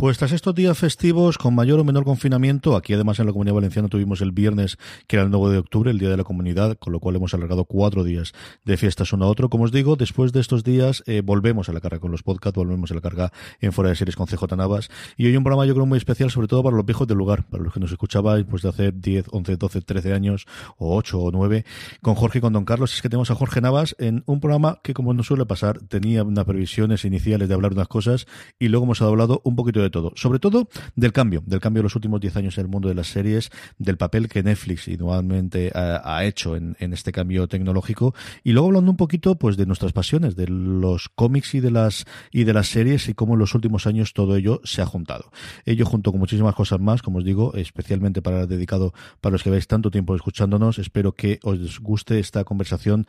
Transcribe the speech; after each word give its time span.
Pues 0.00 0.16
tras 0.16 0.30
estos 0.30 0.54
días 0.54 0.78
festivos 0.78 1.38
con 1.38 1.56
mayor 1.56 1.80
o 1.80 1.84
menor 1.84 2.04
confinamiento, 2.04 2.76
aquí 2.76 2.94
además 2.94 3.18
en 3.18 3.26
la 3.26 3.32
Comunidad 3.32 3.56
Valenciana 3.56 3.88
tuvimos 3.88 4.20
el 4.20 4.30
viernes, 4.30 4.78
que 5.08 5.16
era 5.16 5.24
el 5.24 5.30
9 5.32 5.54
de 5.54 5.58
octubre, 5.58 5.90
el 5.90 5.98
Día 5.98 6.08
de 6.08 6.16
la 6.16 6.22
Comunidad, 6.22 6.76
con 6.78 6.92
lo 6.92 7.00
cual 7.00 7.16
hemos 7.16 7.34
alargado 7.34 7.64
cuatro 7.64 8.04
días 8.04 8.32
de 8.64 8.76
fiestas 8.76 9.12
uno 9.12 9.24
a 9.24 9.28
otro. 9.28 9.50
Como 9.50 9.64
os 9.64 9.72
digo, 9.72 9.96
después 9.96 10.32
de 10.32 10.38
estos 10.38 10.62
días 10.62 11.02
eh, 11.06 11.20
volvemos 11.20 11.68
a 11.68 11.72
la 11.72 11.80
carga 11.80 11.98
con 11.98 12.12
los 12.12 12.22
podcasts, 12.22 12.56
volvemos 12.56 12.92
a 12.92 12.94
la 12.94 13.00
carga 13.00 13.32
en 13.58 13.72
Fuera 13.72 13.90
de 13.90 13.96
Series 13.96 14.14
con 14.14 14.28
CJ 14.28 14.56
Navas. 14.56 14.88
Y 15.16 15.26
hoy 15.26 15.36
un 15.36 15.42
programa 15.42 15.66
yo 15.66 15.74
creo 15.74 15.84
muy 15.84 15.98
especial, 15.98 16.30
sobre 16.30 16.46
todo 16.46 16.62
para 16.62 16.76
los 16.76 16.86
viejos 16.86 17.08
del 17.08 17.18
lugar, 17.18 17.48
para 17.48 17.64
los 17.64 17.72
que 17.72 17.80
nos 17.80 17.90
escuchabais 17.90 18.46
pues 18.48 18.62
de 18.62 18.68
hace 18.68 18.92
10, 18.92 19.26
11, 19.32 19.56
12, 19.56 19.80
13 19.80 20.12
años, 20.12 20.46
o 20.76 20.96
8 20.96 21.18
o 21.18 21.32
9, 21.32 21.64
con 22.02 22.14
Jorge 22.14 22.38
y 22.38 22.40
con 22.40 22.52
Don 22.52 22.64
Carlos. 22.64 22.94
Es 22.94 23.02
que 23.02 23.08
tenemos 23.08 23.32
a 23.32 23.34
Jorge 23.34 23.60
Navas 23.60 23.96
en 23.98 24.22
un 24.26 24.38
programa 24.38 24.78
que, 24.84 24.94
como 24.94 25.12
nos 25.12 25.26
suele 25.26 25.44
pasar, 25.44 25.80
tenía 25.80 26.22
unas 26.22 26.44
previsiones 26.44 27.04
iniciales 27.04 27.48
de 27.48 27.54
hablar 27.54 27.72
unas 27.72 27.88
cosas 27.88 28.28
y 28.60 28.68
luego 28.68 28.84
hemos 28.84 29.02
hablado 29.02 29.40
un 29.42 29.56
poquito 29.56 29.82
de 29.82 29.87
todo. 29.90 30.12
Sobre 30.16 30.38
todo 30.38 30.68
del 30.96 31.12
cambio, 31.12 31.42
del 31.46 31.60
cambio 31.60 31.80
de 31.80 31.84
los 31.84 31.96
últimos 31.96 32.20
10 32.20 32.36
años 32.36 32.58
en 32.58 32.64
el 32.64 32.70
mundo 32.70 32.88
de 32.88 32.94
las 32.94 33.08
series, 33.08 33.50
del 33.78 33.96
papel 33.96 34.28
que 34.28 34.42
Netflix 34.42 34.88
igualmente 34.88 35.72
ha, 35.74 36.16
ha 36.16 36.24
hecho 36.24 36.56
en, 36.56 36.76
en, 36.80 36.92
este 36.92 37.12
cambio 37.12 37.48
tecnológico 37.48 38.14
y 38.44 38.52
luego 38.52 38.68
hablando 38.68 38.90
un 38.90 38.96
poquito 38.96 39.36
pues 39.36 39.56
de 39.56 39.66
nuestras 39.66 39.92
pasiones, 39.92 40.36
de 40.36 40.48
los 40.48 41.08
cómics 41.08 41.54
y 41.54 41.60
de 41.60 41.70
las 41.70 42.06
y 42.32 42.44
de 42.44 42.52
las 42.52 42.68
series 42.68 43.08
y 43.08 43.14
cómo 43.14 43.34
en 43.34 43.40
los 43.40 43.54
últimos 43.54 43.86
años 43.86 44.12
todo 44.12 44.36
ello 44.36 44.60
se 44.64 44.82
ha 44.82 44.86
juntado. 44.86 45.30
Ello 45.64 45.86
junto 45.86 46.10
con 46.10 46.20
muchísimas 46.20 46.54
cosas 46.54 46.80
más, 46.80 47.02
como 47.02 47.18
os 47.18 47.24
digo, 47.24 47.54
especialmente 47.54 48.22
para 48.22 48.46
dedicado 48.46 48.92
para 49.20 49.32
los 49.32 49.42
que 49.42 49.50
veis 49.50 49.66
tanto 49.66 49.90
tiempo 49.90 50.14
escuchándonos, 50.14 50.78
espero 50.78 51.12
que 51.12 51.40
os 51.42 51.80
guste 51.80 52.18
esta 52.18 52.44
conversación 52.44 53.06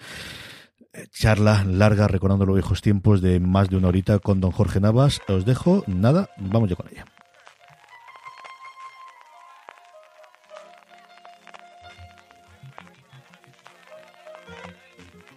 charla 1.11 1.63
larga 1.63 2.07
recordando 2.07 2.45
los 2.45 2.55
viejos 2.55 2.81
tiempos 2.81 3.21
de 3.21 3.39
más 3.39 3.69
de 3.69 3.77
una 3.77 3.89
horita 3.89 4.19
con 4.19 4.41
don 4.41 4.51
Jorge 4.51 4.79
Navas. 4.79 5.21
Os 5.27 5.45
dejo, 5.45 5.83
nada, 5.87 6.29
vamos 6.37 6.69
ya 6.69 6.75
con 6.75 6.87
ella. 6.89 7.05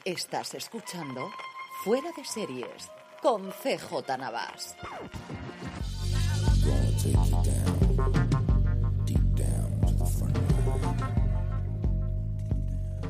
Estás 0.05 0.55
escuchando 0.55 1.31
Fuera 1.84 2.11
de 2.16 2.25
Series 2.25 2.91
con 3.22 3.50
CJ 3.50 4.19
Navas. 4.19 4.77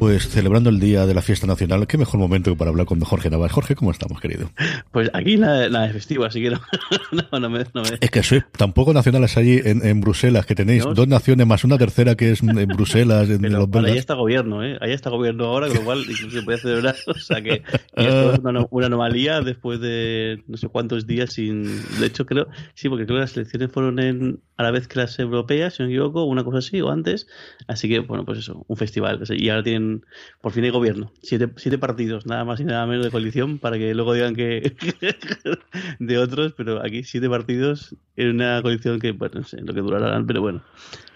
Pues 0.02 0.30
celebrando 0.30 0.68
el 0.68 0.80
día 0.80 1.06
de 1.06 1.14
la 1.14 1.22
fiesta 1.22 1.46
nacional, 1.46 1.86
qué 1.86 1.96
mejor 1.96 2.18
momento 2.18 2.56
para 2.56 2.70
hablar 2.72 2.86
con 2.86 2.98
Jorge 2.98 3.30
Navas. 3.30 3.52
Jorge, 3.52 3.76
¿cómo 3.76 3.92
estamos, 3.92 4.20
querido? 4.20 4.50
Pues 4.90 5.08
aquí 5.14 5.36
nada, 5.36 5.68
nada 5.68 5.86
de 5.86 5.92
festivo, 5.92 6.24
así 6.24 6.42
que 6.42 6.50
no, 6.50 6.60
no, 7.30 7.38
no, 7.38 7.48
me, 7.48 7.60
no, 7.72 7.82
me, 7.82 7.90
Es 8.00 8.10
que 8.10 8.24
soy 8.24 8.42
tampoco 8.50 8.92
nacionales 8.92 9.36
allí 9.36 9.60
en, 9.64 9.86
en 9.86 10.00
Bruselas, 10.00 10.44
que 10.44 10.56
tenéis 10.56 10.82
dos 10.82 11.06
naciones 11.06 11.46
más 11.46 11.62
una 11.62 11.78
tercera 11.78 12.16
que 12.16 12.32
es 12.32 12.42
en 12.42 12.66
Bruselas, 12.66 13.30
en 13.30 13.42
Pero 13.42 13.64
los 13.64 13.84
ahí 13.84 13.96
está 13.96 14.14
gobierno, 14.14 14.64
¿eh? 14.64 14.76
Ahí 14.80 14.90
está 14.90 15.08
gobierno 15.08 15.44
ahora, 15.44 15.68
con 15.68 15.76
lo 15.76 15.84
cual 15.84 16.00
incluso 16.00 16.30
se 16.30 16.42
puede 16.42 16.58
celebrar. 16.58 16.96
O 17.06 17.14
sea 17.14 17.40
que 17.40 17.62
esto 17.94 18.32
es 18.32 18.38
una, 18.40 18.66
una, 18.70 18.86
anomalía 18.86 19.40
después 19.40 19.78
de 19.78 20.42
no 20.48 20.56
sé 20.56 20.66
cuántos 20.66 21.06
días 21.06 21.32
sin. 21.32 21.62
De 22.00 22.06
hecho, 22.06 22.26
creo, 22.26 22.48
sí, 22.74 22.88
porque 22.88 23.06
creo 23.06 23.18
que 23.18 23.20
las 23.20 23.36
elecciones 23.36 23.70
fueron 23.70 24.00
en, 24.00 24.40
a 24.56 24.64
la 24.64 24.72
vez 24.72 24.88
que 24.88 24.98
las 24.98 25.16
europeas, 25.20 25.74
si 25.74 25.82
no 25.84 25.88
me 25.88 25.94
equivoco, 25.94 26.24
una 26.24 26.42
cosa 26.42 26.58
así, 26.58 26.80
o 26.80 26.90
antes. 26.90 27.28
Así 27.68 27.88
que, 27.88 28.00
bueno, 28.00 28.24
pues 28.24 28.40
eso, 28.40 28.64
un 28.66 28.76
festival. 28.76 29.22
Y 29.30 29.48
ahora 29.48 29.62
tienen 29.62 29.91
por 30.40 30.52
fin 30.52 30.64
hay 30.64 30.70
gobierno. 30.70 31.12
Siete, 31.22 31.48
siete 31.56 31.78
partidos, 31.78 32.26
nada 32.26 32.44
más 32.44 32.60
y 32.60 32.64
nada 32.64 32.86
menos 32.86 33.04
de 33.04 33.10
coalición, 33.10 33.58
para 33.58 33.78
que 33.78 33.94
luego 33.94 34.14
digan 34.14 34.34
que 34.34 34.72
de 35.98 36.18
otros, 36.18 36.54
pero 36.56 36.84
aquí 36.84 37.04
siete 37.04 37.28
partidos 37.28 37.94
en 38.16 38.30
una 38.30 38.62
coalición 38.62 38.98
que, 38.98 39.12
bueno, 39.12 39.40
no 39.40 39.44
sé 39.44 39.60
lo 39.60 39.74
que 39.74 39.80
durarán, 39.80 40.26
pero 40.26 40.40
bueno. 40.40 40.62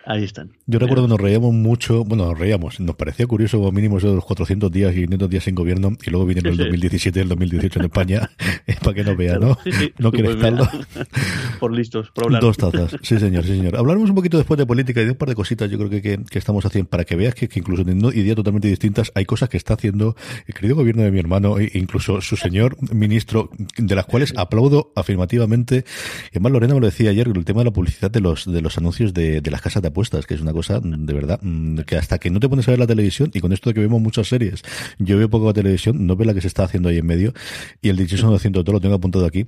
Ahí 0.06 0.22
están. 0.22 0.52
Yo 0.66 0.78
recuerdo 0.78 1.02
que 1.02 1.08
nos 1.08 1.20
reíamos 1.20 1.52
mucho, 1.52 2.04
bueno, 2.04 2.26
nos 2.26 2.38
reíamos, 2.38 2.78
nos 2.78 2.94
parecía 2.94 3.26
curioso 3.26 3.58
como 3.58 3.72
mínimo 3.72 3.98
eso 3.98 4.08
de 4.08 4.14
los 4.14 4.24
400 4.24 4.70
días 4.70 4.92
y 4.92 5.02
500 5.02 5.28
días 5.28 5.42
sin 5.42 5.56
gobierno 5.56 5.96
y 6.06 6.10
luego 6.10 6.30
sí, 6.30 6.38
el 6.44 6.56
2017 6.56 7.18
y 7.18 7.22
el 7.22 7.28
2018 7.28 7.80
en 7.80 7.84
España, 7.86 8.30
para 8.84 8.94
que 8.94 9.02
no 9.02 9.16
vea, 9.16 9.36
¿no? 9.40 9.58
Sí, 9.64 9.72
sí. 9.72 9.92
No 9.98 10.12
quiere 10.12 10.28
pues 10.28 10.36
estarlo. 10.36 10.68
por 11.58 11.72
listos, 11.72 12.12
por 12.12 12.26
hablar. 12.26 12.40
Dos 12.40 12.56
tazas, 12.56 12.96
sí 13.02 13.18
señor, 13.18 13.42
sí 13.42 13.56
señor. 13.56 13.76
Hablaremos 13.76 14.08
un 14.08 14.14
poquito 14.14 14.36
después 14.38 14.56
de 14.58 14.64
política 14.64 15.02
y 15.02 15.06
de 15.06 15.10
un 15.10 15.16
par 15.16 15.28
de 15.28 15.34
cositas 15.34 15.68
yo 15.68 15.76
creo 15.76 15.90
que, 15.90 16.00
que, 16.00 16.20
que 16.22 16.38
estamos 16.38 16.64
haciendo 16.64 16.88
para 16.88 17.04
que 17.04 17.16
veas 17.16 17.34
que, 17.34 17.48
que 17.48 17.58
incluso 17.58 17.84
teniendo 17.84 18.12
ideas 18.12 18.36
totalmente 18.36 18.68
distintas 18.68 19.10
hay 19.16 19.24
cosas 19.24 19.48
que 19.48 19.56
está 19.56 19.74
haciendo 19.74 20.14
el 20.46 20.54
querido 20.54 20.76
gobierno 20.76 21.02
de 21.02 21.10
mi 21.10 21.18
hermano 21.18 21.58
e 21.58 21.72
incluso 21.74 22.20
su 22.20 22.36
señor 22.36 22.76
ministro, 22.94 23.50
de 23.76 23.94
las 23.96 24.06
cuales 24.06 24.34
aplaudo 24.36 24.92
afirmativamente. 24.94 25.84
Y 26.26 26.36
además 26.36 26.52
Lorena 26.52 26.74
me 26.74 26.80
lo 26.80 26.86
decía 26.86 27.10
ayer, 27.10 27.26
el 27.26 27.44
tema 27.44 27.62
de 27.62 27.64
la 27.64 27.72
publicidad 27.72 28.08
de 28.08 28.20
los, 28.20 28.44
de 28.44 28.62
los 28.62 28.78
anuncios 28.78 29.12
de, 29.12 29.40
de 29.40 29.50
las 29.50 29.60
casas 29.60 29.82
de 29.82 29.88
que 30.26 30.34
es 30.34 30.40
una 30.40 30.52
cosa 30.52 30.80
de 30.82 31.12
verdad, 31.14 31.40
que 31.86 31.96
hasta 31.96 32.18
que 32.18 32.30
no 32.30 32.38
te 32.38 32.48
pones 32.48 32.68
a 32.68 32.72
ver 32.72 32.78
la 32.78 32.86
televisión, 32.86 33.30
y 33.32 33.40
con 33.40 33.52
esto 33.52 33.70
de 33.70 33.74
que 33.74 33.80
vemos 33.80 34.00
muchas 34.00 34.28
series, 34.28 34.62
yo 34.98 35.16
veo 35.16 35.30
poco 35.30 35.46
la 35.46 35.52
televisión, 35.54 36.06
no 36.06 36.16
veo 36.16 36.26
la 36.26 36.34
que 36.34 36.40
se 36.40 36.48
está 36.48 36.64
haciendo 36.64 36.88
ahí 36.88 36.98
en 36.98 37.06
medio, 37.06 37.32
y 37.80 37.88
el 37.88 37.96
dichoso 37.96 38.30
200 38.30 38.64
todo 38.64 38.74
lo 38.74 38.80
tengo 38.80 38.94
apuntado 38.94 39.24
aquí, 39.24 39.44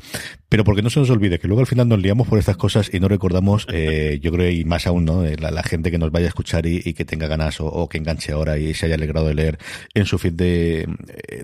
pero 0.48 0.64
porque 0.64 0.82
no 0.82 0.90
se 0.90 1.00
nos 1.00 1.10
olvide 1.10 1.38
que 1.38 1.48
luego 1.48 1.60
al 1.60 1.66
final 1.66 1.88
nos 1.88 2.00
liamos 2.00 2.26
por 2.28 2.38
estas 2.38 2.56
cosas 2.56 2.90
y 2.92 3.00
no 3.00 3.08
recordamos, 3.08 3.66
eh, 3.70 4.18
yo 4.22 4.32
creo, 4.32 4.50
y 4.50 4.64
más 4.64 4.86
aún, 4.86 5.04
¿no? 5.04 5.22
La, 5.22 5.50
la, 5.50 5.62
gente 5.62 5.90
que 5.90 5.98
nos 5.98 6.10
vaya 6.10 6.26
a 6.26 6.28
escuchar 6.28 6.64
y, 6.66 6.80
y 6.84 6.94
que 6.94 7.04
tenga 7.04 7.26
ganas 7.26 7.60
o, 7.60 7.66
o, 7.66 7.88
que 7.88 7.98
enganche 7.98 8.32
ahora 8.32 8.58
y 8.58 8.72
se 8.72 8.86
haya 8.86 8.94
alegrado 8.94 9.26
de 9.26 9.34
leer 9.34 9.58
en 9.92 10.06
su 10.06 10.18
feed 10.18 10.32
de, 10.32 10.88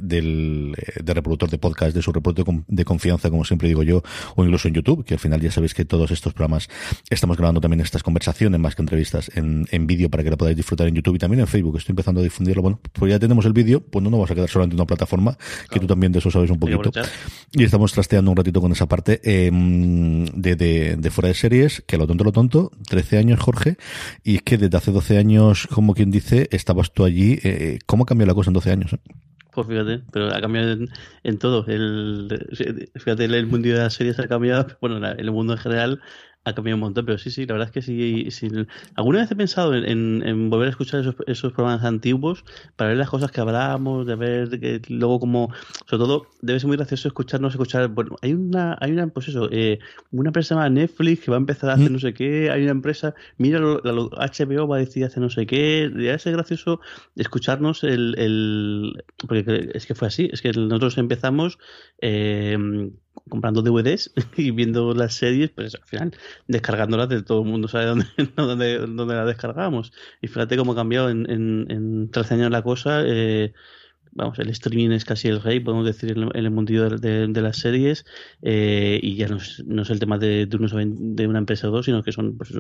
del, 0.01 0.75
de 1.03 1.15
reproductor 1.15 1.51
de 1.51 1.59
podcast, 1.59 1.95
de 1.95 2.03
su 2.03 2.13
reproductor 2.13 2.65
de 2.67 2.85
confianza, 2.85 3.29
como 3.29 3.45
siempre 3.45 3.69
digo 3.69 3.83
yo, 3.83 4.03
o 4.37 4.45
incluso 4.45 4.69
en 4.69 4.75
YouTube, 4.75 5.05
que 5.05 5.15
al 5.15 5.21
final 5.21 5.41
ya 5.41 5.51
sabéis 5.51 5.75
que 5.75 5.85
todos 5.85 6.11
estos 6.11 6.33
programas 6.33 6.69
estamos 7.11 7.37
grabando 7.37 7.61
también 7.61 7.81
estas 7.81 8.03
conversaciones 8.03 8.59
más 8.61 8.75
que 8.75 8.83
entrevistas 8.95 9.31
en, 9.35 9.67
en 9.71 9.87
vídeo 9.87 10.09
para 10.09 10.23
que 10.23 10.31
lo 10.31 10.37
podáis 10.37 10.57
disfrutar 10.57 10.87
en 10.87 10.95
YouTube 10.95 11.17
y 11.17 11.19
también 11.19 11.41
en 11.41 11.47
Facebook. 11.47 11.77
Estoy 11.79 11.93
empezando 11.93 12.21
a 12.21 12.25
difundirlo. 12.25 12.63
Bueno, 12.63 12.81
pues 12.93 13.11
ya 13.11 13.19
tenemos 13.19 13.45
el 13.45 13.53
vídeo, 13.53 13.81
pues 13.81 14.03
no 14.03 14.11
nos 14.11 14.21
vas 14.21 14.31
a 14.31 14.35
quedar 14.35 14.49
solamente 14.49 14.75
en 14.75 14.81
una 14.81 14.87
plataforma, 14.87 15.37
claro. 15.37 15.69
que 15.71 15.81
tú 15.81 15.87
también 15.87 16.13
de 16.13 16.21
eso 16.21 16.31
sabes 16.31 16.51
un 16.51 16.59
poquito. 16.59 16.91
Y 17.53 17.65
estamos 17.65 17.93
trasteando 17.93 18.31
un 18.31 18.37
ratito 18.37 18.61
con 18.61 18.73
esa 18.73 18.87
parte 18.87 19.21
eh, 19.25 19.51
de, 19.53 20.57
de, 20.57 20.97
de, 20.97 21.11
fuera 21.11 21.29
de 21.29 21.35
series, 21.35 21.83
que 21.87 21.99
lo 21.99 22.07
tonto, 22.07 22.25
lo 22.25 22.33
tonto, 22.33 22.71
13 22.89 23.19
años, 23.19 23.41
Jorge, 23.41 23.77
y 24.23 24.37
es 24.37 24.43
que 24.43 24.59
desde 24.59 24.77
hace 24.77 24.93
12 24.93 25.19
años, 25.19 25.67
como 25.67 25.95
quien 25.95 26.11
dice, 26.11 26.49
estabas 26.53 26.93
tú 26.93 27.05
allí. 27.05 27.39
Eh, 27.43 27.79
¿Cómo 27.87 28.05
ha 28.05 28.07
cambiado 28.07 28.29
la 28.29 28.35
cosa 28.35 28.51
en 28.51 28.55
12 28.55 28.71
años? 28.71 28.93
Eh? 28.93 28.99
Pues 29.53 29.69
fíjate, 29.69 30.03
pero 30.13 30.35
ha 30.35 30.41
cambiado 30.41 30.73
en, 30.73 30.89
en 31.23 31.39
todo. 31.39 31.65
El, 31.67 32.29
fíjate, 32.97 33.25
el 33.25 33.47
mundo 33.47 33.69
de 33.69 33.75
las 33.75 33.95
series 33.95 34.19
ha 34.19 34.27
cambiado, 34.27 34.67
bueno, 34.81 35.07
el 35.07 35.31
mundo 35.31 35.53
en 35.53 35.59
general 35.61 36.01
ha 36.45 36.55
cambiado 36.55 36.77
un 36.77 36.81
montón, 36.81 37.07
pero 37.07 37.19
sí, 37.19 37.31
sí, 37.31 37.47
la 37.47 37.55
verdad 37.55 37.69
es 37.69 37.73
que 37.73 37.83
sí. 37.83 38.31
sí. 38.31 38.49
Alguna 38.95 39.21
vez 39.21 39.31
he 39.31 39.37
pensado 39.37 39.75
en, 39.75 40.23
en, 40.27 40.51
volver 40.51 40.69
a 40.69 40.71
escuchar 40.71 41.01
esos, 41.01 41.17
esos, 41.27 41.53
programas 41.53 41.85
antiguos 41.85 42.45
para 42.77 42.91
ver 42.91 42.99
las 42.99 43.09
cosas 43.09 43.31
que 43.31 43.41
hablábamos, 43.41 44.07
de 44.07 44.15
ver 44.15 44.61
que 44.61 44.83
luego 44.89 45.21
como, 45.21 45.51
sobre 45.87 46.05
todo, 46.05 46.27
debe 46.43 46.61
ser 46.61 46.69
muy 46.69 46.77
gracioso 46.77 47.09
escucharnos, 47.09 47.55
escuchar, 47.55 47.89
bueno, 47.89 48.17
hay 48.21 48.35
una, 48.35 48.77
hay 48.81 48.93
una, 48.93 49.07
pues 49.07 49.29
eso, 49.29 49.49
eh, 49.51 49.79
una 50.11 50.29
empresa 50.29 50.55
llamada 50.55 50.71
Netflix 50.71 51.25
que 51.25 51.31
va 51.31 51.39
a 51.39 51.41
empezar 51.41 51.71
a 51.71 51.75
hacer 51.75 51.91
no 51.91 51.99
sé 51.99 52.13
qué, 52.13 52.51
hay 52.51 52.63
una 52.63 52.73
empresa, 52.73 53.15
mira, 53.39 53.59
lo, 53.59 53.81
la, 53.83 53.93
lo, 53.93 54.11
HBO 54.11 54.69
va 54.69 54.77
a 54.77 54.81
decidir 54.81 55.07
hacer 55.07 55.23
no 55.23 55.31
sé 55.31 55.47
qué, 55.47 55.91
debe 55.93 56.19
ser 56.19 56.35
gracioso 56.35 56.81
escucharnos 57.17 57.85
el, 57.85 58.15
el, 58.19 59.05
porque 59.27 59.71
es 59.73 59.87
que 59.87 59.95
fue 59.95 60.09
así, 60.09 60.29
es 60.31 60.43
que 60.43 60.53
nosotros 60.53 60.99
empezamos 60.99 61.59
eh, 62.01 62.57
comprando 63.29 63.63
DVDs 63.63 64.13
y 64.37 64.51
viendo 64.51 64.95
las 64.95 65.15
series, 65.15 65.51
pues 65.51 65.75
al 65.75 65.85
final 65.85 66.17
descargándolas 66.47 67.09
de 67.09 67.23
todo 67.23 67.43
el 67.43 67.49
mundo 67.49 67.69
sabe 67.69 67.87
dónde, 67.87 68.07
dónde, 68.37 68.79
dónde 68.79 69.15
las 69.15 69.27
descargamos. 69.27 69.93
Y 70.21 70.29
fíjate 70.29 70.57
cómo 70.57 70.73
ha 70.73 70.77
cambiado 70.77 71.11
en, 71.11 71.31
en, 71.31 71.67
en 71.71 72.11
13 72.11 72.35
años 72.35 72.51
la 72.51 72.63
cosa. 72.63 73.03
Eh, 73.05 73.53
vamos, 74.15 74.39
el 74.39 74.49
streaming 74.51 74.91
es 74.91 75.05
casi 75.05 75.29
el 75.29 75.43
rey, 75.43 75.61
podemos 75.61 75.85
decir, 75.85 76.13
en, 76.13 76.31
el 76.35 76.51
mundillo 76.51 76.89
de, 76.89 77.43
las 77.43 77.59
series, 77.59 78.07
eh, 78.43 78.99
y 79.03 79.17
ya 79.17 79.29
no 79.29 79.37
es, 79.37 79.91
el 79.91 79.99
tema 79.99 80.19
de, 80.19 80.47
de, 80.47 81.27
una 81.27 81.39
empresa 81.39 81.69
o 81.69 81.71
dos, 81.71 81.87
sino 81.87 82.03
que 82.03 82.13
son 82.13 82.37
pues 82.37 82.53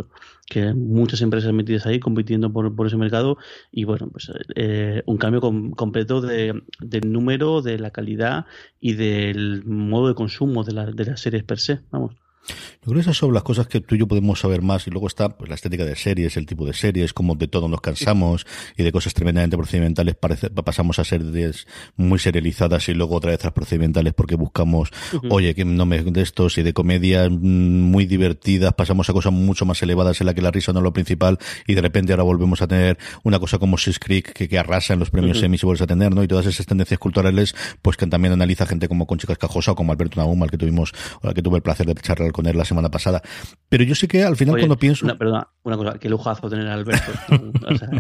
que 0.46 0.74
muchas 0.74 1.22
empresas 1.22 1.52
metidas 1.52 1.86
ahí 1.86 2.00
compitiendo 2.00 2.52
por, 2.52 2.74
por 2.74 2.86
ese 2.86 2.96
mercado, 2.96 3.38
y 3.70 3.84
bueno, 3.84 4.08
pues 4.10 4.30
eh, 4.56 5.02
un 5.06 5.16
cambio 5.16 5.40
completo 5.40 6.20
de, 6.20 6.62
del 6.80 7.12
número, 7.12 7.62
de 7.62 7.78
la 7.78 7.90
calidad 7.90 8.46
y 8.80 8.94
del 8.94 9.64
modo 9.64 10.08
de 10.08 10.14
consumo 10.14 10.64
de, 10.64 10.92
de 10.92 11.04
las 11.04 11.20
series 11.20 11.44
per 11.44 11.58
se, 11.58 11.80
vamos. 11.90 12.23
Yo 12.46 12.90
creo 12.90 12.94
que 12.94 13.00
esas 13.00 13.16
son 13.16 13.32
las 13.32 13.42
cosas 13.42 13.66
que 13.66 13.80
tú 13.80 13.94
y 13.94 13.98
yo 13.98 14.06
podemos 14.06 14.40
saber 14.40 14.62
más 14.62 14.86
y 14.86 14.90
luego 14.90 15.06
está 15.06 15.30
pues, 15.30 15.48
la 15.48 15.54
estética 15.54 15.84
de 15.84 15.96
series, 15.96 16.36
el 16.36 16.46
tipo 16.46 16.66
de 16.66 16.74
series, 16.74 17.12
como 17.12 17.34
de 17.34 17.48
todo 17.48 17.68
nos 17.68 17.80
cansamos 17.80 18.46
y 18.76 18.82
de 18.82 18.92
cosas 18.92 19.14
tremendamente 19.14 19.56
procedimentales 19.56 20.14
parece, 20.14 20.50
pasamos 20.50 20.98
a 20.98 21.04
series 21.04 21.66
muy 21.96 22.18
serializadas 22.18 22.88
y 22.88 22.94
luego 22.94 23.16
otra 23.16 23.30
vez 23.30 23.42
las 23.42 23.52
procedimentales 23.52 24.12
porque 24.12 24.36
buscamos, 24.36 24.90
oye, 25.30 25.54
que 25.54 25.64
no 25.64 25.86
me 25.86 26.02
de 26.02 26.22
estos 26.22 26.58
y 26.58 26.62
de 26.62 26.72
comedias 26.72 27.30
mm, 27.30 27.34
muy 27.34 28.06
divertidas, 28.06 28.74
pasamos 28.74 29.08
a 29.08 29.12
cosas 29.12 29.32
mucho 29.32 29.64
más 29.64 29.82
elevadas 29.82 30.20
en 30.20 30.26
la 30.26 30.34
que 30.34 30.42
la 30.42 30.50
risa 30.50 30.72
no 30.72 30.80
es 30.80 30.84
lo 30.84 30.92
principal 30.92 31.38
y 31.66 31.74
de 31.74 31.80
repente 31.80 32.12
ahora 32.12 32.24
volvemos 32.24 32.60
a 32.62 32.66
tener 32.66 32.98
una 33.22 33.38
cosa 33.38 33.58
como 33.58 33.78
Six 33.78 33.98
Creek 33.98 34.32
que, 34.32 34.48
que 34.48 34.58
arrasa 34.58 34.92
en 34.92 34.98
los 34.98 35.10
premios 35.10 35.42
Emmy 35.42 35.56
y 35.60 35.64
vuelves 35.64 35.82
a 35.82 35.86
tener, 35.86 36.14
¿no? 36.14 36.22
Y 36.22 36.28
todas 36.28 36.46
esas 36.46 36.66
tendencias 36.66 36.98
culturales, 36.98 37.54
pues 37.80 37.96
que 37.96 38.06
también 38.06 38.32
analiza 38.32 38.66
gente 38.66 38.88
como 38.88 39.06
Conchi 39.06 39.26
Cascajosa 39.26 39.72
o 39.72 39.74
como 39.74 39.92
Alberto 39.92 40.20
Nahum, 40.20 40.42
al 40.42 40.50
que 40.50 40.58
tuvimos, 40.58 40.92
al 41.22 41.32
que 41.32 41.42
tuve 41.42 41.56
el 41.56 41.62
placer 41.62 41.86
de 41.86 41.94
charlar 41.94 42.33
con 42.34 42.46
él 42.46 42.58
la 42.58 42.64
semana 42.64 42.90
pasada. 42.90 43.22
Pero 43.68 43.84
yo 43.84 43.94
sé 43.94 44.08
que 44.08 44.22
al 44.22 44.36
final 44.36 44.56
cuando 44.56 44.76
pienso... 44.76 45.06
Una, 45.06 45.16
perdona, 45.16 45.48
una 45.62 45.76
cosa, 45.76 45.98
qué 45.98 46.08
lujazo 46.08 46.50
tener 46.50 46.66
a 46.66 46.74
Alberto. 46.74 47.12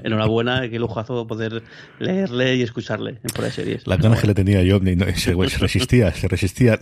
enhorabuena, 0.04 0.68
qué 0.68 0.78
lujazo 0.78 1.26
poder 1.26 1.62
leerle 1.98 2.56
y 2.56 2.62
escucharle 2.62 3.20
por 3.34 3.44
las 3.44 3.54
series. 3.54 3.86
Las 3.86 3.98
ganas 3.98 4.20
que 4.20 4.26
le 4.26 4.34
tenía 4.34 4.62
yo, 4.62 4.80
se, 5.16 5.34
resistía, 5.58 6.12
se 6.12 6.28
resistía. 6.28 6.78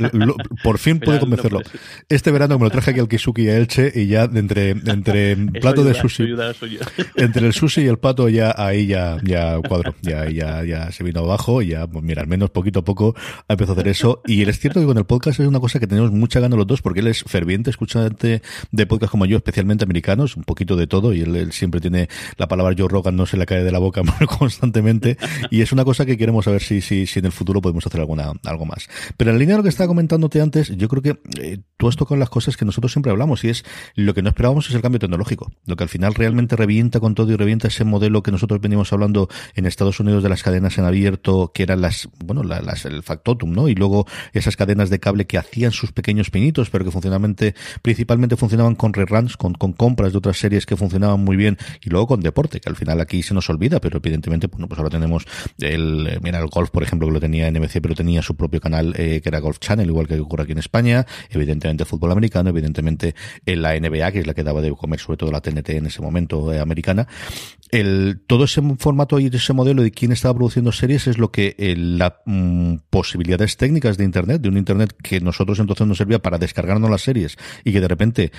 por 0.65 0.79
fin 0.79 0.99
pude 0.99 1.21
convencerlo. 1.21 1.61
Este 2.09 2.31
verano 2.31 2.59
me 2.59 2.65
lo 2.65 2.71
traje 2.71 2.93
aquí 2.93 3.01
al 3.01 3.09
Kisuki 3.09 3.43
y 3.43 3.49
a 3.49 3.57
Elche 3.57 3.93
y 3.95 4.07
ya 4.07 4.25
entre, 4.25 4.71
entre 4.71 5.37
plato 5.37 5.85
de 5.85 5.95
sushi, 5.95 6.35
entre 7.17 7.47
el 7.47 7.53
sushi 7.53 7.83
y 7.83 7.87
el 7.87 7.99
pato 7.99 8.29
ya 8.29 8.55
ahí 8.57 8.87
ya, 8.87 9.19
ya 9.23 9.61
cuadro, 9.61 9.95
ya, 10.01 10.29
ya, 10.31 10.65
ya 10.65 10.91
se 10.91 11.05
vino 11.05 11.21
abajo 11.21 11.63
y 11.63 11.69
ya, 11.69 11.87
pues 11.87 12.03
mira, 12.03 12.23
al 12.23 12.29
menos 12.29 12.51
poquito 12.51 12.81
a 12.81 12.85
poco 12.85 13.15
empezó 13.49 13.73
a 13.73 13.75
hacer 13.75 13.89
eso. 13.89 14.23
Y 14.27 14.43
es 14.43 14.59
cierto 14.59 14.81
que 14.81 14.87
con 14.87 14.99
el 14.99 15.05
podcast 15.05 15.41
es 15.41 15.47
una 15.47 15.61
cosa 15.61 15.79
que 15.79 15.87
tenemos 15.87 16.11
mucha 16.13 16.41
gana 16.41 16.57
los 16.57 16.67
dos 16.67 16.83
porque 16.83 17.01
él 17.01 17.09
es 17.09 17.25
ferviente 17.43 17.71
escuchante 17.71 18.41
de 18.71 18.87
podcast 18.87 19.11
como 19.11 19.27
yo, 19.27 19.37
especialmente 19.37 19.83
americanos, 19.83 20.37
un 20.37 20.45
poquito 20.45 20.77
de 20.77 20.87
todo, 20.87 21.13
y 21.13 21.23
él, 21.23 21.51
siempre 21.51 21.81
tiene 21.81 22.09
la 22.37 22.47
palabra 22.47 22.73
Joe 22.79 22.87
Rogan, 22.89 23.17
no 23.17 23.27
se 23.27 23.37
le 23.37 23.47
cae 23.47 23.65
de 23.65 23.73
la 23.73 23.81
boca 23.81 24.03
constantemente, 24.39 25.19
y 25.51 25.61
es 25.61 25.73
una 25.73 25.85
cosa 25.85 26.07
que 26.07 26.17
queremos 26.17 26.45
saber 26.45 26.63
si, 26.63 26.81
si, 26.81 27.07
si 27.07 27.19
en 27.19 27.27
el 27.27 27.33
futuro 27.33 27.61
podemos 27.61 27.85
hacer 27.85 28.01
alguna, 28.01 28.31
algo 28.45 28.65
más. 28.65 28.89
Pero 29.17 29.31
en 29.31 29.37
la 29.37 29.41
línea 29.41 29.57
de 29.57 29.59
lo 29.59 29.63
que 29.65 29.71
estaba 29.71 29.89
comentándote 29.89 30.41
antes, 30.41 30.69
yo 30.77 30.87
creo 30.87 31.03
que 31.03 31.21
eh, 31.41 31.59
tú 31.79 31.89
has 31.89 31.97
tocado 31.97 32.17
las 32.17 32.31
cosas 32.31 32.57
que 32.57 32.65
nosotros 32.65 32.93
siempre 32.93 33.11
hablamos, 33.11 33.43
y 33.43 33.49
es 33.49 33.65
lo 33.97 34.15
que 34.15 34.23
no 34.23 34.29
esperábamos 34.29 34.69
es 34.69 34.75
el 34.77 34.83
cambio 34.83 35.01
tecnológico, 35.01 35.51
lo 35.67 35.75
que 35.75 35.83
al 35.83 35.89
final 35.89 36.15
realmente 36.15 36.55
revienta 36.55 37.01
con 37.01 37.17
todo 37.17 37.33
y 37.33 37.37
revienta 37.37 37.67
ese 37.67 37.83
modelo 37.83 38.23
que 38.23 38.31
nosotros 38.31 38.61
venimos 38.61 38.93
hablando 38.93 39.29
en 39.57 39.67
Estados 39.67 39.99
Unidos 39.99 40.23
de 40.23 40.29
las 40.29 40.45
cadenas 40.45 40.79
en 40.79 40.85
abierto, 40.85 41.51
que 41.53 41.65
eran 41.65 41.81
las, 41.81 42.09
bueno, 42.25 42.45
las, 42.45 42.85
el 42.85 43.03
factotum, 43.03 43.51
¿no? 43.53 43.69
Y 43.69 43.75
luego 43.75 44.07
esas 44.33 44.55
cadenas 44.55 44.91
de 44.91 45.01
cable 45.01 45.27
que 45.27 45.39
hacían 45.39 45.73
sus 45.73 45.91
pequeños 45.91 46.31
pinitos, 46.31 46.71
pero 46.71 46.85
que 46.85 46.93
funcionalmente 46.93 47.32
principalmente 47.83 48.37
funcionaban 48.37 48.75
con 48.75 48.93
reruns, 48.93 49.37
con, 49.37 49.55
con 49.55 49.73
compras 49.73 50.13
de 50.13 50.19
otras 50.19 50.39
series 50.39 50.67
que 50.67 50.77
funcionaban 50.77 51.21
muy 51.21 51.37
bien 51.37 51.59
y 51.83 51.91
luego 51.91 52.07
con 52.07 52.21
deporte, 52.21 52.61
que 52.61 52.69
al 52.69 52.77
final 52.77 53.01
aquí 53.01 53.23
se 53.23 53.35
nos 53.35 53.49
olvida, 53.51 53.81
pero 53.81 53.99
evidentemente, 53.99 54.47
bueno, 54.47 54.69
pues 54.69 54.79
ahora 54.79 54.91
tenemos 54.91 55.25
el, 55.59 56.07
eh, 56.07 56.19
mira, 56.23 56.39
el 56.39 56.47
golf, 56.47 56.71
por 56.71 56.83
ejemplo, 56.83 57.09
que 57.09 57.15
lo 57.15 57.21
tenía 57.21 57.51
NBC, 57.51 57.81
pero 57.81 57.95
tenía 57.95 58.23
su 58.23 58.37
propio 58.37 58.61
canal, 58.61 58.95
eh, 58.97 59.21
que 59.21 59.29
era 59.29 59.41
Golf 59.41 59.59
Channel, 59.59 59.89
igual 59.89 60.07
que 60.07 60.19
ocurre 60.19 60.45
aquí 60.45 60.53
en 60.53 60.59
España, 60.59 61.07
evidentemente 61.31 61.85
fútbol 61.85 62.13
americano, 62.13 62.51
evidentemente 62.51 63.15
en 63.47 63.63
la 63.63 63.79
NBA, 63.79 64.13
que 64.13 64.21
es 64.21 64.27
la 64.27 64.35
que 64.35 64.43
daba 64.43 64.61
de 64.61 64.71
comer 64.73 65.01
sobre 65.01 65.17
todo 65.17 65.31
la 65.31 65.41
TNT 65.41 65.71
en 65.71 65.87
ese 65.87 66.03
momento 66.03 66.53
eh, 66.53 66.61
americana. 66.61 67.07
El, 67.71 68.21
todo 68.27 68.45
ese 68.45 68.61
formato 68.79 69.19
y 69.19 69.27
ese 69.33 69.53
modelo 69.55 69.83
de 69.83 69.91
quién 69.91 70.13
estaba 70.13 70.35
produciendo 70.35 70.73
series 70.73 71.07
es 71.07 71.17
lo 71.17 71.33
que 71.33 71.55
la 71.77 72.21
mm, 72.27 72.77
posibilidades 72.91 73.57
técnicas 73.57 73.97
de 73.97 74.05
Internet, 74.05 74.43
de 74.43 74.49
un 74.49 74.59
Internet 74.59 74.95
que 75.03 75.21
nosotros 75.21 75.59
entonces 75.59 75.87
nos 75.87 75.97
servía 75.97 76.21
para 76.21 76.39
descargarnos 76.39 76.91
las 76.91 77.01
series 77.01 77.12
y 77.65 77.73
que 77.73 77.81
de 77.81 77.89
repente 77.89 78.33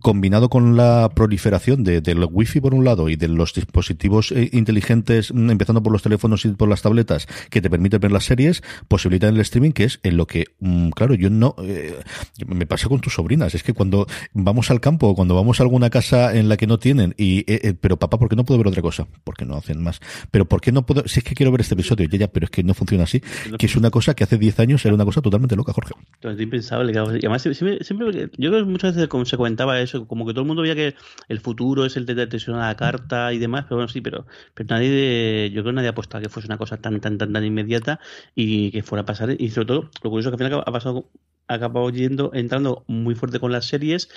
combinado 0.00 0.48
con 0.48 0.76
la 0.76 1.10
proliferación 1.14 1.84
de, 1.84 2.00
del 2.00 2.26
wifi 2.30 2.60
por 2.60 2.74
un 2.74 2.84
lado 2.84 3.08
y 3.08 3.16
de 3.16 3.28
los 3.28 3.54
dispositivos 3.54 4.32
eh, 4.32 4.50
inteligentes, 4.52 5.32
mm, 5.32 5.50
empezando 5.50 5.82
por 5.82 5.92
los 5.92 6.02
teléfonos 6.02 6.44
y 6.44 6.48
por 6.48 6.68
las 6.68 6.82
tabletas, 6.82 7.26
que 7.50 7.60
te 7.60 7.70
permiten 7.70 8.00
ver 8.00 8.12
las 8.12 8.24
series, 8.24 8.62
posibilitan 8.88 9.34
el 9.34 9.40
streaming, 9.40 9.72
que 9.72 9.84
es 9.84 10.00
en 10.02 10.16
lo 10.16 10.26
que, 10.26 10.46
mm, 10.60 10.90
claro, 10.90 11.14
yo 11.14 11.30
no, 11.30 11.54
eh, 11.62 12.00
me 12.46 12.66
pasa 12.66 12.88
con 12.88 13.00
tus 13.00 13.14
sobrinas, 13.14 13.54
es 13.54 13.62
que 13.62 13.72
cuando 13.72 14.06
vamos 14.32 14.70
al 14.70 14.80
campo 14.80 15.08
o 15.08 15.14
cuando 15.14 15.34
vamos 15.34 15.60
a 15.60 15.62
alguna 15.62 15.90
casa 15.90 16.34
en 16.34 16.48
la 16.48 16.56
que 16.56 16.66
no 16.66 16.78
tienen, 16.78 17.14
y, 17.16 17.44
eh, 17.46 17.74
pero 17.80 17.96
papá, 17.96 18.18
¿por 18.18 18.28
qué 18.28 18.36
no 18.36 18.44
puedo 18.44 18.58
ver 18.58 18.68
otra 18.68 18.82
cosa? 18.82 19.06
Porque 19.22 19.44
no 19.44 19.56
hacen 19.56 19.82
más. 19.82 20.00
Pero 20.30 20.46
¿por 20.46 20.60
qué 20.60 20.72
no 20.72 20.84
puedo, 20.84 21.06
si 21.06 21.20
es 21.20 21.24
que 21.24 21.34
quiero 21.34 21.52
ver 21.52 21.60
este 21.60 21.74
episodio, 21.74 22.08
ya, 22.08 22.18
ya, 22.18 22.28
pero 22.28 22.44
es 22.44 22.50
que 22.50 22.62
no 22.62 22.74
funciona 22.74 23.04
así, 23.04 23.20
que 23.58 23.66
es 23.66 23.76
una 23.76 23.90
cosa 23.90 24.14
que 24.14 24.24
hace 24.24 24.38
10 24.38 24.60
años 24.60 24.84
era 24.84 24.94
una 24.94 25.04
cosa 25.04 25.20
totalmente 25.20 25.56
loca, 25.56 25.72
Jorge. 25.72 25.94
Es 26.22 26.40
impensable, 26.40 26.92
y 26.92 26.96
además 26.96 27.42
siempre, 27.42 27.84
siempre, 27.84 28.30
yo 28.36 28.50
creo 28.50 28.64
que 28.64 28.70
muchas 28.70 28.94
veces 28.94 29.08
como 29.08 29.24
se 29.24 29.36
comentaba 29.36 29.83
eso, 29.84 30.06
como 30.06 30.26
que 30.26 30.32
todo 30.32 30.42
el 30.42 30.46
mundo 30.46 30.62
veía 30.62 30.74
que 30.74 30.94
el 31.28 31.40
futuro 31.40 31.84
es 31.84 31.96
el 31.96 32.06
de 32.06 32.22
atención 32.22 32.56
a 32.56 32.68
la 32.68 32.76
carta 32.76 33.32
y 33.32 33.38
demás, 33.38 33.64
pero 33.64 33.76
bueno, 33.76 33.88
sí, 33.88 34.00
pero, 34.00 34.26
pero 34.54 34.68
nadie, 34.74 35.50
yo 35.50 35.62
creo 35.62 35.72
que 35.72 35.76
nadie 35.76 35.88
apostaba 35.88 36.22
que 36.22 36.28
fuese 36.28 36.48
una 36.48 36.58
cosa 36.58 36.76
tan, 36.78 37.00
tan, 37.00 37.18
tan, 37.18 37.32
tan 37.32 37.44
inmediata 37.44 38.00
y 38.34 38.70
que 38.70 38.82
fuera 38.82 39.02
a 39.02 39.06
pasar. 39.06 39.30
Y 39.40 39.50
sobre 39.50 39.66
todo, 39.66 39.90
lo 40.02 40.10
curioso 40.10 40.30
es 40.30 40.36
que 40.36 40.44
al 40.44 40.50
final 40.50 40.64
ha 40.66 40.72
pasado 40.72 41.10
acabado 41.46 41.90
yendo, 41.90 42.30
entrando 42.34 42.84
muy 42.86 43.14
fuerte 43.14 43.38
con 43.38 43.52
las 43.52 43.66
series 43.66 44.08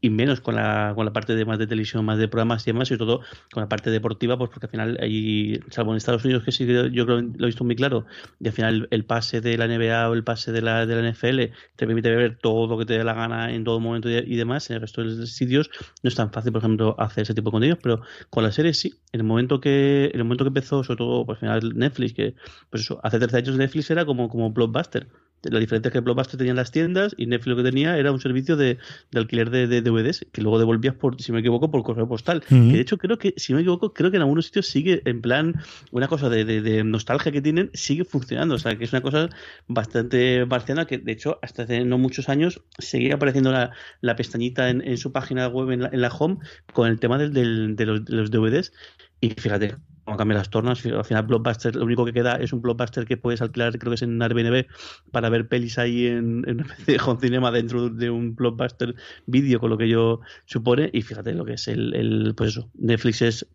y 0.00 0.10
menos 0.10 0.40
con 0.40 0.56
la, 0.56 0.92
con 0.94 1.04
la 1.04 1.12
parte 1.12 1.34
de 1.34 1.44
más 1.44 1.58
de 1.58 1.66
televisión, 1.66 2.04
más 2.04 2.18
de 2.18 2.28
programas 2.28 2.66
y 2.66 2.72
demás, 2.72 2.90
y 2.90 2.96
sobre 2.96 2.98
todo 2.98 3.20
con 3.52 3.62
la 3.62 3.68
parte 3.68 3.90
deportiva, 3.90 4.36
pues 4.36 4.50
porque 4.50 4.66
al 4.66 4.70
final 4.70 4.98
hay, 5.00 5.60
salvo 5.70 5.92
en 5.92 5.98
Estados 5.98 6.24
Unidos, 6.24 6.44
que 6.44 6.52
sí 6.52 6.66
yo 6.66 7.06
creo 7.06 7.20
lo 7.20 7.44
he 7.44 7.46
visto 7.46 7.64
muy 7.64 7.76
claro, 7.76 8.06
y 8.40 8.48
al 8.48 8.52
final 8.52 8.88
el 8.90 9.04
pase 9.04 9.40
de 9.40 9.56
la 9.56 9.68
NBA 9.68 10.08
o 10.08 10.14
el 10.14 10.24
pase 10.24 10.52
de 10.52 10.62
la, 10.62 10.86
de 10.86 11.00
la 11.00 11.10
NFL 11.10 11.54
te 11.76 11.86
permite 11.86 12.10
ver 12.14 12.38
todo 12.38 12.66
lo 12.66 12.78
que 12.78 12.84
te 12.84 12.98
dé 12.98 13.04
la 13.04 13.14
gana 13.14 13.52
en 13.52 13.64
todo 13.64 13.80
momento 13.80 14.08
y, 14.10 14.36
demás, 14.36 14.68
en 14.70 14.76
el 14.76 14.80
resto 14.82 15.02
de 15.02 15.08
los 15.08 15.30
sitios 15.32 15.70
no 16.02 16.08
es 16.08 16.14
tan 16.14 16.32
fácil, 16.32 16.52
por 16.52 16.60
ejemplo, 16.60 16.96
hacer 16.98 17.22
ese 17.22 17.34
tipo 17.34 17.50
de 17.50 17.52
contenidos, 17.52 17.78
pero 17.82 18.02
con 18.30 18.42
las 18.42 18.54
series 18.54 18.78
sí, 18.78 18.94
en 19.12 19.20
el 19.20 19.26
momento 19.26 19.60
que, 19.60 20.06
en 20.06 20.18
el 20.18 20.24
momento 20.24 20.44
que 20.44 20.48
empezó, 20.48 20.82
sobre 20.82 20.98
todo, 20.98 21.26
pues 21.26 21.42
al 21.42 21.60
final 21.60 21.78
Netflix, 21.78 22.14
que 22.14 22.34
pues 22.70 22.82
eso, 22.82 23.00
hace 23.02 23.18
13 23.18 23.36
años 23.36 23.56
Netflix 23.56 23.90
era 23.90 24.04
como, 24.04 24.28
como 24.28 24.50
Blockbuster, 24.50 25.08
la 25.42 25.58
diferencia 25.58 25.88
es 25.88 25.92
que 25.92 26.00
Blockbuster 26.00 26.38
tenía 26.38 26.54
las 26.54 26.70
tiendas 26.70 27.14
y 27.16 27.26
Netflix 27.26 27.56
lo 27.56 27.56
que 27.56 27.70
tenía 27.70 27.98
era 27.98 28.12
un 28.12 28.20
servicio 28.20 28.56
de, 28.56 28.78
alquiler 29.14 29.50
de, 29.50 29.80
DVDs 29.80 30.26
que 30.32 30.42
luego 30.42 30.58
devolvías 30.58 30.94
por, 30.94 31.20
si 31.20 31.32
me 31.32 31.40
equivoco, 31.40 31.70
por 31.70 31.82
correo 31.82 32.08
postal. 32.08 32.42
Que 32.48 32.54
de 32.54 32.80
hecho 32.80 32.98
creo 32.98 33.18
que, 33.18 33.34
si 33.36 33.54
me 33.54 33.60
equivoco, 33.60 33.92
creo 33.92 34.10
que 34.10 34.16
en 34.16 34.22
algunos 34.22 34.46
sitios 34.46 34.66
sigue 34.66 35.02
en 35.04 35.20
plan 35.20 35.60
una 35.90 36.08
cosa 36.08 36.28
de, 36.28 36.84
nostalgia 36.84 37.32
que 37.32 37.42
tienen, 37.42 37.70
sigue 37.74 38.04
funcionando. 38.04 38.54
O 38.54 38.58
sea, 38.58 38.76
que 38.76 38.84
es 38.84 38.92
una 38.92 39.02
cosa 39.02 39.28
bastante 39.66 40.46
marciana 40.46 40.86
que 40.86 40.98
de 40.98 41.12
hecho 41.12 41.38
hasta 41.42 41.64
hace 41.64 41.84
no 41.84 41.98
muchos 41.98 42.28
años 42.28 42.62
seguía 42.78 43.14
apareciendo 43.14 43.52
la, 43.52 43.72
la 44.00 44.16
pestañita 44.16 44.70
en, 44.70 44.96
su 44.96 45.12
página 45.12 45.48
web 45.48 45.70
en 45.70 46.00
la, 46.00 46.08
home 46.08 46.38
con 46.72 46.88
el 46.88 47.00
tema 47.00 47.18
del, 47.18 47.32
de, 47.76 47.86
los, 47.86 48.04
de 48.04 48.14
los 48.14 48.30
DVDs. 48.30 48.72
Y 49.20 49.30
fíjate, 49.30 49.76
como 50.04 50.16
cambian 50.16 50.38
las 50.38 50.50
tornas. 50.50 50.84
Al 50.84 51.04
final, 51.04 51.26
Blockbuster, 51.26 51.76
lo 51.76 51.84
único 51.84 52.04
que 52.04 52.12
queda 52.12 52.36
es 52.36 52.52
un 52.52 52.60
Blockbuster 52.60 53.04
que 53.06 53.16
puedes 53.16 53.40
alquilar, 53.40 53.78
creo 53.78 53.90
que 53.90 53.94
es 53.96 54.02
en 54.02 54.20
Airbnb, 54.20 54.66
para 55.10 55.28
ver 55.28 55.48
pelis 55.48 55.78
ahí 55.78 56.06
en, 56.06 56.44
en 56.46 57.00
Home 57.04 57.20
Cinema 57.20 57.50
dentro 57.50 57.88
de 57.88 58.10
un 58.10 58.34
Blockbuster 58.34 58.94
vídeo, 59.26 59.60
con 59.60 59.70
lo 59.70 59.78
que 59.78 59.88
yo 59.88 60.20
supone. 60.46 60.90
Y 60.92 61.02
fíjate 61.02 61.34
lo 61.34 61.44
que 61.44 61.54
es 61.54 61.68
el, 61.68 61.94
el 61.94 62.34
pues 62.36 62.50
eso, 62.50 62.70
Netflix 62.74 63.22
es 63.22 63.46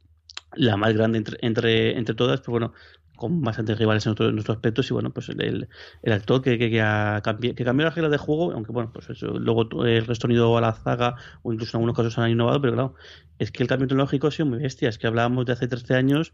la 0.55 0.77
más 0.77 0.93
grande 0.93 1.17
entre, 1.17 1.37
entre, 1.41 1.97
entre 1.97 2.15
todas, 2.15 2.39
pero 2.39 2.51
bueno, 2.51 2.73
con 3.17 3.41
bastantes 3.41 3.77
rivales 3.77 4.05
en, 4.05 4.13
otro, 4.13 4.31
nuestros 4.31 4.55
aspectos 4.55 4.89
y 4.89 4.93
bueno, 4.93 5.09
pues 5.09 5.27
el, 5.27 5.67
el 6.01 6.13
actor 6.13 6.41
que, 6.41 6.57
que, 6.57 6.69
que, 6.69 6.81
ha 6.81 7.19
cambiado, 7.21 7.55
que 7.55 7.65
cambió 7.65 7.85
las 7.85 7.95
reglas 7.95 8.11
de 8.11 8.17
juego, 8.17 8.53
aunque 8.53 8.71
bueno, 8.71 8.91
pues 8.93 9.09
eso, 9.09 9.27
luego 9.37 9.67
el 9.85 10.05
resto 10.05 10.27
han 10.27 10.33
ido 10.33 10.57
a 10.57 10.61
la 10.61 10.71
zaga 10.71 11.15
o 11.43 11.51
incluso 11.51 11.75
en 11.75 11.79
algunos 11.79 11.97
casos 11.97 12.17
han 12.19 12.31
innovado, 12.31 12.61
pero 12.61 12.73
claro, 12.73 12.95
es 13.39 13.51
que 13.51 13.63
el 13.63 13.67
cambio 13.67 13.89
tecnológico 13.89 14.27
ha 14.27 14.31
sido 14.31 14.45
muy 14.45 14.59
bestia, 14.59 14.87
es 14.87 14.97
que 14.97 15.07
hablábamos 15.07 15.45
de 15.45 15.53
hace 15.53 15.67
13 15.67 15.95
años 15.95 16.31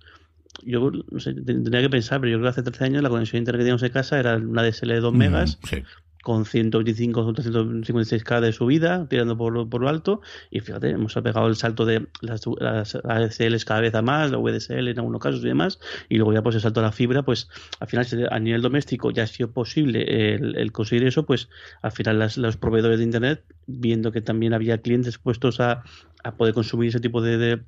yo 0.62 0.92
no 0.92 1.20
sé, 1.20 1.34
tendría 1.34 1.82
que 1.82 1.90
pensar, 1.90 2.20
pero 2.20 2.32
yo 2.32 2.38
creo 2.38 2.46
que 2.46 2.60
hace 2.60 2.62
13 2.62 2.86
años 2.86 3.02
la 3.02 3.10
conexión 3.10 3.38
de 3.38 3.40
internet 3.40 3.60
que 3.60 3.64
teníamos 3.64 3.84
en 3.84 3.92
casa 3.92 4.20
era 4.20 4.36
una 4.38 4.62
DSL 4.62 4.90
de 4.90 5.00
2 5.00 5.14
megas, 5.14 5.58
sí 5.64 5.84
con 6.24 6.46
125 6.46 7.20
o 7.20 7.34
156K 7.34 8.40
de 8.40 8.54
subida, 8.54 9.06
tirando 9.08 9.38
por, 9.38 9.54
lo 9.54 9.90
alto. 9.90 10.22
Y 10.50 10.62
fíjate, 10.62 10.90
hemos 10.90 11.14
pegado 11.14 11.48
el 11.48 11.56
salto 11.56 11.86
de 11.86 12.08
las, 12.22 12.46
las 12.60 12.96
ADSLs 12.96 13.66
cada 13.66 13.82
vez 13.82 13.94
a 13.94 14.02
más, 14.02 14.32
la 14.32 14.38
VDSL 14.38 14.88
en 14.88 14.98
algunos 14.98 15.22
casos 15.22 15.44
y 15.44 15.48
demás. 15.48 15.80
Y 16.10 16.16
luego 16.16 16.34
ya 16.34 16.42
pues 16.42 16.56
el 16.56 16.62
salto 16.62 16.80
a 16.80 16.84
la 16.84 16.92
fibra, 16.94 17.24
pues 17.24 17.50
al 17.80 17.88
final 17.88 18.08
a 18.32 18.40
nivel 18.40 18.62
doméstico 18.62 19.12
ya 19.12 19.24
ha 19.24 19.28
sido 19.28 19.52
posible 19.52 20.34
el, 20.34 20.72
conseguir 20.72 21.06
eso, 21.06 21.26
pues 21.26 21.50
al 21.82 21.92
final 21.92 22.32
los 22.38 22.58
proveedores 22.58 23.00
de 23.00 23.04
Internet, 23.04 23.44
viendo 23.68 24.14
que 24.14 24.22
también 24.22 24.54
había 24.54 24.78
clientes 24.80 25.18
puestos 25.18 25.60
a, 25.60 25.84
a 26.24 26.36
poder 26.36 26.54
consumir 26.54 26.90
ese 26.90 27.02
tipo 27.02 27.22
de 27.22 27.62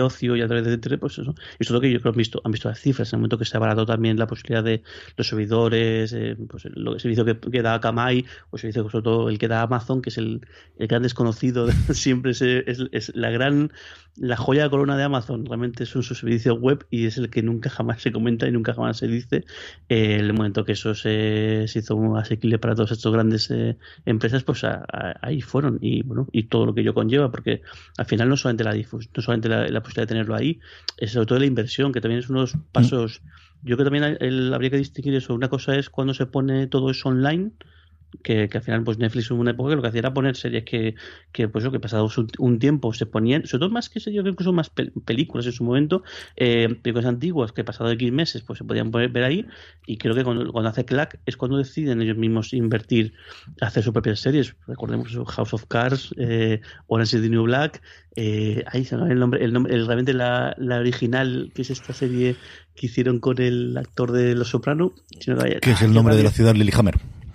ocio 0.00 0.36
y 0.36 0.42
a 0.42 0.46
través 0.46 0.64
de 0.64 0.74
Internet, 0.74 1.00
pues 1.00 1.18
eso. 1.18 1.34
Y 1.58 1.64
sobre 1.64 1.68
todo 1.68 1.80
que 1.82 1.92
yo 1.92 2.00
creo 2.00 2.12
que 2.12 2.16
han 2.16 2.18
visto, 2.18 2.40
han 2.44 2.52
visto 2.52 2.68
las 2.68 2.80
cifras, 2.80 3.12
en 3.12 3.16
el 3.16 3.20
momento 3.20 3.38
que 3.38 3.44
se 3.44 3.56
ha 3.56 3.60
baratado 3.60 3.86
también 3.86 4.18
la 4.18 4.26
posibilidad 4.26 4.64
de 4.64 4.82
los 5.16 5.28
servidores, 5.28 6.12
eh, 6.12 6.36
pues 6.48 6.64
el, 6.64 6.74
servicio 7.00 7.24
que, 7.24 7.38
que, 7.38 7.62
da 7.62 7.74
Akamai, 7.74 8.24
o 8.50 8.56
el 8.56 8.60
servicio 8.60 8.88
sobre 8.90 9.02
todo 9.02 9.28
el 9.28 9.38
que 9.38 9.48
da 9.48 9.62
Amazon, 9.62 10.02
que 10.02 10.10
es 10.10 10.18
el, 10.18 10.46
el 10.78 10.88
gran 10.88 11.02
desconocido, 11.02 11.68
siempre 11.92 12.32
es, 12.32 12.42
es, 12.42 13.14
la 13.14 13.30
gran, 13.30 13.72
la 14.16 14.36
joya 14.36 14.64
de 14.64 14.70
corona 14.70 14.96
de 14.96 15.04
Amazon, 15.04 15.46
realmente 15.46 15.84
es 15.84 15.94
un 15.94 16.02
su 16.02 16.14
servicio 16.14 16.54
web 16.54 16.86
y 16.90 17.06
es 17.06 17.18
el 17.18 17.30
que 17.30 17.42
nunca 17.42 17.70
jamás 17.70 18.02
se 18.02 18.12
comenta 18.12 18.48
y 18.48 18.52
nunca 18.52 18.74
jamás 18.74 18.96
se 18.96 19.06
dice. 19.06 19.44
Eh, 19.88 20.16
el 20.16 20.32
momento 20.32 20.64
que 20.64 20.72
eso 20.72 20.94
se, 20.94 21.66
se 21.68 21.78
hizo 21.78 22.16
asequible 22.16 22.58
para 22.58 22.74
todas 22.74 22.92
estas 22.92 23.12
grandes 23.12 23.50
eh, 23.50 23.76
empresas, 24.06 24.42
pues 24.44 24.64
ahí 25.20 25.40
fueron 25.40 25.78
y 25.80 26.02
bueno, 26.02 26.28
y 26.32 26.44
todo 26.44 26.66
lo 26.66 26.74
que 26.74 26.80
ello 26.80 26.94
conlleva, 26.94 27.30
porque 27.30 27.62
al 27.96 28.06
final 28.06 28.28
no 28.28 28.36
solamente 28.36 28.64
la 28.64 28.72
difusión, 28.72 29.12
no 29.14 29.22
solamente 29.22 29.48
la 29.48 29.67
la 29.70 29.82
posibilidad 29.82 30.02
de 30.04 30.14
tenerlo 30.14 30.34
ahí, 30.34 30.60
sobre 31.06 31.26
todo 31.26 31.38
la 31.38 31.46
inversión, 31.46 31.92
que 31.92 32.00
también 32.00 32.20
es 32.20 32.28
uno 32.28 32.40
de 32.40 32.42
los 32.44 32.56
mm. 32.56 32.60
pasos. 32.72 33.22
Yo 33.62 33.76
creo 33.76 33.78
que 33.78 33.84
también 33.84 34.52
habría 34.54 34.70
que 34.70 34.76
distinguir 34.76 35.14
eso. 35.14 35.34
Una 35.34 35.48
cosa 35.48 35.76
es 35.76 35.90
cuando 35.90 36.14
se 36.14 36.26
pone 36.26 36.66
todo 36.68 36.90
eso 36.90 37.08
online, 37.08 37.52
que, 38.22 38.48
al 38.52 38.62
final 38.62 38.84
pues 38.84 38.98
Netflix 38.98 39.30
en 39.30 39.38
una 39.38 39.52
época 39.52 39.74
lo 39.74 39.82
que 39.82 39.88
hacía 39.88 40.00
era 40.00 40.14
poner 40.14 40.36
series 40.36 40.64
que, 40.64 40.94
que 41.32 41.48
pues 41.48 41.68
que 41.68 41.80
pasado 41.80 42.08
un, 42.38 42.58
tiempo 42.58 42.92
se 42.92 43.06
ponían, 43.06 43.46
sobre 43.46 43.60
todo 43.60 43.70
más 43.70 43.88
que 43.88 44.00
series, 44.00 44.22
que 44.22 44.30
incluso 44.30 44.52
más 44.52 44.70
películas 44.70 45.46
en 45.46 45.52
su 45.52 45.64
momento, 45.64 46.02
eh, 46.36 46.68
películas 46.82 47.06
antiguas 47.06 47.52
que 47.52 47.64
pasado 47.64 47.90
X 47.90 48.12
meses 48.12 48.42
pues 48.42 48.58
se 48.58 48.64
podían 48.64 48.90
poner, 48.90 49.10
ver 49.10 49.24
ahí 49.24 49.46
y 49.86 49.98
creo 49.98 50.14
que 50.14 50.24
cuando, 50.24 50.68
hace 50.68 50.84
Clack 50.84 51.20
es 51.26 51.36
cuando 51.36 51.58
deciden 51.58 52.02
ellos 52.02 52.16
mismos 52.16 52.52
invertir, 52.52 53.14
hacer 53.60 53.82
sus 53.82 53.92
propias 53.92 54.20
series, 54.20 54.54
recordemos 54.66 55.16
House 55.28 55.54
of 55.54 55.66
Cards, 55.66 56.14
eh, 56.16 56.60
Orange 56.86 57.16
is 57.16 57.22
the 57.22 57.28
New 57.28 57.44
Black, 57.44 57.82
eh, 58.16 58.64
ahí 58.66 58.84
se 58.84 58.96
el 58.96 59.18
nombre, 59.18 59.44
el 59.44 59.52
nombre, 59.52 59.76
realmente 59.76 60.12
la, 60.12 60.54
la 60.58 60.78
original 60.78 61.52
que 61.54 61.62
es 61.62 61.70
esta 61.70 61.92
serie 61.92 62.36
que 62.74 62.86
hicieron 62.86 63.20
con 63.20 63.40
el 63.40 63.76
actor 63.76 64.12
de 64.12 64.34
Los 64.34 64.50
Soprano, 64.50 64.92
que 65.60 65.70
es 65.70 65.82
el 65.82 65.92
nombre 65.92 66.16
de 66.16 66.22
la 66.22 66.30
ciudad 66.30 66.54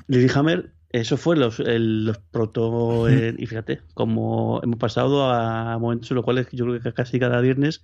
Lilyhammer. 0.10 0.58
Lilyhammer, 0.58 0.70
eso 0.94 1.18
fue 1.18 1.36
los, 1.36 1.60
los 1.60 2.18
proto. 2.20 3.10
Eh, 3.10 3.36
y 3.38 3.48
fíjate, 3.48 3.82
como 3.96 4.62
hemos 4.64 4.78
pasado 4.78 5.30
a 5.30 5.78
momentos 5.80 6.10
en 6.12 6.16
los 6.16 6.24
cuales 6.24 6.48
yo 6.52 6.66
creo 6.66 6.80
que 6.80 6.94
casi 6.94 7.20
cada 7.20 7.42
viernes 7.42 7.82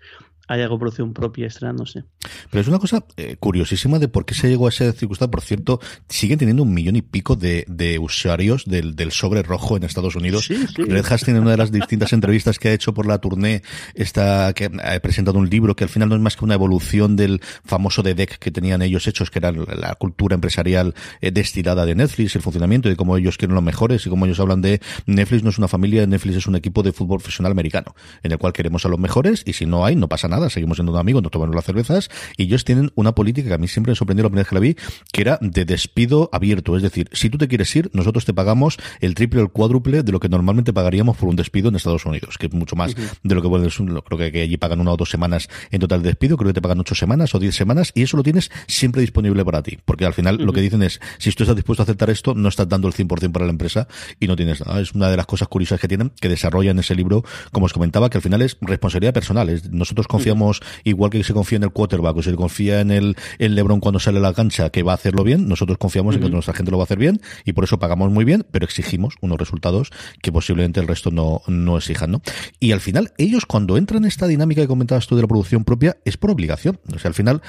hay 0.50 0.62
algo 0.62 0.80
producción 0.80 1.14
propia 1.14 1.46
estrenándose. 1.46 2.06
Pero 2.50 2.62
es 2.62 2.68
una 2.68 2.80
cosa 2.80 3.06
eh, 3.18 3.36
curiosísima 3.40 4.00
de 4.00 4.08
por 4.08 4.26
qué 4.26 4.34
se 4.34 4.50
llegó 4.50 4.66
a 4.66 4.70
esa 4.70 4.92
circunstancia. 4.94 5.30
Por 5.30 5.42
cierto, 5.42 5.80
siguen 6.08 6.40
teniendo 6.40 6.64
un 6.64 6.74
millón 6.74 6.96
y 6.96 7.04
pico 7.04 7.36
de, 7.36 7.66
de 7.68 8.00
usuarios 8.00 8.66
del, 8.66 8.96
del, 8.96 9.12
sobre 9.12 9.44
rojo 9.44 9.78
en 9.78 9.84
Estados 9.84 10.16
Unidos. 10.16 10.46
Sí, 10.46 10.56
Red 10.76 11.06
Hastings, 11.06 11.38
en 11.38 11.44
una 11.44 11.52
de 11.52 11.58
las 11.58 11.72
distintas 11.72 12.14
entrevistas 12.14 12.58
que 12.58 12.70
ha 12.70 12.74
hecho 12.74 12.96
por 12.96 13.06
la 13.06 13.20
tournée, 13.20 13.62
está, 13.94 14.52
que 14.54 14.72
ha 14.84 15.00
presentado 15.02 15.38
un 15.38 15.50
libro 15.50 15.76
que 15.76 15.84
al 15.84 15.90
final 15.92 16.10
no 16.10 16.16
es 16.16 16.22
más 16.22 16.36
que 16.36 16.46
una 16.46 16.56
evolución 16.56 17.16
del 17.16 17.42
famoso 17.64 18.02
de 18.02 18.16
deck 18.16 18.40
que 18.40 18.50
tenían 18.50 18.82
ellos 18.82 19.06
hechos, 19.06 19.30
que 19.30 19.38
era 19.38 19.52
la 19.52 19.94
cultura 19.96 20.34
empresarial 20.34 20.96
eh, 21.22 21.30
destilada 21.30 21.86
de 21.86 21.94
Netflix, 21.94 22.36
el 22.36 22.42
funcionamiento 22.42 22.90
y 22.90 22.96
cómo 23.00 23.16
ellos 23.16 23.38
quieren 23.38 23.56
los 23.56 23.64
mejores 23.64 24.06
y 24.06 24.10
cómo 24.10 24.26
ellos 24.26 24.42
hablan 24.42 24.62
de 24.62 24.82
Netflix 25.06 25.42
no 25.42 25.52
es 25.52 25.58
una 25.58 25.70
familia, 25.70 26.06
Netflix 26.06 26.36
es 26.36 26.48
un 26.48 26.58
equipo 26.58 26.84
de 26.84 26.92
fútbol 26.92 27.20
profesional 27.20 27.54
americano, 27.54 27.96
en 28.24 28.34
el 28.34 28.38
cual 28.38 28.52
queremos 28.52 28.86
a 28.86 28.90
los 28.90 29.00
mejores 29.00 29.44
y 29.46 29.54
si 29.54 29.66
no 29.66 29.86
hay, 29.86 29.96
no 29.96 30.10
pasa 30.10 30.28
nada 30.28 30.50
seguimos 30.50 30.76
siendo 30.76 30.98
amigos, 30.98 31.24
nos 31.24 31.32
tomamos 31.32 31.56
las 31.56 31.64
cervezas, 31.64 32.10
y 32.36 32.44
ellos 32.44 32.66
tienen 32.66 32.92
una 32.96 33.14
política 33.14 33.48
que 33.48 33.54
a 33.54 33.58
mí 33.58 33.70
siempre 33.70 33.92
me 33.92 33.96
sorprendió 33.96 34.24
la 34.24 34.30
primera 34.30 34.44
vez 34.44 34.50
que 34.50 34.56
la 34.56 34.60
vi, 34.60 34.76
que 35.14 35.22
era 35.22 35.40
de 35.42 35.64
despido 35.64 36.30
abierto, 36.34 36.76
es 36.76 36.84
decir, 36.84 37.10
si 37.14 37.30
tú 37.30 37.38
te 37.38 37.48
quieres 37.48 37.74
ir, 37.74 37.90
nosotros 37.94 38.26
te 38.26 38.34
pagamos 38.34 38.78
el 39.00 39.16
triple 39.16 39.40
o 39.40 39.44
el 39.44 39.50
cuádruple 39.50 40.04
de 40.04 40.12
lo 40.12 40.20
que 40.20 40.28
normalmente 40.28 40.74
pagaríamos 40.74 41.16
por 41.16 41.30
un 41.30 41.38
despido 41.38 41.70
en 41.70 41.78
Estados 41.78 42.06
Unidos, 42.06 42.38
que 42.38 42.48
es 42.48 42.54
mucho 42.54 42.76
más 42.76 42.94
de 42.96 43.36
lo 43.36 43.42
que 43.42 43.48
bueno, 43.48 43.70
creo 44.04 44.32
que 44.32 44.42
allí 44.42 44.58
pagan 44.58 44.82
una 44.82 44.92
o 44.92 44.98
dos 44.98 45.10
semanas 45.10 45.48
en 45.72 45.80
total 45.80 46.02
de 46.02 46.10
despido, 46.10 46.36
creo 46.36 46.50
que 46.50 46.56
te 46.56 46.62
pagan 46.62 46.82
ocho 46.82 46.96
semanas 46.96 47.34
o 47.34 47.40
diez 47.40 47.56
semanas, 47.56 47.94
y 47.96 48.02
eso 48.02 48.18
lo 48.18 48.24
tienes 48.24 48.52
siempre 48.68 49.00
disponible 49.02 49.46
para 49.46 49.64
ti, 49.64 49.78
porque 49.86 50.06
al 50.06 50.14
final 50.14 50.36
lo 50.36 50.52
que 50.52 50.60
dicen 50.60 50.84
es, 50.84 51.00
si 51.18 51.32
tú 51.32 51.44
estás 51.44 51.56
dispuesto 51.56 51.84
a 51.84 51.86
aceptar 51.86 52.10
esto, 52.10 52.36
no 52.36 52.50
estás 52.50 52.68
dando 52.68 52.89
el 52.90 53.08
100% 53.08 53.32
para 53.32 53.46
la 53.46 53.52
empresa 53.52 53.88
y 54.20 54.28
no 54.28 54.36
tienes 54.36 54.66
nada. 54.66 54.80
Es 54.82 54.94
una 54.94 55.10
de 55.10 55.18
las 55.18 55.26
cosas 55.26 55.48
curiosas 55.48 55.80
que 55.80 55.88
tienen, 55.88 56.12
que 56.20 56.30
desarrollan 56.30 56.80
ese 56.80 56.96
libro, 56.96 57.24
como 57.52 57.66
os 57.66 57.74
comentaba, 57.74 58.10
que 58.10 58.18
al 58.18 58.22
final 58.22 58.42
es 58.42 58.58
responsabilidad 58.62 59.14
personal. 59.14 59.62
nosotros 59.72 60.08
confiamos 60.08 60.62
igual 60.84 61.12
que 61.12 61.24
se 61.24 61.34
confía 61.34 61.58
en 61.58 61.64
el 61.64 61.72
quarterback 61.72 62.18
o 62.18 62.24
se 62.24 62.36
confía 62.36 62.82
en 62.82 62.92
el, 62.92 63.16
el 63.38 63.56
LeBron 63.56 63.80
cuando 63.80 64.00
sale 64.00 64.20
a 64.20 64.22
la 64.22 64.34
cancha 64.34 64.70
que 64.70 64.84
va 64.84 64.94
a 64.94 64.96
hacerlo 64.96 65.24
bien, 65.24 65.48
nosotros 65.48 65.78
confiamos 65.78 66.16
en 66.16 66.22
que 66.22 66.30
nuestra 66.30 66.54
gente 66.54 66.72
lo 66.72 66.78
va 66.78 66.84
a 66.84 66.86
hacer 66.86 66.98
bien 66.98 67.22
y 67.46 67.54
por 67.54 67.64
eso 67.64 67.80
pagamos 67.80 68.12
muy 68.12 68.26
bien, 68.26 68.46
pero 68.52 68.66
exigimos 68.66 69.16
unos 69.22 69.38
resultados 69.38 69.92
que 70.22 70.32
posiblemente 70.32 70.80
el 70.80 70.88
resto 70.88 71.12
no, 71.12 71.42
no 71.48 71.78
exijan, 71.78 72.12
¿no? 72.12 72.22
Y 72.60 72.72
al 72.72 72.82
final, 72.82 73.14
ellos 73.18 73.46
cuando 73.46 73.78
entran 73.78 74.04
en 74.04 74.08
esta 74.08 74.28
dinámica 74.28 74.62
que 74.62 74.68
comentabas 74.68 75.08
tú 75.08 75.16
de 75.16 75.22
la 75.22 75.28
producción 75.28 75.64
propia, 75.64 75.98
es 76.06 76.18
por 76.18 76.32
obligación. 76.32 76.80
O 76.94 77.00
sea, 77.00 77.10
al 77.10 77.16
final, 77.16 77.42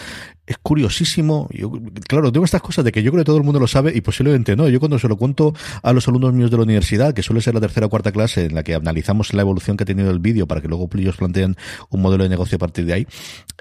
es 0.51 0.59
curiosísimo. 0.59 1.49
Yo, 1.53 1.71
claro, 2.09 2.33
tengo 2.33 2.45
estas 2.45 2.61
cosas 2.61 2.85
de 2.85 2.91
que 2.91 3.05
yo 3.05 3.13
creo 3.13 3.23
que 3.23 3.27
todo 3.27 3.37
el 3.37 3.45
mundo 3.45 3.61
lo 3.61 3.69
sabe 3.69 3.93
y 3.95 4.01
posiblemente 4.01 4.57
no. 4.57 4.69
Yo 4.69 4.81
cuando 4.81 4.99
se 4.99 5.07
lo 5.07 5.17
cuento 5.17 5.55
a 5.81 5.93
los 5.93 6.09
alumnos 6.09 6.33
míos 6.35 6.51
de 6.51 6.57
la 6.57 6.65
universidad, 6.65 7.15
que 7.15 7.23
suele 7.23 7.41
ser 7.41 7.55
la 7.55 7.61
tercera 7.61 7.87
o 7.87 7.89
cuarta 7.89 8.11
clase 8.11 8.47
en 8.47 8.57
la 8.57 8.65
que 8.65 8.75
analizamos 8.75 9.33
la 9.33 9.43
evolución 9.43 9.77
que 9.77 9.85
ha 9.85 9.87
tenido 9.87 10.11
el 10.11 10.19
vídeo 10.19 10.49
para 10.49 10.61
que 10.61 10.67
luego 10.67 10.91
ellos 10.97 11.17
planteen 11.17 11.57
un 11.91 12.03
modelo 12.03 12.25
de 12.25 12.31
negocio 12.31 12.57
a 12.57 12.59
partir 12.59 12.85
de 12.85 12.95
ahí, 12.95 13.07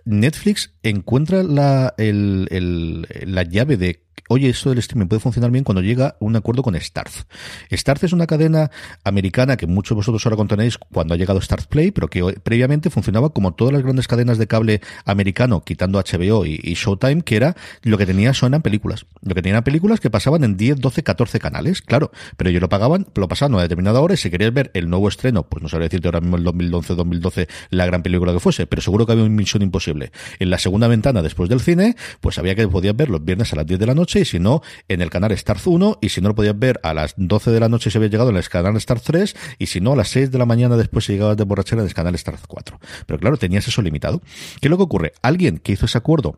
Netflix 0.04 0.74
encuentra 0.82 1.44
la, 1.44 1.94
el, 2.00 2.48
el, 2.50 3.08
la 3.32 3.44
llave 3.44 3.78
de 3.78 4.09
oye, 4.28 4.50
esto 4.50 4.70
del 4.70 4.80
streaming 4.80 5.08
puede 5.08 5.20
funcionar 5.20 5.52
bien 5.52 5.64
cuando 5.64 5.82
llega 5.82 6.16
un 6.20 6.36
acuerdo 6.36 6.64
con 6.64 6.76
Starz. 6.76 7.26
Starz 7.72 8.04
es 8.04 8.14
una 8.14 8.28
cadena 8.28 8.72
americana 9.04 9.58
que 9.58 9.68
muchos 9.68 9.90
de 9.92 9.96
vosotros 9.96 10.26
ahora 10.26 10.38
contenéis 10.38 10.78
cuando 10.78 11.14
ha 11.14 11.18
llegado 11.18 11.42
Starz 11.42 11.68
Play, 11.68 11.92
pero 11.92 12.10
que 12.10 12.24
previamente 12.44 12.90
funcionaba 12.90 13.30
como 13.30 13.54
todas 13.54 13.74
las 13.74 13.84
grandes 13.84 14.08
cadenas 14.08 14.38
de 14.38 14.48
cable 14.48 14.82
americano, 15.06 15.62
quitando 15.62 16.00
HBO 16.00 16.46
y, 16.46 16.74
Showtime, 16.74 17.22
que 17.22 17.36
era 17.36 17.56
lo 17.84 17.98
que 17.98 18.06
tenía 18.06 18.34
son 18.34 18.50
películas. 18.62 19.06
Lo 19.22 19.36
que 19.36 19.42
tenían 19.42 19.64
películas 19.64 20.00
que 20.00 20.10
pasaban 20.10 20.44
en 20.44 20.58
10, 20.58 20.80
12, 20.80 21.04
14 21.04 21.40
canales, 21.40 21.82
claro, 21.82 22.12
pero 22.38 22.50
ellos 22.50 22.62
lo 22.62 22.70
pagaban, 22.70 23.08
lo 23.16 23.28
pasaban 23.28 23.58
a 23.60 23.62
determinada 23.62 24.00
hora 24.02 24.16
y 24.16 24.18
si 24.18 24.30
querías 24.30 24.54
ver 24.54 24.72
el 24.74 24.90
nuevo 24.90 25.08
estreno, 25.08 25.44
pues 25.44 25.62
no 25.62 25.70
sabría 25.70 25.88
decirte 25.88 26.08
ahora 26.08 26.22
mismo 26.22 26.38
el 26.38 26.44
2011, 26.44 26.96
2012, 26.96 27.48
la 27.70 27.86
gran 27.86 28.02
película 28.02 28.34
que 28.34 28.40
fuese, 28.40 28.68
pero 28.68 28.82
seguro 28.82 29.06
que 29.06 29.12
había 29.12 29.24
una 29.24 29.34
misión 29.34 29.62
imposible. 29.62 30.12
En 30.40 30.50
la 30.50 30.58
segunda 30.58 30.88
ventana 30.88 31.22
después 31.22 31.50
del 31.50 31.60
cine, 31.60 31.96
pues 32.22 32.38
había 32.40 32.56
que 32.56 32.68
podías 32.68 32.96
ver 32.96 33.10
los 33.10 33.24
viernes 33.24 33.54
a 33.54 33.58
las 33.58 33.66
10 33.66 33.80
de 33.80 33.86
la 33.86 33.94
noche 33.94 34.09
y 34.18 34.26
si 34.26 34.40
no, 34.40 34.62
en 34.88 35.02
el 35.02 35.10
canal 35.10 35.32
Star 35.34 35.58
1 35.64 36.00
y 36.02 36.10
si 36.10 36.22
no 36.22 36.30
lo 36.30 36.36
podías 36.36 36.58
ver 36.58 36.80
a 36.84 36.94
las 36.94 37.14
12 37.18 37.52
de 37.52 37.60
la 37.60 37.70
noche 37.70 37.92
se 37.92 37.98
había 37.98 38.10
llegado 38.10 38.30
en 38.30 38.38
el 38.38 38.48
canal 38.50 38.76
Star 38.78 39.00
3 39.00 39.36
y 39.60 39.68
si 39.68 39.82
no 39.82 39.94
a 39.94 39.96
las 39.96 40.10
6 40.10 40.32
de 40.32 40.38
la 40.38 40.46
mañana 40.46 40.78
después 40.78 41.06
se 41.06 41.14
llegaba 41.14 41.36
de 41.36 41.44
borrachera 41.44 41.82
en 41.82 41.88
el 41.88 41.94
canal 41.94 42.16
Star 42.16 42.36
4. 42.48 42.80
Pero 43.06 43.20
claro, 43.20 43.38
tenías 43.38 43.68
eso 43.68 43.82
limitado. 43.82 44.22
¿Qué 44.62 44.68
es 44.68 44.70
lo 44.70 44.78
que 44.78 44.84
ocurre? 44.84 45.14
Alguien 45.22 45.60
que 45.60 45.74
hizo 45.74 45.86
ese 45.86 45.98
acuerdo 45.98 46.38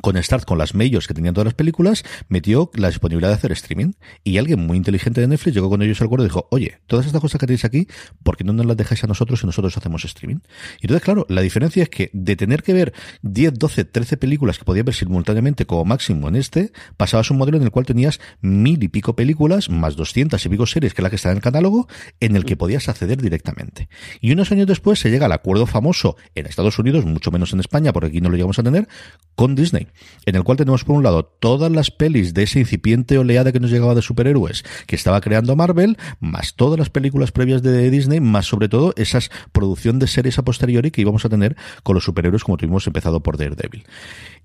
con 0.00 0.20
Start, 0.22 0.44
con 0.44 0.58
las 0.58 0.74
majors 0.74 1.06
que 1.08 1.14
tenían 1.14 1.34
todas 1.34 1.46
las 1.46 1.54
películas, 1.54 2.04
metió 2.28 2.70
la 2.74 2.88
disponibilidad 2.88 3.28
de 3.28 3.34
hacer 3.34 3.52
streaming. 3.52 3.92
Y 4.24 4.38
alguien 4.38 4.64
muy 4.66 4.76
inteligente 4.76 5.20
de 5.20 5.26
Netflix 5.26 5.54
llegó 5.54 5.68
con 5.68 5.82
ellos 5.82 6.00
al 6.00 6.06
acuerdo 6.06 6.24
y 6.24 6.28
dijo, 6.28 6.46
oye, 6.50 6.78
todas 6.86 7.06
estas 7.06 7.20
cosas 7.20 7.40
que 7.40 7.46
tenéis 7.46 7.64
aquí, 7.64 7.88
¿por 8.22 8.36
qué 8.36 8.44
no 8.44 8.52
nos 8.52 8.66
las 8.66 8.76
dejáis 8.76 9.02
a 9.04 9.06
nosotros 9.06 9.42
y 9.42 9.46
nosotros 9.46 9.76
hacemos 9.76 10.04
streaming? 10.04 10.38
Y 10.80 10.86
entonces, 10.86 11.02
claro, 11.02 11.26
la 11.28 11.40
diferencia 11.42 11.82
es 11.82 11.88
que 11.88 12.10
de 12.12 12.36
tener 12.36 12.62
que 12.62 12.72
ver 12.72 12.92
10, 13.22 13.54
12, 13.54 13.84
13 13.84 14.16
películas 14.16 14.58
que 14.58 14.64
podías 14.64 14.84
ver 14.84 14.94
simultáneamente 14.94 15.66
como 15.66 15.84
máximo 15.84 16.28
en 16.28 16.36
este, 16.36 16.72
pasabas 16.96 17.30
un 17.30 17.38
modelo 17.38 17.56
en 17.56 17.64
el 17.64 17.70
cual 17.70 17.86
tenías 17.86 18.20
mil 18.40 18.82
y 18.82 18.88
pico 18.88 19.16
películas, 19.16 19.70
más 19.70 19.96
200 19.96 20.44
y 20.44 20.48
pico 20.48 20.66
series, 20.66 20.94
que 20.94 21.02
es 21.02 21.04
la 21.04 21.10
que 21.10 21.16
está 21.16 21.30
en 21.30 21.36
el 21.36 21.42
catálogo, 21.42 21.88
en 22.20 22.36
el 22.36 22.44
que 22.44 22.56
podías 22.56 22.88
acceder 22.88 23.20
directamente. 23.20 23.88
Y 24.20 24.32
unos 24.32 24.52
años 24.52 24.66
después 24.66 25.00
se 25.00 25.10
llega 25.10 25.26
al 25.26 25.32
acuerdo 25.32 25.66
famoso 25.66 26.16
en 26.34 26.46
Estados 26.46 26.78
Unidos, 26.78 27.04
mucho 27.04 27.30
menos 27.30 27.52
en 27.52 27.60
España, 27.60 27.92
porque 27.92 28.08
aquí 28.08 28.20
no 28.20 28.28
lo 28.28 28.36
llegamos 28.36 28.58
a 28.58 28.62
tener, 28.62 28.88
con 29.34 29.54
Disney 29.54 29.79
en 30.26 30.36
el 30.36 30.44
cual 30.44 30.58
tenemos 30.58 30.84
por 30.84 30.96
un 30.96 31.02
lado 31.02 31.24
todas 31.24 31.70
las 31.70 31.90
pelis 31.90 32.34
de 32.34 32.44
ese 32.44 32.60
incipiente 32.60 33.18
oleada 33.18 33.52
que 33.52 33.60
nos 33.60 33.70
llegaba 33.70 33.94
de 33.94 34.02
superhéroes 34.02 34.64
que 34.86 34.96
estaba 34.96 35.20
creando 35.20 35.56
Marvel, 35.56 35.96
más 36.20 36.54
todas 36.54 36.78
las 36.78 36.90
películas 36.90 37.32
previas 37.32 37.62
de 37.62 37.90
Disney, 37.90 38.20
más 38.20 38.46
sobre 38.46 38.68
todo 38.68 38.92
esas 38.96 39.30
producción 39.52 39.98
de 39.98 40.06
series 40.06 40.38
a 40.38 40.42
posteriori 40.42 40.90
que 40.90 41.00
íbamos 41.00 41.24
a 41.24 41.28
tener 41.28 41.56
con 41.82 41.94
los 41.94 42.04
superhéroes 42.04 42.44
como 42.44 42.56
tuvimos 42.56 42.86
empezado 42.86 43.22
por 43.22 43.36
Daredevil. 43.36 43.84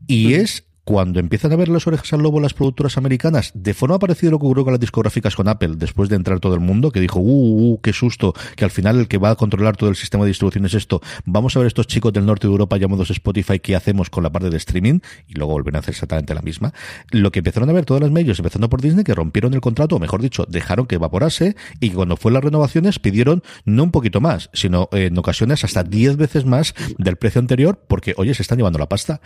Y 0.07 0.33
es 0.33 0.65
cuando 0.85 1.19
empiezan 1.19 1.51
a 1.51 1.55
ver 1.55 1.67
las 1.67 1.87
orejas 1.87 2.13
al 2.13 2.21
lobo 2.21 2.39
las 2.39 2.53
productoras 2.53 2.97
americanas, 2.97 3.51
de 3.55 3.73
forma 3.73 3.97
parecida 3.97 4.29
a 4.29 4.31
lo 4.31 4.39
que 4.39 4.45
ocurrió 4.45 4.63
con 4.63 4.73
las 4.73 4.79
discográficas 4.79 5.35
con 5.35 5.47
Apple, 5.47 5.73
después 5.77 6.09
de 6.09 6.15
entrar 6.15 6.39
todo 6.39 6.53
el 6.53 6.59
mundo, 6.59 6.91
que 6.91 6.99
dijo, 6.99 7.19
uh, 7.19 7.23
uh, 7.23 7.73
uh, 7.73 7.81
qué 7.81 7.91
susto, 7.91 8.33
que 8.55 8.63
al 8.63 8.71
final 8.71 8.99
el 8.99 9.07
que 9.07 9.17
va 9.17 9.31
a 9.31 9.35
controlar 9.35 9.75
todo 9.75 9.89
el 9.89 9.95
sistema 9.95 10.23
de 10.23 10.29
distribución 10.29 10.63
es 10.65 10.75
esto. 10.75 11.01
Vamos 11.25 11.55
a 11.55 11.59
ver 11.59 11.67
estos 11.67 11.87
chicos 11.87 12.13
del 12.13 12.27
norte 12.27 12.47
de 12.47 12.51
Europa 12.51 12.77
llamados 12.77 13.09
Spotify, 13.09 13.59
qué 13.59 13.75
hacemos 13.75 14.11
con 14.11 14.23
la 14.23 14.31
parte 14.31 14.51
de 14.51 14.57
streaming, 14.57 14.99
y 15.27 15.33
luego 15.33 15.53
volvieron 15.53 15.77
a 15.77 15.79
hacer 15.79 15.95
exactamente 15.95 16.35
la 16.35 16.43
misma. 16.43 16.71
Lo 17.09 17.31
que 17.31 17.39
empezaron 17.39 17.67
a 17.69 17.73
ver 17.73 17.85
todas 17.85 18.01
las 18.01 18.11
medios, 18.11 18.37
empezando 18.37 18.69
por 18.69 18.79
Disney, 18.79 19.03
que 19.03 19.15
rompieron 19.15 19.55
el 19.55 19.61
contrato, 19.61 19.95
o 19.95 19.99
mejor 19.99 20.21
dicho, 20.21 20.45
dejaron 20.47 20.85
que 20.85 20.95
evaporase, 20.95 21.55
y 21.79 21.89
cuando 21.89 22.15
fue 22.15 22.31
las 22.31 22.43
renovaciones 22.43 22.99
pidieron 22.99 23.41
no 23.65 23.83
un 23.83 23.91
poquito 23.91 24.21
más, 24.21 24.51
sino 24.53 24.87
eh, 24.91 25.07
en 25.07 25.17
ocasiones 25.17 25.63
hasta 25.63 25.83
10 25.83 26.17
veces 26.17 26.45
más 26.45 26.75
del 26.99 27.15
precio 27.15 27.39
anterior, 27.39 27.79
porque, 27.87 28.13
oye, 28.17 28.35
se 28.35 28.43
están 28.43 28.59
llevando 28.59 28.77
la 28.77 28.87
pasta. 28.87 29.19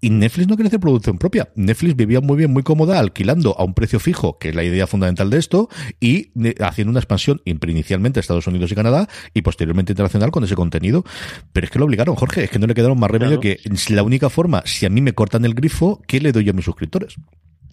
Y 0.00 0.10
Netflix 0.10 0.48
no 0.48 0.56
quiere 0.56 0.68
hacer 0.68 0.80
producción 1.04 1.18
propia. 1.18 1.48
Netflix 1.54 1.96
vivía 1.96 2.20
muy 2.20 2.36
bien, 2.36 2.52
muy 2.52 2.62
cómoda, 2.62 2.98
alquilando 2.98 3.54
a 3.58 3.64
un 3.64 3.74
precio 3.74 4.00
fijo, 4.00 4.38
que 4.38 4.48
es 4.50 4.54
la 4.54 4.64
idea 4.64 4.86
fundamental 4.86 5.30
de 5.30 5.38
esto, 5.38 5.68
y 6.00 6.30
eh, 6.42 6.54
haciendo 6.60 6.90
una 6.90 7.00
expansión 7.00 7.40
inicialmente 7.44 8.18
a 8.18 8.22
Estados 8.22 8.46
Unidos 8.46 8.72
y 8.72 8.74
Canadá 8.74 9.08
y 9.34 9.42
posteriormente 9.42 9.92
internacional 9.92 10.30
con 10.30 10.44
ese 10.44 10.54
contenido. 10.54 11.04
Pero 11.52 11.64
es 11.64 11.70
que 11.70 11.78
lo 11.78 11.84
obligaron, 11.84 12.14
Jorge, 12.14 12.44
es 12.44 12.50
que 12.50 12.58
no 12.58 12.66
le 12.66 12.74
quedaron 12.74 12.98
más 12.98 13.10
remedio 13.10 13.40
que 13.40 13.60
la 13.90 14.02
única 14.02 14.30
forma, 14.30 14.62
si 14.64 14.86
a 14.86 14.88
mí 14.88 15.00
me 15.00 15.12
cortan 15.12 15.44
el 15.44 15.54
grifo, 15.54 16.00
¿qué 16.06 16.20
le 16.20 16.32
doy 16.32 16.44
yo 16.44 16.50
a 16.50 16.54
mis 16.54 16.64
suscriptores? 16.64 17.16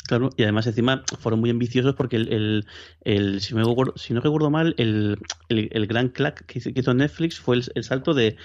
Claro, 0.08 0.30
y 0.36 0.44
además 0.44 0.68
encima 0.68 1.04
fueron 1.20 1.40
muy 1.40 1.50
ambiciosos 1.50 1.96
porque 1.96 2.18
el, 2.18 2.66
el, 3.06 3.42
si, 3.42 3.56
me 3.56 3.64
si 3.96 4.14
no 4.14 4.20
recuerdo 4.20 4.50
mal, 4.50 4.76
el, 4.78 5.18
el, 5.48 5.88
gran 5.88 6.10
clack 6.10 6.46
que 6.46 6.60
hizo 6.60 6.94
Netflix 6.94 7.40
fue 7.40 7.62
el 7.74 7.84
salto 7.84 8.14
de 8.14 8.36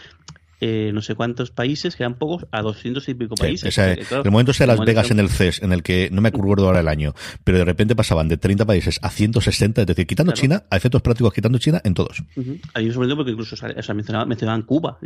eh, 0.61 0.91
no 0.93 1.03
sé 1.03 1.15
cuántos 1.15 1.51
países, 1.51 1.97
que 1.97 2.03
eran 2.03 2.15
pocos, 2.15 2.47
a 2.51 2.63
200 2.63 3.09
y 3.09 3.15
pico 3.15 3.35
países. 3.35 3.77
el 3.79 4.31
momento 4.31 4.53
de 4.53 4.67
Las 4.67 4.81
Vegas 4.81 5.11
en 5.11 5.21
el 5.21 5.29
CES, 5.29 5.63
en 5.63 5.73
el 5.73 5.83
que 5.83 6.09
no 6.13 6.21
me 6.21 6.29
acuerdo 6.29 6.67
ahora 6.67 6.81
el 6.81 6.89
año, 6.89 7.15
pero 7.45 7.59
de 7.59 7.65
repente 7.65 7.95
pasaban 7.95 8.29
de 8.29 8.37
30 8.37 8.65
países 8.65 8.99
a 9.03 9.11
160, 9.11 9.83
es 9.83 9.87
decir, 9.87 10.07
quitando 10.07 10.33
China, 10.33 10.65
a 10.71 10.77
efectos 10.77 11.03
prácticos 11.03 11.33
quitando 11.33 11.59
China 11.59 11.81
en 11.85 11.95
todos. 11.95 12.23
Uh 12.37 12.43
-huh. 12.43 12.61
Ahí 12.75 12.87
sorprendido 12.87 13.17
porque 13.17 13.33
incluso 13.33 13.55
o 13.55 13.59
sea, 13.59 13.95
mencionaban, 13.95 14.29
mencionaban, 14.29 14.63
Cuba. 14.63 14.99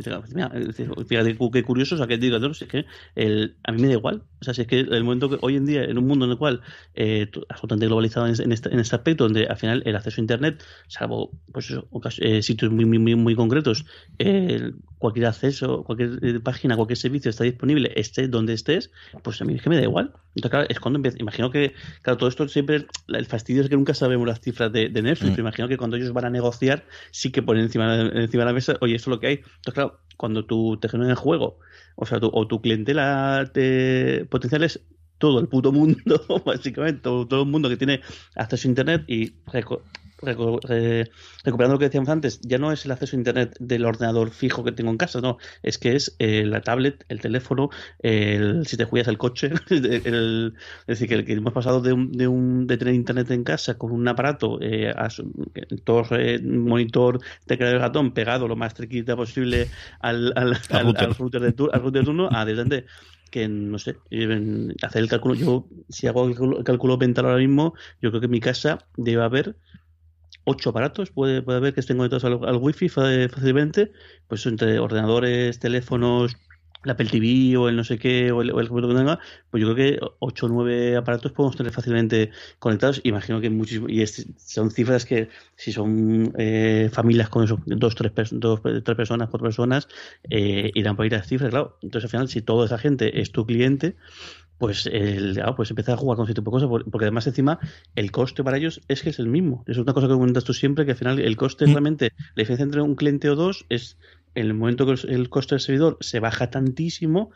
fíjate 1.06 1.36
qué 1.52 1.62
curioso, 1.62 1.94
o 1.94 1.98
sea, 1.98 2.06
que 2.06 2.18
digo, 2.18 2.36
es 2.36 2.58
que 2.64 2.86
el, 3.14 3.56
a 3.64 3.72
mí 3.72 3.82
me 3.82 3.88
da 3.88 3.94
igual. 3.94 4.22
O 4.40 4.44
sea, 4.44 4.54
si 4.54 4.62
es 4.62 4.66
que 4.66 4.80
el 4.80 5.04
momento 5.04 5.28
que 5.28 5.38
hoy 5.40 5.56
en 5.56 5.66
día, 5.66 5.84
en 5.84 5.98
un 5.98 6.06
mundo 6.06 6.24
en 6.24 6.32
el 6.32 6.38
cual 6.38 6.60
eh, 6.94 7.30
absolutamente 7.48 7.86
globalizado 7.86 8.26
en, 8.26 8.40
en, 8.40 8.52
este, 8.52 8.72
en 8.72 8.80
este 8.80 8.96
aspecto, 8.96 9.24
donde 9.24 9.46
al 9.46 9.56
final 9.56 9.82
el 9.84 9.96
acceso 9.96 10.20
a 10.20 10.22
Internet, 10.22 10.62
salvo 10.88 11.30
pues 11.52 11.70
eso, 11.70 11.88
eh, 12.20 12.42
sitios 12.42 12.72
muy, 12.72 12.84
muy, 12.84 13.14
muy 13.14 13.34
concretos, 13.34 13.84
eh, 14.18 14.72
cualquier 14.98 15.26
acceso, 15.26 15.39
cualquier 15.84 16.18
eh, 16.22 16.40
página, 16.40 16.76
cualquier 16.76 16.96
servicio 16.96 17.30
está 17.30 17.44
disponible, 17.44 17.92
esté 17.96 18.28
donde 18.28 18.52
estés, 18.52 18.90
pues 19.22 19.40
a 19.40 19.44
mí 19.44 19.54
es 19.54 19.62
que 19.62 19.70
me 19.70 19.76
da 19.76 19.82
igual. 19.82 20.12
Entonces, 20.34 20.50
claro, 20.50 20.66
es 20.68 20.80
cuando 20.80 20.98
empiezo. 20.98 21.18
Imagino 21.18 21.50
que, 21.50 21.74
claro, 22.02 22.18
todo 22.18 22.28
esto 22.28 22.48
siempre, 22.48 22.86
el 23.08 23.26
fastidio 23.26 23.62
es 23.62 23.68
que 23.68 23.76
nunca 23.76 23.94
sabemos 23.94 24.26
las 24.26 24.40
cifras 24.40 24.72
de, 24.72 24.90
Netflix, 24.90 25.36
mm. 25.36 25.40
imagino 25.40 25.68
que 25.68 25.76
cuando 25.76 25.96
ellos 25.96 26.12
van 26.12 26.26
a 26.26 26.30
negociar, 26.30 26.84
sí 27.10 27.30
que 27.32 27.42
ponen 27.42 27.64
encima, 27.64 28.00
encima 28.00 28.42
de 28.42 28.46
la 28.46 28.52
mesa, 28.52 28.76
oye, 28.80 28.94
esto 28.94 29.10
es 29.10 29.16
lo 29.16 29.20
que 29.20 29.26
hay. 29.26 29.34
Entonces, 29.34 29.74
claro, 29.74 30.00
cuando 30.16 30.44
tú 30.44 30.78
te 30.80 30.88
generas 30.88 31.10
el 31.10 31.16
juego, 31.16 31.58
o 31.96 32.06
sea, 32.06 32.20
tu, 32.20 32.30
o 32.32 32.46
tu 32.46 32.60
clientela 32.60 33.50
te, 33.52 34.26
potencial 34.30 34.62
es 34.64 34.80
todo 35.18 35.38
el 35.38 35.48
puto 35.48 35.70
mundo, 35.70 35.96
básicamente, 36.44 37.00
todo, 37.02 37.26
todo, 37.26 37.42
el 37.42 37.48
mundo 37.48 37.68
que 37.68 37.76
tiene 37.76 38.00
acceso 38.34 38.66
a 38.66 38.70
Internet 38.70 39.04
y 39.06 39.30
recuperando 40.22 41.74
lo 41.74 41.78
que 41.78 41.86
decíamos 41.86 42.08
antes, 42.08 42.40
ya 42.42 42.58
no 42.58 42.72
es 42.72 42.84
el 42.84 42.92
acceso 42.92 43.16
a 43.16 43.18
Internet 43.18 43.56
del 43.58 43.84
ordenador 43.84 44.30
fijo 44.30 44.64
que 44.64 44.72
tengo 44.72 44.90
en 44.90 44.96
casa, 44.96 45.20
no, 45.20 45.38
es 45.62 45.78
que 45.78 45.96
es 45.96 46.14
eh, 46.18 46.44
la 46.44 46.60
tablet, 46.60 47.04
el 47.08 47.20
teléfono, 47.20 47.70
el, 48.00 48.66
si 48.66 48.76
te 48.76 48.84
juegas 48.84 49.08
el 49.08 49.18
coche, 49.18 49.52
el, 49.70 50.54
es 50.86 50.98
decir, 50.98 51.08
que, 51.08 51.24
que, 51.24 51.32
hemos 51.32 51.52
pasado 51.52 51.80
de, 51.80 51.92
un, 51.92 52.12
de, 52.12 52.28
un, 52.28 52.66
de 52.66 52.76
tener 52.76 52.94
Internet 52.94 53.30
en 53.30 53.44
casa 53.44 53.78
con 53.78 53.92
un 53.92 54.06
aparato, 54.08 54.58
eh, 54.60 54.90
a 54.90 55.08
monitor, 56.42 57.20
teclado 57.46 57.72
de 57.72 57.78
ratón 57.78 58.12
pegado 58.12 58.48
lo 58.48 58.56
más 58.56 58.74
cerquita 58.74 59.16
posible 59.16 59.68
al, 60.00 60.32
al, 60.36 60.54
al, 60.70 60.96
al 60.98 61.14
router. 61.14 61.40
de 61.40 61.52
turno, 61.52 61.72
al 61.72 61.82
router 61.82 62.02
de 62.02 62.06
turno 62.06 62.28
a 62.30 62.44
desde 62.44 62.86
que 63.30 63.48
no 63.48 63.78
sé, 63.78 63.96
hacer 64.82 65.02
el 65.02 65.08
cálculo, 65.08 65.34
yo 65.34 65.68
si 65.88 66.06
hago 66.08 66.26
el 66.26 66.64
cálculo 66.64 66.98
mental 66.98 67.26
ahora 67.26 67.38
mismo, 67.38 67.74
yo 68.02 68.10
creo 68.10 68.20
que 68.20 68.26
en 68.26 68.32
mi 68.32 68.40
casa 68.40 68.86
debe 68.96 69.22
haber 69.22 69.56
ocho 70.50 70.70
aparatos, 70.70 71.10
puede, 71.10 71.42
puede 71.42 71.58
haber 71.58 71.74
que 71.74 71.80
estén 71.80 71.96
conectados 71.96 72.24
al, 72.24 72.38
al 72.44 72.56
wifi 72.56 72.88
fácilmente, 72.88 73.92
pues 74.28 74.46
entre 74.46 74.78
ordenadores, 74.78 75.58
teléfonos, 75.58 76.36
la 76.82 76.92
Apple 76.92 77.08
TV 77.10 77.56
o 77.56 77.68
el 77.68 77.76
no 77.76 77.84
sé 77.84 77.98
qué 77.98 78.32
o 78.32 78.42
el, 78.42 78.52
o 78.52 78.60
el 78.60 78.68
que 78.68 78.94
tenga, 78.94 79.18
pues 79.50 79.62
yo 79.62 79.74
creo 79.74 79.76
que 79.76 80.00
8 80.18 80.46
o 80.46 80.48
9 80.48 80.96
aparatos 80.96 81.32
podemos 81.32 81.56
tener 81.56 81.72
fácilmente 81.72 82.30
conectados. 82.58 83.00
Imagino 83.04 83.40
que 83.40 83.50
muchísimo, 83.50 83.88
y 83.88 84.04
son 84.06 84.70
cifras 84.70 85.04
que 85.04 85.28
si 85.56 85.72
son 85.72 86.32
eh, 86.38 86.88
familias 86.92 87.28
con 87.28 87.44
eso, 87.44 87.60
dos, 87.66 87.94
tres, 87.94 88.12
dos, 88.32 88.60
tres 88.62 88.96
personas, 88.96 89.28
cuatro 89.28 89.46
personas, 89.46 89.88
eh, 90.30 90.70
irán 90.74 90.96
por 90.96 91.06
ir 91.06 91.14
a 91.14 91.22
cifras, 91.22 91.50
claro. 91.50 91.76
Entonces 91.82 92.04
al 92.06 92.10
final, 92.10 92.28
si 92.28 92.40
toda 92.40 92.66
esa 92.66 92.78
gente 92.78 93.20
es 93.20 93.30
tu 93.32 93.44
cliente, 93.44 93.96
pues, 94.60 94.84
el, 94.84 95.40
ah, 95.42 95.56
pues 95.56 95.70
empezar 95.70 95.94
a 95.94 95.96
jugar 95.96 96.16
con 96.16 96.26
ese 96.26 96.34
tipo 96.34 96.50
de 96.50 96.62
cosas, 96.62 96.68
porque 96.68 97.06
además 97.06 97.26
encima 97.26 97.58
el 97.96 98.12
coste 98.12 98.44
para 98.44 98.58
ellos 98.58 98.82
es 98.88 99.02
que 99.02 99.08
es 99.08 99.18
el 99.18 99.26
mismo. 99.26 99.64
Es 99.66 99.78
una 99.78 99.94
cosa 99.94 100.06
que 100.06 100.12
comentas 100.12 100.44
tú 100.44 100.52
siempre, 100.52 100.84
que 100.84 100.90
al 100.90 100.98
final 100.98 101.18
el 101.18 101.34
coste 101.38 101.66
mm. 101.66 101.70
realmente, 101.70 102.12
la 102.34 102.42
diferencia 102.42 102.64
entre 102.64 102.82
un 102.82 102.94
cliente 102.94 103.30
o 103.30 103.36
dos 103.36 103.64
es 103.70 103.96
en 104.34 104.46
el 104.46 104.52
momento 104.52 104.84
que 104.84 104.92
el 105.08 105.30
coste 105.30 105.54
del 105.54 105.60
servidor 105.60 105.96
se 106.00 106.20
baja 106.20 106.50
tantísimo, 106.50 107.30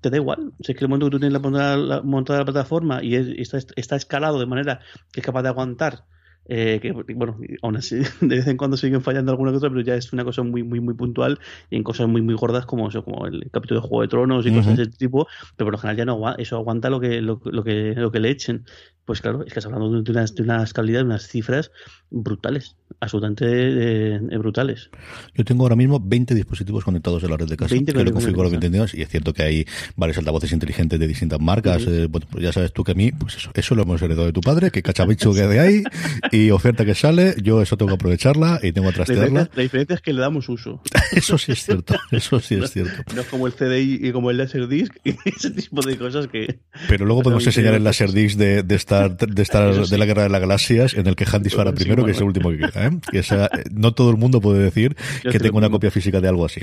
te 0.00 0.10
da 0.10 0.16
igual. 0.16 0.52
Si 0.62 0.72
es 0.72 0.76
que 0.76 0.84
el 0.84 0.88
momento 0.88 1.06
que 1.06 1.10
tú 1.12 1.20
tienes 1.20 1.32
la 1.32 1.38
montada 1.38 1.76
la, 1.76 2.02
montada 2.02 2.40
la 2.40 2.44
plataforma 2.44 3.04
y 3.04 3.14
está, 3.14 3.58
está 3.76 3.94
escalado 3.94 4.40
de 4.40 4.46
manera 4.46 4.80
que 5.12 5.20
es 5.20 5.26
capaz 5.26 5.42
de 5.42 5.50
aguantar 5.50 6.06
eh, 6.46 6.78
que 6.80 6.92
bueno, 6.92 7.38
aún 7.62 7.76
así 7.76 7.96
de 8.20 8.36
vez 8.36 8.46
en 8.46 8.56
cuando 8.56 8.76
siguen 8.76 9.02
fallando 9.02 9.32
alguna 9.32 9.52
cosa, 9.52 9.68
pero 9.68 9.80
ya 9.80 9.94
es 9.94 10.12
una 10.12 10.24
cosa 10.24 10.42
muy 10.42 10.62
muy 10.62 10.80
muy 10.80 10.94
puntual 10.94 11.38
y 11.70 11.76
en 11.76 11.82
cosas 11.82 12.08
muy 12.08 12.22
muy 12.22 12.34
gordas 12.34 12.66
como 12.66 12.88
eso, 12.88 13.04
como 13.04 13.26
el 13.26 13.50
capítulo 13.50 13.80
de 13.80 13.88
Juego 13.88 14.02
de 14.02 14.08
Tronos 14.08 14.46
y 14.46 14.54
cosas 14.54 14.76
de 14.76 14.82
ese 14.84 14.92
tipo, 14.92 15.26
pero 15.56 15.66
por 15.66 15.72
lo 15.72 15.78
general 15.78 15.96
ya 15.96 16.04
no 16.04 16.36
eso 16.36 16.56
aguanta 16.56 16.90
lo 16.90 17.00
que 17.00 17.20
lo, 17.20 17.40
lo 17.44 17.64
que 17.64 17.94
lo 17.96 18.10
que 18.10 18.20
le 18.20 18.30
echen. 18.30 18.64
Pues 19.04 19.20
claro, 19.20 19.40
es 19.40 19.52
que 19.52 19.58
estás 19.58 19.66
hablando 19.66 20.02
de 20.02 20.10
unas, 20.10 20.34
de 20.34 20.42
unas 20.42 20.72
calidades, 20.72 21.04
unas 21.04 21.28
cifras 21.28 21.70
brutales, 22.10 22.76
absolutamente 23.00 23.44
eh, 23.46 24.38
brutales. 24.38 24.90
Yo 25.34 25.44
tengo 25.44 25.64
ahora 25.64 25.76
mismo 25.76 26.00
20 26.00 26.34
dispositivos 26.34 26.84
conectados 26.84 27.22
en 27.24 27.30
la 27.30 27.36
red 27.36 27.48
de 27.48 27.56
casa, 27.56 27.74
20 27.74 27.92
que 27.92 28.04
lo 28.04 28.12
configuro 28.12 28.50
20 28.50 28.70
y 28.94 29.02
es 29.02 29.08
cierto 29.08 29.32
que 29.34 29.42
hay 29.42 29.66
varios 29.96 30.16
altavoces 30.18 30.52
inteligentes 30.52 30.98
de 30.98 31.06
distintas 31.06 31.40
marcas. 31.40 31.82
Eh, 31.86 32.06
bueno, 32.06 32.26
pues 32.30 32.42
ya 32.42 32.52
sabes 32.52 32.72
tú 32.72 32.82
que 32.82 32.92
a 32.92 32.94
mí, 32.94 33.12
pues 33.12 33.36
eso, 33.36 33.50
eso 33.54 33.74
lo 33.74 33.82
hemos 33.82 34.00
heredado 34.00 34.26
de 34.26 34.32
tu 34.32 34.40
padre, 34.40 34.70
que 34.70 34.82
cachabicho 34.82 35.34
que 35.34 35.46
de 35.46 35.60
ahí 35.60 35.82
y 36.30 36.50
oferta 36.50 36.84
que 36.84 36.94
sale, 36.94 37.34
yo 37.42 37.60
eso 37.60 37.76
tengo 37.76 37.90
que 37.90 37.96
aprovecharla 37.96 38.60
y 38.62 38.72
tengo 38.72 38.88
que 38.88 38.94
trastearla. 38.94 39.50
La 39.54 39.62
diferencia, 39.62 39.96
es 39.96 40.00
que 40.00 40.12
le 40.12 40.20
damos 40.20 40.48
uso. 40.48 40.80
eso 41.12 41.36
sí 41.36 41.52
es 41.52 41.64
cierto, 41.64 41.94
eso 42.10 42.40
sí 42.40 42.54
es 42.54 42.70
cierto. 42.70 43.02
No, 43.08 43.16
no 43.16 43.20
es 43.20 43.28
como 43.28 43.46
el 43.46 43.52
CDI 43.52 44.00
y 44.00 44.12
como 44.12 44.30
el 44.30 44.38
Laserdisc 44.38 44.94
y 45.04 45.10
ese 45.24 45.50
tipo 45.50 45.82
de 45.82 45.98
cosas 45.98 46.28
que... 46.28 46.60
Pero 46.88 47.04
luego 47.04 47.22
podemos 47.24 47.46
enseñar 47.46 47.74
el 47.74 47.84
Laserdisc 47.84 48.38
de, 48.38 48.62
de 48.62 48.74
esta 48.74 48.93
de 49.08 49.42
estar 49.42 49.74
de 49.74 49.98
la 49.98 50.04
guerra 50.06 50.22
de 50.24 50.28
las 50.28 50.40
galaxias 50.40 50.94
en 50.94 51.06
el 51.06 51.16
que 51.16 51.26
Han 51.30 51.42
dispara 51.42 51.72
primero, 51.72 52.04
que 52.04 52.12
es 52.12 52.18
el 52.18 52.24
último 52.24 52.50
que 52.50 52.58
queda. 52.58 52.86
¿eh? 52.86 52.90
Que 53.10 53.18
esa, 53.18 53.50
no 53.72 53.92
todo 53.92 54.10
el 54.10 54.16
mundo 54.16 54.40
puede 54.40 54.62
decir 54.62 54.96
que 55.22 55.38
tengo 55.38 55.58
una 55.58 55.70
copia 55.70 55.90
física 55.90 56.20
de 56.20 56.28
algo 56.28 56.44
así. 56.44 56.60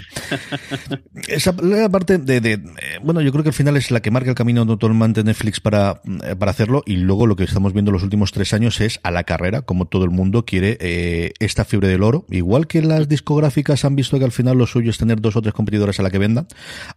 esa 1.27 1.55
la 1.61 1.89
parte 1.89 2.17
de, 2.17 2.41
de, 2.41 2.61
bueno, 3.03 3.21
yo 3.21 3.31
creo 3.31 3.43
que 3.43 3.49
al 3.49 3.53
final 3.53 3.77
es 3.77 3.91
la 3.91 4.01
que 4.01 4.11
marca 4.11 4.29
el 4.29 4.35
camino 4.35 4.65
totalmente 4.65 5.23
Netflix 5.23 5.59
para, 5.59 6.01
para 6.37 6.51
hacerlo 6.51 6.83
y 6.85 6.97
luego 6.97 7.27
lo 7.27 7.35
que 7.35 7.43
estamos 7.43 7.73
viendo 7.73 7.91
los 7.91 8.03
últimos 8.03 8.31
tres 8.31 8.53
años 8.53 8.81
es 8.81 8.99
a 9.03 9.11
la 9.11 9.23
carrera, 9.23 9.61
como 9.61 9.85
todo 9.85 10.03
el 10.03 10.11
mundo 10.11 10.45
quiere 10.45 10.77
eh, 10.79 11.33
esta 11.39 11.65
fiebre 11.65 11.87
del 11.87 12.03
oro. 12.03 12.25
Igual 12.29 12.67
que 12.67 12.81
las 12.81 13.07
discográficas 13.07 13.85
han 13.85 13.95
visto 13.95 14.17
que 14.19 14.25
al 14.25 14.31
final 14.31 14.57
lo 14.57 14.67
suyo 14.67 14.89
es 14.89 14.97
tener 14.97 15.21
dos 15.21 15.35
o 15.35 15.41
tres 15.41 15.53
competidores 15.53 15.99
a 15.99 16.03
la 16.03 16.09
que 16.09 16.17
vendan. 16.17 16.47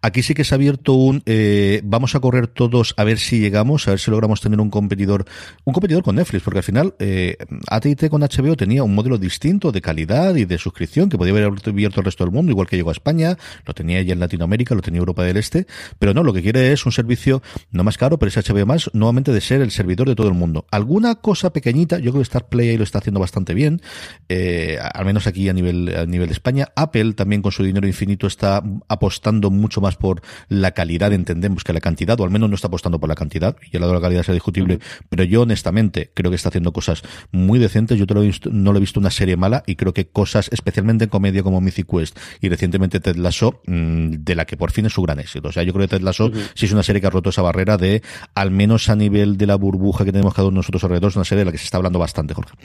Aquí 0.02 0.22
sí 0.22 0.34
que 0.34 0.44
se 0.44 0.54
ha 0.54 0.56
abierto 0.56 0.92
un 0.92 1.22
eh, 1.26 1.80
vamos 1.84 2.14
a 2.14 2.20
correr 2.20 2.46
todos 2.46 2.94
a 2.96 3.04
ver 3.04 3.18
si 3.18 3.40
llegamos, 3.40 3.86
a 3.88 3.92
ver 3.92 4.00
si 4.00 4.10
logramos 4.10 4.40
tener 4.40 4.60
un 4.60 4.70
competidor 4.70 5.23
un 5.64 5.72
competidor 5.72 6.02
con 6.02 6.16
Netflix, 6.16 6.42
porque 6.42 6.58
al 6.58 6.64
final 6.64 6.94
eh, 6.98 7.36
AT&T 7.68 8.10
con 8.10 8.22
HBO 8.22 8.56
tenía 8.56 8.82
un 8.82 8.94
modelo 8.94 9.18
distinto 9.18 9.72
de 9.72 9.80
calidad 9.80 10.34
y 10.36 10.44
de 10.44 10.58
suscripción 10.58 11.08
que 11.08 11.18
podía 11.18 11.32
haber 11.32 11.44
abierto 11.44 12.00
el 12.00 12.04
resto 12.04 12.24
del 12.24 12.32
mundo, 12.32 12.52
igual 12.52 12.66
que 12.66 12.76
llegó 12.76 12.90
a 12.90 12.92
España, 12.92 13.36
lo 13.66 13.74
tenía 13.74 14.02
ya 14.02 14.12
en 14.12 14.20
Latinoamérica, 14.20 14.74
lo 14.74 14.82
tenía 14.82 14.98
Europa 14.98 15.22
del 15.24 15.36
Este, 15.36 15.66
pero 15.98 16.14
no, 16.14 16.22
lo 16.22 16.32
que 16.32 16.42
quiere 16.42 16.72
es 16.72 16.86
un 16.86 16.92
servicio 16.92 17.42
no 17.70 17.84
más 17.84 17.98
caro, 17.98 18.18
pero 18.18 18.28
es 18.28 18.36
HBO 18.36 18.66
más, 18.66 18.90
nuevamente 18.92 19.32
de 19.32 19.40
ser 19.40 19.60
el 19.60 19.70
servidor 19.70 20.08
de 20.08 20.14
todo 20.14 20.28
el 20.28 20.34
mundo. 20.34 20.66
Alguna 20.70 21.16
cosa 21.16 21.52
pequeñita, 21.52 21.98
yo 21.98 22.10
creo 22.10 22.20
que 22.20 22.22
Star 22.22 22.48
Play 22.48 22.70
ahí 22.70 22.76
lo 22.76 22.84
está 22.84 22.98
haciendo 22.98 23.20
bastante 23.20 23.54
bien, 23.54 23.80
eh, 24.28 24.78
al 24.80 25.04
menos 25.04 25.26
aquí 25.26 25.48
a 25.48 25.52
nivel, 25.52 25.94
a 25.96 26.06
nivel 26.06 26.28
de 26.28 26.34
España. 26.34 26.68
Apple 26.76 27.14
también 27.14 27.42
con 27.42 27.52
su 27.52 27.62
dinero 27.62 27.86
infinito 27.86 28.26
está 28.26 28.62
apostando 28.88 29.50
mucho 29.50 29.80
más 29.80 29.96
por 29.96 30.22
la 30.48 30.72
calidad, 30.72 31.12
entendemos 31.12 31.64
que 31.64 31.72
la 31.72 31.80
cantidad, 31.80 32.18
o 32.20 32.24
al 32.24 32.30
menos 32.30 32.48
no 32.48 32.54
está 32.54 32.68
apostando 32.68 32.98
por 32.98 33.08
la 33.08 33.14
cantidad, 33.14 33.56
y 33.70 33.76
el 33.76 33.80
lado 33.80 33.92
de 33.92 33.98
la 33.98 34.02
calidad 34.02 34.22
sea 34.22 34.34
discutible, 34.34 34.78
pero 35.14 35.22
yo 35.22 35.42
honestamente 35.42 36.10
creo 36.12 36.32
que 36.32 36.34
está 36.34 36.48
haciendo 36.48 36.72
cosas 36.72 37.02
muy 37.30 37.60
decentes. 37.60 37.96
Yo 37.96 38.04
te 38.04 38.14
lo 38.14 38.22
he 38.24 38.26
visto, 38.26 38.50
no 38.52 38.72
lo 38.72 38.78
he 38.78 38.80
visto 38.80 38.98
una 38.98 39.12
serie 39.12 39.36
mala 39.36 39.62
y 39.64 39.76
creo 39.76 39.94
que 39.94 40.08
cosas, 40.08 40.48
especialmente 40.50 41.04
en 41.04 41.10
comedia 41.10 41.44
como 41.44 41.60
Mythic 41.60 41.86
Quest 41.88 42.18
y 42.40 42.48
recientemente 42.48 42.98
Ted 42.98 43.14
Lasso, 43.14 43.62
mmm, 43.64 44.10
de 44.10 44.34
la 44.34 44.44
que 44.44 44.56
por 44.56 44.72
fin 44.72 44.86
es 44.86 44.92
su 44.92 45.02
gran 45.02 45.20
éxito. 45.20 45.50
O 45.50 45.52
sea, 45.52 45.62
yo 45.62 45.72
creo 45.72 45.86
que 45.86 45.96
Ted 45.96 46.02
Lasso 46.02 46.26
uh 46.26 46.30
-huh. 46.30 46.50
sí 46.56 46.66
es 46.66 46.72
una 46.72 46.82
serie 46.82 47.00
que 47.00 47.06
ha 47.06 47.10
roto 47.10 47.30
esa 47.30 47.42
barrera 47.42 47.76
de, 47.76 48.02
al 48.34 48.50
menos 48.50 48.88
a 48.88 48.96
nivel 48.96 49.36
de 49.36 49.46
la 49.46 49.54
burbuja 49.54 50.04
que 50.04 50.10
tenemos 50.10 50.34
cada 50.34 50.48
uno 50.48 50.54
de 50.54 50.58
nosotros 50.58 50.82
alrededor, 50.82 51.10
es 51.10 51.16
una 51.16 51.24
serie 51.24 51.42
de 51.42 51.44
la 51.44 51.52
que 51.52 51.58
se 51.58 51.64
está 51.64 51.76
hablando 51.76 52.00
bastante, 52.00 52.34
Jorge. 52.34 52.56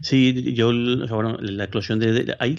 Sí, 0.00 0.54
yo, 0.54 0.66
bueno, 0.66 1.38
la 1.40 1.64
eclosión 1.64 1.98
de, 1.98 2.36
ahí, 2.38 2.58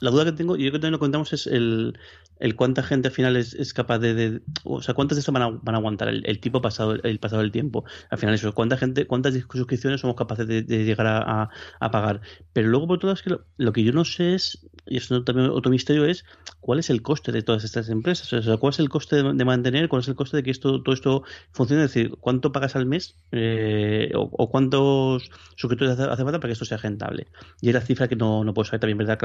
la 0.00 0.10
duda 0.10 0.24
que 0.24 0.32
tengo, 0.32 0.56
yo 0.56 0.62
creo 0.62 0.72
que 0.72 0.78
también 0.78 0.92
lo 0.92 0.98
contamos 0.98 1.32
es 1.32 1.46
el, 1.46 1.98
el 2.40 2.56
cuánta 2.56 2.82
gente 2.82 3.08
al 3.08 3.14
final 3.14 3.36
es, 3.36 3.54
es 3.54 3.72
capaz 3.72 3.98
de, 3.98 4.40
o 4.64 4.82
sea, 4.82 4.94
cuántas 4.94 5.16
de 5.16 5.20
estas 5.20 5.32
van 5.32 5.42
a, 5.42 5.50
van 5.50 5.74
a 5.74 5.78
aguantar 5.78 6.08
el, 6.08 6.24
el, 6.26 6.40
tipo 6.40 6.60
pasado, 6.60 6.94
el 7.02 7.18
pasado 7.18 7.42
del 7.42 7.52
tiempo. 7.52 7.84
Al 8.10 8.18
final 8.18 8.34
eso, 8.34 8.54
cuánta 8.54 8.76
gente, 8.76 9.06
cuántas 9.06 9.34
suscripciones 9.34 10.00
somos 10.00 10.16
capaces 10.16 10.46
de, 10.46 10.62
llegar 10.62 11.06
a, 11.06 11.50
a, 11.80 11.90
pagar. 11.90 12.20
Pero 12.52 12.68
luego 12.68 12.86
por 12.86 12.98
todo 12.98 13.12
es 13.12 13.22
que 13.22 13.30
lo, 13.30 13.44
lo, 13.56 13.72
que 13.72 13.84
yo 13.84 13.92
no 13.92 14.04
sé 14.04 14.34
es 14.34 14.66
y 14.86 14.98
eso 14.98 15.22
también 15.24 15.50
otro 15.50 15.70
misterio, 15.70 16.04
es 16.04 16.24
cuál 16.60 16.78
es 16.78 16.90
el 16.90 17.02
coste 17.02 17.32
de 17.32 17.42
todas 17.42 17.64
estas 17.64 17.88
empresas. 17.88 18.32
O 18.32 18.42
sea, 18.42 18.56
cuál 18.56 18.72
es 18.72 18.78
el 18.78 18.88
coste 18.88 19.22
de, 19.22 19.44
mantener, 19.44 19.88
cuál 19.88 20.02
es 20.02 20.08
el 20.08 20.14
coste 20.14 20.38
de 20.38 20.42
que 20.42 20.50
esto 20.50 20.82
todo 20.82 20.94
esto 20.94 21.22
funcione. 21.52 21.84
Es 21.84 21.92
decir, 21.92 22.14
cuánto 22.20 22.52
pagas 22.52 22.76
al 22.76 22.86
mes 22.86 23.16
eh, 23.32 24.10
o, 24.14 24.50
cuántos 24.50 25.30
suscriptores 25.56 25.98
hace, 25.98 26.24
falta 26.24 26.40
para 26.40 26.48
que 26.48 26.52
esto 26.52 26.64
sea 26.64 26.78
rentable. 26.78 27.28
Y 27.60 27.68
es 27.68 27.74
la 27.74 27.80
cifra 27.80 28.08
que 28.08 28.16
no, 28.16 28.44
no 28.44 28.54
puedo 28.54 28.64
saber 28.64 28.80
también, 28.80 28.98
¿verdad? 28.98 29.18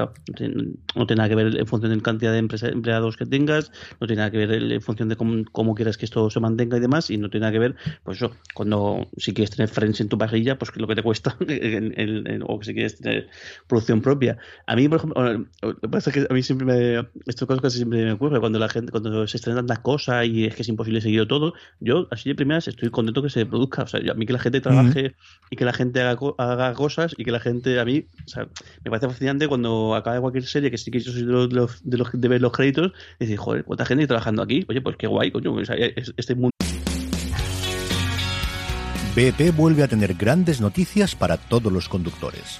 No 0.96 1.08
tiene 1.08 1.18
nada 1.18 1.30
que 1.30 1.36
ver 1.36 1.58
en 1.58 1.68
función 1.68 1.92
de 1.92 1.98
la 1.98 2.04
cantidad 2.04 2.32
de 2.32 2.40
empleados 2.40 3.18
que 3.18 3.26
tengas, 3.26 3.72
no 4.00 4.08
tiene 4.08 4.20
nada 4.20 4.32
que 4.32 4.38
ver 4.38 4.72
en 4.72 4.82
función 4.82 5.10
de 5.10 5.16
cómo, 5.16 5.76
quieras 5.76 5.98
que 5.98 6.06
esto 6.06 6.30
se 6.30 6.40
mantenga 6.40 6.78
y 6.78 6.80
demás, 6.80 7.10
y 7.10 7.18
no 7.18 7.30
tiene 7.30 7.44
nada 7.44 7.54
que 7.54 7.60
ver, 7.60 7.76
pues 8.04 8.18
eso, 8.18 8.32
cuando 8.54 9.10
si 9.18 9.34
quieres 9.34 9.56
tener 9.56 9.70
friends 9.70 10.02
en 10.02 10.10
tu 10.10 10.18
parrilla, 10.18 10.58
pues 10.58 10.76
lo 10.76 10.88
que 10.88 10.96
te 10.96 11.04
cuesta, 11.04 11.38
o 12.48 12.64
si 12.64 12.74
quieres 12.74 12.98
tener 12.98 13.30
producción 13.68 14.02
propia. 14.02 14.38
A 14.66 14.76
mí, 14.76 14.88
por 14.88 14.98
ejemplo, 14.98 15.49
lo 15.62 15.76
que 15.76 15.90
pasa 15.90 16.10
es 16.10 16.14
que 16.16 16.28
a 16.30 16.34
mí 16.34 16.42
siempre 16.44 16.66
me, 16.66 17.10
esto 17.26 17.46
cosas 17.48 17.74
siempre 17.74 18.06
me 18.06 18.12
ocurre, 18.14 18.40
cuando 18.40 18.60
la 18.60 18.70
gente, 18.70 18.92
cuando 18.92 19.28
se 19.28 19.38
estrenan 19.38 19.66
tantas 19.66 19.80
cosas 19.80 20.26
y 20.26 20.46
es 20.46 20.56
que 20.56 20.62
es 20.62 20.70
imposible 20.70 21.02
seguir 21.02 21.28
todo, 21.28 21.54
yo 21.80 22.08
así 22.12 22.30
de 22.30 22.36
primeras 22.36 22.68
estoy 22.68 22.90
contento 22.90 23.22
que 23.22 23.30
se 23.30 23.46
produzca, 23.46 23.84
o 23.84 23.88
sea, 23.88 24.00
a 24.12 24.14
mí 24.14 24.26
que 24.26 24.34
la 24.34 24.40
gente 24.40 24.62
trabaje 24.62 25.16
y 25.50 25.56
que 25.56 25.66
la 25.66 25.74
gente 25.74 26.02
haga, 26.02 26.18
haga, 26.38 26.74
cosas 26.74 27.14
y 27.18 27.24
que 27.24 27.32
la 27.32 27.40
gente, 27.40 27.80
a 27.80 27.86
mí, 27.86 28.06
o 28.26 28.30
sea, 28.30 28.48
me 28.84 28.92
parece 28.92 29.08
fascinante 29.08 29.48
cuando 29.48 29.96
acaba 29.96 30.22
cualquier 30.22 30.46
serie, 30.46 30.72
que 30.72 30.78
sí 30.78 30.92
que 30.92 31.00
yo 31.00 31.12
soy 31.12 31.24
de 31.24 31.32
los, 31.32 31.50
de 31.84 31.98
los, 31.98 32.10
de 32.14 32.28
ver 32.28 32.42
los 32.42 32.52
créditos, 32.52 32.94
y 33.20 33.26
decir, 33.26 33.38
joder, 33.38 33.66
¿cuánta 33.66 33.86
gente 33.86 34.08
trabajando 34.08 34.42
aquí? 34.42 34.66
Oye, 34.70 34.82
pues 34.82 34.96
qué 34.98 35.08
guay, 35.08 35.32
coño, 35.32 35.54
o 35.54 35.66
sea, 35.66 35.76
este 35.76 36.36
mundo 36.36 36.52
BP 39.16 39.56
vuelve 39.56 39.84
a 39.84 39.88
tener 39.88 40.14
grandes 40.14 40.62
noticias 40.62 41.16
para 41.16 41.36
todos 41.36 41.74
los 41.74 41.90
conductores. 41.90 42.60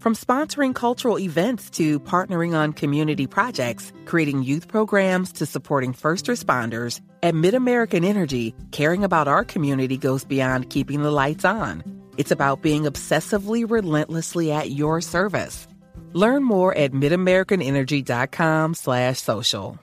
From 0.00 0.14
sponsoring 0.14 0.74
cultural 0.74 1.18
events 1.18 1.68
to 1.76 2.00
partnering 2.00 2.54
on 2.54 2.72
community 2.72 3.26
projects, 3.26 3.92
creating 4.06 4.42
youth 4.42 4.66
programs 4.66 5.30
to 5.32 5.44
supporting 5.44 5.92
first 5.92 6.24
responders, 6.24 7.02
at 7.22 7.34
MidAmerican 7.34 8.02
Energy, 8.02 8.54
caring 8.70 9.04
about 9.04 9.28
our 9.28 9.44
community 9.44 9.98
goes 9.98 10.24
beyond 10.24 10.70
keeping 10.70 11.02
the 11.02 11.10
lights 11.10 11.44
on. 11.44 11.84
It's 12.16 12.30
about 12.30 12.62
being 12.62 12.84
obsessively 12.84 13.70
relentlessly 13.70 14.50
at 14.50 14.70
your 14.70 15.02
service. 15.02 15.68
Learn 16.14 16.44
more 16.44 16.74
at 16.74 16.92
midamericanenergy.com 16.92 18.72
slash 18.76 19.20
social. 19.20 19.78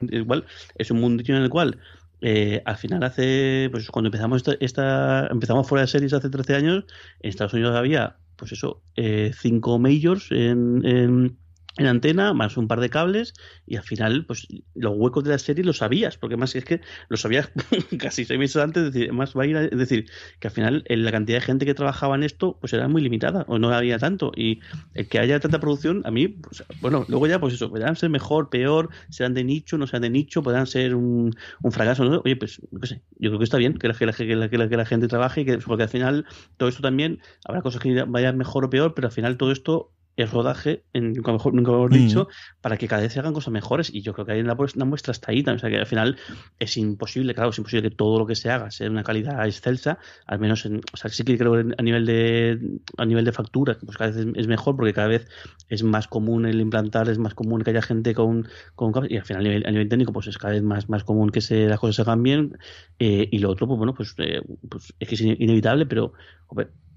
Igual, 0.00 0.44
es 0.76 0.90
un 0.90 1.00
mundillo 1.00 1.36
en 1.36 1.42
el 1.44 1.50
cual 1.50 1.78
eh, 2.20 2.60
al 2.66 2.76
final 2.76 3.04
hace, 3.04 3.68
pues 3.70 3.88
cuando 3.90 4.08
empezamos 4.08 4.38
esta, 4.38 4.56
esta, 4.58 5.28
empezamos 5.28 5.68
fuera 5.68 5.82
de 5.82 5.86
series 5.86 6.12
hace 6.14 6.30
13 6.30 6.56
años, 6.56 6.84
en 7.20 7.30
Estados 7.30 7.52
Unidos 7.54 7.76
había 7.76 8.16
pues 8.42 8.50
eso, 8.50 8.82
eh, 8.96 9.30
cinco 9.40 9.78
majors 9.78 10.32
en, 10.32 10.84
en, 10.84 11.38
en 11.78 11.86
antena, 11.86 12.34
más 12.34 12.56
un 12.56 12.68
par 12.68 12.80
de 12.80 12.90
cables, 12.90 13.34
y 13.66 13.76
al 13.76 13.82
final, 13.82 14.26
pues 14.26 14.46
los 14.74 14.92
huecos 14.94 15.24
de 15.24 15.30
la 15.30 15.38
serie 15.38 15.64
los 15.64 15.78
sabías, 15.78 16.18
porque 16.18 16.36
más 16.36 16.54
es 16.54 16.64
que 16.64 16.80
lo 17.08 17.16
sabías 17.16 17.50
casi 17.98 18.24
seis 18.24 18.38
meses 18.38 18.56
antes, 18.56 18.84
es 18.84 18.92
decir, 18.92 19.12
más 19.12 19.34
va 19.34 19.44
a 19.44 19.46
ir 19.46 19.56
es 19.56 19.78
decir, 19.78 20.06
que 20.38 20.48
al 20.48 20.52
final 20.52 20.84
la 20.86 21.10
cantidad 21.10 21.38
de 21.38 21.44
gente 21.44 21.64
que 21.64 21.74
trabajaba 21.74 22.14
en 22.14 22.24
esto, 22.24 22.58
pues 22.60 22.72
era 22.72 22.88
muy 22.88 23.00
limitada, 23.00 23.44
o 23.48 23.58
no 23.58 23.70
había 23.72 23.98
tanto, 23.98 24.32
y 24.36 24.60
el 24.94 25.08
que 25.08 25.18
haya 25.18 25.40
tanta 25.40 25.60
producción, 25.60 26.02
a 26.04 26.10
mí, 26.10 26.28
pues, 26.28 26.62
bueno, 26.80 27.06
luego 27.08 27.26
ya, 27.26 27.40
pues 27.40 27.54
eso, 27.54 27.70
podrán 27.70 27.96
ser 27.96 28.10
mejor, 28.10 28.50
peor, 28.50 28.90
serán 29.08 29.34
de 29.34 29.44
nicho, 29.44 29.78
no 29.78 29.86
sean 29.86 30.02
de 30.02 30.10
nicho, 30.10 30.42
podrán 30.42 30.66
ser 30.66 30.94
un, 30.94 31.34
un 31.62 31.72
fracaso, 31.72 32.04
¿no? 32.04 32.22
Oye, 32.24 32.36
pues, 32.36 32.60
no 32.70 32.86
sé, 32.86 33.02
yo 33.18 33.30
creo 33.30 33.38
que 33.38 33.44
está 33.44 33.56
bien 33.56 33.74
que 33.74 33.88
la, 33.88 33.94
que 33.94 34.06
la, 34.06 34.12
que 34.48 34.58
la, 34.58 34.68
que 34.68 34.76
la 34.76 34.86
gente 34.86 35.08
trabaje, 35.08 35.44
que, 35.44 35.58
porque 35.58 35.84
al 35.84 35.88
final 35.88 36.26
todo 36.56 36.68
esto 36.68 36.82
también, 36.82 37.20
habrá 37.44 37.62
cosas 37.62 37.80
que 37.80 38.04
vayan 38.06 38.36
mejor 38.36 38.64
o 38.64 38.70
peor, 38.70 38.94
pero 38.94 39.08
al 39.08 39.12
final 39.12 39.36
todo 39.36 39.52
esto 39.52 39.92
el 40.16 40.28
rodaje, 40.28 40.84
en, 40.92 41.12
nunca 41.14 41.32
mejor, 41.32 41.54
nunca 41.54 41.72
hemos 41.72 41.90
dicho, 41.90 42.24
mm. 42.24 42.60
para 42.60 42.76
que 42.76 42.88
cada 42.88 43.02
vez 43.02 43.12
se 43.12 43.20
hagan 43.20 43.32
cosas 43.32 43.52
mejores. 43.52 43.92
Y 43.92 44.02
yo 44.02 44.12
creo 44.12 44.26
que 44.26 44.32
hay 44.32 44.40
una, 44.40 44.54
una 44.54 44.84
muestra 44.84 45.12
hasta 45.12 45.32
ahí. 45.32 45.42
O 45.46 45.58
sea, 45.58 45.70
que 45.70 45.78
al 45.78 45.86
final 45.86 46.16
es 46.58 46.76
imposible, 46.76 47.34
claro, 47.34 47.50
es 47.50 47.58
imposible 47.58 47.88
que 47.88 47.94
todo 47.94 48.18
lo 48.18 48.26
que 48.26 48.34
se 48.34 48.50
haga 48.50 48.70
sea 48.70 48.86
de 48.86 48.90
una 48.90 49.02
calidad 49.02 49.44
excelsa, 49.46 49.98
al 50.26 50.38
menos 50.38 50.64
en, 50.66 50.80
o 50.92 50.96
sea, 50.96 51.10
sí 51.10 51.24
que 51.24 51.38
creo 51.38 51.52
que 51.52 51.74
a 51.76 51.82
nivel 51.82 52.06
de 52.06 52.60
a 52.96 53.04
nivel 53.04 53.24
de 53.24 53.32
factura, 53.32 53.76
pues 53.84 53.96
cada 53.96 54.10
vez 54.10 54.26
es 54.34 54.46
mejor 54.46 54.76
porque 54.76 54.92
cada 54.92 55.08
vez 55.08 55.28
es 55.68 55.82
más 55.82 56.08
común 56.08 56.46
el 56.46 56.60
implantar, 56.60 57.08
es 57.08 57.18
más 57.18 57.34
común 57.34 57.62
que 57.62 57.70
haya 57.70 57.82
gente 57.82 58.14
con, 58.14 58.48
con 58.74 58.92
y 59.08 59.16
al 59.16 59.24
final 59.24 59.40
a 59.40 59.48
nivel, 59.48 59.66
a 59.66 59.70
nivel 59.70 59.88
técnico, 59.88 60.12
pues 60.12 60.26
es 60.26 60.38
cada 60.38 60.54
vez 60.54 60.62
más, 60.62 60.88
más 60.88 61.04
común 61.04 61.30
que 61.30 61.40
se, 61.40 61.66
las 61.66 61.78
cosas 61.78 61.96
se 61.96 62.02
hagan 62.02 62.22
bien. 62.22 62.58
Eh, 62.98 63.28
y 63.30 63.38
lo 63.38 63.50
otro, 63.50 63.66
pues 63.66 63.78
bueno, 63.78 63.94
pues, 63.94 64.14
eh, 64.18 64.42
pues 64.68 64.92
es 64.98 65.08
que 65.08 65.14
es 65.14 65.20
inevitable, 65.20 65.86
pero 65.86 66.12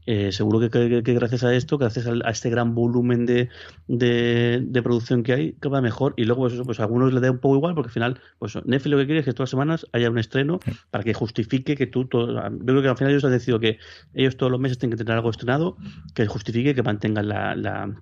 eh, 0.05 0.31
seguro 0.31 0.69
que, 0.69 1.01
gracias 1.01 1.43
a 1.43 1.53
esto, 1.55 1.77
gracias 1.77 2.07
a, 2.07 2.29
este 2.29 2.49
gran 2.49 2.75
volumen 2.75 3.25
de, 3.25 3.49
de, 3.87 4.81
producción 4.83 5.23
que 5.23 5.33
hay, 5.33 5.53
que 5.53 5.67
va 5.67 5.81
mejor. 5.81 6.13
Y 6.17 6.25
luego, 6.25 6.47
pues, 6.47 6.61
pues 6.63 6.79
a 6.79 6.83
algunos 6.83 7.13
le 7.13 7.19
da 7.19 7.31
un 7.31 7.39
poco 7.39 7.55
igual, 7.55 7.73
porque 7.73 7.87
al 7.87 7.93
final, 7.93 8.19
pues 8.37 8.55
Netflix 8.65 8.91
lo 8.91 8.97
que 8.97 9.05
quiere 9.05 9.19
es 9.19 9.25
que 9.25 9.33
todas 9.33 9.47
las 9.47 9.51
semanas 9.51 9.87
haya 9.93 10.09
un 10.09 10.19
estreno 10.19 10.59
para 10.91 11.03
que 11.03 11.13
justifique 11.13 11.75
que 11.75 11.87
tú, 11.87 12.05
todo, 12.05 12.33
yo 12.33 12.65
creo 12.65 12.81
que 12.81 12.87
al 12.87 12.97
final 12.97 13.11
ellos 13.11 13.25
han 13.25 13.31
decidido 13.31 13.59
que 13.59 13.79
ellos 14.13 14.37
todos 14.37 14.51
los 14.51 14.61
meses 14.61 14.77
tienen 14.77 14.97
que 14.97 15.03
tener 15.03 15.17
algo 15.17 15.29
estrenado 15.31 15.77
que 16.13 16.27
justifique 16.27 16.75
que 16.75 16.83
mantengan 16.83 17.27
la, 17.27 17.55
la, 17.55 17.95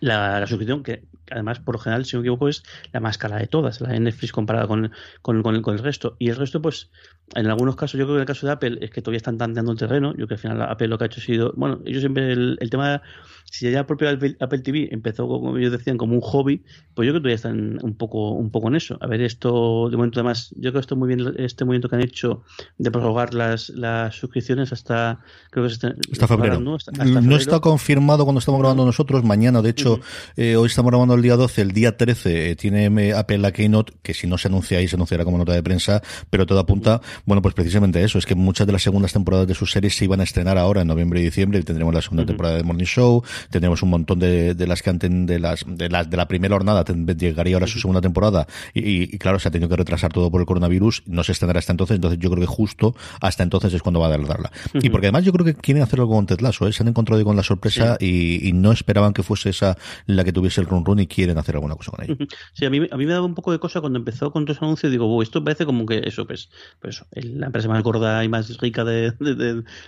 la 0.00 0.46
suscripción, 0.46 0.82
que 0.82 1.04
además, 1.30 1.60
por 1.60 1.76
lo 1.76 1.78
general, 1.78 2.04
si 2.04 2.16
no 2.16 2.20
me 2.20 2.26
equivoco, 2.26 2.48
es 2.48 2.62
la 2.92 3.00
más 3.00 3.18
cara 3.18 3.36
de 3.38 3.46
todas, 3.46 3.80
la 3.80 3.90
de 3.90 4.00
Netflix 4.00 4.32
comparada 4.32 4.66
con, 4.66 4.92
con, 5.22 5.42
con, 5.42 5.54
el, 5.54 5.62
con, 5.62 5.74
el, 5.74 5.82
resto. 5.82 6.16
Y 6.18 6.28
el 6.28 6.36
resto, 6.36 6.60
pues, 6.60 6.90
en 7.34 7.46
algunos 7.46 7.76
casos, 7.76 7.98
yo 7.98 8.06
creo 8.06 8.16
que 8.16 8.18
en 8.18 8.20
el 8.22 8.26
caso 8.26 8.46
de 8.46 8.52
Apple 8.52 8.78
es 8.80 8.90
que 8.90 9.02
todavía 9.02 9.18
están 9.18 9.38
tanteando 9.38 9.72
el 9.72 9.78
terreno. 9.78 10.10
Yo 10.10 10.26
creo 10.26 10.28
que 10.28 10.34
al 10.34 10.40
final 10.40 10.62
Apple 10.62 10.88
lo 10.88 10.98
que 10.98 11.04
ha 11.04 11.06
hecho 11.06 11.20
ha 11.20 11.24
sido, 11.24 11.52
bueno, 11.56 11.80
ellos 11.84 12.00
siempre, 12.00 12.32
el, 12.32 12.56
el 12.60 12.70
tema, 12.70 13.02
si 13.44 13.70
ya 13.70 13.80
el 13.80 13.86
propio 13.86 14.08
Apple, 14.08 14.58
TV 14.60 14.88
empezó, 14.92 15.28
como 15.28 15.56
ellos 15.56 15.72
decían, 15.72 15.96
como 15.96 16.14
un 16.14 16.20
hobby, 16.20 16.64
pues 16.94 17.06
yo 17.06 17.12
creo 17.12 17.14
que 17.14 17.20
todavía 17.20 17.34
están 17.34 17.78
un 17.82 17.94
poco, 17.96 18.32
un 18.32 18.50
poco 18.50 18.68
en 18.68 18.76
eso. 18.76 18.98
A 19.00 19.06
ver, 19.06 19.20
esto, 19.20 19.88
de 19.90 19.96
momento, 19.96 20.20
además, 20.20 20.52
yo 20.56 20.70
creo 20.70 20.74
que 20.74 20.78
esto 20.80 20.96
muy 20.96 21.08
bien, 21.08 21.34
este 21.38 21.64
movimiento 21.64 21.88
que 21.88 21.96
han 21.96 22.02
hecho 22.02 22.42
de 22.78 22.90
prorrogar 22.90 23.34
las, 23.34 23.68
las 23.70 24.16
suscripciones 24.16 24.72
hasta, 24.72 25.20
creo 25.50 25.66
que 25.66 25.72
está, 25.72 25.94
hasta 26.12 26.28
febrero. 26.28 26.60
¿no? 26.60 26.78
no 27.22 27.36
está 27.36 27.60
confirmado 27.60 28.24
cuando 28.24 28.40
estamos 28.40 28.60
grabando 28.60 28.84
nosotros, 28.84 29.24
mañana, 29.24 29.62
de 29.62 29.70
hecho, 29.70 30.00
eh, 30.36 30.56
hoy 30.56 30.66
estamos 30.66 30.90
grabando 30.90 31.14
el 31.20 31.24
día 31.24 31.36
12, 31.36 31.62
el 31.62 31.72
día 31.72 31.96
13 31.96 32.50
eh, 32.50 32.56
tiene 32.56 33.12
Apple 33.12 33.38
la 33.38 33.52
Keynote, 33.52 33.92
que 34.02 34.14
si 34.14 34.26
no 34.26 34.38
se 34.38 34.48
anuncia 34.48 34.78
ahí, 34.78 34.88
se 34.88 34.96
anunciará 34.96 35.24
como 35.24 35.38
nota 35.38 35.52
de 35.52 35.62
prensa, 35.62 36.02
pero 36.30 36.46
todo 36.46 36.58
apunta, 36.58 37.00
bueno, 37.26 37.42
pues 37.42 37.54
precisamente 37.54 38.02
eso, 38.02 38.18
es 38.18 38.26
que 38.26 38.34
muchas 38.34 38.66
de 38.66 38.72
las 38.72 38.82
segundas 38.82 39.12
temporadas 39.12 39.46
de 39.46 39.54
sus 39.54 39.70
series 39.70 39.96
se 39.96 40.04
iban 40.04 40.20
a 40.20 40.24
estrenar 40.24 40.58
ahora 40.58 40.82
en 40.82 40.88
noviembre 40.88 41.20
y 41.20 41.24
diciembre, 41.24 41.58
y 41.58 41.62
tendremos 41.62 41.94
la 41.94 42.02
segunda 42.02 42.24
temporada 42.24 42.56
de 42.56 42.62
Morning 42.62 42.84
Show, 42.84 43.22
tendremos 43.50 43.82
un 43.82 43.90
montón 43.90 44.18
de, 44.18 44.54
de 44.54 44.66
las 44.66 44.82
que 44.82 44.90
antes 44.90 45.10
de 45.10 45.38
las, 45.38 45.64
de 45.66 45.88
las, 45.88 46.08
de 46.08 46.16
la 46.16 46.26
primera 46.26 46.54
jornada, 46.54 46.84
llegaría 46.84 47.56
ahora 47.56 47.66
su 47.66 47.78
segunda 47.78 48.00
temporada, 48.00 48.46
y, 48.74 49.18
claro, 49.18 49.38
se 49.38 49.48
ha 49.48 49.50
tenido 49.50 49.68
que 49.68 49.76
retrasar 49.76 50.12
todo 50.12 50.30
por 50.30 50.40
el 50.40 50.46
coronavirus, 50.46 51.02
no 51.06 51.22
se 51.22 51.32
estrenará 51.32 51.58
hasta 51.58 51.72
entonces, 51.72 51.96
entonces 51.96 52.18
yo 52.18 52.30
creo 52.30 52.40
que 52.40 52.46
justo 52.46 52.94
hasta 53.20 53.42
entonces 53.42 53.74
es 53.74 53.82
cuando 53.82 54.00
va 54.00 54.06
a 54.06 54.16
darla. 54.16 54.50
Y 54.74 54.88
porque 54.90 55.08
además 55.08 55.24
yo 55.24 55.32
creo 55.32 55.44
que 55.44 55.54
quieren 55.54 55.82
hacerlo 55.82 56.08
con 56.08 56.26
Ted 56.26 56.40
Lasso, 56.40 56.66
¿eh? 56.66 56.72
se 56.72 56.82
han 56.82 56.88
encontrado 56.88 57.22
con 57.24 57.36
la 57.36 57.42
sorpresa 57.42 57.96
y, 58.00 58.48
y, 58.48 58.52
no 58.52 58.72
esperaban 58.72 59.12
que 59.12 59.22
fuese 59.22 59.50
esa 59.50 59.76
la 60.06 60.24
que 60.24 60.32
tuviese 60.32 60.60
el 60.60 60.66
run 60.66 60.84
run 60.84 61.00
y 61.00 61.06
quieren 61.10 61.36
hacer 61.38 61.56
alguna 61.56 61.74
cosa 61.74 61.90
con 61.90 62.04
ella. 62.04 62.16
Sí, 62.52 62.64
a 62.64 62.70
mí, 62.70 62.86
a 62.90 62.96
mí 62.96 63.06
me 63.06 63.12
daba 63.12 63.26
un 63.26 63.34
poco 63.34 63.52
de 63.52 63.58
cosa 63.58 63.80
cuando 63.80 63.98
empezó 63.98 64.32
con 64.32 64.44
todos 64.44 64.56
los 64.56 64.62
anuncios. 64.62 64.92
Digo, 64.92 65.22
esto 65.22 65.42
parece 65.44 65.66
como 65.66 65.84
que 65.86 66.02
eso, 66.04 66.26
pues, 66.26 66.50
pues 66.80 67.04
la 67.12 67.46
empresa 67.46 67.68
más 67.68 67.82
gorda 67.82 68.24
y 68.24 68.28
más 68.28 68.58
rica 68.58 68.84
de, 68.84 69.12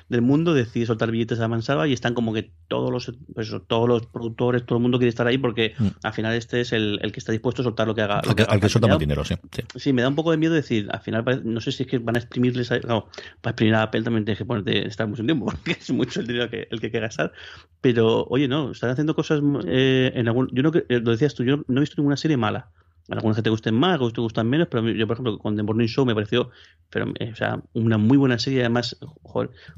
del 0.08 0.22
mundo 0.22 0.54
decide 0.54 0.87
soltar 0.87 1.11
billetes 1.11 1.40
a 1.40 1.48
mansalva 1.48 1.87
y 1.88 1.92
están 1.92 2.14
como 2.14 2.32
que 2.32 2.52
todos 2.68 2.90
los, 2.90 3.12
pues, 3.35 3.52
todos 3.66 3.88
los 3.88 4.06
productores, 4.06 4.64
todo 4.66 4.78
el 4.78 4.82
mundo 4.82 4.98
quiere 4.98 5.11
estar 5.11 5.26
ahí 5.26 5.38
porque 5.38 5.74
mm. 5.78 5.87
al 6.02 6.12
final 6.12 6.35
este 6.35 6.61
es 6.61 6.72
el, 6.72 6.98
el, 7.02 7.12
que 7.12 7.20
está 7.20 7.32
dispuesto 7.32 7.62
a 7.62 7.64
soltar 7.64 7.87
lo 7.87 7.94
que 7.94 8.02
haga. 8.02 8.20
al 8.20 8.35
que, 8.35 8.42
al 8.42 8.61
que 8.61 8.68
suelta 8.68 8.88
más 8.88 8.98
dinero, 8.98 9.24
sí, 9.24 9.35
sí, 9.76 9.92
me 9.92 10.02
da 10.02 10.08
un 10.08 10.16
poco 10.16 10.30
de 10.30 10.37
miedo 10.37 10.54
decir, 10.54 10.88
al 10.90 11.00
final, 11.00 11.42
no 11.44 11.61
sé 11.61 11.72
si 11.72 11.85
es 11.85 11.88
que 11.88 11.98
van 11.98 12.16
a 12.16 12.18
exprimirles. 12.18 12.72
A, 12.72 12.78
no, 12.80 13.08
para 13.40 13.52
exprimir 13.52 13.74
a 13.74 13.82
Apple 13.82 14.02
también 14.02 14.24
tienes 14.24 14.38
que 14.38 14.44
ponerte, 14.44 14.87
estar 14.87 15.06
mucho 15.06 15.24
tiempo 15.24 15.46
porque 15.46 15.72
es 15.72 15.90
mucho 15.90 16.20
el 16.20 16.26
dinero 16.26 16.50
que, 16.50 16.68
el 16.70 16.80
que 16.80 16.87
hay 16.87 16.92
que 16.92 17.00
gastar. 17.00 17.32
Pero, 17.80 18.26
oye, 18.30 18.48
no, 18.48 18.70
están 18.70 18.90
haciendo 18.90 19.14
cosas 19.14 19.40
eh, 19.66 20.12
en 20.14 20.28
algún. 20.28 20.48
Yo 20.52 20.62
no, 20.62 20.70
eh, 20.74 21.00
decías 21.12 21.35
tú, 21.35 21.44
yo 21.44 21.59
no 21.66 21.79
he 21.79 21.81
visto 21.81 21.96
ninguna 21.98 22.16
serie 22.16 22.37
mala 22.37 22.70
algunos 23.08 23.36
que 23.36 23.42
te 23.42 23.50
gusten 23.50 23.74
más, 23.74 23.92
algunos 23.92 24.12
que 24.12 24.16
te 24.16 24.20
gustan 24.22 24.48
menos, 24.48 24.68
pero 24.70 24.88
yo, 24.90 25.06
por 25.06 25.14
ejemplo, 25.14 25.38
con 25.38 25.56
The 25.56 25.62
Morning 25.62 25.86
Show 25.86 26.06
me 26.06 26.14
pareció 26.14 26.50
pero, 26.92 27.10
eh, 27.18 27.30
o 27.32 27.34
sea, 27.34 27.62
una 27.72 27.96
muy 27.96 28.18
buena 28.18 28.38
serie, 28.38 28.60
además, 28.60 28.98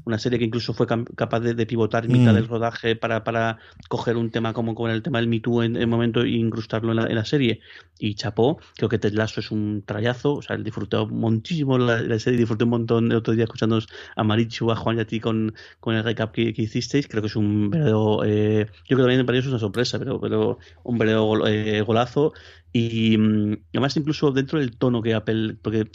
una 0.03 0.19
serie 0.19 0.37
que 0.37 0.43
incluso 0.43 0.73
fue 0.73 0.85
capaz 0.85 1.39
de, 1.39 1.65
pivotar 1.65 2.05
en 2.05 2.11
mitad 2.11 2.33
mm. 2.33 2.35
del 2.35 2.47
rodaje 2.47 2.97
para, 2.97 3.23
para 3.23 3.57
coger 3.87 4.17
un 4.17 4.31
tema 4.31 4.51
como 4.51 4.75
con 4.75 4.91
el 4.91 5.01
tema 5.01 5.19
del 5.19 5.29
Me 5.29 5.39
Too 5.39 5.63
en 5.63 5.77
el 5.77 5.87
momento 5.87 6.21
e 6.21 6.31
incrustarlo 6.31 6.91
en 6.91 6.97
la, 6.97 7.07
en 7.07 7.15
la, 7.15 7.23
serie. 7.23 7.61
Y 7.97 8.15
chapó, 8.15 8.59
creo 8.75 8.89
que 8.89 8.99
Ted 8.99 9.13
Lasso 9.13 9.39
es 9.39 9.49
un 9.49 9.83
trayazo, 9.85 10.33
o 10.33 10.41
sea, 10.41 10.57
disfruté 10.57 10.97
muchísimo 11.05 11.77
la, 11.77 12.19
serie, 12.19 12.37
disfruté 12.37 12.65
un 12.65 12.71
montón 12.71 13.09
el 13.09 13.17
otro 13.17 13.33
día 13.33 13.45
escuchando 13.45 13.79
a 14.17 14.23
Marichu, 14.25 14.69
a 14.69 14.75
Juan 14.75 14.97
y 14.97 15.01
a 15.01 15.07
ti 15.07 15.21
con, 15.21 15.53
con 15.79 15.95
el 15.95 16.03
recap 16.03 16.33
que, 16.33 16.53
hicisteis, 16.55 17.07
creo 17.07 17.21
que 17.21 17.27
es 17.27 17.37
un 17.37 17.69
verdadero, 17.69 18.25
eh, 18.25 18.67
yo 18.89 18.97
creo 18.97 18.97
que 18.97 19.03
también 19.03 19.25
para 19.25 19.37
ellos 19.37 19.45
es 19.45 19.51
una 19.51 19.59
sorpresa, 19.59 19.97
pero, 19.99 20.19
pero 20.19 20.59
un 20.83 20.97
verdadero 20.97 21.47
eh, 21.47 21.81
golazo 21.81 22.33
y 22.77 23.17
mm, 23.17 23.67
además 23.71 23.95
incluso 23.95 24.31
dentro 24.31 24.59
del 24.59 24.77
tono 24.77 25.01
que 25.01 25.13
Apple, 25.13 25.57
porque 25.61 25.89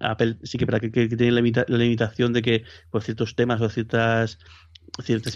Apple 0.00 0.36
sí 0.42 0.58
que, 0.58 0.66
para 0.66 0.80
que, 0.80 0.90
tiene 0.90 1.32
la, 1.32 1.64
la, 1.66 1.78
limitación 1.78 2.34
de 2.34 2.42
que 2.42 2.64
por 2.90 3.02
ciertos 3.02 3.34
temas 3.34 3.62
o 3.62 3.70
ciertas 3.70 4.38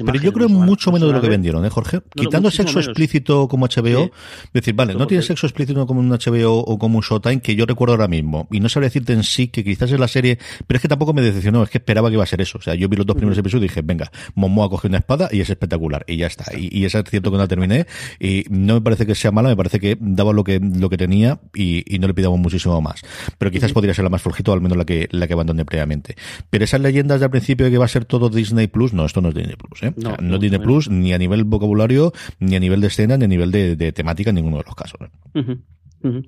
pero 0.04 0.18
yo 0.18 0.32
creo 0.32 0.48
mucho 0.48 0.90
menos 0.92 1.08
de 1.08 1.14
lo 1.14 1.20
que 1.20 1.28
vendieron, 1.28 1.64
¿eh, 1.64 1.70
Jorge? 1.70 2.00
Quitando 2.14 2.50
sexo 2.50 2.80
explícito 2.80 3.48
como 3.48 3.66
HBO, 3.66 4.10
decir, 4.52 4.74
vale, 4.74 4.94
no 4.94 5.06
tiene 5.06 5.22
sexo 5.22 5.46
explícito 5.46 5.86
como 5.86 6.00
un 6.00 6.08
HBO 6.08 6.58
o 6.58 6.78
como 6.78 6.98
un 6.98 7.02
Showtime 7.02 7.40
que 7.40 7.54
yo 7.54 7.66
recuerdo 7.66 7.94
ahora 7.94 8.08
mismo. 8.08 8.48
Y 8.50 8.60
no 8.60 8.68
sabría 8.68 8.88
decirte 8.88 9.12
en 9.12 9.22
sí 9.22 9.48
que 9.48 9.62
quizás 9.64 9.92
es 9.92 10.00
la 10.00 10.08
serie, 10.08 10.38
pero 10.66 10.76
es 10.76 10.82
que 10.82 10.88
tampoco 10.88 11.12
me 11.12 11.22
decepcionó, 11.22 11.62
es 11.62 11.70
que 11.70 11.78
esperaba 11.78 12.08
que 12.08 12.14
iba 12.14 12.24
a 12.24 12.26
ser 12.26 12.40
eso. 12.40 12.58
O 12.58 12.62
sea, 12.62 12.74
yo 12.74 12.88
vi 12.88 12.96
los 12.96 13.06
dos 13.06 13.16
primeros 13.16 13.38
episodios 13.38 13.64
y 13.64 13.68
dije, 13.68 13.82
venga, 13.82 14.10
Momoa 14.34 14.68
coge 14.70 14.88
una 14.88 14.98
espada 14.98 15.28
y 15.30 15.40
es 15.40 15.50
espectacular. 15.50 16.04
Y 16.06 16.16
ya 16.16 16.26
está. 16.26 16.56
Y, 16.56 16.68
y 16.76 16.84
es 16.84 16.92
cierto 16.92 17.30
que 17.30 17.36
no 17.36 17.42
la 17.42 17.48
terminé. 17.48 17.86
Y 18.18 18.44
no 18.48 18.74
me 18.74 18.80
parece 18.80 19.06
que 19.06 19.14
sea 19.14 19.30
mala, 19.30 19.48
me 19.48 19.56
parece 19.56 19.80
que 19.80 19.96
daba 20.00 20.32
lo 20.32 20.44
que, 20.44 20.60
lo 20.60 20.88
que 20.88 20.96
tenía 20.96 21.40
y, 21.54 21.84
no 22.00 22.06
le 22.06 22.14
pidamos 22.14 22.38
muchísimo 22.38 22.80
más. 22.80 23.02
Pero 23.36 23.50
quizás 23.50 23.72
podría 23.72 23.92
ser 23.92 24.04
la 24.04 24.10
más 24.10 24.22
flojito, 24.22 24.52
al 24.52 24.62
menos 24.62 24.78
la 24.78 24.86
que, 24.86 25.08
la 25.10 25.26
que 25.26 25.34
abandoné 25.34 25.64
previamente. 25.64 26.16
Pero 26.48 26.64
esas 26.64 26.80
leyendas 26.80 27.20
de 27.20 27.26
al 27.26 27.30
principio 27.30 27.66
de 27.66 27.72
que 27.72 27.78
va 27.78 27.84
a 27.84 27.88
ser 27.88 28.06
todo 28.06 28.30
Disney 28.30 28.68
Plus, 28.68 28.94
no, 28.94 29.04
esto 29.04 29.20
no 29.20 29.28
es 29.28 29.34
Plus, 29.56 29.82
¿eh? 29.82 29.94
No, 29.96 30.38
tiene 30.38 30.58
plus 30.60 30.88
ni 30.88 31.12
a 31.12 31.18
nivel 31.18 31.44
vocabulario, 31.44 32.12
ni 32.38 32.56
a 32.56 32.60
nivel 32.60 32.80
de 32.80 32.86
escena, 32.88 33.16
ni 33.16 33.24
a 33.24 33.28
nivel 33.28 33.50
de, 33.50 33.92
temática 33.92 34.30
en 34.30 34.36
ninguno 34.36 34.58
de 34.58 34.64
los 34.64 34.74
casos. 34.74 35.00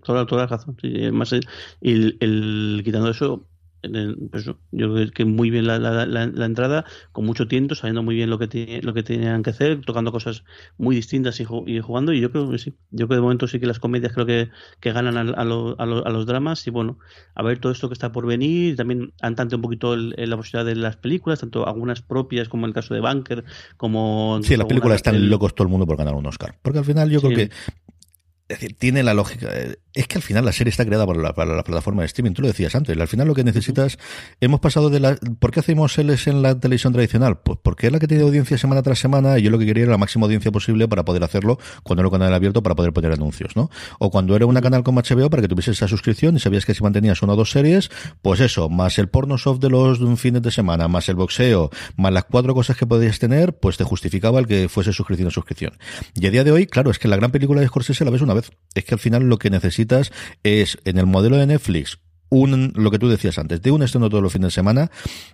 toda, 0.02 0.26
la 0.30 0.46
razón. 0.46 0.76
además, 0.82 1.32
el, 1.32 2.16
el, 2.20 2.82
quitando 2.84 3.10
eso, 3.10 3.46
pues 4.30 4.44
yo 4.44 4.56
creo 4.70 5.10
que 5.10 5.24
muy 5.24 5.50
bien 5.50 5.66
la, 5.66 5.78
la, 5.78 6.06
la, 6.06 6.46
entrada, 6.46 6.84
con 7.10 7.24
mucho 7.24 7.48
tiento, 7.48 7.74
sabiendo 7.74 8.02
muy 8.02 8.14
bien 8.14 8.30
lo 8.30 8.38
que 8.38 8.80
lo 8.82 8.94
que 8.94 9.02
tenían 9.02 9.42
que 9.42 9.50
hacer, 9.50 9.80
tocando 9.84 10.12
cosas 10.12 10.44
muy 10.78 10.94
distintas 10.94 11.40
y, 11.40 11.44
jugando. 11.44 12.12
Y 12.12 12.20
yo 12.20 12.30
creo 12.30 12.50
que 12.50 12.58
sí, 12.58 12.74
yo 12.90 13.06
creo 13.06 13.08
que 13.08 13.14
de 13.16 13.20
momento 13.20 13.48
sí 13.48 13.58
que 13.58 13.66
las 13.66 13.80
comedias 13.80 14.12
creo 14.12 14.26
que, 14.26 14.50
que 14.80 14.92
ganan 14.92 15.16
a, 15.16 15.32
a, 15.32 15.42
a, 15.42 16.10
los 16.10 16.26
dramas. 16.26 16.66
Y 16.66 16.70
bueno, 16.70 16.98
a 17.34 17.42
ver 17.42 17.58
todo 17.58 17.72
esto 17.72 17.88
que 17.88 17.94
está 17.94 18.12
por 18.12 18.26
venir. 18.26 18.76
También 18.76 19.12
han 19.20 19.34
tanto 19.34 19.56
un 19.56 19.62
poquito 19.62 19.96
la 19.96 20.36
posibilidad 20.36 20.64
de 20.64 20.76
las 20.76 20.96
películas, 20.96 21.40
tanto 21.40 21.66
algunas 21.66 22.02
propias 22.02 22.48
como 22.48 22.66
el 22.66 22.72
caso 22.72 22.94
de 22.94 23.00
Bunker, 23.00 23.44
como. 23.76 24.38
Sí, 24.42 24.56
las 24.56 24.66
películas 24.66 24.96
están 24.96 25.28
locos 25.28 25.54
todo 25.54 25.66
el 25.66 25.70
mundo 25.70 25.86
por 25.86 25.96
ganar 25.96 26.14
un 26.14 26.26
Oscar. 26.26 26.56
Porque 26.62 26.78
al 26.78 26.84
final 26.84 27.10
yo 27.10 27.20
creo 27.20 27.36
que 27.36 27.50
es 28.52 28.60
decir, 28.60 28.76
tiene 28.78 29.02
la 29.02 29.14
lógica. 29.14 29.48
Es 29.94 30.06
que 30.06 30.16
al 30.16 30.22
final 30.22 30.44
la 30.44 30.52
serie 30.52 30.70
está 30.70 30.84
creada 30.84 31.06
para 31.06 31.20
la, 31.54 31.64
plataforma 31.64 32.02
de 32.02 32.06
streaming. 32.06 32.32
Tú 32.32 32.42
lo 32.42 32.48
decías 32.48 32.74
antes. 32.74 32.98
Al 32.98 33.08
final 33.08 33.26
lo 33.26 33.34
que 33.34 33.44
necesitas. 33.44 33.98
Hemos 34.40 34.60
pasado 34.60 34.90
de 34.90 35.00
la. 35.00 35.16
¿Por 35.38 35.50
qué 35.50 35.60
hacemos 35.60 35.96
L's 35.96 36.26
en 36.26 36.42
la 36.42 36.58
televisión 36.58 36.92
tradicional? 36.92 37.40
Pues 37.40 37.58
porque 37.62 37.86
es 37.86 37.92
la 37.92 37.98
que 37.98 38.06
tiene 38.06 38.24
audiencia 38.24 38.58
semana 38.58 38.82
tras 38.82 38.98
semana 38.98 39.38
y 39.38 39.42
yo 39.42 39.50
lo 39.50 39.58
que 39.58 39.64
quería 39.64 39.84
era 39.84 39.92
la 39.92 39.98
máxima 39.98 40.26
audiencia 40.26 40.52
posible 40.52 40.86
para 40.86 41.04
poder 41.04 41.24
hacerlo 41.24 41.58
cuando 41.82 42.02
era 42.02 42.08
un 42.08 42.12
canal 42.12 42.34
abierto 42.34 42.62
para 42.62 42.74
poder 42.74 42.92
poner 42.92 43.12
anuncios, 43.12 43.56
¿no? 43.56 43.70
O 43.98 44.10
cuando 44.10 44.36
era 44.36 44.44
una 44.44 44.60
canal 44.60 44.82
como 44.82 45.00
HBO 45.00 45.30
para 45.30 45.40
que 45.40 45.48
tuviese 45.48 45.70
esa 45.70 45.88
suscripción 45.88 46.36
y 46.36 46.38
sabías 46.38 46.66
que 46.66 46.74
si 46.74 46.82
mantenías 46.82 47.22
una 47.22 47.32
o 47.32 47.36
dos 47.36 47.50
series, 47.50 47.90
pues 48.20 48.40
eso, 48.40 48.68
más 48.68 48.98
el 48.98 49.08
porno 49.08 49.38
soft 49.38 49.60
de 49.60 49.70
los 49.70 49.98
fines 50.20 50.42
de 50.42 50.50
semana, 50.50 50.88
más 50.88 51.08
el 51.08 51.16
boxeo, 51.16 51.70
más 51.96 52.12
las 52.12 52.24
cuatro 52.24 52.54
cosas 52.54 52.76
que 52.76 52.86
podías 52.86 53.18
tener, 53.18 53.56
pues 53.56 53.78
te 53.78 53.84
justificaba 53.84 54.38
el 54.40 54.46
que 54.46 54.68
fuese 54.68 54.92
suscripción 54.92 55.28
a 55.28 55.30
suscripción. 55.30 55.72
Y 56.14 56.26
a 56.26 56.30
día 56.30 56.44
de 56.44 56.52
hoy, 56.52 56.66
claro, 56.66 56.90
es 56.90 56.98
que 56.98 57.08
la 57.08 57.16
gran 57.16 57.30
película 57.30 57.62
de 57.62 57.66
Scorsese 57.66 58.04
la 58.04 58.10
ves 58.10 58.20
una 58.20 58.34
vez 58.34 58.41
es 58.74 58.84
que 58.84 58.94
al 58.94 59.00
final 59.00 59.24
lo 59.24 59.38
que 59.38 59.50
necesitas 59.50 60.12
es, 60.42 60.78
en 60.84 60.98
el 60.98 61.06
modelo 61.06 61.36
de 61.36 61.46
Netflix, 61.46 61.98
un, 62.32 62.72
lo 62.76 62.90
que 62.90 62.98
tú 62.98 63.08
decías 63.08 63.38
antes, 63.38 63.60
de 63.60 63.70
un 63.70 63.82
estreno 63.82 64.08
todos 64.08 64.22
los 64.22 64.32
fines 64.32 64.46
de 64.46 64.50
semana, 64.52 64.90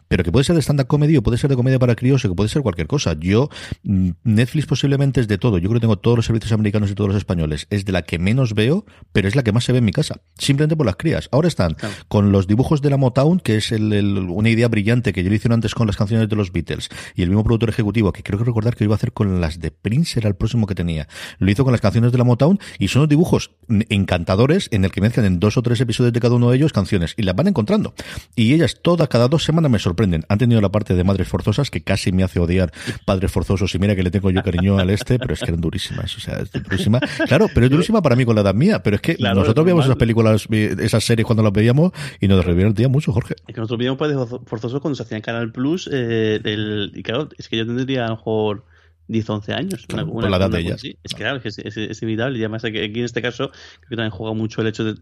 pero 0.09 0.25
que 0.25 0.33
puede 0.33 0.45
ser 0.45 0.57
de 0.57 0.63
stand-up 0.63 0.89
comedy 0.89 1.17
o 1.17 1.23
puede 1.23 1.39
ser 1.39 1.49
de 1.49 1.55
comedia 1.55 1.79
para 1.79 1.95
críos 1.95 2.25
o 2.25 2.29
que 2.29 2.35
puede 2.35 2.49
ser 2.49 2.63
cualquier 2.63 2.89
cosa. 2.89 3.15
Yo, 3.19 3.51
mm, 3.85 4.11
Netflix 4.25 4.67
posiblemente 4.67 5.21
es 5.21 5.29
de 5.29 5.39
todo. 5.39 5.59
Yo 5.59 5.69
creo 5.69 5.79
que 5.79 5.85
tengo 5.85 5.99
todos 5.99 6.17
los 6.17 6.27
servicios 6.27 6.51
americanos 6.53 6.91
y 6.91 6.95
todos 6.95 7.09
los 7.09 7.17
españoles. 7.17 7.69
Es 7.71 7.85
de 7.85 7.93
la 7.93 8.03
que 8.03 8.19
menos 8.19 8.55
veo, 8.55 8.85
pero 9.13 9.29
es 9.29 9.37
la 9.37 9.45
que 9.45 9.53
más 9.53 9.65
se 9.65 9.71
ve 9.71 9.79
en 9.79 9.85
mi 9.85 9.93
casa. 9.93 10.21
Simplemente 10.37 10.77
por 10.77 10.87
las 10.87 10.97
crías. 10.97 11.29
Ahora 11.31 11.47
están 11.47 11.77
con 12.09 12.33
los 12.33 12.49
dibujos 12.49 12.83
de 12.83 12.91
la 12.91 12.97
Motown, 12.97 13.39
que 13.39 13.57
es 13.57 13.71
el, 13.71 13.93
una 14.29 14.51
idea 14.51 14.67
brillante 14.67 15.13
que 15.13 15.23
yo 15.23 15.31
le 15.31 15.37
hicieron 15.37 15.55
antes 15.55 15.75
con 15.77 15.87
las 15.87 15.97
canciones 15.97 16.29
de 16.29 16.35
los 16.35 16.51
Beatles, 16.51 16.89
y 17.15 17.23
el 17.23 17.29
mismo 17.29 17.45
productor 17.45 17.69
ejecutivo, 17.69 18.13
que 18.13 18.25
creo 18.25 18.41
que 18.41 18.45
recordar 18.45 18.75
que 18.75 18.85
iba 18.85 18.95
a 18.95 18.97
hacer 18.97 19.13
con 19.13 19.41
las 19.41 19.61
de 19.61 19.71
Prince, 19.71 20.19
era 20.19 20.29
el 20.29 20.35
próximo 20.35 20.67
que 20.67 20.75
tenía. 20.75 21.07
Lo 21.39 21.49
hizo 21.51 21.63
con 21.63 21.73
las 21.73 21.81
canciones 21.81 22.11
de 22.11 22.19
la 22.19 22.25
Motown, 22.25 22.59
y 22.81 22.89
son 22.89 23.03
los 23.03 23.09
dibujos 23.09 23.53
encantadores 23.89 24.69
en 24.73 24.85
el 24.85 24.91
que 24.91 25.01
mezclan 25.01 25.27
en 25.27 25.39
dos 25.39 25.57
o 25.57 25.63
tres 25.63 25.81
episodios 25.81 26.13
de 26.13 26.21
cada 26.21 26.35
uno 26.35 26.51
de 26.51 26.57
ellos 26.57 26.73
y 26.93 27.23
las 27.23 27.35
van 27.35 27.49
encontrando. 27.49 27.95
Y 28.35 28.55
ellas 28.55 28.79
todas, 28.83 29.09
cada 29.09 29.29
dos 29.29 29.45
semanas 29.45 29.71
me 29.71 29.79
sorprenden. 29.79 30.25
Han 30.29 30.39
tenido 30.39 30.61
la 30.61 30.71
parte 30.71 30.95
de 30.95 31.05
madres 31.05 31.29
forzosas 31.29 31.71
que 31.71 31.83
casi 31.83 32.13
me 32.13 32.25
hace 32.25 32.41
odiar 32.41 32.73
padres 33.05 33.31
forzosos 33.31 33.75
y 33.75 33.79
mira 33.79 33.95
que 33.95 34.03
le 34.03 34.11
tengo 34.11 34.31
yo 34.31 34.43
cariño 34.43 34.79
al 34.79 34.91
este, 34.91 35.19
pero 35.19 35.35
es 35.35 35.41
que 35.41 35.47
eran 35.47 35.61
durísimas. 35.61 36.17
O 36.17 36.21
sea, 36.21 36.39
es 36.41 36.51
durísima. 36.53 37.01
Claro, 37.27 37.49
pero 37.53 37.67
es 37.67 37.71
durísima 37.71 38.03
para 38.03 38.17
mí 38.17 38.25
con 38.25 38.35
la 38.35 38.43
edad 38.43 38.55
mía. 38.55 38.83
Pero 38.83 38.97
es 38.97 39.03
que 39.03 39.17
nosotros 39.19 39.65
veíamos 39.65 39.85
esas 39.85 39.97
películas, 39.97 40.47
esas 40.51 41.05
series 41.05 41.27
cuando 41.27 41.43
las 41.43 41.53
veíamos 41.53 41.93
y 42.21 42.29
nos 42.29 42.45
día 42.75 42.89
mucho, 42.89 43.13
Jorge. 43.13 43.35
Es 43.47 43.55
que 43.55 43.61
nosotros 43.61 43.79
veíamos 43.79 43.99
padres 43.99 44.19
forzosos 44.47 44.81
cuando 44.81 44.97
se 44.97 45.03
hacía 45.03 45.17
en 45.17 45.23
Canal 45.23 45.53
Plus. 45.53 45.89
Eh, 45.93 46.41
del, 46.43 46.93
y 46.95 47.03
claro, 47.03 47.29
es 47.37 47.49
que 47.49 47.57
yo 47.57 47.67
tendría 47.67 48.07
a 48.07 48.09
lo 48.09 48.17
mejor 48.17 48.65
10 49.09 49.31
11 49.31 49.53
años. 49.53 49.87
por 49.87 50.31
la 50.31 50.37
edad 50.37 50.51
de 50.51 50.61
ellas. 50.61 50.85
Es 50.85 51.15
que 51.15 51.23
claro, 51.23 51.41
es, 51.43 51.59
es, 51.59 51.77
es, 51.77 52.03
inevitable. 52.03 52.39
Y 52.39 52.43
además 52.43 52.65
aquí 52.65 52.79
en 52.79 53.05
este 53.05 53.23
caso 53.23 53.51
creo 53.51 53.89
que 53.89 53.97
también 53.97 54.11
juega 54.11 54.35
mucho 54.35 54.61
el 54.61 54.69
hecho 54.69 54.85
de 54.85 54.95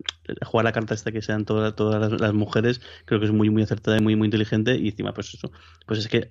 jugar 0.45 0.65
la 0.65 0.73
carta 0.73 0.95
esta 0.95 1.13
que 1.13 1.23
sean 1.23 1.45
todas, 1.45 1.75
todas 1.75 2.21
las, 2.21 2.33
mujeres. 2.33 2.81
Creo 3.05 3.21
que 3.21 3.27
es 3.27 3.33
muy, 3.33 3.51
muy 3.51 3.63
acertada 3.63 3.99
y 3.99 4.01
muy, 4.01 4.17
muy 4.17 4.27
inteligente. 4.27 4.77
Y 4.77 4.89
encima, 4.89 5.13
pues 5.13 5.35
eso, 5.35 5.51
pues 5.87 5.99
es 5.99 6.09
que 6.09 6.31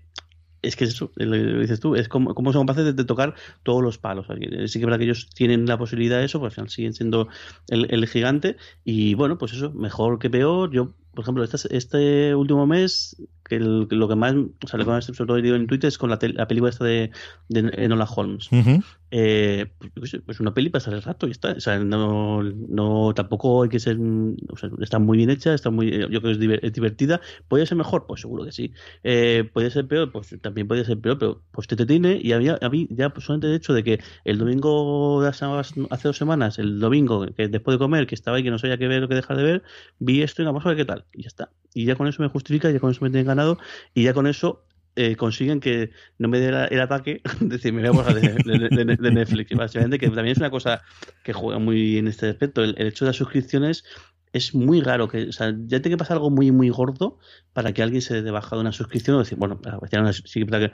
es 0.61 0.75
que 0.75 0.85
eso, 0.85 1.11
lo 1.15 1.59
dices 1.59 1.79
tú, 1.79 1.95
es 1.95 2.09
como, 2.09 2.33
como 2.33 2.51
son 2.51 2.65
capaces 2.65 2.95
de, 2.95 3.05
tocar 3.05 3.35
todos 3.61 3.83
los 3.83 3.99
palos. 3.99 4.25
Sí 4.65 4.79
que 4.79 4.85
para 4.85 4.97
que 4.97 5.03
ellos 5.03 5.29
tienen 5.29 5.67
la 5.67 5.77
posibilidad 5.77 6.17
de 6.17 6.25
eso, 6.25 6.39
pues 6.39 6.55
siguen 6.69 6.93
siendo 6.93 7.27
el, 7.67 7.85
el, 7.91 8.07
gigante. 8.07 8.57
Y 8.83 9.13
bueno, 9.13 9.37
pues 9.37 9.53
eso, 9.53 9.71
mejor 9.73 10.17
que 10.17 10.29
peor. 10.31 10.71
Yo, 10.71 10.95
por 11.15 11.23
ejemplo, 11.23 11.43
este, 11.43 11.75
este 11.75 12.35
último 12.35 12.67
mes 12.67 13.15
que 13.47 13.59
lo 13.59 14.07
que 14.07 14.15
más, 14.15 14.33
o 14.33 14.67
sea, 14.67 14.79
lo 14.79 14.85
que 14.85 14.91
más 14.91 15.05
sobre 15.05 15.25
todo 15.25 15.37
en 15.37 15.67
Twitter 15.67 15.87
es 15.87 15.97
con 15.97 16.09
la, 16.09 16.19
la 16.21 16.47
película 16.47 16.71
esta 16.71 16.85
de, 16.85 17.11
de 17.47 17.71
Enola 17.77 18.05
Holmes. 18.05 18.49
eh, 19.11 19.67
pues, 19.93 20.17
pues, 20.25 20.39
una 20.39 20.53
peli 20.53 20.69
para 20.69 20.91
el 20.91 21.01
rato 21.01 21.27
y 21.27 21.31
está. 21.31 21.51
O 21.51 21.59
sea, 21.59 21.79
no, 21.79 22.43
no, 22.43 23.13
tampoco 23.13 23.63
hay 23.63 23.69
que 23.69 23.79
ser, 23.79 23.97
o 23.97 24.57
sea, 24.57 24.69
está 24.81 24.99
muy 24.99 25.17
bien 25.17 25.29
hecha, 25.29 25.53
está 25.53 25.69
muy, 25.69 25.91
yo 25.91 26.21
creo 26.21 26.37
que 26.37 26.59
es, 26.63 26.73
divertida. 26.73 27.21
¿Puede 27.47 27.65
ser 27.65 27.77
mejor? 27.77 28.07
Pues 28.07 28.21
seguro 28.21 28.43
que 28.45 28.51
sí. 28.51 28.73
Eh, 29.03 29.49
¿Puede 29.53 29.69
ser 29.71 29.87
peor? 29.87 30.11
Pues 30.11 30.35
también 30.41 30.67
puede 30.67 30.83
ser 30.83 30.99
peor, 30.99 31.17
pero 31.19 31.41
pues 31.51 31.67
te, 31.67 31.75
tiene 31.85 32.19
y 32.21 32.31
había, 32.33 32.57
a 32.61 32.69
mí 32.69 32.87
ya 32.89 33.13
solamente 33.19 33.47
el 33.47 33.53
hecho 33.53 33.73
de 33.73 33.83
que 33.83 33.99
el 34.23 34.37
domingo 34.37 35.21
de 35.21 35.29
hace 35.29 36.07
dos 36.07 36.17
semanas, 36.17 36.57
el 36.59 36.79
domingo, 36.79 37.25
que 37.27 37.47
después 37.47 37.75
de 37.75 37.79
comer, 37.79 38.07
que 38.07 38.15
estaba 38.15 38.37
ahí, 38.37 38.43
que 38.43 38.51
no 38.51 38.59
sabía 38.59 38.77
qué 38.77 38.87
ver 38.87 39.03
o 39.03 39.07
qué 39.07 39.15
dejar 39.15 39.37
de 39.37 39.43
ver, 39.43 39.63
vi 39.99 40.23
esto 40.23 40.41
y 40.41 40.45
vamos 40.45 40.65
a 40.65 40.69
ver 40.69 40.77
qué 40.77 40.85
tal. 40.85 41.04
Y 41.13 41.23
ya 41.23 41.27
está. 41.27 41.49
Y 41.73 41.85
ya 41.85 41.95
con 41.95 42.07
eso 42.07 42.21
me 42.21 42.29
justifica, 42.29 42.71
ya 42.71 42.79
con 42.79 42.91
eso 42.91 43.03
me 43.03 43.09
tiene 43.09 43.25
ganado, 43.25 43.57
y 43.93 44.03
ya 44.03 44.13
con 44.13 44.27
eso 44.27 44.65
eh, 44.97 45.17
consiguen 45.17 45.59
que 45.59 45.91
no 46.17 46.29
me 46.29 46.39
dé 46.39 46.47
el 46.47 46.79
ataque, 46.79 47.21
decir, 47.41 47.73
me 47.73 47.89
voy 47.89 48.05
a 48.07 48.13
de, 48.13 48.21
de, 48.21 48.95
de, 48.95 49.11
Netflix. 49.11 49.55
Básicamente, 49.55 49.99
que 49.99 50.07
también 50.07 50.29
es 50.29 50.37
una 50.37 50.49
cosa 50.49 50.81
que 51.23 51.33
juega 51.33 51.59
muy 51.59 51.97
en 51.97 52.07
este 52.07 52.29
aspecto. 52.29 52.63
El, 52.63 52.75
hecho 52.77 53.03
de 53.03 53.09
las 53.09 53.17
suscripciones 53.17 53.83
es 54.35 54.53
muy 54.53 54.81
raro 54.81 55.07
que, 55.07 55.29
o 55.29 55.31
sea, 55.31 55.55
ya 55.65 55.81
tiene 55.81 55.91
que 55.91 55.97
pasar 55.97 56.17
algo 56.17 56.29
muy, 56.29 56.51
muy 56.51 56.69
gordo 56.69 57.19
para 57.53 57.71
que 57.71 57.81
alguien 57.81 58.01
se 58.01 58.21
dé 58.21 58.31
baja 58.31 58.57
de 58.57 58.61
una 58.61 58.73
suscripción 58.73 59.15
o 59.15 59.19
decir, 59.19 59.37
bueno, 59.37 59.61
sí 60.11 60.43
que 60.45 60.55
en 60.55 60.71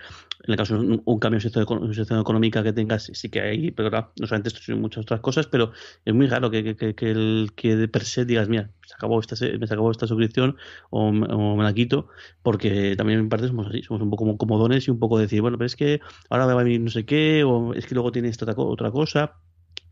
el 0.47 0.57
caso 0.57 0.79
de 0.79 0.99
un, 1.05 1.19
cambio 1.19 1.39
de 1.39 1.47
situación 1.47 2.19
económica 2.19 2.63
que 2.63 2.73
tengas, 2.73 3.11
sí 3.13 3.29
que 3.29 3.39
hay, 3.39 3.69
pero 3.69 3.91
no 3.91 4.25
solamente 4.25 4.49
esto, 4.49 4.61
sino 4.63 4.77
muchas 4.77 5.03
otras 5.03 5.19
cosas, 5.19 5.45
pero 5.45 5.73
es 6.05 6.13
muy 6.15 6.25
raro 6.25 6.49
que, 6.49 6.75
que, 6.75 6.95
que 6.95 7.11
el 7.11 7.51
que 7.55 7.75
de 7.75 7.87
per 7.87 8.03
se 8.03 8.25
digas, 8.25 8.49
mira, 8.49 8.71
se 8.83 8.95
acabó 8.95 9.19
esta, 9.19 9.35
me 9.35 9.67
se 9.67 9.73
acabó 9.73 9.91
esta 9.91 10.07
suscripción 10.07 10.57
o, 10.89 11.11
me 11.11 11.63
la 11.63 11.73
quito, 11.75 12.07
porque 12.41 12.95
también 12.95 13.19
en 13.19 13.29
parte 13.29 13.47
somos 13.47 13.67
así, 13.67 13.83
somos 13.83 14.01
un 14.01 14.09
poco 14.09 14.23
como 14.23 14.39
comodones 14.39 14.87
y 14.87 14.91
un 14.91 14.97
poco 14.97 15.19
decir, 15.19 15.41
bueno, 15.41 15.59
pero 15.59 15.67
es 15.67 15.75
que 15.75 16.01
ahora 16.31 16.47
va 16.47 16.53
a 16.53 16.63
venir 16.63 16.81
no 16.81 16.89
sé 16.89 17.05
qué, 17.05 17.43
o 17.43 17.75
es 17.75 17.85
que 17.85 17.93
luego 17.93 18.11
tiene 18.11 18.29
esta 18.29 18.51
otra 18.57 18.89
cosa 18.89 19.35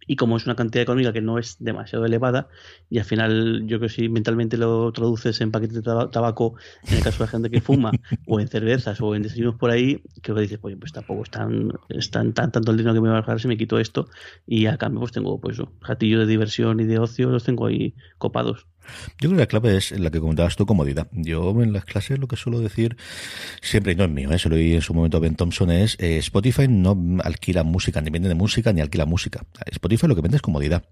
y 0.10 0.16
como 0.16 0.38
es 0.38 0.46
una 0.48 0.56
cantidad 0.56 0.82
económica 0.82 1.14
que 1.14 1.22
no 1.22 1.38
es 1.38 1.58
demasiado 1.60 2.04
elevada, 2.04 2.48
y 2.90 2.98
al 2.98 3.06
final 3.06 3.62
yo 3.68 3.78
creo 3.78 3.82
que 3.82 3.90
si 3.90 4.10
mentalmente 4.10 4.58
lo 4.58 4.92
traduces 4.92 5.40
en 5.40 5.52
paquetes 5.52 5.76
de 5.76 5.84
tabaco, 5.84 6.56
en 6.88 6.98
el 6.98 7.04
caso 7.04 7.20
de 7.20 7.26
la 7.26 7.32
gente 7.32 7.52
que 7.52 7.62
fuma, 7.62 7.92
o 8.28 8.40
en 8.40 8.48
cervezas, 8.48 9.00
o 9.02 9.14
en 9.14 9.22
desayunos 9.22 9.54
por 9.56 9.70
ahí, 9.70 10.02
que 10.24 10.34
dices, 10.34 10.58
pues, 10.58 10.76
pues 10.80 10.94
tampoco 10.94 11.26
es 11.26 11.30
tan, 11.30 12.34
tan, 12.34 12.52
tanto 12.52 12.72
el 12.72 12.78
dinero 12.78 12.96
que 12.96 13.02
me 13.02 13.10
va 13.10 13.18
a 13.18 13.22
bajar 13.22 13.40
si 13.40 13.48
me 13.48 13.56
quito 13.56 13.78
esto, 13.78 14.08
y 14.48 14.66
a 14.66 14.78
cambio 14.78 15.02
pues 15.02 15.12
tengo 15.12 15.40
pues 15.40 15.62
jatillo 15.82 16.20
de 16.20 16.26
diversión 16.26 16.80
y 16.80 16.86
de 16.86 16.98
ocio, 16.98 17.30
los 17.30 17.44
tengo 17.44 17.68
ahí 17.68 17.94
copados. 18.18 18.66
Yo 19.20 19.30
creo 19.30 19.32
que 19.32 19.38
la 19.38 19.48
clave 19.48 19.78
es 19.78 19.92
la 19.92 20.12
que 20.12 20.20
comentabas 20.20 20.56
tú, 20.56 20.66
comodidad. 20.66 21.08
Yo 21.12 21.50
en 21.62 21.74
las 21.74 21.86
clases 21.86 22.20
lo 22.20 22.28
que 22.28 22.36
suelo 22.36 22.60
decir 22.60 22.98
siempre, 23.62 23.94
y 23.94 23.96
no 23.96 24.06
es 24.06 24.10
mío, 24.10 24.32
¿eh? 24.32 24.40
se 24.40 24.50
lo 24.50 24.56
oí 24.56 24.74
en 24.74 24.82
su 24.82 24.94
momento 24.94 25.18
a 25.18 25.20
Ben 25.20 25.36
Thompson, 25.36 25.72
es 25.72 25.96
eh, 26.00 26.18
Spotify 26.18 26.68
no 26.68 26.98
alquila 27.24 27.64
música, 27.64 28.02
ni 28.02 28.10
vende 28.10 28.30
de 28.30 28.36
música, 28.36 28.74
ni 28.74 28.82
alquila 28.82 29.06
música. 29.06 29.46
Spotify 29.66 30.08
lo 30.08 30.16
que 30.16 30.22
vende 30.22 30.38
es 30.38 30.42
comodidad. 30.42 30.84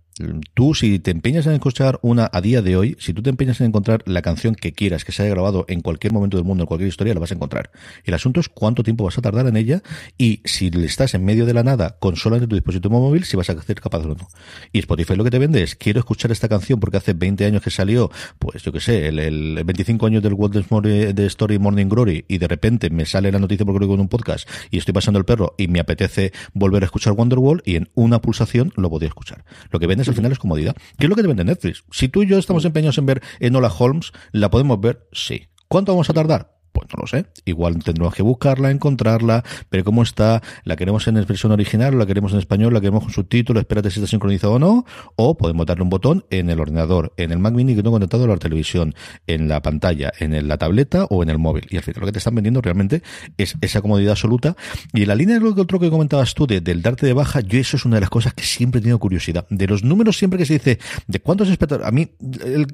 Tú, 0.53 0.73
si 0.73 0.99
te 0.99 1.11
empeñas 1.11 1.45
en 1.45 1.53
escuchar 1.53 1.99
una 2.01 2.29
a 2.31 2.41
día 2.41 2.61
de 2.61 2.75
hoy, 2.75 2.97
si 2.99 3.13
tú 3.13 3.21
te 3.21 3.29
empeñas 3.29 3.61
en 3.61 3.67
encontrar 3.67 4.03
la 4.05 4.21
canción 4.21 4.55
que 4.55 4.73
quieras, 4.73 5.05
que 5.05 5.11
se 5.11 5.23
haya 5.23 5.31
grabado 5.31 5.65
en 5.67 5.81
cualquier 5.81 6.13
momento 6.13 6.37
del 6.37 6.45
mundo, 6.45 6.63
en 6.63 6.67
cualquier 6.67 6.89
historia, 6.89 7.13
la 7.13 7.19
vas 7.19 7.31
a 7.31 7.35
encontrar. 7.35 7.71
El 8.03 8.13
asunto 8.13 8.39
es 8.39 8.49
cuánto 8.49 8.83
tiempo 8.83 9.03
vas 9.03 9.17
a 9.17 9.21
tardar 9.21 9.47
en 9.47 9.57
ella 9.57 9.83
y 10.17 10.41
si 10.45 10.71
estás 10.83 11.13
en 11.13 11.23
medio 11.23 11.45
de 11.45 11.53
la 11.53 11.63
nada 11.63 11.97
con 11.99 12.15
solo 12.15 12.37
en 12.37 12.47
tu 12.47 12.55
dispositivo 12.55 12.99
móvil, 12.99 13.25
si 13.25 13.37
vas 13.37 13.49
a 13.49 13.61
ser 13.61 13.79
capaz 13.79 13.99
o 13.99 14.15
no. 14.15 14.27
Y 14.71 14.79
Spotify 14.79 15.15
lo 15.15 15.23
que 15.23 15.31
te 15.31 15.39
vende 15.39 15.61
es, 15.61 15.75
quiero 15.75 15.99
escuchar 15.99 16.31
esta 16.31 16.49
canción 16.49 16.79
porque 16.79 16.97
hace 16.97 17.13
20 17.13 17.45
años 17.45 17.61
que 17.61 17.69
salió, 17.87 18.11
pues 18.37 18.63
yo 18.63 18.73
que 18.73 18.81
sé, 18.81 19.07
el, 19.07 19.63
25 19.63 20.05
años 20.05 20.21
del 20.21 20.33
World 20.33 21.15
de 21.15 21.25
Story 21.27 21.57
Morning 21.57 21.87
Glory 21.87 22.25
y 22.27 22.37
de 22.37 22.47
repente 22.47 22.89
me 22.89 23.05
sale 23.05 23.31
la 23.31 23.39
noticia 23.39 23.65
porque 23.65 23.79
lo 23.79 23.85
digo 23.85 23.93
en 23.93 24.01
un 24.01 24.09
podcast 24.09 24.47
y 24.71 24.77
estoy 24.77 24.93
pasando 24.93 25.19
el 25.19 25.25
perro 25.25 25.55
y 25.57 25.69
me 25.69 25.79
apetece 25.79 26.33
volver 26.53 26.83
a 26.83 26.85
escuchar 26.85 27.13
Wonderwall 27.13 27.61
y 27.65 27.77
en 27.77 27.89
una 27.95 28.19
pulsación 28.19 28.73
lo 28.75 28.89
podía 28.89 29.07
escuchar. 29.07 29.45
Lo 29.71 29.79
que 29.79 29.87
vendes 29.87 30.09
al 30.09 30.15
final 30.15 30.33
es 30.33 30.39
comodidad. 30.39 30.75
¿Qué 30.97 31.05
es 31.05 31.09
lo 31.09 31.15
que 31.15 31.21
te 31.21 31.29
vende 31.29 31.45
Netflix? 31.45 31.85
Si 31.91 32.09
tú 32.09 32.23
y 32.23 32.27
yo 32.27 32.37
estamos 32.37 32.65
empeñados 32.65 32.97
en 32.97 33.05
ver 33.05 33.21
Enola 33.39 33.71
Holmes, 33.71 34.11
¿la 34.33 34.51
podemos 34.51 34.81
ver? 34.81 35.07
Sí. 35.13 35.47
¿Cuánto 35.69 35.93
vamos 35.93 36.09
a 36.09 36.13
tardar? 36.13 36.56
Pues 36.77 36.89
no 36.95 37.01
lo 37.01 37.07
sé. 37.07 37.25
Igual 37.45 37.83
tendremos 37.83 38.13
que 38.13 38.21
buscarla, 38.21 38.69
encontrarla, 38.69 39.43
ver 39.71 39.83
cómo 39.83 40.03
está. 40.03 40.43
¿La 40.63 40.75
queremos 40.75 41.07
en 41.07 41.15
versión 41.15 41.51
original 41.51 41.97
la 41.97 42.05
queremos 42.05 42.33
en 42.33 42.39
español? 42.39 42.71
¿La 42.71 42.79
queremos 42.79 43.03
con 43.03 43.11
subtítulos? 43.11 43.61
Espérate 43.61 43.89
si 43.89 43.99
está 43.99 44.07
sincronizado 44.07 44.53
o 44.53 44.59
no. 44.59 44.85
O 45.15 45.37
podemos 45.37 45.65
darle 45.65 45.83
un 45.83 45.89
botón 45.89 46.25
en 46.29 46.51
el 46.51 46.59
ordenador, 46.59 47.13
en 47.17 47.31
el 47.31 47.39
Mac 47.39 47.53
Mini 47.53 47.75
que 47.75 47.81
tengo 47.81 47.93
conectado 47.93 48.25
a 48.25 48.27
la 48.27 48.37
televisión, 48.37 48.93
en 49.25 49.47
la 49.47 49.61
pantalla, 49.63 50.11
en 50.19 50.47
la 50.47 50.57
tableta 50.57 51.05
o 51.05 51.23
en 51.23 51.29
el 51.29 51.39
móvil. 51.39 51.65
Y 51.69 51.77
al 51.77 51.83
final 51.83 52.01
lo 52.01 52.05
que 52.05 52.11
te 52.11 52.19
están 52.19 52.35
vendiendo 52.35 52.61
realmente 52.61 53.01
es 53.37 53.55
esa 53.61 53.81
comodidad 53.81 54.11
absoluta. 54.11 54.55
Y 54.93 55.01
en 55.01 55.07
la 55.07 55.15
línea 55.15 55.39
de 55.39 55.41
lo 55.41 55.55
que 55.55 55.61
otro 55.61 55.79
que 55.79 55.89
comentabas 55.89 56.35
tú, 56.35 56.45
de, 56.45 56.61
del 56.61 56.83
darte 56.83 57.07
de 57.07 57.13
baja, 57.13 57.39
yo 57.39 57.59
eso 57.59 57.77
es 57.77 57.85
una 57.85 57.95
de 57.95 58.01
las 58.01 58.11
cosas 58.11 58.35
que 58.35 58.43
siempre 58.43 58.79
he 58.79 58.81
tenido 58.81 58.99
curiosidad. 58.99 59.47
De 59.49 59.65
los 59.65 59.83
números 59.83 60.17
siempre 60.17 60.37
que 60.37 60.45
se 60.45 60.53
dice, 60.53 60.79
de 61.07 61.19
cuántos 61.19 61.49
espectadores, 61.49 61.87
a 61.87 61.91
mí, 61.91 62.07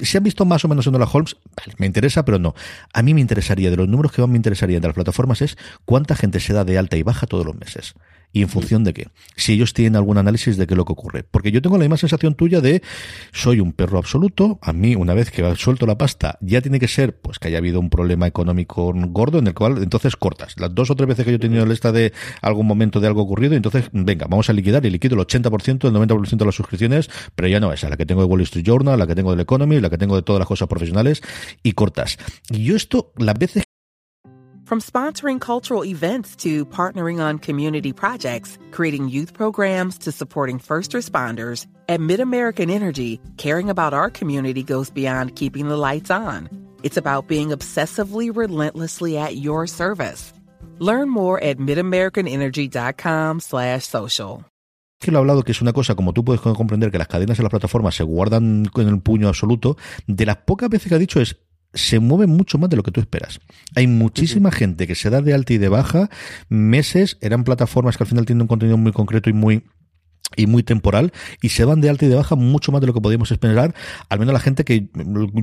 si 0.01 0.17
han 0.17 0.23
visto 0.23 0.43
más 0.43 0.65
o 0.65 0.67
menos 0.67 0.87
en 0.87 0.99
la 0.99 1.05
Holmes, 1.05 1.37
vale, 1.55 1.73
me 1.77 1.85
interesa, 1.85 2.25
pero 2.25 2.37
no. 2.37 2.53
A 2.93 3.01
mí 3.01 3.13
me 3.13 3.21
interesaría 3.21 3.69
de 3.69 3.77
los 3.77 3.87
números 3.93 4.11
que 4.11 4.21
más 4.21 4.29
me 4.29 4.37
interesaría 4.37 4.79
de 4.79 4.87
las 4.87 4.95
plataformas 4.95 5.41
es 5.41 5.57
cuánta 5.85 6.15
gente 6.15 6.39
se 6.39 6.53
da 6.53 6.65
de 6.65 6.77
alta 6.77 6.97
y 6.97 7.03
baja 7.03 7.27
todos 7.27 7.45
los 7.45 7.55
meses. 7.55 7.95
¿Y 8.35 8.41
en 8.41 8.49
función 8.49 8.83
de 8.83 8.93
qué? 8.93 9.07
Si 9.35 9.53
ellos 9.53 9.73
tienen 9.73 9.95
algún 9.95 10.17
análisis 10.17 10.57
de 10.57 10.65
qué 10.65 10.73
es 10.73 10.77
lo 10.77 10.85
que 10.85 10.93
ocurre. 10.93 11.23
Porque 11.23 11.51
yo 11.51 11.61
tengo 11.61 11.77
la 11.77 11.83
misma 11.83 11.97
sensación 11.97 12.33
tuya 12.33 12.61
de 12.61 12.81
soy 13.31 13.59
un 13.59 13.73
perro 13.73 13.99
absoluto. 13.99 14.57
A 14.63 14.73
mí, 14.73 14.95
una 14.95 15.13
vez 15.13 15.29
que 15.29 15.55
suelto 15.55 15.85
la 15.85 15.99
pasta, 15.99 16.39
ya 16.41 16.59
tiene 16.59 16.79
que 16.79 16.87
ser 16.87 17.15
pues 17.15 17.37
que 17.37 17.49
haya 17.49 17.59
habido 17.59 17.79
un 17.79 17.91
problema 17.91 18.25
económico 18.25 18.91
gordo 19.09 19.37
en 19.37 19.45
el 19.45 19.53
cual 19.53 19.77
entonces 19.83 20.15
cortas. 20.15 20.55
Las 20.59 20.73
dos 20.73 20.89
o 20.89 20.95
tres 20.95 21.07
veces 21.07 21.25
que 21.25 21.31
yo 21.31 21.35
he 21.35 21.39
tenido 21.39 21.63
lista 21.67 21.91
de 21.91 22.11
algún 22.41 22.65
momento 22.65 22.99
de 22.99 23.05
algo 23.05 23.21
ocurrido, 23.21 23.53
entonces 23.53 23.89
venga, 23.91 24.25
vamos 24.27 24.49
a 24.49 24.53
liquidar 24.53 24.83
y 24.83 24.89
liquido 24.89 25.15
el 25.15 25.21
80%, 25.21 25.87
el 25.87 25.93
90% 25.93 26.37
de 26.37 26.45
las 26.45 26.55
suscripciones, 26.55 27.11
pero 27.35 27.47
ya 27.47 27.59
no 27.59 27.71
esa, 27.71 27.87
la 27.87 27.97
que 27.97 28.07
tengo 28.07 28.21
de 28.21 28.27
Wall 28.27 28.41
Street 28.41 28.65
Journal, 28.65 28.97
la 28.97 29.05
que 29.05 29.13
tengo 29.13 29.29
del 29.29 29.41
Economy, 29.41 29.79
la 29.79 29.91
que 29.91 29.99
tengo 29.99 30.15
de 30.15 30.23
todas 30.23 30.39
las 30.39 30.47
cosas 30.47 30.67
profesionales 30.67 31.21
y 31.61 31.73
cortas. 31.73 32.17
Y 32.49 32.63
yo 32.63 32.75
esto, 32.75 33.13
las 33.17 33.37
veces 33.37 33.63
From 34.65 34.79
sponsoring 34.79 35.41
cultural 35.41 35.83
events 35.83 36.37
to 36.37 36.65
partnering 36.65 37.19
on 37.19 37.37
community 37.37 37.91
projects, 37.91 38.57
creating 38.71 39.09
youth 39.09 39.33
programs 39.33 39.97
to 39.99 40.11
supporting 40.11 40.57
first 40.57 40.93
responders, 40.93 41.67
at 41.89 41.99
MidAmerican 41.99 42.71
Energy, 42.71 43.19
caring 43.35 43.69
about 43.69 43.93
our 43.93 44.09
community 44.09 44.63
goes 44.63 44.89
beyond 44.89 45.35
keeping 45.35 45.67
the 45.67 45.75
lights 45.75 46.09
on. 46.09 46.47
It's 46.81 46.95
about 46.95 47.27
being 47.27 47.49
obsessively 47.49 48.33
relentlessly 48.33 49.17
at 49.17 49.35
your 49.35 49.67
service. 49.67 50.31
Learn 50.79 51.09
more 51.09 51.43
at 51.43 51.57
midamericanenergy.com 51.57 53.41
slash 53.41 53.85
social. 53.85 54.45
que 55.03 55.11
lo 55.11 55.19
he 55.19 55.21
hablado, 55.21 55.43
que 55.43 55.51
es 55.51 55.61
una 55.61 55.73
cosa, 55.73 55.95
como 55.95 56.13
tú 56.13 56.23
puedes 56.23 56.41
comprender, 56.41 56.89
que 56.89 56.97
las 56.97 57.07
cadenas 57.07 57.37
de 57.37 57.43
las 57.43 57.49
plataformas 57.49 57.95
se 57.95 58.03
guardan 58.03 58.65
con 58.65 58.87
el 58.87 59.01
puño 59.01 59.27
absoluto, 59.27 59.77
de 60.07 60.25
las 60.25 60.37
pocas 60.37 60.69
veces 60.69 60.89
que 60.89 60.95
ha 60.95 60.99
dicho 60.99 61.19
es, 61.19 61.37
se 61.73 61.99
mueve 61.99 62.27
mucho 62.27 62.57
más 62.57 62.69
de 62.69 62.77
lo 62.77 62.83
que 62.83 62.91
tú 62.91 62.99
esperas. 62.99 63.39
Hay 63.75 63.87
muchísima 63.87 64.51
gente 64.51 64.87
que 64.87 64.95
se 64.95 65.09
da 65.09 65.21
de 65.21 65.33
alta 65.33 65.53
y 65.53 65.57
de 65.57 65.69
baja 65.69 66.09
meses, 66.49 67.17
eran 67.21 67.43
plataformas 67.43 67.97
que 67.97 68.03
al 68.03 68.07
final 68.07 68.25
tienen 68.25 68.43
un 68.43 68.47
contenido 68.47 68.77
muy 68.77 68.91
concreto 68.91 69.29
y 69.29 69.33
muy 69.33 69.63
y 70.35 70.47
muy 70.47 70.63
temporal 70.63 71.11
y 71.41 71.49
se 71.49 71.65
van 71.65 71.81
de 71.81 71.89
alta 71.89 72.05
y 72.05 72.09
de 72.09 72.15
baja 72.15 72.35
mucho 72.35 72.71
más 72.71 72.81
de 72.81 72.87
lo 72.87 72.93
que 72.93 73.01
podíamos 73.01 73.31
esperar, 73.31 73.75
al 74.09 74.19
menos 74.19 74.33
la 74.33 74.39
gente 74.39 74.63
que 74.63 74.87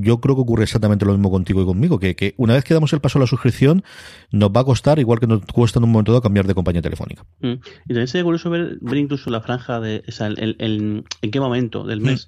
yo 0.00 0.20
creo 0.20 0.34
que 0.34 0.40
ocurre 0.40 0.64
exactamente 0.64 1.04
lo 1.04 1.12
mismo 1.12 1.30
contigo 1.30 1.62
y 1.62 1.64
conmigo, 1.64 1.98
que, 1.98 2.16
que 2.16 2.34
una 2.36 2.54
vez 2.54 2.64
que 2.64 2.74
damos 2.74 2.92
el 2.92 3.00
paso 3.00 3.18
a 3.18 3.20
la 3.20 3.26
suscripción 3.26 3.84
nos 4.30 4.50
va 4.50 4.62
a 4.62 4.64
costar, 4.64 4.98
igual 4.98 5.20
que 5.20 5.26
nos 5.26 5.44
cuesta 5.46 5.78
en 5.78 5.84
un 5.84 5.92
momento 5.92 6.12
dado 6.12 6.22
cambiar 6.22 6.46
de 6.46 6.54
compañía 6.54 6.82
telefónica. 6.82 7.24
Mm. 7.40 7.52
Y 7.52 7.88
también 7.88 8.08
sería 8.08 8.24
curioso 8.24 8.50
ver, 8.50 8.78
ver 8.80 8.96
incluso 8.96 9.30
la 9.30 9.40
franja 9.40 9.80
de, 9.80 10.02
o 10.06 10.24
el, 10.24 11.04
en 11.22 11.30
qué 11.30 11.40
momento 11.40 11.84
del 11.84 12.00
mm. 12.00 12.18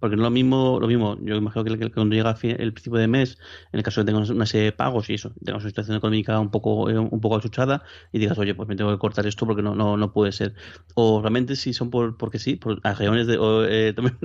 Porque 0.00 0.16
no 0.16 0.22
es 0.22 0.26
lo 0.26 0.30
mismo, 0.30 0.78
lo 0.80 0.86
mismo, 0.86 1.18
yo 1.22 1.36
imagino 1.36 1.64
que, 1.64 1.90
cuando 1.90 2.14
llega 2.14 2.36
el 2.42 2.72
principio 2.72 2.98
de 2.98 3.08
mes, 3.08 3.38
en 3.72 3.78
el 3.78 3.82
caso 3.82 4.00
de 4.00 4.06
que 4.06 4.12
tengas 4.12 4.30
una 4.30 4.46
serie 4.46 4.66
de 4.66 4.72
pagos 4.72 5.10
y 5.10 5.14
eso, 5.14 5.32
tengas 5.44 5.62
una 5.62 5.70
situación 5.70 5.96
económica 5.96 6.38
un 6.38 6.50
poco, 6.50 6.88
eh, 6.88 6.98
un 6.98 7.20
poco 7.20 7.36
achuchada 7.36 7.82
y 8.12 8.18
digas, 8.18 8.38
oye, 8.38 8.54
pues 8.54 8.68
me 8.68 8.76
tengo 8.76 8.92
que 8.92 8.98
cortar 8.98 9.26
esto 9.26 9.46
porque 9.46 9.62
no, 9.62 9.74
no, 9.74 9.96
no 9.96 10.12
puede 10.12 10.32
ser. 10.32 10.54
O 10.94 11.20
realmente 11.20 11.56
si 11.56 11.72
son 11.72 11.90
por, 11.90 12.16
porque 12.16 12.38
sí, 12.38 12.56
por 12.56 12.80
reuniones 12.82 13.26
de, 13.26 13.38
o, 13.38 13.64
eh, 13.64 13.92
también, 13.96 14.16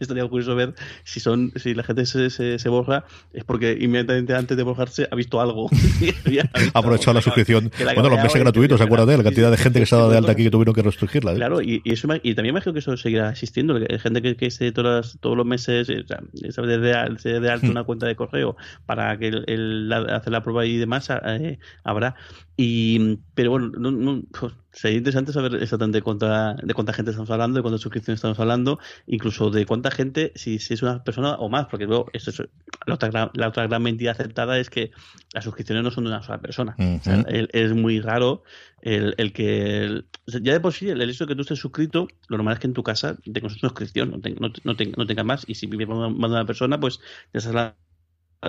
estaría 0.00 0.26
curioso 0.28 0.54
ver 0.54 0.74
si 1.04 1.20
son, 1.20 1.52
si 1.56 1.74
la 1.74 1.82
gente 1.82 2.04
se, 2.04 2.30
se, 2.30 2.68
borra, 2.68 3.04
es 3.32 3.44
porque 3.44 3.76
inmediatamente 3.80 4.34
antes 4.34 4.56
de 4.56 4.62
borrarse 4.62 5.08
ha 5.10 5.14
visto 5.14 5.40
algo. 5.40 5.70
ha 6.74 6.78
aprovechado 6.78 7.14
la 7.14 7.22
suscripción. 7.22 7.70
bueno, 7.94 8.10
los 8.10 8.22
meses 8.22 8.40
gratuitos, 8.40 8.80
acuérdate, 8.80 9.16
la 9.16 9.24
cantidad 9.24 9.50
de 9.50 9.56
gente 9.56 9.80
que 9.80 9.86
se 9.86 9.94
ha 9.94 9.98
dado 9.98 10.10
de 10.10 10.18
alta 10.18 10.32
aquí 10.32 10.44
que 10.44 10.50
tuvieron 10.50 10.74
que 10.74 10.82
restringirla. 10.82 11.32
¿eh? 11.32 11.36
Claro, 11.36 11.62
y, 11.62 11.80
y, 11.84 11.92
eso, 11.92 12.08
y 12.22 12.34
también 12.34 12.54
imagino 12.54 12.72
que 12.72 12.80
eso 12.80 12.96
seguirá 12.96 13.30
existiendo, 13.30 13.78
gente 13.98 14.22
que, 14.22 14.36
que 14.36 14.46
esté 14.46 14.72
todas 14.72 15.18
todos 15.22 15.36
los 15.36 15.46
meses, 15.46 15.88
eh, 15.88 16.04
o 16.04 16.52
sea, 16.52 16.64
de, 16.64 16.78
de, 16.78 17.40
de 17.40 17.50
alta 17.50 17.66
hmm. 17.66 17.70
una 17.70 17.84
cuenta 17.84 18.06
de 18.06 18.16
correo 18.16 18.56
para 18.84 19.16
que 19.18 19.28
el, 19.28 19.90
hacer 19.90 20.32
la 20.32 20.42
prueba 20.42 20.66
y 20.66 20.76
demás, 20.76 21.08
eh, 21.10 21.58
habrá. 21.84 22.14
Y, 22.56 23.16
pero 23.34 23.52
bueno, 23.52 23.70
no, 23.78 23.90
no, 23.90 24.22
pues, 24.38 24.52
sería 24.72 24.98
interesante 24.98 25.32
saber 25.32 25.54
exactamente 25.56 25.98
de 25.98 26.02
cuánta, 26.02 26.54
de 26.54 26.74
cuánta 26.74 26.92
gente 26.92 27.10
estamos 27.10 27.30
hablando, 27.30 27.58
de 27.58 27.62
cuántas 27.62 27.82
suscripciones 27.82 28.18
estamos 28.18 28.38
hablando, 28.40 28.78
incluso 29.06 29.50
de 29.50 29.66
cuánta 29.66 29.90
gente, 29.90 30.32
si, 30.34 30.58
si 30.58 30.74
es 30.74 30.82
una 30.82 31.04
persona 31.04 31.34
o 31.34 31.48
más, 31.48 31.66
porque 31.66 31.86
luego 31.86 32.06
esto 32.12 32.30
es, 32.30 32.42
la, 32.86 32.94
otra, 32.94 33.30
la 33.34 33.48
otra 33.48 33.66
gran 33.66 33.82
mentira 33.82 34.12
aceptada 34.12 34.58
es 34.58 34.70
que 34.70 34.90
las 35.32 35.44
suscripciones 35.44 35.84
no 35.84 35.90
son 35.90 36.04
de 36.04 36.10
una 36.10 36.22
sola 36.22 36.40
persona. 36.40 36.74
es 36.78 37.72
muy 37.74 38.00
raro 38.00 38.42
el, 38.80 39.14
el 39.18 39.32
que. 39.32 40.04
ya 40.26 40.52
de 40.52 40.60
por 40.60 40.72
sí, 40.72 40.88
el, 40.88 41.02
hecho 41.02 41.26
de 41.26 41.28
que 41.28 41.36
tú 41.36 41.42
estés 41.42 41.58
suscrito, 41.58 42.08
lo 42.28 42.38
normal 42.38 42.54
es 42.54 42.60
que 42.60 42.66
en 42.66 42.74
tu 42.74 42.82
casa 42.82 43.16
tengas 43.30 43.52
una 43.52 43.68
suscripción, 43.68 44.10
no, 44.10 44.18
no, 44.40 44.52
no, 44.64 44.76
no 44.96 45.06
tengas 45.06 45.24
más, 45.24 45.44
y 45.46 45.54
si 45.54 45.66
vive 45.66 45.86
más 45.86 46.10
de 46.10 46.36
una 46.36 46.46
persona, 46.46 46.80
pues 46.80 46.98
ya 47.32 47.40
sabes 47.40 47.54
la 47.54 47.76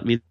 de 0.01 0.21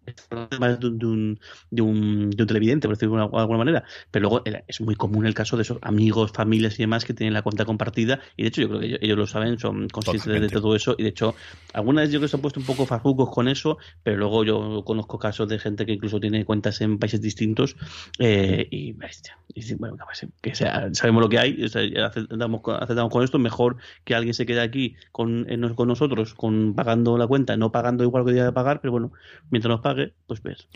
un, 0.87 1.39
de, 1.71 1.81
un, 1.81 2.29
de 2.31 2.43
un, 2.43 2.47
televidente, 2.47 2.87
por 2.87 2.97
decirlo 2.97 3.29
de 3.29 3.39
alguna 3.39 3.57
manera. 3.57 3.83
Pero 4.11 4.29
luego 4.29 4.43
es 4.67 4.81
muy 4.81 4.95
común 4.95 5.25
el 5.25 5.33
caso 5.33 5.55
de 5.55 5.63
esos 5.63 5.77
amigos, 5.81 6.31
familias 6.31 6.77
y 6.79 6.83
demás 6.83 7.05
que 7.05 7.13
tienen 7.13 7.33
la 7.33 7.41
cuenta 7.41 7.65
compartida. 7.65 8.19
Y 8.35 8.43
de 8.43 8.49
hecho, 8.49 8.61
yo 8.61 8.69
creo 8.69 8.79
que 8.81 8.99
ellos, 9.01 9.17
lo 9.17 9.27
saben, 9.27 9.57
son 9.59 9.87
conscientes 9.87 10.41
de 10.41 10.49
todo 10.49 10.75
eso. 10.75 10.95
Y 10.97 11.03
de 11.03 11.09
hecho, 11.09 11.35
algunas 11.73 12.09
yo 12.09 12.19
creo 12.19 12.21
que 12.21 12.27
se 12.27 12.35
han 12.35 12.41
puesto 12.41 12.59
un 12.59 12.65
poco 12.65 12.85
farrucos 12.85 13.29
con 13.29 13.47
eso, 13.47 13.77
pero 14.03 14.17
luego 14.17 14.43
yo 14.43 14.83
conozco 14.85 15.17
casos 15.17 15.47
de 15.47 15.59
gente 15.59 15.85
que 15.85 15.93
incluso 15.93 16.19
tiene 16.19 16.45
cuentas 16.45 16.81
en 16.81 16.99
países 16.99 17.21
distintos. 17.21 17.75
Eh, 18.19 18.67
y, 18.69 18.93
bueno, 19.77 19.97
que 20.41 20.55
sea, 20.55 20.89
sabemos 20.93 21.21
lo 21.21 21.29
que 21.29 21.39
hay, 21.39 21.63
aceptamos, 21.63 22.61
aceptamos, 22.79 23.11
con 23.11 23.23
esto. 23.23 23.39
Mejor 23.39 23.77
que 24.03 24.15
alguien 24.15 24.33
se 24.33 24.45
quede 24.45 24.61
aquí 24.61 24.95
con, 25.11 25.47
con 25.75 25.87
nosotros, 25.87 26.33
con 26.33 26.73
pagando 26.75 27.17
la 27.17 27.27
cuenta, 27.27 27.55
no 27.55 27.71
pagando 27.71 28.03
igual 28.03 28.25
que 28.25 28.31
debía 28.31 28.51
pagar, 28.51 28.81
pero 28.81 28.91
bueno 28.91 29.11
mientras 29.53 29.69
nos 29.71 29.81
pague, 29.81 30.13
pues 30.27 30.41
ves. 30.43 30.67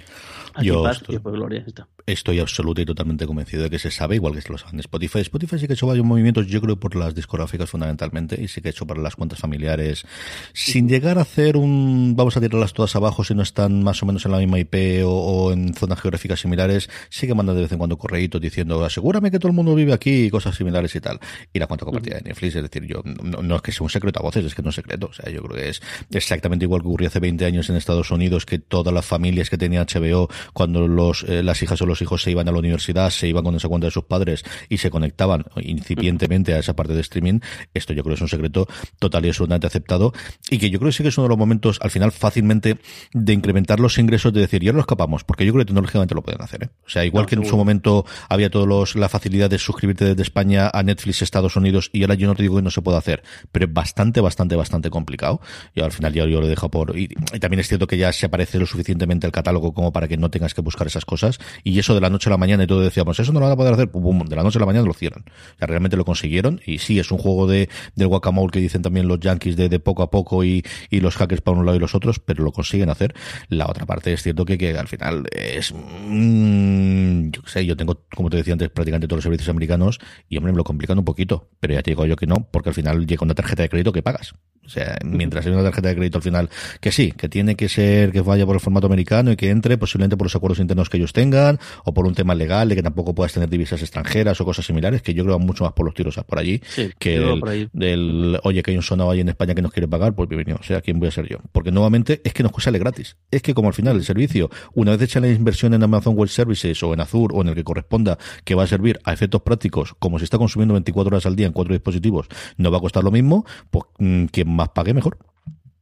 Aquí 0.55 0.67
Yo 0.67 0.83
paz 0.83 0.97
estoy- 1.01 1.15
y 1.15 1.19
gloria. 1.19 1.63
está. 1.67 1.87
Estoy 2.05 2.39
absoluta 2.39 2.81
y 2.81 2.85
totalmente 2.85 3.25
convencido 3.27 3.63
de 3.63 3.69
que 3.69 3.79
se 3.79 3.91
sabe, 3.91 4.15
igual 4.15 4.33
que 4.41 4.49
lo 4.51 4.57
saben 4.57 4.77
de 4.77 4.81
Spotify. 4.81 5.19
Spotify 5.19 5.59
sí 5.59 5.67
que 5.67 5.73
ha 5.73 5.75
hecho 5.75 5.87
varios 5.87 6.05
movimientos, 6.05 6.47
yo 6.47 6.61
creo, 6.61 6.79
por 6.79 6.95
las 6.95 7.13
discográficas 7.13 7.69
fundamentalmente, 7.69 8.41
y 8.41 8.47
sí 8.47 8.61
que 8.61 8.69
ha 8.69 8.71
hecho 8.71 8.87
para 8.87 9.01
las 9.01 9.15
cuentas 9.17 9.39
familiares, 9.39 10.05
sin 10.53 10.87
llegar 10.87 11.17
a 11.17 11.21
hacer 11.23 11.57
un, 11.57 12.13
vamos 12.15 12.37
a 12.37 12.41
tirarlas 12.41 12.71
todas 12.73 12.95
abajo 12.95 13.23
si 13.25 13.35
no 13.35 13.41
están 13.41 13.83
más 13.83 14.01
o 14.03 14.05
menos 14.05 14.25
en 14.25 14.31
la 14.31 14.37
misma 14.37 14.59
IP 14.59 15.03
o, 15.05 15.09
o 15.11 15.51
en 15.51 15.73
zonas 15.73 15.99
geográficas 15.99 16.39
similares, 16.39 16.89
sí 17.09 17.27
que 17.27 17.33
mandan 17.35 17.55
de 17.55 17.63
vez 17.63 17.71
en 17.73 17.77
cuando 17.77 17.97
correitos 17.97 18.39
diciendo, 18.39 18.85
asegúrame 18.85 19.29
que 19.31 19.39
todo 19.39 19.49
el 19.49 19.55
mundo 19.55 19.75
vive 19.75 19.91
aquí 19.91 20.25
y 20.25 20.29
cosas 20.29 20.55
similares 20.55 20.95
y 20.95 21.01
tal. 21.01 21.19
Y 21.51 21.59
la 21.59 21.67
cuenta 21.67 21.83
compartida 21.85 22.15
de 22.17 22.21
Netflix, 22.21 22.55
es 22.55 22.63
decir, 22.63 22.83
yo, 22.85 23.01
no, 23.03 23.41
no 23.41 23.55
es 23.57 23.61
que 23.61 23.71
sea 23.73 23.83
un 23.83 23.89
secreto 23.89 24.19
a 24.19 24.23
voces, 24.23 24.45
es 24.45 24.55
que 24.55 24.61
no 24.61 24.69
es 24.69 24.75
secreto. 24.75 25.07
O 25.07 25.13
sea, 25.13 25.29
yo 25.31 25.41
creo 25.43 25.55
que 25.61 25.69
es 25.69 25.81
exactamente 26.11 26.65
igual 26.65 26.81
que 26.81 26.87
ocurrió 26.87 27.07
hace 27.09 27.19
20 27.19 27.43
años 27.45 27.69
en 27.69 27.75
Estados 27.75 28.11
Unidos, 28.11 28.45
que 28.45 28.59
todas 28.67 28.93
las 28.93 29.05
familias 29.05 29.49
que 29.49 29.57
tenían 29.57 29.85
HBO, 29.85 30.29
cuando 30.53 30.87
los, 30.87 31.23
eh, 31.23 31.43
las 31.43 31.61
hijas 31.63 31.81
o 31.81 31.85
los 31.85 32.01
hijos 32.01 32.21
se 32.21 32.31
iban 32.31 32.47
a 32.47 32.51
la 32.51 32.59
universidad, 32.59 33.09
se 33.09 33.27
iban 33.27 33.43
con 33.43 33.55
esa 33.55 33.67
cuenta 33.67 33.87
de 33.87 33.91
sus 33.91 34.05
padres 34.05 34.43
y 34.69 34.77
se 34.77 34.89
conectaban 34.89 35.45
incipientemente 35.57 36.53
a 36.53 36.59
esa 36.59 36.75
parte 36.75 36.93
de 36.93 37.01
streaming, 37.01 37.39
esto 37.73 37.93
yo 37.93 38.03
creo 38.03 38.15
que 38.15 38.17
es 38.17 38.21
un 38.21 38.29
secreto 38.29 38.67
total 38.99 39.25
y 39.25 39.29
absolutamente 39.29 39.67
aceptado 39.67 40.13
y 40.49 40.57
que 40.57 40.69
yo 40.69 40.79
creo 40.79 40.89
que 40.89 40.97
sí 40.97 41.03
que 41.03 41.09
es 41.09 41.17
uno 41.17 41.25
de 41.25 41.29
los 41.29 41.37
momentos 41.37 41.79
al 41.81 41.91
final 41.91 42.11
fácilmente 42.11 42.77
de 43.13 43.33
incrementar 43.33 43.79
los 43.79 43.97
ingresos 43.97 44.33
de 44.33 44.41
decir, 44.41 44.63
ya 44.63 44.73
lo 44.73 44.79
escapamos, 44.79 45.23
porque 45.23 45.45
yo 45.45 45.53
creo 45.53 45.63
que 45.63 45.67
tecnológicamente 45.67 46.15
lo 46.15 46.21
pueden 46.21 46.41
hacer. 46.41 46.63
¿eh? 46.63 46.69
O 46.85 46.89
sea, 46.89 47.05
igual 47.05 47.23
No, 47.23 47.27
que 47.27 47.35
en 47.35 47.45
su 47.45 47.57
momento 47.57 48.05
había 48.29 48.49
todos 48.49 48.67
los, 48.67 48.95
la 48.95 49.09
facilidad 49.09 49.49
de 49.49 49.59
suscribirte 49.59 50.05
desde 50.05 50.21
España 50.21 50.69
a 50.73 50.83
Netflix 50.83 51.21
Estados 51.21 51.55
Unidos 51.55 51.89
y 51.93 52.03
ahora 52.03 52.15
yo 52.15 52.27
no 52.27 52.35
te 52.35 52.43
digo 52.43 52.55
que 52.55 52.61
no 52.61 52.71
se 52.71 52.81
puede 52.81 52.97
hacer, 52.97 53.23
pero 53.51 53.65
es 53.65 53.73
bastante, 53.73 54.21
bastante, 54.21 54.55
bastante 54.55 54.89
complicado. 54.89 55.41
Y 55.73 55.81
al 55.81 55.91
final 55.91 56.13
ya 56.13 56.25
yo 56.25 56.41
lo 56.41 56.47
dejo 56.47 56.69
por... 56.69 56.97
Y, 56.97 57.09
y 57.33 57.39
también 57.39 57.59
es 57.59 57.67
cierto 57.67 57.87
que 57.87 57.97
ya 57.97 58.11
se 58.13 58.25
aparece 58.25 58.56
lo 58.59 58.65
suficientemente 58.65 59.25
el 59.27 59.31
catálogo 59.31 59.73
como 59.73 59.91
para 59.91 60.07
que 60.07 60.17
no 60.17 60.29
tengas 60.29 60.53
que 60.53 60.61
buscar 60.61 60.87
esas 60.87 61.05
cosas. 61.05 61.39
Y 61.63 61.79
eso 61.79 61.93
de 61.93 62.01
la 62.01 62.09
noche 62.09 62.29
a 62.29 62.31
la 62.31 62.37
mañana 62.37 62.63
y 62.63 62.67
todo 62.67 62.81
decíamos, 62.81 63.19
eso 63.19 63.31
no 63.33 63.39
lo 63.39 63.45
van 63.45 63.53
a 63.53 63.57
poder 63.57 63.73
hacer, 63.73 63.89
pum, 63.89 64.03
pum, 64.03 64.27
de 64.27 64.35
la 64.35 64.43
noche 64.43 64.57
a 64.57 64.61
la 64.61 64.65
mañana 64.65 64.85
lo 64.85 64.91
hicieron. 64.91 65.23
O 65.27 65.57
sea, 65.57 65.67
realmente 65.67 65.97
lo 65.97 66.05
consiguieron 66.05 66.61
y 66.65 66.79
sí, 66.79 66.99
es 66.99 67.11
un 67.11 67.17
juego 67.17 67.47
de 67.47 67.69
del 67.95 68.07
guacamole 68.07 68.51
que 68.51 68.59
dicen 68.59 68.81
también 68.81 69.07
los 69.07 69.19
yankees 69.19 69.55
de, 69.55 69.69
de 69.69 69.79
poco 69.79 70.03
a 70.03 70.11
poco 70.11 70.43
y, 70.43 70.63
y 70.89 70.99
los 70.99 71.15
hackers 71.15 71.41
para 71.41 71.57
un 71.57 71.65
lado 71.65 71.77
y 71.77 71.79
los 71.79 71.95
otros, 71.95 72.19
pero 72.19 72.43
lo 72.43 72.51
consiguen 72.51 72.89
hacer. 72.89 73.13
La 73.49 73.67
otra 73.67 73.85
parte 73.85 74.13
es 74.13 74.23
cierto 74.23 74.45
que, 74.45 74.57
que 74.57 74.77
al 74.77 74.87
final 74.87 75.25
es... 75.31 75.73
mm, 75.73 77.29
yo 77.31 77.41
qué 77.41 77.49
sé, 77.49 77.65
yo 77.65 77.75
tengo, 77.75 78.05
como 78.15 78.29
te 78.29 78.37
decía 78.37 78.53
antes, 78.53 78.69
prácticamente 78.69 79.07
todos 79.07 79.17
los 79.17 79.23
servicios 79.23 79.49
americanos 79.49 79.99
y 80.29 80.37
hombre, 80.37 80.51
me 80.51 80.57
lo 80.57 80.63
complican 80.63 80.97
un 80.97 81.05
poquito, 81.05 81.49
pero 81.59 81.73
ya 81.73 81.81
te 81.81 81.91
digo 81.91 82.05
yo 82.05 82.15
que 82.15 82.27
no, 82.27 82.47
porque 82.51 82.69
al 82.69 82.75
final 82.75 83.05
llega 83.05 83.23
una 83.23 83.35
tarjeta 83.35 83.63
de 83.63 83.69
crédito 83.69 83.91
que 83.91 84.01
pagas. 84.01 84.33
O 84.65 84.69
sea, 84.69 84.97
mientras 85.05 85.45
hay 85.45 85.53
una 85.53 85.63
tarjeta 85.63 85.87
de 85.87 85.95
crédito 85.95 86.17
al 86.17 86.23
final, 86.23 86.49
que 86.81 86.91
sí, 86.91 87.13
que 87.13 87.29
tiene 87.29 87.55
que 87.55 87.69
ser 87.69 88.11
que 88.11 88.19
vaya 88.19 88.36
por 88.45 88.55
el 88.55 88.59
formato 88.59 88.87
americano 88.87 89.31
y 89.31 89.35
que 89.35 89.49
entre 89.49 89.77
posiblemente 89.77 90.17
por 90.17 90.25
los 90.25 90.35
acuerdos 90.35 90.59
internos 90.59 90.89
que 90.89 90.97
ellos 90.97 91.13
tengan 91.13 91.59
o 91.83 91.93
por 91.93 92.05
un 92.05 92.13
tema 92.13 92.35
legal 92.35 92.69
de 92.69 92.75
que 92.75 92.83
tampoco 92.83 93.15
puedas 93.15 93.33
tener 93.33 93.49
divisas 93.49 93.81
extranjeras 93.81 94.39
o 94.41 94.45
cosas 94.45 94.65
similares, 94.65 95.01
que 95.01 95.13
yo 95.13 95.23
creo 95.23 95.39
mucho 95.39 95.63
más 95.63 95.73
por 95.73 95.85
los 95.85 95.93
tiros 95.93 96.17
por 96.27 96.39
allí 96.39 96.61
Sí, 96.67 96.89
que 96.99 97.37
por 97.39 97.49
ahí. 97.49 97.69
del, 97.73 98.39
oye, 98.43 98.63
que 98.63 98.71
hay 98.71 98.77
un 98.77 98.83
sonado 98.83 99.11
ahí 99.11 99.19
en 99.19 99.29
España 99.29 99.55
que 99.55 99.61
nos 99.61 99.71
quiere 99.71 99.87
pagar, 99.87 100.13
pues 100.15 100.27
bienvenido, 100.29 100.57
o 100.59 100.63
sea, 100.63 100.81
¿quién 100.81 100.99
voy 100.99 101.07
a 101.07 101.11
ser 101.11 101.27
yo? 101.27 101.37
Porque 101.51 101.71
nuevamente 101.71 102.21
es 102.23 102.33
que 102.33 102.43
nos 102.43 102.51
sale 102.59 102.79
gratis. 102.79 103.17
Es 103.31 103.41
que 103.41 103.53
como 103.53 103.67
al 103.67 103.73
final 103.73 103.95
el 103.95 104.03
servicio, 104.03 104.49
una 104.73 104.91
vez 104.91 105.01
hecha 105.03 105.19
la 105.19 105.29
inversión 105.29 105.73
en 105.73 105.83
Amazon 105.83 106.15
Web 106.15 106.29
Services 106.29 106.81
o 106.83 106.93
en 106.93 107.01
Azure 107.01 107.33
o 107.37 107.41
en 107.41 107.49
el 107.49 107.55
que 107.55 107.63
corresponda, 107.63 108.17
que 108.43 108.55
va 108.55 108.63
a 108.63 108.67
servir 108.67 108.99
a 109.03 109.13
efectos 109.13 109.41
prácticos, 109.41 109.93
como 109.99 110.19
se 110.19 110.25
está 110.25 110.37
consumiendo 110.37 110.73
24 110.73 111.15
horas 111.15 111.25
al 111.25 111.35
día 111.35 111.47
en 111.47 111.53
cuatro 111.53 111.73
dispositivos, 111.73 112.27
no 112.57 112.71
va 112.71 112.77
a 112.77 112.81
costar 112.81 113.03
lo 113.03 113.11
mismo, 113.11 113.45
pues 113.69 113.85
mm, 113.99 114.25
quien 114.25 114.49
más 114.49 114.69
pague 114.69 114.93
mejor. 114.93 115.17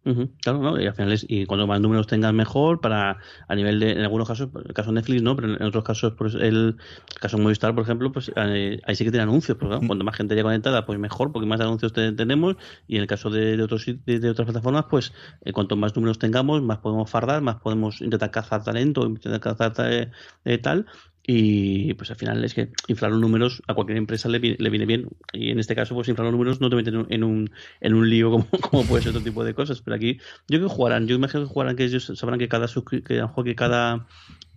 Ujú, 0.08 0.36
Claro, 0.40 0.60
¿no? 0.62 0.80
Y 0.80 0.86
al 0.86 0.94
final 0.94 1.12
es, 1.14 1.26
y 1.28 1.48
cuando 1.48 1.66
más 1.66 1.82
números 1.82 2.06
tengan 2.06 2.36
mejor, 2.36 2.80
para 2.80 3.18
a 3.48 3.56
nivel 3.56 3.80
de, 3.80 3.94
en 3.94 4.02
algunos 4.02 4.28
casos, 4.28 4.50
el 4.64 4.72
caso 4.76 4.92
de 4.92 4.96
Netflix 4.96 5.24
no, 5.24 5.36
pero 5.36 5.56
en 5.56 5.64
otros 5.64 5.84
casos, 5.84 6.14
pues 6.16 6.36
el, 6.36 6.78
caso 7.20 7.38
de 7.38 7.44
Movistar, 7.44 7.74
por 7.74 7.84
ejemplo, 7.84 8.12
pues 8.12 8.32
eh, 8.36 8.80
ahí 8.86 8.96
sí 8.96 9.04
que 9.04 9.10
tiene 9.10 9.24
anuncios, 9.24 9.58
porque 9.58 9.72
claro, 9.74 9.88
cuanto 9.88 10.06
más 10.06 10.16
gente 10.16 10.36
haya 10.36 10.44
conectada, 10.44 10.86
pues 10.86 11.00
mejor, 11.00 11.32
porque 11.32 11.48
más 11.48 11.60
anuncios 11.60 11.92
te- 11.92 12.12
tenemos, 12.12 12.56
y 12.88 12.98
en 12.98 13.02
el 13.02 13.08
caso 13.08 13.32
de, 13.32 13.58
de 13.58 13.64
otros 13.64 13.84
de, 13.88 14.20
de 14.20 14.30
otras 14.30 14.46
plataformas, 14.46 14.86
pues 14.92 15.12
eh, 15.44 15.52
cuanto 15.54 15.76
más 15.76 15.96
números 15.96 16.20
tengamos, 16.20 16.62
más 16.62 16.78
podemos 16.78 17.10
fardar, 17.10 17.42
más 17.42 17.56
podemos 17.56 18.00
intentar 18.02 18.30
cazar 18.30 18.64
talento, 18.64 19.08
intentar 19.08 19.40
cazar 19.40 19.74
eh, 19.92 20.12
eh, 20.44 20.58
tal, 20.60 20.86
y 21.28 21.94
pues 21.96 22.12
al 22.12 22.18
final 22.18 22.44
es 22.44 22.54
que 22.54 22.70
inflar 22.88 23.12
los 23.12 23.20
números 23.20 23.64
a 23.68 23.74
cualquier 23.74 23.98
empresa 23.98 24.30
le, 24.30 24.40
le 24.40 24.70
viene 24.70 24.86
bien. 24.86 25.10
Y 25.34 25.50
en 25.50 25.60
este 25.60 25.76
caso, 25.76 25.96
pues 25.96 26.08
inflar 26.08 26.26
los 26.26 26.34
números 26.34 26.62
no 26.62 26.70
te 26.70 26.76
meten 26.76 27.08
en 27.10 27.24
un, 27.24 27.52
en 27.82 27.94
un, 27.96 28.10
lío 28.10 28.30
como, 28.30 28.48
como 28.62 28.86
puede 28.86 29.02
ser 29.02 29.10
otro 29.10 29.24
tipo 29.24 29.44
de 29.44 29.56
cosas. 29.56 29.82
Pero 29.82 29.96
aquí, 29.96 30.20
yo 30.48 30.60
creo 30.60 30.70
que 30.70 30.76
jugarán, 30.76 31.08
yo 31.08 31.16
imagino 31.16 31.44
que 31.44 31.50
jugarán 31.50 31.76
que 31.76 31.86
ellos 31.86 32.12
sabrán 32.16 32.38
que 32.38 32.48
cada 32.48 32.68
que 32.68 33.02
que 33.02 33.56
cada 33.56 34.08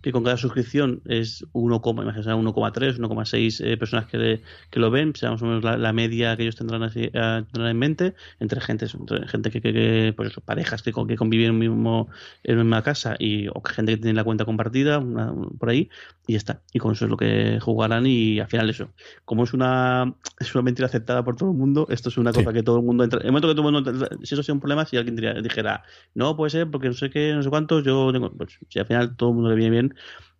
que 0.01 0.11
con 0.11 0.23
cada 0.23 0.37
suscripción 0.37 1.01
es 1.05 1.45
1, 1.53 1.81
imagino 2.01 2.23
será 2.23 2.35
1,3, 2.35 2.97
1,6 2.99 3.61
eh, 3.61 3.77
personas 3.77 4.05
que, 4.07 4.17
le- 4.17 4.41
que 4.69 4.79
lo 4.79 4.89
ven, 4.91 5.13
será 5.15 5.31
más 5.33 5.41
o 5.41 5.45
menos 5.45 5.63
la, 5.63 5.77
la 5.77 5.93
media 5.93 6.35
que 6.37 6.43
ellos 6.43 6.55
tendrán, 6.55 6.83
así, 6.83 7.03
eh, 7.13 7.43
tendrán 7.51 7.71
en 7.71 7.77
mente, 7.79 8.13
entre 8.39 8.61
gente, 8.61 8.85
entre 8.93 9.27
gente 9.27 9.51
que, 9.51 9.61
que, 9.61 9.73
que, 9.73 10.13
pues 10.15 10.31
eso, 10.31 10.41
parejas 10.41 10.81
que, 10.83 10.91
que 11.07 11.15
conviven 11.15 11.49
en, 11.51 11.57
mismo, 11.59 12.09
en 12.43 12.55
una 12.55 12.63
misma 12.63 12.83
casa 12.83 13.15
y 13.19 13.47
o 13.49 13.61
gente 13.65 13.93
que 13.93 13.97
tiene 13.97 14.13
la 14.15 14.23
cuenta 14.23 14.45
compartida, 14.45 14.99
una- 14.99 15.33
por 15.57 15.69
ahí, 15.69 15.89
y 16.27 16.33
ya 16.33 16.37
está. 16.37 16.61
Y 16.73 16.79
con 16.79 16.93
eso 16.93 17.05
es 17.05 17.11
lo 17.11 17.17
que 17.17 17.59
jugarán 17.59 18.05
y 18.05 18.39
al 18.39 18.47
final 18.47 18.69
eso. 18.69 18.89
Como 19.25 19.43
es 19.43 19.53
una, 19.53 20.13
es 20.39 20.53
una 20.53 20.61
mentira 20.61 20.85
aceptada 20.85 21.23
por 21.23 21.35
todo 21.35 21.51
el 21.51 21.57
mundo, 21.57 21.87
esto 21.89 22.09
es 22.09 22.17
una 22.17 22.31
Sí. 22.31 22.39
cosa 22.39 22.53
que 22.53 22.61
todo 22.63 22.77
el 22.77 22.83
mundo 22.85 23.03
entra. 23.03 23.19
En 23.19 23.25
el 23.25 23.31
momento 23.31 23.47
que 23.47 23.55
todo 23.55 23.67
el 23.67 23.73
mundo, 23.73 23.89
entra- 23.91 24.09
si 24.23 24.35
eso 24.35 24.43
sea 24.43 24.53
un 24.53 24.59
problema, 24.61 24.85
si 24.85 24.95
alguien 24.97 25.15
diría- 25.15 25.33
dijera, 25.41 25.83
no 26.13 26.35
puede 26.37 26.51
ser 26.51 26.69
porque 26.69 26.87
no 26.87 26.93
sé 26.93 27.09
qué, 27.09 27.33
no 27.33 27.41
sé 27.43 27.49
cuántos, 27.49 27.83
yo 27.83 28.11
tengo, 28.13 28.31
pues 28.31 28.59
si 28.69 28.79
al 28.79 28.85
final 28.85 29.15
todo 29.15 29.29
el 29.29 29.35
mundo 29.35 29.49
le 29.49 29.55
viene 29.55 29.71
bien, 29.71 29.88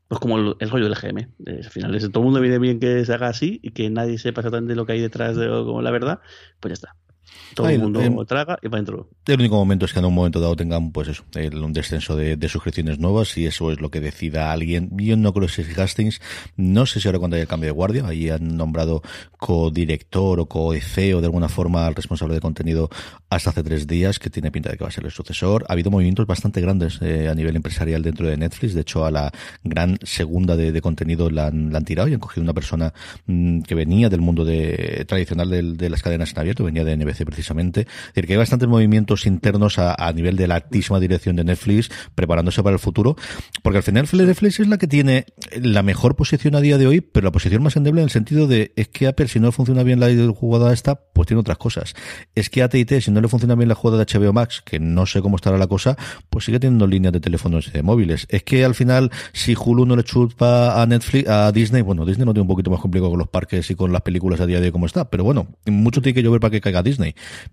pues 0.07 0.19
como 0.19 0.37
el, 0.39 0.55
el 0.59 0.69
rollo 0.69 0.85
del 0.85 0.95
GM. 0.95 1.21
Eh, 1.45 1.61
al 1.63 1.69
final, 1.69 1.95
es, 1.95 2.11
todo 2.11 2.21
el 2.21 2.25
mundo 2.25 2.41
viene 2.41 2.59
bien 2.59 2.79
que 2.79 3.05
se 3.05 3.13
haga 3.13 3.27
así 3.29 3.59
y 3.63 3.71
que 3.71 3.89
nadie 3.89 4.17
sepa 4.17 4.41
exactamente 4.41 4.75
lo 4.75 4.85
que 4.85 4.93
hay 4.93 5.01
detrás 5.01 5.35
de 5.37 5.47
como 5.47 5.81
la 5.81 5.91
verdad, 5.91 6.19
pues 6.59 6.71
ya 6.71 6.73
está. 6.73 7.08
Todo 7.55 7.67
Ay, 7.67 7.75
el 7.75 7.81
mundo 7.81 8.01
em, 8.01 8.25
traga 8.25 8.57
y 8.61 8.67
para 8.69 8.77
adentro. 8.77 9.09
El 9.25 9.39
único 9.39 9.55
momento 9.55 9.85
es 9.85 9.91
que 9.93 9.99
en 9.99 10.05
un 10.05 10.13
momento 10.13 10.39
dado 10.39 10.55
tengan, 10.55 10.91
pues 10.91 11.07
eso, 11.09 11.23
el- 11.35 11.57
un 11.63 11.73
descenso 11.73 12.15
de, 12.15 12.37
de 12.37 12.47
suscripciones 12.49 12.99
nuevas 12.99 13.35
y 13.37 13.45
eso 13.47 13.71
es 13.71 13.81
lo 13.81 13.89
que 13.89 13.99
decida 13.99 14.51
alguien. 14.51 14.89
Yo 14.97 15.17
no 15.17 15.33
creo 15.33 15.47
que 15.47 15.63
sea 15.63 15.83
Hastings, 15.83 16.21
no 16.57 16.85
sé 16.85 16.99
si 17.01 17.07
ahora 17.07 17.19
cuando 17.19 17.35
haya 17.35 17.41
el 17.43 17.47
cambio 17.49 17.67
de 17.67 17.71
guardia, 17.71 18.05
ahí 18.07 18.29
han 18.29 18.55
nombrado 18.55 19.01
co-director 19.37 20.39
o 20.39 20.45
co-CEO 20.45 21.19
de 21.21 21.25
alguna 21.25 21.49
forma 21.49 21.87
al 21.87 21.95
responsable 21.95 22.35
de 22.35 22.41
contenido 22.41 22.89
hasta 23.29 23.49
hace 23.49 23.63
tres 23.63 23.87
días, 23.87 24.19
que 24.19 24.29
tiene 24.29 24.51
pinta 24.51 24.69
de 24.69 24.77
que 24.77 24.83
va 24.83 24.89
a 24.89 24.91
ser 24.91 25.05
el 25.05 25.11
sucesor. 25.11 25.65
Ha 25.67 25.73
habido 25.73 25.89
movimientos 25.91 26.27
bastante 26.27 26.61
grandes 26.61 26.99
eh, 27.01 27.27
a 27.29 27.35
nivel 27.35 27.55
empresarial 27.55 28.03
dentro 28.03 28.27
de 28.27 28.37
Netflix, 28.37 28.73
de 28.73 28.81
hecho 28.81 29.05
a 29.05 29.11
la 29.11 29.31
gran 29.63 29.97
segunda 30.03 30.55
de, 30.55 30.71
de 30.71 30.81
contenido 30.81 31.29
la 31.29 31.47
han, 31.47 31.71
la 31.71 31.79
han 31.79 31.85
tirado 31.85 32.07
y 32.07 32.13
han 32.13 32.19
cogido 32.19 32.43
una 32.43 32.53
persona 32.53 32.93
mm, 33.25 33.61
que 33.61 33.75
venía 33.75 34.07
del 34.09 34.21
mundo 34.21 34.45
de, 34.45 35.05
tradicional 35.07 35.49
del- 35.49 35.77
de 35.77 35.89
las 35.89 36.01
cadenas 36.03 36.31
en 36.31 36.39
abierto, 36.39 36.63
venía 36.63 36.83
de 36.83 36.93
NBC 36.95 37.18
precisamente. 37.25 37.81
Es 37.81 38.13
decir, 38.15 38.27
que 38.27 38.33
hay 38.33 38.39
bastantes 38.39 38.67
movimientos 38.67 39.25
internos 39.25 39.79
a, 39.79 39.95
a 39.95 40.11
nivel 40.13 40.35
de 40.35 40.47
la 40.47 40.55
altísima 40.55 40.99
dirección 40.99 41.35
de 41.35 41.43
Netflix 41.43 41.89
preparándose 42.15 42.63
para 42.63 42.73
el 42.73 42.79
futuro, 42.79 43.15
porque 43.63 43.77
al 43.77 43.83
final 43.83 44.07
Netflix 44.11 44.59
es 44.59 44.67
la 44.67 44.77
que 44.77 44.87
tiene 44.87 45.25
la 45.59 45.83
mejor 45.83 46.15
posición 46.15 46.55
a 46.55 46.61
día 46.61 46.77
de 46.77 46.87
hoy, 46.87 47.01
pero 47.01 47.25
la 47.25 47.31
posición 47.31 47.63
más 47.63 47.75
endeble 47.75 48.01
en 48.01 48.05
el 48.05 48.11
sentido 48.11 48.47
de 48.47 48.73
es 48.75 48.87
que 48.87 49.07
Apple 49.07 49.27
si 49.27 49.39
no 49.39 49.51
funciona 49.51 49.83
bien 49.83 49.99
la 49.99 50.09
jugada 50.33 50.73
esta, 50.73 50.95
pues 50.95 51.27
tiene 51.27 51.41
otras 51.41 51.57
cosas. 51.57 51.93
Es 52.35 52.49
que 52.49 52.63
AT&T 52.63 53.01
si 53.01 53.11
no 53.11 53.21
le 53.21 53.27
funciona 53.27 53.55
bien 53.55 53.69
la 53.69 53.75
jugada 53.75 54.03
de 54.03 54.19
HBO 54.19 54.33
Max, 54.33 54.61
que 54.63 54.79
no 54.79 55.05
sé 55.05 55.21
cómo 55.21 55.35
estará 55.35 55.57
la 55.57 55.67
cosa, 55.67 55.97
pues 56.29 56.45
sigue 56.45 56.59
teniendo 56.59 56.87
líneas 56.87 57.13
de 57.13 57.19
teléfonos 57.19 57.67
y 57.67 57.71
de 57.71 57.83
móviles. 57.83 58.27
Es 58.29 58.43
que 58.43 58.65
al 58.65 58.75
final 58.75 59.11
si 59.33 59.55
Hulu 59.55 59.85
no 59.85 59.95
le 59.95 60.03
chupa 60.03 60.81
a 60.81 60.85
Netflix, 60.85 61.29
a 61.29 61.51
Disney, 61.51 61.81
bueno, 61.81 62.05
Disney 62.05 62.25
no 62.25 62.33
tiene 62.33 62.43
un 62.43 62.47
poquito 62.47 62.71
más 62.71 62.79
complicado 62.79 63.11
con 63.11 63.19
los 63.19 63.27
parques 63.27 63.69
y 63.71 63.75
con 63.75 63.91
las 63.91 64.01
películas 64.01 64.39
a 64.39 64.45
día 64.45 64.59
de 64.59 64.67
hoy 64.67 64.71
como 64.71 64.85
está, 64.85 65.09
pero 65.09 65.23
bueno, 65.23 65.47
mucho 65.65 66.01
tiene 66.01 66.15
que 66.15 66.23
llover 66.23 66.39
para 66.39 66.51
que 66.51 66.61
caiga 66.61 66.83
Disney. 66.83 67.08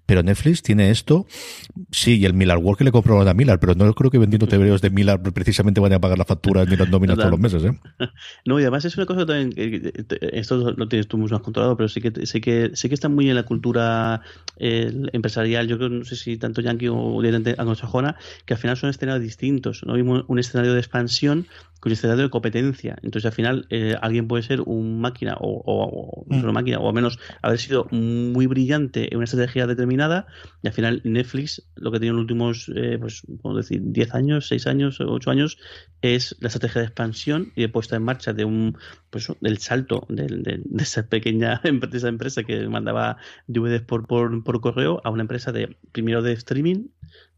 Pero 0.07 0.23
Netflix 0.23 0.63
tiene 0.63 0.91
esto, 0.91 1.27
sí, 1.91 2.19
y 2.19 2.25
el 2.25 2.35
Miller 2.35 2.59
World 2.59 2.79
que 2.79 2.85
le 2.85 2.93
compraron 2.93 3.27
a 3.29 3.35
Miller, 3.35 3.59
pero 3.59 3.75
no 3.75 3.93
creo 3.95 4.11
que 4.11 4.19
vendiendo 4.19 4.47
TVOs 4.47 4.81
de 4.81 4.91
Miller 4.91 5.21
precisamente 5.21 5.81
vayan 5.81 5.97
a 5.97 6.01
pagar 6.01 6.19
las 6.19 6.27
facturas 6.27 6.69
ni 6.69 6.77
las 6.77 6.89
nóminas 6.89 7.17
todos 7.17 7.31
los 7.31 7.41
meses, 7.41 7.65
¿eh? 7.65 7.79
No, 8.45 8.59
y 8.61 8.63
además 8.63 8.85
es 8.85 8.97
una 8.97 9.07
cosa 9.07 9.21
que 9.21 9.27
también, 9.27 9.93
esto 10.33 10.73
lo 10.73 10.89
tienes 10.89 11.09
tú 11.09 11.19
mucho 11.19 11.35
más 11.35 11.43
controlado, 11.43 11.77
pero 11.77 11.89
sí 11.89 12.01
que, 12.01 12.27
sí 12.27 12.41
que, 12.41 12.71
sí 12.75 12.89
que 12.89 12.95
está 12.95 13.09
muy 13.09 13.29
en 13.29 13.37
la 13.37 13.45
cultura 13.45 14.23
empresarial, 14.59 15.69
yo 15.69 15.77
creo, 15.77 15.89
no 15.89 16.05
sé 16.05 16.17
si 16.17 16.37
tanto 16.37 16.61
Yankee 16.61 16.89
o 16.89 17.21
directamente 17.21 17.61
anglosajona, 17.61 18.17
que 18.45 18.55
al 18.55 18.61
final 18.61 18.77
son 18.77 18.91
escenarios 18.91 19.23
distintos, 19.23 19.83
no 19.85 19.95
mismo 19.95 20.25
un 20.29 20.39
escenario 20.39 20.73
de 20.73 20.81
expansión 20.81 21.47
escenario 21.85 22.25
de 22.25 22.31
competencia. 22.31 22.97
Entonces 23.03 23.27
al 23.27 23.33
final 23.33 23.67
eh, 23.71 23.95
alguien 24.01 24.29
puede 24.29 24.43
ser 24.43 24.61
un 24.63 25.01
máquina 25.01 25.37
o, 25.41 25.63
o, 25.65 25.85
o 25.85 26.27
no 26.29 26.41
solo 26.41 26.53
máquina, 26.53 26.79
o 26.79 26.89
al 26.89 26.95
menos 26.95 27.19
haber 27.43 27.59
sido 27.59 27.87
muy 27.91 28.47
brillante 28.47 29.09
en 29.11 29.17
una 29.19 29.25
estrategia 29.25 29.67
determinada 29.67 30.27
y 30.63 30.69
al 30.69 30.73
final 30.73 31.01
Netflix 31.05 31.63
lo 31.77 31.93
que 31.93 32.01
tiene 32.01 32.11
en 32.11 32.17
los 32.17 32.23
últimos, 32.23 32.71
eh, 32.75 32.97
pues, 32.99 33.23
podemos 33.43 33.65
decir, 33.65 33.81
10 33.85 34.15
años, 34.15 34.49
6 34.49 34.67
años, 34.67 35.01
8 35.01 35.31
años, 35.31 35.59
es 36.03 36.37
la 36.41 36.49
estrategia 36.49 36.81
de 36.81 36.87
expansión 36.87 37.53
y 37.55 37.63
de 37.63 37.69
puesta 37.69 37.97
en 37.97 38.03
marcha 38.03 38.33
de 38.33 38.45
un, 38.45 38.77
pues, 39.11 39.29
del 39.41 39.59
salto 39.59 40.07
de, 40.09 40.27
de, 40.27 40.61
de 40.65 40.83
esa 40.83 41.07
pequeña 41.07 41.61
empresa, 41.65 42.09
empresa 42.09 42.43
que 42.43 42.69
mandaba 42.69 43.19
DVDs 43.47 43.83
por, 43.83 44.07
por, 44.07 44.43
por 44.45 44.61
correo 44.61 45.01
a 45.05 45.11
una 45.11 45.23
empresa 45.23 45.53
de, 45.53 45.77
primero 45.93 46.23
de 46.23 46.33
streaming, 46.33 46.89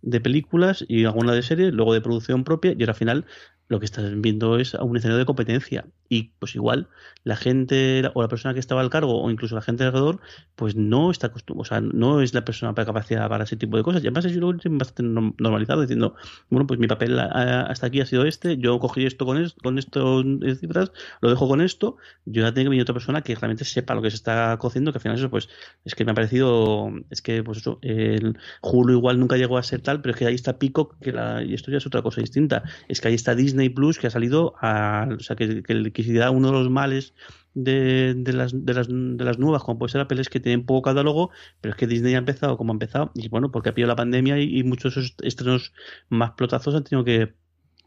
de 0.02 0.20
películas 0.20 0.84
y 0.88 1.04
alguna 1.04 1.32
de 1.32 1.42
series, 1.42 1.72
luego 1.72 1.92
de 1.92 2.00
producción 2.00 2.44
propia 2.44 2.72
y 2.72 2.82
ahora 2.82 2.92
al 2.92 2.98
final 2.98 3.26
lo 3.68 3.78
que 3.78 3.84
estás 3.84 4.10
viendo 4.20 4.58
es 4.58 4.74
un 4.74 4.96
escenario 4.96 5.18
de 5.18 5.26
competencia. 5.26 5.86
Y 6.08 6.30
pues 6.38 6.54
igual 6.54 6.88
la 7.22 7.36
gente 7.36 8.10
o 8.14 8.22
la 8.22 8.28
persona 8.28 8.54
que 8.54 8.60
estaba 8.60 8.80
al 8.80 8.88
cargo 8.88 9.22
o 9.22 9.30
incluso 9.30 9.54
la 9.54 9.60
gente 9.60 9.84
alrededor, 9.84 10.20
pues 10.56 10.74
no 10.74 11.10
está 11.10 11.26
acostumbrada, 11.26 11.60
o 11.60 11.64
sea, 11.66 11.80
no 11.80 12.22
es 12.22 12.32
la 12.32 12.44
persona 12.44 12.74
para 12.74 12.86
capacidad 12.86 13.28
para 13.28 13.44
ese 13.44 13.56
tipo 13.56 13.76
de 13.76 13.82
cosas. 13.82 14.02
Y 14.02 14.06
además 14.06 14.24
lo 14.34 14.54
bastante 14.78 15.02
normalizado 15.02 15.82
diciendo, 15.82 16.14
bueno, 16.48 16.66
pues 16.66 16.80
mi 16.80 16.86
papel 16.86 17.18
hasta 17.18 17.86
aquí 17.86 18.00
ha 18.00 18.06
sido 18.06 18.24
este, 18.24 18.56
yo 18.56 18.78
cogí 18.78 19.04
esto 19.04 19.26
con, 19.26 19.42
esto, 19.42 19.60
con 19.62 19.78
estos 19.78 20.24
cifras, 20.60 20.92
lo 21.20 21.28
dejo 21.28 21.46
con 21.46 21.60
esto, 21.60 21.96
yo 22.24 22.42
ya 22.42 22.54
tengo 22.54 22.66
que 22.66 22.70
venir 22.70 22.82
otra 22.82 22.94
persona 22.94 23.20
que 23.20 23.34
realmente 23.34 23.64
sepa 23.64 23.94
lo 23.94 24.00
que 24.00 24.10
se 24.10 24.16
está 24.16 24.56
cociendo, 24.58 24.92
que 24.92 24.98
al 24.98 25.02
final 25.02 25.18
eso 25.18 25.28
pues 25.28 25.50
es 25.84 25.94
que 25.94 26.06
me 26.06 26.12
ha 26.12 26.14
parecido, 26.14 26.90
es 27.10 27.20
que 27.20 27.42
pues 27.42 27.58
eso, 27.58 27.78
el 27.82 28.38
Hulu 28.62 28.94
igual 28.94 29.20
nunca 29.20 29.36
llegó 29.36 29.58
a 29.58 29.62
ser 29.62 29.82
tal, 29.82 30.00
pero 30.00 30.12
es 30.12 30.18
que 30.18 30.26
ahí 30.26 30.34
está 30.34 30.58
Pico, 30.58 30.96
que 31.02 31.12
la, 31.12 31.42
y 31.42 31.52
esto 31.52 31.70
ya 31.70 31.76
es 31.76 31.86
otra 31.86 32.00
cosa 32.00 32.22
distinta, 32.22 32.62
es 32.88 33.02
que 33.02 33.08
ahí 33.08 33.14
está 33.14 33.34
Disney 33.34 33.57
Disney 33.58 33.68
Plus 33.70 33.98
que 33.98 34.06
ha 34.06 34.10
salido 34.10 34.54
a, 34.60 35.08
o 35.16 35.20
sea, 35.20 35.36
que, 35.36 35.62
que 35.62 35.92
quizá 35.92 36.30
uno 36.30 36.48
de 36.48 36.52
los 36.54 36.70
males 36.70 37.14
de, 37.54 38.14
de, 38.14 38.32
las, 38.32 38.52
de, 38.54 38.74
las, 38.74 38.88
de 38.88 39.24
las 39.24 39.38
nuevas, 39.38 39.62
como 39.64 39.78
puede 39.78 39.92
ser 39.92 40.00
Apple, 40.00 40.20
es 40.20 40.28
que 40.28 40.40
tienen 40.40 40.64
poco 40.64 40.82
catálogo, 40.82 41.30
pero 41.60 41.72
es 41.72 41.78
que 41.78 41.86
Disney 41.86 42.14
ha 42.14 42.18
empezado 42.18 42.56
como 42.56 42.72
ha 42.72 42.74
empezado, 42.74 43.10
y 43.14 43.28
bueno, 43.28 43.50
porque 43.50 43.70
ha 43.70 43.74
pillado 43.74 43.88
la 43.92 43.96
pandemia 43.96 44.38
y, 44.38 44.58
y 44.58 44.62
muchos 44.62 44.94
de 44.94 45.00
esos 45.00 45.16
estrenos 45.22 45.72
más 46.08 46.32
plotazos 46.32 46.74
han 46.74 46.84
tenido 46.84 47.04
que 47.04 47.34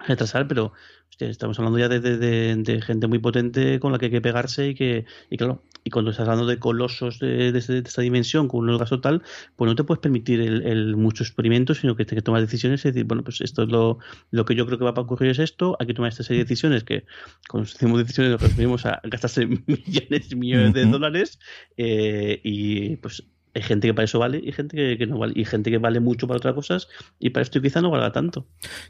retrasar, 0.07 0.47
pero 0.47 0.73
hostia, 1.09 1.29
estamos 1.29 1.57
hablando 1.59 1.79
ya 1.79 1.89
de, 1.89 1.99
de, 1.99 2.55
de, 2.55 2.81
gente 2.81 3.07
muy 3.07 3.19
potente 3.19 3.79
con 3.79 3.91
la 3.91 3.99
que 3.99 4.05
hay 4.05 4.11
que 4.11 4.21
pegarse 4.21 4.69
y 4.69 4.75
que, 4.75 5.05
y 5.29 5.37
claro, 5.37 5.63
y 5.83 5.89
cuando 5.89 6.11
estás 6.11 6.27
hablando 6.27 6.47
de 6.47 6.59
colosos 6.59 7.19
de, 7.19 7.51
de, 7.51 7.59
esta 7.59 8.01
dimensión 8.01 8.47
con 8.47 8.69
un 8.69 8.77
gasto 8.77 9.01
tal, 9.01 9.23
pues 9.55 9.67
no 9.67 9.75
te 9.75 9.83
puedes 9.83 10.01
permitir 10.01 10.41
el, 10.41 10.63
el 10.63 10.95
mucho 10.95 11.23
experimento, 11.23 11.73
sino 11.73 11.95
que 11.95 12.05
tienes 12.05 12.21
que 12.21 12.25
tomar 12.25 12.41
decisiones 12.41 12.85
y 12.85 12.89
decir, 12.89 13.05
bueno, 13.05 13.23
pues 13.23 13.41
esto 13.41 13.63
es 13.63 13.69
lo, 13.69 13.99
lo 14.29 14.45
que 14.45 14.55
yo 14.55 14.65
creo 14.65 14.77
que 14.77 14.85
va 14.85 14.91
a 14.91 15.01
ocurrir 15.01 15.31
es 15.31 15.39
esto, 15.39 15.75
hay 15.79 15.87
que 15.87 15.93
tomar 15.93 16.09
esta 16.09 16.23
serie 16.23 16.39
de 16.39 16.45
decisiones 16.45 16.83
que 16.83 17.05
cuando 17.49 17.69
hacemos 17.69 17.99
decisiones 17.99 18.31
nos 18.31 18.41
referimos 18.41 18.85
a 18.85 19.01
gastarse 19.03 19.45
millones 19.65 20.31
y 20.31 20.35
millones 20.35 20.73
de 20.73 20.85
dólares 20.85 21.39
eh, 21.77 22.39
y 22.43 22.97
pues 22.97 23.23
hay 23.53 23.61
gente 23.61 23.87
que 23.87 23.93
para 23.93 24.05
eso 24.05 24.19
vale 24.19 24.41
y 24.43 24.51
gente 24.51 24.97
que, 24.97 25.07
no 25.07 25.17
vale 25.17 25.33
y 25.35 25.45
gente 25.45 25.71
que 25.71 25.77
vale 25.77 25.99
mucho 25.99 26.27
para 26.27 26.37
otras 26.37 26.53
cosas 26.53 26.87
y 27.19 27.31
para 27.31 27.43
esto 27.43 27.61
quizá 27.61 27.81
no 27.81 27.91
valga 27.91 28.11
tanto. 28.11 28.45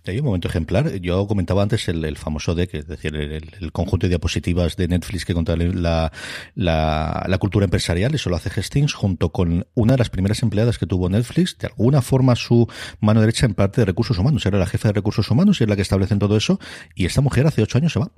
Hay 0.05 0.20
un 0.20 0.26
momento 0.26 0.47
ejemplar. 0.47 0.99
Yo 0.99 1.28
comentaba 1.28 1.64
antes 1.64 1.88
el, 1.88 2.05
el 2.05 2.18
famoso 2.18 2.53
deck, 2.53 2.74
es 2.76 2.88
decir, 2.88 3.16
el, 3.16 3.72
conjunto 3.72 4.05
de 4.05 4.09
diapositivas 4.09 4.76
de 4.76 4.88
Netflix 4.88 5.26
que 5.26 5.34
contra 5.34 5.55
la, 5.55 6.12
la, 6.55 7.26
la, 7.28 7.38
cultura 7.39 7.66
empresarial. 7.66 8.14
Eso 8.14 8.30
lo 8.30 8.36
hace 8.36 8.49
Hastings 8.49 8.93
junto 8.93 9.32
con 9.32 9.66
una 9.74 9.93
de 9.93 9.97
las 9.97 10.09
primeras 10.09 10.43
empleadas 10.43 10.78
que 10.78 10.86
tuvo 10.86 11.09
Netflix. 11.09 11.57
De 11.57 11.68
alguna 11.68 12.01
forma 12.01 12.36
su 12.36 12.68
mano 12.99 13.22
derecha 13.22 13.45
en 13.45 13.55
parte 13.55 13.82
de 13.82 13.86
recursos 13.86 14.18
humanos. 14.18 14.45
Era 14.45 14.59
la 14.59 14.68
jefa 14.68 14.89
de 14.89 14.93
recursos 14.93 15.30
humanos 15.32 15.59
y 15.59 15.64
es 15.64 15.70
la 15.70 15.76
que 15.76 15.82
establecen 15.82 16.20
todo 16.20 16.38
eso. 16.38 16.59
Y 16.95 17.05
esta 17.05 17.22
mujer 17.22 17.47
hace 17.47 17.64
ocho 17.64 17.78
años 17.78 17.93
se 17.93 17.99
va 17.99 18.12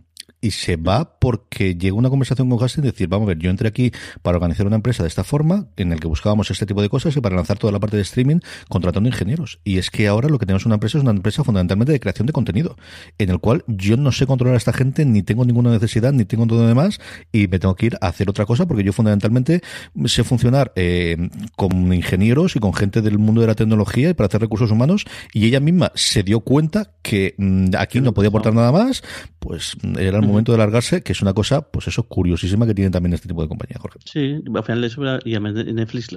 y 0.43 0.51
se 0.51 0.75
va 0.75 1.17
porque 1.19 1.75
llegó 1.75 1.97
una 1.97 2.09
conversación 2.09 2.49
con 2.49 2.61
Hastings 2.61 2.85
y 2.85 2.91
decir, 2.91 3.07
vamos 3.07 3.27
a 3.27 3.29
ver, 3.29 3.39
yo 3.39 3.49
entré 3.49 3.69
aquí 3.69 3.91
para 4.21 4.35
organizar 4.35 4.67
una 4.67 4.75
empresa 4.75 5.01
de 5.01 5.07
esta 5.07 5.23
forma, 5.23 5.67
en 5.77 5.93
el 5.93 6.01
que 6.01 6.07
buscábamos 6.07 6.51
este 6.51 6.65
tipo 6.65 6.81
de 6.81 6.89
cosas 6.89 7.15
y 7.15 7.21
para 7.21 7.37
lanzar 7.37 7.57
toda 7.57 7.71
la 7.71 7.79
parte 7.79 7.95
de 7.95 8.03
streaming 8.03 8.39
contratando 8.67 9.07
ingenieros. 9.07 9.61
Y 9.63 9.77
es 9.77 9.89
que 9.89 10.05
ahora 10.09 10.27
lo 10.27 10.39
que 10.39 10.45
tenemos 10.45 10.65
una 10.65 10.75
empresa 10.75 10.97
es 10.97 11.01
una 11.01 11.11
empresa 11.11 11.45
fundamentalmente 11.45 11.93
de 11.93 11.99
creación 12.01 12.27
de 12.27 12.33
contenido, 12.33 12.75
en 13.17 13.29
el 13.29 13.39
cual 13.39 13.63
yo 13.67 13.95
no 13.95 14.11
sé 14.11 14.27
controlar 14.27 14.55
a 14.55 14.57
esta 14.57 14.73
gente, 14.73 15.05
ni 15.05 15.23
tengo 15.23 15.45
ninguna 15.45 15.71
necesidad, 15.71 16.11
ni 16.11 16.25
tengo 16.25 16.45
todo 16.45 16.63
lo 16.63 16.67
demás, 16.67 16.99
y 17.31 17.47
me 17.47 17.57
tengo 17.57 17.75
que 17.75 17.85
ir 17.85 17.97
a 18.01 18.07
hacer 18.07 18.29
otra 18.29 18.45
cosa 18.45 18.67
porque 18.67 18.83
yo 18.83 18.91
fundamentalmente 18.91 19.61
sé 20.05 20.25
funcionar 20.25 20.73
eh, 20.75 21.29
con 21.55 21.93
ingenieros 21.93 22.57
y 22.57 22.59
con 22.59 22.73
gente 22.73 23.01
del 23.01 23.17
mundo 23.17 23.39
de 23.39 23.47
la 23.47 23.55
tecnología 23.55 24.09
y 24.09 24.13
para 24.13 24.27
hacer 24.27 24.41
recursos 24.41 24.71
humanos, 24.71 25.05
y 25.31 25.45
ella 25.45 25.61
misma 25.61 25.93
se 25.95 26.21
dio 26.21 26.41
cuenta 26.41 26.91
que 27.01 27.33
mmm, 27.37 27.67
aquí 27.77 28.01
no 28.01 28.13
podía 28.13 28.27
aportar 28.27 28.53
nada 28.53 28.73
más, 28.73 29.03
pues 29.39 29.77
era 29.97 30.17
el 30.17 30.32
momento 30.33 30.51
de 30.51 30.57
largarse, 30.57 31.01
que 31.01 31.13
es 31.13 31.21
una 31.21 31.33
cosa, 31.33 31.69
pues 31.71 31.87
eso, 31.87 32.03
curiosísima 32.03 32.65
que 32.65 32.73
tiene 32.73 32.91
también 32.91 33.13
este 33.13 33.27
tipo 33.27 33.41
de 33.41 33.47
compañía, 33.47 33.77
Jorge. 33.79 33.99
Sí, 34.05 34.43
al 34.53 34.63
final 34.63 34.83
eso, 34.83 35.01
y 35.23 35.31
además 35.35 35.53
Netflix, 35.53 36.09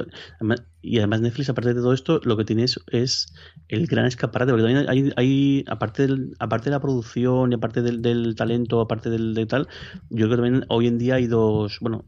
y 0.82 0.98
además 0.98 1.20
Netflix, 1.20 1.48
aparte 1.48 1.74
de 1.74 1.80
todo 1.80 1.92
esto, 1.92 2.20
lo 2.24 2.36
que 2.36 2.44
tiene 2.44 2.64
es, 2.64 2.80
es 2.88 3.34
el 3.68 3.86
gran 3.86 4.06
escaparate, 4.06 4.52
porque 4.52 4.64
también 4.64 4.88
hay, 4.88 5.12
hay 5.16 5.64
aparte, 5.68 6.06
del, 6.06 6.34
aparte 6.38 6.66
de 6.66 6.70
la 6.70 6.80
producción 6.80 7.52
y 7.52 7.54
aparte 7.54 7.82
del, 7.82 8.02
del 8.02 8.34
talento, 8.34 8.80
aparte 8.80 9.10
del 9.10 9.34
de 9.34 9.46
tal, 9.46 9.68
yo 10.10 10.26
creo 10.26 10.30
que 10.30 10.36
también 10.36 10.64
hoy 10.68 10.86
en 10.86 10.98
día 10.98 11.14
hay 11.14 11.26
dos, 11.26 11.78
bueno, 11.80 12.04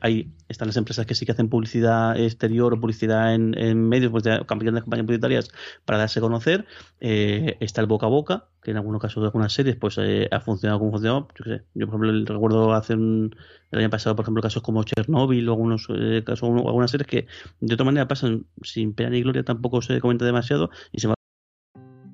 hay, 0.00 0.32
están 0.48 0.68
las 0.68 0.76
empresas 0.76 1.06
que 1.06 1.14
sí 1.14 1.26
que 1.26 1.32
hacen 1.32 1.48
publicidad 1.48 2.18
exterior 2.18 2.72
o 2.74 2.80
publicidad 2.80 3.34
en, 3.34 3.56
en 3.58 3.88
medios, 3.88 4.10
pues 4.10 4.24
de 4.24 4.44
campañas, 4.46 4.82
campañas 4.82 5.06
publicitarias 5.06 5.50
para 5.84 5.98
darse 5.98 6.18
a 6.18 6.22
conocer, 6.22 6.66
eh, 7.00 7.56
está 7.60 7.80
el 7.80 7.86
boca 7.86 8.06
a 8.06 8.10
boca, 8.10 8.48
que 8.62 8.70
en 8.70 8.76
algunos 8.76 9.00
casos 9.00 9.22
de 9.22 9.26
algunas 9.26 9.52
series 9.52 9.76
pues 9.76 9.98
eh, 9.98 10.28
ha 10.30 10.40
funcionado 10.40 10.78
como 10.78 10.92
funcionado. 10.92 11.28
Yo, 11.44 11.56
sé, 11.56 11.64
yo 11.74 11.86
por 11.86 12.04
ejemplo 12.04 12.34
recuerdo 12.34 12.72
hace 12.72 12.94
un, 12.94 13.34
el 13.70 13.78
año 13.80 13.90
pasado, 13.90 14.16
por 14.16 14.24
ejemplo, 14.24 14.42
casos 14.42 14.62
como 14.62 14.80
o 14.80 15.30
algunos 15.30 15.86
eh, 15.90 16.22
casos, 16.24 16.48
algunas 16.48 16.90
series 16.90 17.06
que 17.06 17.26
de 17.60 17.74
otra 17.74 17.84
manera 17.84 18.08
pasan 18.08 18.46
sin 18.62 18.94
pena 18.94 19.10
ni 19.10 19.22
gloria, 19.22 19.44
tampoco 19.44 19.82
se 19.82 20.00
comenta 20.00 20.24
demasiado 20.24 20.70
y 20.92 21.00
se 21.00 21.08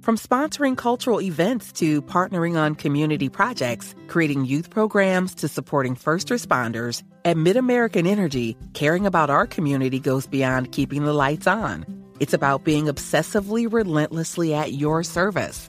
From 0.00 0.16
sponsoring 0.16 0.74
cultural 0.74 1.20
events 1.20 1.70
to 1.72 2.00
partnering 2.00 2.56
on 2.56 2.74
community 2.74 3.28
projects, 3.28 3.94
creating 4.06 4.46
youth 4.46 4.70
programs 4.70 5.34
to 5.34 5.48
supporting 5.48 5.94
first 5.94 6.28
responders, 6.28 7.02
at 7.26 7.36
MidAmerican 7.36 8.06
Energy, 8.06 8.56
caring 8.72 9.04
about 9.04 9.28
our 9.28 9.46
community 9.46 10.00
goes 10.00 10.26
beyond 10.26 10.72
keeping 10.72 11.04
the 11.04 11.12
lights 11.12 11.46
on. 11.46 11.84
It's 12.20 12.32
about 12.32 12.64
being 12.64 12.86
obsessively 12.86 13.70
relentlessly 13.70 14.54
at 14.54 14.72
your 14.72 15.04
service. 15.04 15.68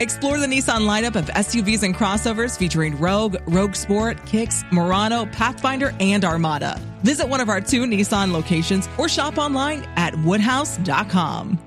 Explore 0.00 0.38
the 0.38 0.46
Nissan 0.46 0.86
lineup 0.86 1.16
of 1.16 1.26
SUVs 1.26 1.82
and 1.82 1.94
crossovers 1.94 2.56
featuring 2.56 2.96
Rogue, 2.98 3.36
Rogue 3.48 3.74
Sport, 3.74 4.24
Kicks, 4.26 4.62
Murano, 4.70 5.26
Pathfinder, 5.26 5.92
and 6.00 6.24
Armada. 6.24 6.80
Visit 7.02 7.28
one 7.28 7.40
of 7.40 7.48
our 7.48 7.60
two 7.60 7.82
Nissan 7.84 8.32
locations 8.32 8.88
or 8.96 9.08
shop 9.08 9.38
online 9.38 9.84
at 9.96 10.14
woodhouse.com. 10.24 11.58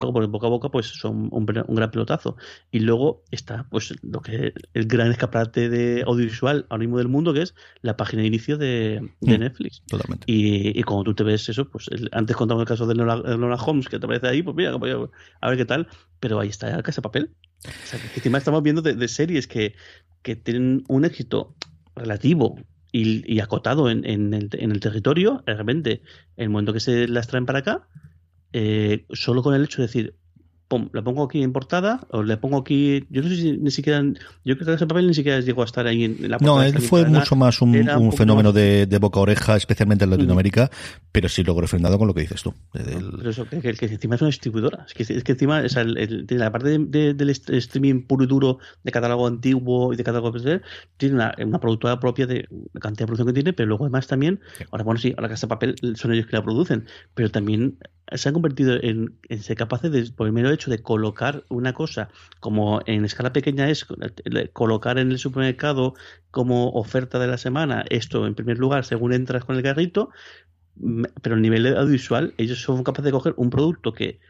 por 0.00 0.26
boca 0.28 0.46
a 0.46 0.50
boca 0.50 0.68
pues 0.68 0.86
son 0.86 1.28
un, 1.32 1.44
un, 1.66 1.74
gran 1.74 1.90
pelotazo 1.90 2.36
y 2.70 2.78
luego 2.78 3.24
está 3.32 3.66
pues 3.68 3.92
lo 4.02 4.20
que 4.20 4.52
el 4.72 4.86
gran 4.86 5.10
escaparate 5.10 5.68
de 5.68 6.04
audiovisual 6.06 6.66
ahora 6.70 6.78
mismo 6.82 6.98
del 6.98 7.08
mundo 7.08 7.34
que 7.34 7.42
es 7.42 7.54
la 7.82 7.96
página 7.96 8.22
de 8.22 8.28
inicio 8.28 8.56
de, 8.58 9.00
de 9.20 9.38
Mm, 9.38 9.40
Netflix 9.40 9.82
Totalmente. 9.88 10.24
y, 10.28 10.78
y 10.78 10.82
cuando 10.84 11.02
tú 11.02 11.14
te 11.16 11.24
ves 11.24 11.48
eso 11.48 11.68
pues 11.68 11.88
el- 11.90 12.08
antes 12.12 12.36
contamos 12.36 12.62
el 12.62 12.68
caso 12.68 12.86
de 12.86 12.94
Nora, 12.94 13.16
Nora 13.36 13.56
Holmes 13.56 13.88
que 13.88 13.98
te 13.98 14.06
aparece 14.06 14.28
ahí 14.28 14.40
pues 14.44 14.54
mira 14.54 14.70
a 15.40 15.48
ver 15.48 15.56
qué 15.58 15.64
tal 15.64 15.88
pero 16.20 16.38
ahí 16.38 16.48
está 16.50 16.70
la 16.70 16.82
casa 16.84 17.00
de 17.00 17.02
papel 17.02 17.34
o 17.64 17.86
sea, 17.86 18.00
que 18.00 18.16
encima 18.16 18.38
estamos 18.38 18.62
viendo 18.62 18.82
de, 18.82 19.08
series 19.08 19.46
que, 19.46 19.74
que 20.22 20.36
tienen 20.36 20.84
un 20.88 21.04
éxito 21.04 21.54
relativo 21.94 22.58
y, 22.92 23.40
acotado 23.40 23.90
en, 23.90 24.04
en 24.04 24.32
el, 24.32 24.48
en 24.52 24.80
territorio 24.80 25.42
de 25.46 25.54
repente 25.54 26.02
el 26.36 26.48
momento 26.48 26.72
que 26.72 26.80
se 26.80 27.06
las 27.06 27.26
traen 27.28 27.44
para 27.44 27.58
acá 27.58 27.88
eh, 28.52 29.04
solo 29.12 29.42
con 29.42 29.54
el 29.54 29.64
hecho 29.64 29.82
de 29.82 29.88
decir, 29.88 30.14
pum, 30.68 30.90
la 30.92 31.02
pongo 31.02 31.24
aquí 31.24 31.42
en 31.42 31.52
portada, 31.52 32.06
o 32.10 32.22
le 32.22 32.36
pongo 32.36 32.58
aquí. 32.58 33.04
Yo 33.08 33.22
no 33.22 33.28
sé 33.30 33.36
si 33.36 33.52
ni 33.56 33.70
siquiera. 33.70 34.02
Yo 34.44 34.54
creo 34.56 34.66
que 34.66 34.74
ese 34.74 34.86
papel 34.86 35.06
ni 35.06 35.14
siquiera 35.14 35.40
llegó 35.40 35.62
a 35.62 35.64
estar 35.64 35.86
ahí 35.86 36.04
en, 36.04 36.16
en 36.22 36.30
la 36.30 36.36
No, 36.36 36.48
portada 36.52 36.66
él 36.68 36.74
esta 36.76 36.88
fue 36.88 37.04
mucho 37.06 37.36
más 37.36 37.62
un, 37.62 37.72
fenómeno 38.12 38.50
más- 38.50 38.54
de, 38.54 38.86
de 38.86 38.98
boca 38.98 39.18
a 39.18 39.22
oreja, 39.22 39.56
especialmente 39.56 40.04
en 40.04 40.10
Latinoamérica, 40.10 40.70
pero 41.10 41.28
sí 41.28 41.42
logró 41.42 41.62
refrendado 41.62 41.98
con 41.98 42.06
lo 42.06 42.12
que 42.14 42.20
dices 42.20 42.42
tú. 42.42 42.54
Pero 42.72 43.30
eso, 43.30 43.48
que, 43.48 43.60
que- 43.62 43.72
que 43.74 43.86
encima 43.86 44.16
es 44.16 44.20
una 44.20 44.28
distribuidora. 44.28 44.84
Es 44.86 44.94
que, 44.94 45.02
es 45.14 45.24
que 45.24 45.32
encima, 45.32 45.60
o 45.64 45.68
sea, 45.68 45.82
el- 45.82 45.96
el- 45.96 46.26
tiene 46.26 46.44
la 46.44 46.52
parte 46.52 46.68
de- 46.68 46.84
de- 46.84 47.14
del 47.14 47.30
streaming 47.30 48.02
puro 48.02 48.24
y 48.24 48.26
duro 48.26 48.58
de 48.84 48.92
catálogo 48.92 49.26
antiguo 49.26 49.92
y 49.92 49.96
de 49.96 50.04
catálogo 50.04 50.28
especial, 50.36 50.62
tiene 50.98 51.14
una, 51.14 51.34
una 51.44 51.60
productora 51.60 51.98
propia 51.98 52.26
de 52.26 52.46
la 52.74 52.80
cantidad 52.80 53.04
de 53.04 53.06
producción 53.06 53.26
que 53.28 53.32
tiene, 53.32 53.52
pero 53.54 53.68
luego 53.68 53.84
además 53.84 54.06
también, 54.06 54.40
ahora 54.70 54.84
bueno, 54.84 55.00
sí, 55.00 55.14
ahora 55.16 55.28
Casa 55.30 55.46
de 55.46 55.48
Papel 55.48 55.74
son 55.94 56.12
ellos 56.12 56.26
que 56.26 56.36
la 56.36 56.42
producen, 56.44 56.84
pero 57.14 57.30
también 57.30 57.78
se 58.12 58.28
han 58.28 58.32
convertido 58.32 58.74
en, 58.82 59.18
ser 59.40 59.56
capaces 59.56 59.90
de, 59.90 60.10
por 60.12 60.26
el 60.26 60.32
mero 60.32 60.50
hecho 60.50 60.70
de 60.70 60.82
colocar 60.82 61.44
una 61.48 61.72
cosa 61.72 62.08
como 62.40 62.80
en 62.86 63.04
escala 63.04 63.32
pequeña 63.32 63.68
es 63.68 63.86
colocar 64.52 64.98
en 64.98 65.10
el 65.10 65.18
supermercado 65.18 65.94
como 66.30 66.70
oferta 66.70 67.18
de 67.18 67.26
la 67.26 67.38
semana 67.38 67.84
esto 67.90 68.26
en 68.26 68.34
primer 68.34 68.58
lugar 68.58 68.84
según 68.84 69.12
entras 69.12 69.44
con 69.44 69.56
el 69.56 69.62
carrito, 69.62 70.10
pero 71.22 71.36
a 71.36 71.38
nivel 71.38 71.66
audiovisual 71.76 72.34
ellos 72.38 72.60
son 72.62 72.84
capaces 72.84 73.06
de 73.06 73.12
coger 73.12 73.34
un 73.36 73.50
producto 73.50 73.92
que 73.92 74.20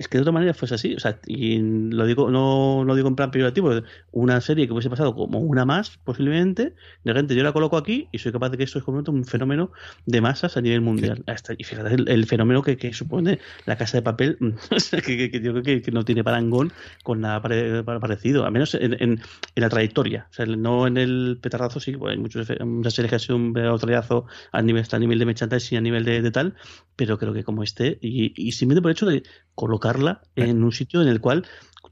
es 0.00 0.08
que 0.08 0.16
de 0.16 0.22
otra 0.22 0.32
manera 0.32 0.54
fuese 0.54 0.76
así, 0.76 0.94
o 0.94 0.98
sea, 0.98 1.20
y 1.26 1.58
lo 1.58 2.06
digo, 2.06 2.30
no 2.30 2.84
lo 2.86 2.94
digo 2.94 3.06
en 3.06 3.16
plan 3.16 3.30
peyorativo, 3.30 3.82
una 4.12 4.40
serie 4.40 4.66
que 4.66 4.72
hubiese 4.72 4.88
pasado 4.88 5.14
como 5.14 5.40
una 5.40 5.66
más, 5.66 5.98
posiblemente, 5.98 6.72
de 7.04 7.12
repente 7.12 7.34
yo 7.34 7.42
la 7.42 7.52
coloco 7.52 7.76
aquí 7.76 8.08
y 8.10 8.16
soy 8.16 8.32
capaz 8.32 8.48
de 8.48 8.56
que 8.56 8.64
esto 8.64 8.78
es 8.78 8.84
como 8.84 9.02
un 9.06 9.24
fenómeno 9.26 9.72
de 10.06 10.22
masas 10.22 10.56
a 10.56 10.62
nivel 10.62 10.80
mundial. 10.80 11.22
Hasta, 11.26 11.52
y 11.52 11.64
fíjate 11.64 11.96
el, 11.96 12.24
fenómeno 12.24 12.62
que, 12.62 12.94
supone 12.94 13.40
la 13.66 13.76
casa 13.76 13.98
de 13.98 14.02
papel, 14.02 14.38
que, 15.04 15.30
yo 15.42 15.52
creo 15.52 15.82
que, 15.82 15.92
no 15.92 16.02
tiene 16.02 16.24
parangón 16.24 16.72
con 17.02 17.20
nada 17.20 17.42
parecido, 17.42 18.46
al 18.46 18.52
menos 18.52 18.74
en, 18.76 18.96
en, 19.00 19.20
la 19.54 19.68
trayectoria, 19.68 20.28
o 20.30 20.32
sea, 20.32 20.46
no 20.46 20.86
en 20.86 20.96
el 20.96 21.38
petardazo, 21.42 21.78
sí, 21.78 21.94
hay 22.08 22.16
muchos, 22.16 22.48
muchas 22.64 22.94
series 22.94 23.10
que 23.10 23.16
ha 23.16 23.18
sido 23.18 23.36
un 23.36 23.52
petardazo 23.52 24.24
a 24.50 24.62
nivel, 24.62 24.82
a 24.90 24.98
nivel 24.98 25.18
de 25.18 25.26
merchandising, 25.26 25.76
a 25.76 25.82
nivel 25.82 26.06
de, 26.06 26.22
de 26.22 26.30
tal, 26.30 26.54
pero 26.96 27.18
creo 27.18 27.34
que 27.34 27.44
como 27.44 27.62
este, 27.62 27.98
y, 28.00 28.32
y 28.34 28.52
simplemente 28.52 28.80
por 28.80 28.90
el 28.90 28.96
hecho 28.96 29.06
de 29.06 29.22
colocarla 29.60 30.22
en 30.36 30.64
un 30.64 30.72
sitio 30.72 31.02
en 31.02 31.08
el 31.08 31.20
cual 31.20 31.46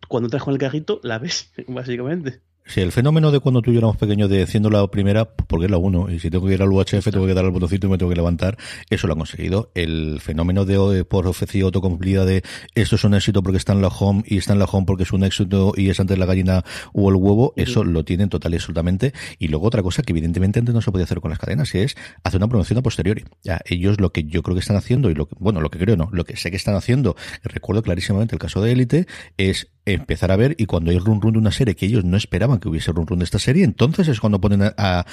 cuando 0.08 0.28
entras 0.28 0.42
con 0.42 0.54
el 0.54 0.58
cajito 0.58 1.00
la 1.02 1.18
ves, 1.18 1.52
básicamente. 1.68 2.40
Sí, 2.68 2.82
el 2.82 2.92
fenómeno 2.92 3.30
de 3.30 3.40
cuando 3.40 3.62
tú 3.62 3.70
y 3.70 3.74
yo 3.74 3.78
éramos 3.78 3.96
pequeños 3.96 4.28
de 4.28 4.42
haciendo 4.42 4.68
la 4.68 4.86
primera, 4.88 5.24
porque 5.24 5.64
es 5.64 5.70
la 5.70 5.78
uno, 5.78 6.10
y 6.10 6.18
si 6.18 6.28
tengo 6.28 6.46
que 6.46 6.52
ir 6.52 6.62
al 6.62 6.70
UHF 6.70 7.02
tengo 7.10 7.26
que 7.26 7.32
dar 7.32 7.46
al 7.46 7.50
botoncito 7.50 7.86
y 7.86 7.90
me 7.90 7.96
tengo 7.96 8.10
que 8.10 8.16
levantar, 8.16 8.58
eso 8.90 9.06
lo 9.06 9.14
han 9.14 9.20
conseguido. 9.20 9.70
El 9.74 10.20
fenómeno 10.20 10.66
de 10.66 11.02
por 11.06 11.24
profecía 11.24 11.64
autocumplida 11.64 12.26
de 12.26 12.42
esto 12.74 12.96
es 12.96 13.04
un 13.04 13.14
éxito 13.14 13.42
porque 13.42 13.56
está 13.56 13.72
en 13.72 13.80
la 13.80 13.88
home 13.88 14.22
y 14.26 14.36
está 14.36 14.52
en 14.52 14.58
la 14.58 14.66
home 14.66 14.84
porque 14.84 15.04
es 15.04 15.12
un 15.12 15.24
éxito 15.24 15.72
y 15.76 15.88
es 15.88 15.98
antes 15.98 16.18
la 16.18 16.26
gallina 16.26 16.62
o 16.92 17.08
el 17.08 17.16
huevo, 17.16 17.54
eso 17.56 17.84
lo 17.84 18.04
tienen 18.04 18.28
total 18.28 18.52
y 18.52 18.56
absolutamente. 18.56 19.14
Y 19.38 19.48
luego 19.48 19.66
otra 19.66 19.82
cosa 19.82 20.02
que 20.02 20.12
evidentemente 20.12 20.58
antes 20.58 20.74
no 20.74 20.82
se 20.82 20.92
podía 20.92 21.04
hacer 21.04 21.20
con 21.22 21.30
las 21.30 21.38
cadenas, 21.38 21.74
y 21.74 21.78
es 21.78 21.96
hacer 22.22 22.38
una 22.38 22.48
promoción 22.48 22.78
a 22.80 22.82
posteriori. 22.82 23.24
Ya, 23.42 23.62
ellos 23.64 23.98
lo 23.98 24.12
que 24.12 24.24
yo 24.24 24.42
creo 24.42 24.54
que 24.54 24.60
están 24.60 24.76
haciendo, 24.76 25.08
y 25.08 25.14
lo 25.14 25.26
que, 25.26 25.36
bueno, 25.38 25.62
lo 25.62 25.70
que 25.70 25.78
creo 25.78 25.96
no, 25.96 26.10
lo 26.12 26.26
que 26.26 26.36
sé 26.36 26.50
que 26.50 26.58
están 26.58 26.74
haciendo, 26.74 27.16
recuerdo 27.42 27.82
clarísimamente 27.82 28.34
el 28.34 28.38
caso 28.38 28.60
de 28.60 28.72
Élite, 28.72 29.06
es 29.38 29.68
empezar 29.94 30.30
a 30.30 30.36
ver 30.36 30.54
y 30.58 30.66
cuando 30.66 30.90
hay 30.90 30.98
run 30.98 31.20
run 31.20 31.32
de 31.32 31.38
una 31.38 31.52
serie 31.52 31.74
que 31.74 31.86
ellos 31.86 32.04
no 32.04 32.16
esperaban 32.16 32.58
que 32.58 32.68
hubiese 32.68 32.92
run 32.92 33.06
run 33.06 33.18
de 33.20 33.24
esta 33.24 33.38
serie, 33.38 33.64
entonces 33.64 34.08
es 34.08 34.20
cuando 34.20 34.40
ponen 34.40 34.62
a, 34.62 35.06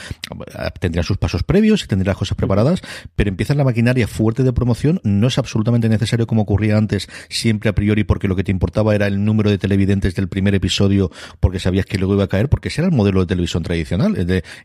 tendrían 0.79 1.03
sus 1.03 1.17
pasos 1.17 1.43
previos 1.43 1.83
y 1.83 1.87
tendrían 1.87 2.11
las 2.11 2.17
cosas 2.17 2.37
preparadas, 2.37 2.81
pero 3.15 3.29
empiezan 3.29 3.57
la 3.57 3.63
maquinaria 3.63 4.07
fuerte 4.07 4.43
de 4.43 4.53
promoción, 4.53 4.99
no 5.03 5.27
es 5.27 5.37
absolutamente 5.37 5.89
necesario 5.89 6.27
como 6.27 6.43
ocurría 6.43 6.77
antes, 6.77 7.07
siempre 7.29 7.69
a 7.69 7.73
priori 7.73 8.03
porque 8.03 8.27
lo 8.27 8.35
que 8.35 8.43
te 8.43 8.51
importaba 8.51 8.95
era 8.95 9.07
el 9.07 9.23
número 9.23 9.49
de 9.49 9.57
televidentes 9.57 10.15
del 10.15 10.27
primer 10.27 10.55
episodio 10.55 11.11
porque 11.39 11.59
sabías 11.59 11.85
que 11.85 11.97
luego 11.97 12.13
iba 12.15 12.25
a 12.25 12.27
caer, 12.27 12.49
porque 12.49 12.69
ese 12.69 12.81
era 12.81 12.89
el 12.89 12.95
modelo 12.95 13.21
de 13.21 13.27
televisión 13.27 13.63
tradicional, 13.63 14.15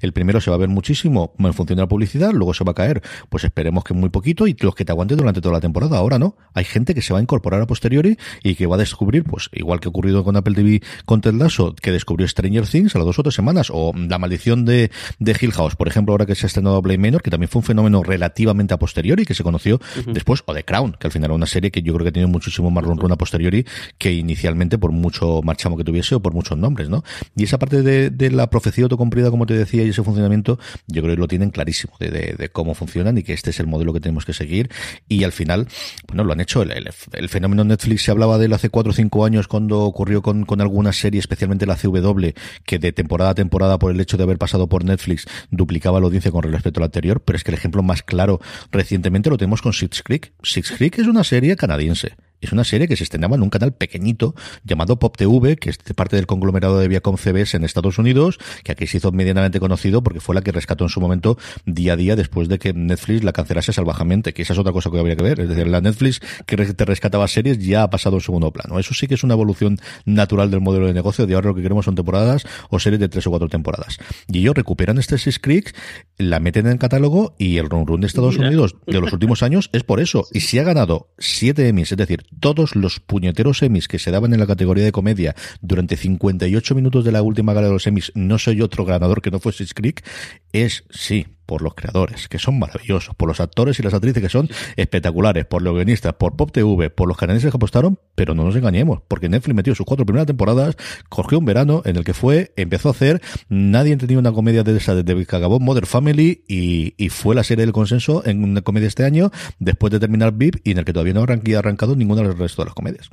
el, 0.00 0.12
primero 0.12 0.40
se 0.40 0.50
va 0.50 0.56
a 0.56 0.58
ver 0.58 0.68
muchísimo 0.68 1.32
en 1.38 1.54
función 1.54 1.76
de 1.76 1.82
la 1.82 1.88
publicidad, 1.88 2.32
luego 2.32 2.54
se 2.54 2.64
va 2.64 2.72
a 2.72 2.74
caer, 2.74 3.02
pues 3.28 3.44
esperemos 3.44 3.84
que 3.84 3.94
muy 3.94 4.10
poquito 4.10 4.46
y 4.46 4.56
los 4.60 4.74
que 4.74 4.84
te 4.84 4.92
aguanten 4.92 5.18
durante 5.18 5.40
toda 5.40 5.54
la 5.54 5.60
temporada, 5.60 5.98
ahora 5.98 6.18
no, 6.18 6.36
hay 6.54 6.64
gente 6.64 6.94
que 6.94 7.02
se 7.02 7.12
va 7.12 7.18
a 7.18 7.22
incorporar 7.22 7.60
a 7.62 7.66
posteriori 7.66 8.16
y 8.42 8.54
que 8.54 8.66
va 8.66 8.76
a 8.76 8.78
descubrir, 8.78 9.24
pues 9.24 9.48
igual 9.52 9.80
que 9.80 9.88
ocurrió 9.88 9.99
ocurrido 10.00 10.24
con 10.24 10.34
Apple 10.36 10.54
TV 10.54 10.82
con 11.04 11.20
Ted 11.20 11.34
Lasso, 11.34 11.74
que 11.74 11.92
descubrió 11.92 12.26
Stranger 12.26 12.66
Things 12.66 12.94
a 12.94 12.98
las 12.98 13.06
dos 13.06 13.18
o 13.18 13.22
tres 13.22 13.34
semanas, 13.34 13.68
o 13.70 13.92
La 13.94 14.18
maldición 14.18 14.64
de, 14.64 14.90
de 15.18 15.36
Hill 15.38 15.52
House, 15.52 15.76
por 15.76 15.88
ejemplo, 15.88 16.12
ahora 16.12 16.24
que 16.24 16.34
se 16.34 16.46
ha 16.46 16.48
estrenado 16.48 16.80
Blade 16.80 16.98
Manor, 16.98 17.22
que 17.22 17.30
también 17.30 17.48
fue 17.48 17.60
un 17.60 17.64
fenómeno 17.64 18.02
relativamente 18.02 18.72
a 18.72 18.78
posteriori, 18.78 19.26
que 19.26 19.34
se 19.34 19.42
conoció 19.42 19.78
después, 20.06 20.42
o 20.46 20.54
The 20.54 20.64
Crown, 20.64 20.96
que 20.98 21.06
al 21.06 21.12
final 21.12 21.26
era 21.26 21.34
una 21.34 21.46
serie 21.46 21.70
que 21.70 21.82
yo 21.82 21.92
creo 21.94 22.06
que 22.06 22.12
tiene 22.12 22.26
muchísimo 22.26 22.70
más 22.70 22.82
run 22.82 23.12
a 23.12 23.16
posteriori 23.16 23.66
que 23.98 24.12
inicialmente 24.12 24.78
por 24.78 24.92
mucho 24.92 25.42
marchamo 25.42 25.76
que 25.76 25.84
tuviese 25.84 26.14
o 26.14 26.20
por 26.20 26.32
muchos 26.32 26.56
nombres, 26.56 26.88
¿no? 26.88 27.04
Y 27.36 27.44
esa 27.44 27.58
parte 27.58 27.82
de, 27.82 28.08
de 28.08 28.30
la 28.30 28.48
profecía 28.48 28.84
autocumplida, 28.84 29.30
como 29.30 29.44
te 29.44 29.54
decía, 29.54 29.84
y 29.84 29.90
ese 29.90 30.02
funcionamiento, 30.02 30.58
yo 30.86 31.02
creo 31.02 31.14
que 31.14 31.20
lo 31.20 31.28
tienen 31.28 31.50
clarísimo 31.50 31.92
de, 32.00 32.10
de, 32.10 32.48
cómo 32.48 32.74
funcionan 32.74 33.18
y 33.18 33.22
que 33.22 33.34
este 33.34 33.50
es 33.50 33.60
el 33.60 33.66
modelo 33.66 33.92
que 33.92 34.00
tenemos 34.00 34.24
que 34.24 34.32
seguir. 34.32 34.70
Y 35.08 35.24
al 35.24 35.32
final, 35.32 35.68
bueno, 36.06 36.24
lo 36.24 36.32
han 36.32 36.40
hecho. 36.40 36.62
El, 36.62 36.72
el, 36.72 36.88
el 37.12 37.28
fenómeno 37.28 37.64
Netflix 37.64 38.02
se 38.02 38.10
hablaba 38.10 38.38
de 38.38 38.46
él 38.46 38.52
hace 38.52 38.70
cuatro 38.70 38.90
o 38.90 38.94
cinco 38.94 39.24
años 39.24 39.48
cuando 39.48 39.79
ocurrió 39.84 40.22
con, 40.22 40.44
con 40.44 40.60
alguna 40.60 40.92
serie, 40.92 41.20
especialmente 41.20 41.66
la 41.66 41.76
CW, 41.76 42.28
que 42.64 42.78
de 42.78 42.92
temporada 42.92 43.30
a 43.30 43.34
temporada, 43.34 43.78
por 43.78 43.92
el 43.92 44.00
hecho 44.00 44.16
de 44.16 44.24
haber 44.24 44.38
pasado 44.38 44.68
por 44.68 44.84
Netflix, 44.84 45.26
duplicaba 45.50 46.00
la 46.00 46.06
audiencia 46.06 46.30
con 46.30 46.42
respecto 46.42 46.80
a 46.80 46.82
la 46.82 46.86
anterior, 46.86 47.20
pero 47.20 47.36
es 47.36 47.44
que 47.44 47.50
el 47.50 47.58
ejemplo 47.58 47.82
más 47.82 48.02
claro 48.02 48.40
recientemente 48.70 49.30
lo 49.30 49.38
tenemos 49.38 49.62
con 49.62 49.72
Six 49.72 50.02
Creek. 50.02 50.32
Six 50.42 50.72
Creek 50.72 50.98
es 50.98 51.06
una 51.06 51.24
serie 51.24 51.56
canadiense 51.56 52.16
es 52.40 52.52
una 52.52 52.64
serie 52.64 52.88
que 52.88 52.96
se 52.96 53.04
estrenaba 53.04 53.36
en 53.36 53.42
un 53.42 53.50
canal 53.50 53.72
pequeñito 53.72 54.34
llamado 54.64 54.98
Pop 54.98 55.16
TV, 55.16 55.56
que 55.56 55.70
es 55.70 55.78
parte 55.94 56.16
del 56.16 56.26
conglomerado 56.26 56.78
de 56.78 56.88
Viacom 56.88 57.16
CBS 57.16 57.56
en 57.56 57.64
Estados 57.64 57.98
Unidos, 57.98 58.38
que 58.64 58.72
aquí 58.72 58.86
se 58.86 58.98
hizo 58.98 59.12
medianamente 59.12 59.60
conocido 59.60 60.02
porque 60.02 60.20
fue 60.20 60.34
la 60.34 60.42
que 60.42 60.52
rescató 60.52 60.84
en 60.84 60.90
su 60.90 61.00
momento 61.00 61.38
día 61.66 61.94
a 61.94 61.96
día 61.96 62.16
después 62.16 62.48
de 62.48 62.58
que 62.58 62.72
Netflix 62.72 63.24
la 63.24 63.32
cancelase 63.32 63.72
salvajemente, 63.72 64.32
que 64.32 64.42
esa 64.42 64.52
es 64.52 64.58
otra 64.58 64.72
cosa 64.72 64.90
que 64.90 64.98
habría 64.98 65.16
que 65.16 65.22
ver. 65.22 65.40
Es 65.40 65.48
decir, 65.48 65.66
la 65.66 65.80
Netflix 65.80 66.20
que 66.46 66.56
te 66.56 66.84
rescataba 66.84 67.28
series 67.28 67.58
ya 67.58 67.82
ha 67.82 67.90
pasado 67.90 68.16
en 68.16 68.22
segundo 68.22 68.52
plano. 68.52 68.78
Eso 68.78 68.94
sí 68.94 69.06
que 69.06 69.14
es 69.14 69.24
una 69.24 69.34
evolución 69.34 69.78
natural 70.04 70.50
del 70.50 70.60
modelo 70.60 70.86
de 70.86 70.94
negocio. 70.94 71.26
De 71.26 71.34
ahora 71.34 71.48
lo 71.48 71.54
que 71.54 71.62
queremos 71.62 71.84
son 71.84 71.94
temporadas 71.94 72.44
o 72.70 72.78
series 72.78 73.00
de 73.00 73.08
tres 73.08 73.26
o 73.26 73.30
cuatro 73.30 73.48
temporadas. 73.48 73.98
Y 74.28 74.38
ellos 74.38 74.54
recuperan 74.54 74.98
este 74.98 75.18
Six 75.18 75.38
Creek, 75.38 75.74
la 76.18 76.40
meten 76.40 76.66
en 76.66 76.72
el 76.72 76.78
catálogo 76.78 77.34
y 77.38 77.58
el 77.58 77.68
run 77.68 77.86
run 77.86 78.00
de 78.00 78.06
Estados 78.06 78.36
Unidos 78.36 78.76
de 78.86 79.00
los 79.00 79.12
últimos 79.14 79.42
años 79.42 79.70
es 79.72 79.84
por 79.84 80.00
eso. 80.00 80.26
Y 80.32 80.40
si 80.40 80.58
ha 80.58 80.62
ganado 80.62 81.12
siete 81.18 81.68
Emmys, 81.68 81.92
es 81.92 81.98
decir, 81.98 82.24
todos 82.38 82.76
los 82.76 83.00
puñeteros 83.00 83.62
Emmys 83.62 83.88
que 83.88 83.98
se 83.98 84.10
daban 84.10 84.32
en 84.32 84.40
la 84.40 84.46
categoría 84.46 84.84
de 84.84 84.92
comedia 84.92 85.34
durante 85.60 85.96
58 85.96 86.74
minutos 86.74 87.04
de 87.04 87.12
la 87.12 87.22
última 87.22 87.52
gala 87.52 87.66
de 87.66 87.72
los 87.72 87.86
Emmys, 87.86 88.12
no 88.14 88.38
soy 88.38 88.62
otro 88.62 88.84
ganador 88.84 89.22
que 89.22 89.30
no 89.30 89.40
fue 89.40 89.52
Six 89.52 89.74
Creek, 89.74 90.04
es, 90.52 90.84
sí, 90.90 91.26
por 91.50 91.62
los 91.62 91.74
creadores, 91.74 92.28
que 92.28 92.38
son 92.38 92.60
maravillosos, 92.60 93.12
por 93.16 93.28
los 93.28 93.40
actores 93.40 93.76
y 93.80 93.82
las 93.82 93.92
actrices 93.92 94.22
que 94.22 94.28
son 94.28 94.48
espectaculares, 94.76 95.46
por 95.46 95.62
los 95.62 95.74
guionistas, 95.74 96.12
por 96.12 96.36
Pop 96.36 96.52
TV, 96.52 96.90
por 96.90 97.08
los 97.08 97.16
canadienses 97.16 97.50
que 97.50 97.56
apostaron, 97.56 97.98
pero 98.14 98.36
no 98.36 98.44
nos 98.44 98.54
engañemos, 98.54 99.02
porque 99.08 99.28
Netflix 99.28 99.56
metió 99.56 99.74
sus 99.74 99.84
cuatro 99.84 100.06
primeras 100.06 100.28
temporadas, 100.28 100.76
cogió 101.08 101.40
un 101.40 101.44
verano 101.44 101.82
en 101.84 101.96
el 101.96 102.04
que 102.04 102.14
fue, 102.14 102.52
empezó 102.54 102.86
a 102.86 102.92
hacer, 102.92 103.20
nadie 103.48 103.92
entendió 103.92 104.20
una 104.20 104.30
comedia 104.30 104.62
de 104.62 104.76
esa 104.76 104.94
desde 104.94 105.26
que 105.26 105.36
acabó 105.36 105.58
Mother 105.58 105.86
Family 105.86 106.44
y, 106.46 106.94
y, 106.96 107.08
fue 107.08 107.34
la 107.34 107.42
serie 107.42 107.66
del 107.66 107.72
consenso 107.72 108.24
en 108.24 108.44
una 108.44 108.62
comedia 108.62 108.86
este 108.86 109.04
año, 109.04 109.32
después 109.58 109.90
de 109.90 109.98
terminar 109.98 110.32
VIP 110.32 110.60
y 110.62 110.70
en 110.70 110.78
el 110.78 110.84
que 110.84 110.92
todavía 110.92 111.14
no 111.14 111.22
ha 111.22 111.58
arrancado 111.58 111.96
ninguna 111.96 112.22
del 112.22 112.38
resto 112.38 112.62
de 112.62 112.66
las 112.66 112.74
comedias. 112.74 113.10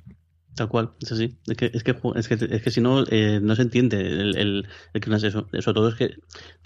Tal 0.57 0.69
cual, 0.69 0.89
es 0.99 1.11
así. 1.11 1.37
Es 1.45 1.55
que, 1.55 1.69
es 1.71 1.83
que, 1.83 1.95
es 2.15 2.27
que, 2.27 2.33
es 2.33 2.63
que 2.63 2.71
si 2.71 2.81
no, 2.81 3.03
eh, 3.11 3.39
no 3.39 3.55
se 3.55 3.61
entiende 3.61 4.01
el, 4.01 4.67
que 4.99 5.07
no 5.07 5.17
es 5.17 5.23
eso. 5.23 5.47
Sobre 5.59 5.75
todo 5.75 5.89
es 5.89 5.93
que, 5.93 6.15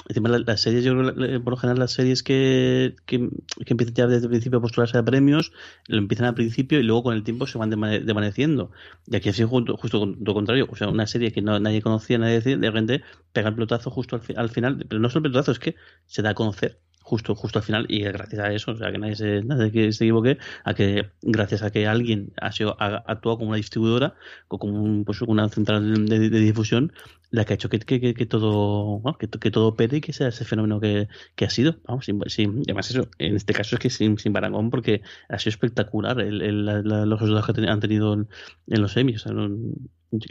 encima, 0.07 0.29
las, 0.29 0.61
series, 0.61 0.85
yo 0.85 0.93
creo 0.95 1.43
por 1.43 1.51
lo 1.51 1.57
general, 1.57 1.79
las 1.79 1.91
series 1.91 2.23
que, 2.23 2.95
que, 3.05 3.29
empiezan 3.65 3.93
ya 3.93 4.07
desde 4.07 4.27
el 4.27 4.29
principio 4.29 4.59
a 4.59 4.61
postularse 4.61 4.97
a 4.97 5.03
premios, 5.03 5.51
lo 5.87 5.97
empiezan 5.97 6.27
al 6.27 6.35
principio 6.35 6.79
y 6.79 6.83
luego 6.83 7.03
con 7.03 7.15
el 7.15 7.23
tiempo 7.23 7.47
se 7.47 7.57
van 7.57 7.69
desvaneciendo. 7.69 8.71
Y 9.07 9.17
aquí 9.17 9.27
ha 9.27 9.33
sido 9.33 9.49
justo, 9.49 9.75
justo 9.75 10.05
lo 10.05 10.33
contrario. 10.33 10.67
O 10.71 10.75
sea, 10.77 10.87
una 10.87 11.05
serie 11.05 11.33
que 11.33 11.41
no, 11.41 11.59
nadie 11.59 11.81
conocía, 11.81 12.17
nadie 12.17 12.35
decía, 12.35 12.55
de 12.55 12.67
repente 12.67 13.03
pega 13.33 13.49
el 13.49 13.55
pelotazo 13.55 13.91
justo 13.91 14.15
al, 14.15 14.21
al 14.37 14.49
final. 14.49 14.85
Pero 14.87 15.01
no 15.01 15.09
solo 15.09 15.25
el 15.27 15.33
pelotazo, 15.33 15.51
es 15.51 15.59
que 15.59 15.75
se 16.05 16.21
da 16.21 16.29
a 16.29 16.33
conocer 16.33 16.79
justo 17.11 17.35
justo 17.35 17.59
al 17.59 17.63
final 17.63 17.85
y 17.89 18.03
gracias 18.03 18.41
a 18.41 18.53
eso 18.53 18.71
o 18.71 18.77
sea 18.77 18.89
que 18.89 18.97
nadie 18.97 19.17
se, 19.17 19.43
nadie 19.43 19.91
se 19.91 20.05
equivoque 20.05 20.37
a 20.63 20.73
que 20.73 21.09
gracias 21.21 21.61
a 21.61 21.69
que 21.69 21.85
alguien 21.85 22.31
ha 22.39 22.53
sido 22.53 22.77
ha, 22.79 23.03
actuado 23.05 23.39
como 23.39 23.49
una 23.49 23.57
distribuidora 23.57 24.15
como 24.47 24.81
un, 24.81 25.03
pues 25.03 25.21
una 25.21 25.49
central 25.49 26.05
de, 26.05 26.29
difusión 26.29 26.93
la 27.29 27.43
que 27.43 27.51
ha 27.51 27.55
hecho 27.55 27.67
que, 27.67 27.79
que, 27.79 28.13
que, 28.13 28.25
todo 28.25 29.01
que, 29.19 29.27
que, 29.27 29.51
todo 29.51 29.75
pete 29.75 29.97
y 29.97 30.01
que 30.01 30.13
sea 30.13 30.29
ese 30.29 30.45
fenómeno 30.45 30.81
que, 30.81 31.07
que 31.35 31.45
ha 31.45 31.49
sido. 31.49 31.77
Vamos 31.87 32.03
sin, 32.05 32.21
sin, 32.27 32.61
además 32.67 32.89
eso 32.89 33.07
en 33.19 33.37
este 33.37 33.53
caso 33.53 33.75
es 33.75 33.79
que 33.79 33.89
sin, 33.89 34.17
sin 34.17 34.33
parangón 34.33 34.69
porque 34.69 35.01
ha 35.29 35.39
sido 35.39 35.51
espectacular 35.51 36.19
el, 36.19 36.41
el, 36.41 36.65
los 36.65 37.19
resultados 37.21 37.45
que 37.55 37.69
han 37.69 37.79
tenido 37.79 38.13
en, 38.13 38.27
los 38.67 38.91
semis 38.91 39.25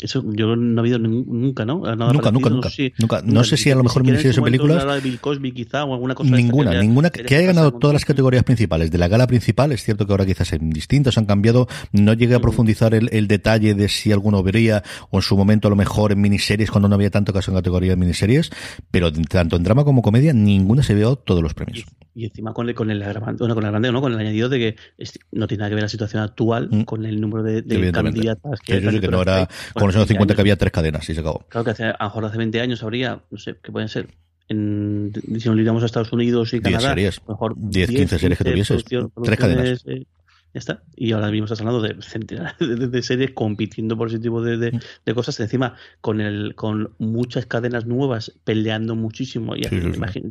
eso 0.03 0.22
yo 0.35 0.57
no 0.57 0.81
he 0.81 0.81
habido 0.81 0.99
nunca, 0.99 1.64
¿no? 1.64 1.78
nunca, 1.78 2.31
nunca, 2.31 2.31
nunca, 2.31 2.51
no 2.51 2.62
sé 2.70 2.93
nunca. 2.99 3.22
No 3.24 3.45
sé 3.45 3.57
si 3.57 3.70
a 3.70 3.74
lo 3.74 3.83
mejor 3.83 4.05
miniseries 4.05 4.37
o 4.39 4.43
películas. 4.43 4.85
De 4.85 5.01
Bill 5.01 5.20
Cosby, 5.20 5.53
quizá, 5.53 5.85
o 5.85 5.95
alguna 5.95 6.14
cosa 6.14 6.31
ninguna, 6.31 6.72
que 6.72 6.78
ninguna. 6.78 7.11
Que, 7.11 7.35
haya 7.35 7.47
ganado 7.47 7.72
todas 7.72 7.95
las 7.95 8.05
categorías 8.05 8.45
principales. 8.45 8.91
De 8.91 8.99
la 8.99 9.09
gala 9.09 9.26
principal, 9.26 9.72
es 9.72 9.83
cierto 9.83 10.07
que 10.07 10.12
ahora 10.12 10.26
quizás 10.26 10.53
en 10.53 10.70
distintos 10.70 11.16
han 11.16 11.24
cambiado. 11.24 11.66
No 11.93 12.12
llegué 12.12 12.35
a 12.35 12.41
profundizar 12.41 12.95
el, 12.95 13.09
el 13.12 13.26
detalle 13.26 13.74
de 13.74 13.89
si 13.89 14.12
alguno 14.12 14.43
vería, 14.43 14.83
o 15.11 15.18
en 15.18 15.22
su 15.22 15.37
momento 15.37 15.68
a 15.68 15.70
lo 15.70 15.76
mejor 15.76 16.12
en 16.12 16.20
miniseries, 16.20 16.70
cuando 16.70 16.89
no 16.89 16.97
había 16.97 17.11
tanto 17.11 17.33
caso 17.33 17.51
en 17.51 17.57
categoría 17.57 17.91
de 17.91 17.97
miniseries. 17.97 18.51
Pero 18.91 19.11
tanto 19.12 19.57
en 19.57 19.62
drama 19.62 19.85
como 19.85 20.03
comedia, 20.03 20.35
ninguna 20.35 20.83
se 20.83 20.95
vio 20.95 21.16
todos 21.16 21.43
los 21.43 21.55
premios. 21.55 21.87
Y, 22.14 22.24
encima 22.24 22.53
con 22.53 22.68
el, 22.68 22.74
con 22.74 22.91
el 22.91 23.03
agravante, 23.03 23.39
bueno, 23.39 23.55
con 23.55 23.64
el 23.64 23.93
¿no? 23.93 24.01
Con 24.03 24.12
el 24.12 24.18
añadido 24.18 24.49
de 24.49 24.59
que 24.59 24.76
no 25.33 25.47
tiene 25.47 25.61
nada 25.61 25.70
que 25.70 25.74
ver 25.76 25.85
la 25.85 25.89
situación 25.89 26.22
actual 26.22 26.68
mm. 26.70 26.83
con 26.83 27.07
el 27.07 27.20
número 27.20 27.43
de, 27.43 27.62
de 27.62 27.93
candidatas 27.93 28.61
que, 28.61 28.81
que, 28.81 29.01
que 29.01 29.09
no 29.09 29.22
era, 29.22 29.49
con 29.73 29.87
los 29.87 29.97
años 29.97 30.09
50 30.09 30.35
que 30.35 30.41
había 30.41 30.57
tres 30.57 30.73
cadenas 30.73 31.09
y 31.09 31.14
se 31.14 31.21
acabó. 31.21 31.45
Claro 31.49 31.64
que 31.64 31.71
hace, 31.71 31.85
a 31.85 31.97
lo 31.99 32.05
mejor 32.05 32.25
hace 32.27 32.39
20 32.39 32.61
años 32.61 32.83
habría, 32.83 33.21
no 33.31 33.39
sé, 33.39 33.57
¿qué 33.62 33.73
pueden 33.73 33.89
ser? 33.89 34.09
En, 34.49 35.12
si 35.39 35.49
nos 35.49 35.57
lidiamos 35.57 35.83
a 35.83 35.87
Estados 35.87 36.12
Unidos 36.12 36.53
y 36.55 36.61
Canadá, 36.61 36.95
10 36.95 37.14
series, 37.14 37.29
mejor 37.29 37.55
10, 37.57 37.91
15 37.91 38.18
series 38.18 38.39
que 38.39 38.45
tuvieses, 38.45 38.85
tres 38.85 39.39
cadenas. 39.39 39.85
Eh, 39.87 40.07
ya 40.53 40.59
está. 40.59 40.82
Y 40.96 41.12
ahora 41.12 41.30
mismo 41.30 41.44
estás 41.44 41.61
hablando 41.61 41.80
de 41.80 42.01
centenares 42.03 42.59
de, 42.90 43.03
series 43.03 43.30
compitiendo 43.32 43.96
por 43.96 44.09
ese 44.09 44.18
tipo 44.18 44.42
de, 44.42 44.57
de, 44.57 45.14
cosas. 45.14 45.38
Encima, 45.40 45.76
con 46.01 46.20
el 46.20 46.55
con 46.55 46.94
muchas 46.98 47.46
cadenas 47.46 47.86
nuevas 47.86 48.32
peleando 48.44 48.96
muchísimo. 48.96 49.55
Y 49.57 49.66
Imagino, 49.66 50.30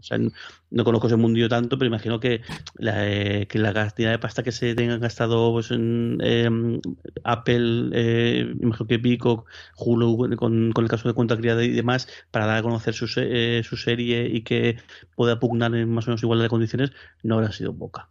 no 0.71 0.83
conozco 0.83 1.07
ese 1.07 1.15
mundillo 1.15 1.49
tanto, 1.49 1.77
pero 1.77 1.87
imagino 1.87 2.19
que 2.19 2.41
la, 2.75 3.07
eh, 3.07 3.47
que 3.47 3.59
la 3.59 3.73
cantidad 3.73 4.11
de 4.11 4.19
pasta 4.19 4.43
que 4.43 4.51
se 4.51 4.75
tengan 4.75 4.99
gastado 4.99 5.51
pues, 5.53 5.71
en 5.71 6.17
em, 6.21 6.81
Apple, 7.23 7.89
eh, 7.93 8.53
imagino 8.59 8.87
que 8.87 8.99
Pico, 8.99 9.45
Hulu, 9.77 10.35
con, 10.35 10.71
con, 10.71 10.83
el 10.83 10.89
caso 10.89 11.07
de 11.07 11.13
cuenta 11.13 11.37
criada 11.37 11.63
y 11.63 11.71
demás, 11.71 12.07
para 12.31 12.45
dar 12.45 12.57
a 12.57 12.61
conocer 12.61 12.93
su, 12.93 13.07
eh, 13.17 13.61
su 13.63 13.77
serie 13.77 14.27
y 14.27 14.41
que 14.41 14.77
pueda 15.15 15.39
pugnar 15.39 15.73
en 15.75 15.89
más 15.89 16.07
o 16.07 16.11
menos 16.11 16.23
igualdad 16.23 16.45
de 16.45 16.49
condiciones, 16.49 16.91
no 17.23 17.35
habrá 17.35 17.51
sido 17.51 17.75
poca. 17.75 18.09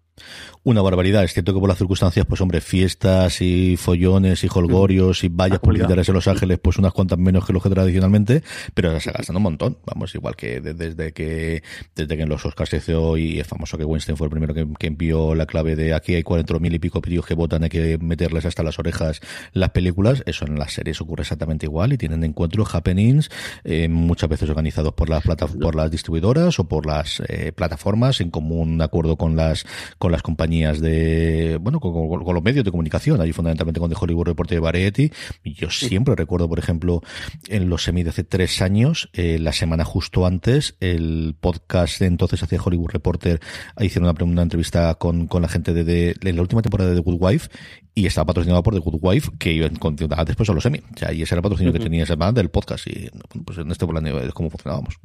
Una 0.65 0.83
barbaridad. 0.83 1.25
Es 1.25 1.33
cierto 1.33 1.55
que 1.55 1.61
por 1.61 1.69
las 1.69 1.79
circunstancias, 1.79 2.27
pues 2.27 2.41
hombre, 2.41 2.61
fiestas 2.61 3.41
y 3.41 3.77
follones 3.77 4.45
y 4.45 4.49
holgorios 4.53 5.25
y 5.25 5.29
vallas 5.29 5.61
publicitarias 5.61 6.09
en 6.09 6.15
Los 6.15 6.29
Ángeles, 6.29 6.59
pues 6.59 6.79
unas 6.79 6.93
cuantas 6.93 7.19
menos 7.19 7.47
que 7.47 7.53
lo 7.53 7.61
que 7.61 7.71
tradicionalmente, 7.71 8.43
pero 8.75 8.99
se 9.01 9.13
gastan 9.13 9.37
un 9.37 9.43
montón. 9.43 9.79
Vamos, 9.87 10.15
igual 10.15 10.37
que 10.37 10.61
desde 10.61 11.13
que 11.13 11.63
desde 11.95 12.17
que 12.17 12.23
en 12.23 12.29
los 12.29 12.45
Oscars 12.45 12.71
se 12.71 12.77
hizo 12.79 13.17
y 13.17 13.41
es 13.41 13.47
famoso 13.47 13.79
que 13.79 13.85
Weinstein 13.85 14.17
fue 14.17 14.27
el 14.27 14.31
primero 14.31 14.55
que, 14.55 14.87
envió 14.89 15.35
la 15.35 15.45
clave 15.47 15.77
de 15.77 15.95
aquí 15.95 16.15
hay 16.15 16.23
cuatro 16.23 16.61
mil 16.61 16.75
y 16.75 16.79
pico 16.79 17.01
pedidos 17.03 17.27
que 17.27 17.35
votan, 17.35 17.63
hay 17.63 17.69
que 17.69 17.99
meterles 17.99 18.47
hasta 18.47 18.63
las 18.63 18.79
orejas 18.79 19.21
las 19.53 19.71
películas. 19.71 20.23
Eso 20.27 20.47
en 20.47 20.59
las 20.59 20.73
series 20.73 21.01
ocurre 21.01 21.23
exactamente 21.23 21.67
igual 21.67 21.93
y 21.93 21.99
tienen 21.99 22.25
encuentros, 22.25 22.75
happenings, 22.75 23.31
eh, 23.65 23.89
muchas 23.89 24.29
veces 24.29 24.49
organizados 24.49 24.95
por 24.95 25.09
las 25.09 25.23
por 25.23 25.75
las 25.75 25.91
distribuidoras 25.91 26.59
o 26.59 26.65
por 26.65 26.87
las 26.87 27.23
eh, 27.29 27.53
plataformas 27.53 28.21
en 28.21 28.31
común 28.31 28.81
acuerdo 28.83 29.17
con 29.17 29.37
las 29.37 29.67
con 29.99 30.08
las 30.13 30.23
compañías 30.23 30.81
de, 30.81 31.59
bueno, 31.61 31.81
con, 31.81 32.35
los 32.35 32.43
medios 32.43 32.65
de 32.65 32.71
comunicación, 32.71 33.21
ahí 33.21 33.33
fundamentalmente 33.33 33.81
con 33.81 33.91
The 33.91 33.97
Hollywood 33.99 34.27
Reporter 34.27 34.57
de 34.57 34.61
Variety. 34.61 35.13
Yo 35.45 35.71
siempre 35.71 36.15
recuerdo, 36.15 36.49
por 36.49 36.59
ejemplo, 36.59 37.03
en 37.49 37.69
los 37.69 37.85
semi 37.85 38.03
de 38.03 38.11
hace 38.11 38.25
tres 38.25 38.61
años, 38.63 39.11
eh, 39.13 39.39
la 39.39 39.53
semana 39.53 39.85
justo 39.85 40.27
antes, 40.27 40.77
el 40.81 41.37
podcast 41.41 42.01
de 42.01 42.07
entonces 42.07 42.43
hacía 42.43 42.61
Hollywood 42.63 42.91
Reporter, 42.91 43.41
hicieron 43.81 44.09
una, 44.09 44.25
una 44.25 44.43
entrevista 44.43 44.95
con, 44.95 45.27
con 45.27 45.43
la 45.43 45.49
gente 45.49 45.73
de, 45.73 45.85
de, 45.85 46.33
la 46.33 46.43
última 46.43 46.63
temporada 46.63 46.91
de 46.91 46.97
The 46.97 47.03
Good 47.03 47.19
Wife 47.21 47.49
y 47.95 48.07
estaba 48.07 48.27
patrocinado 48.27 48.63
por 48.63 48.75
The 48.75 48.81
Good 48.81 49.01
Wife, 49.01 49.31
que 49.39 49.53
iba 49.53 49.69
continuar 49.79 50.25
después 50.27 50.49
a 50.49 50.53
los 50.53 50.63
semi. 50.63 50.79
O 50.79 50.99
sea, 50.99 51.13
y 51.13 51.23
ese 51.23 51.35
era 51.35 51.41
el 51.41 51.43
patrocinio 51.43 51.73
que 51.73 51.81
tenía 51.81 52.05
esa 52.05 52.15
semana 52.15 52.33
del 52.33 52.51
podcast. 52.51 52.87
Y 52.87 53.11
pues 53.45 53.59
en 53.59 53.71
este 53.71 53.87
plano 53.87 54.21
es 54.21 54.33
como 54.33 54.51
funcionábamos. 54.51 54.99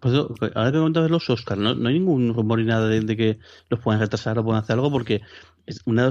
Pues 0.00 0.14
ahora 0.14 0.72
que 0.72 0.78
comentabas 0.78 1.10
los 1.10 1.30
Oscars, 1.30 1.60
¿no? 1.60 1.70
hay 1.70 1.94
ningún 1.94 2.34
rumor 2.34 2.58
ni 2.58 2.66
nada 2.66 2.88
de, 2.88 3.16
que 3.16 3.38
los 3.68 3.80
puedan 3.80 4.00
retrasar 4.00 4.38
o 4.38 4.44
puedan 4.44 4.62
hacer 4.62 4.74
algo, 4.74 4.90
porque 4.90 5.22
es, 5.66 5.80
una 5.86 6.10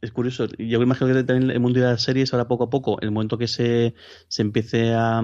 es 0.00 0.10
curioso. 0.12 0.46
Yo 0.58 0.78
me 0.78 0.84
imagino 0.84 1.12
que 1.12 1.24
también 1.24 1.50
el 1.50 1.60
mundo 1.60 1.80
de 1.80 1.86
las 1.86 2.02
series, 2.02 2.32
ahora 2.32 2.48
poco 2.48 2.64
a 2.64 2.70
poco, 2.70 3.00
el 3.00 3.10
momento 3.10 3.36
que 3.36 3.48
se, 3.48 3.94
se 4.28 4.42
empiece 4.42 4.94
a, 4.94 5.20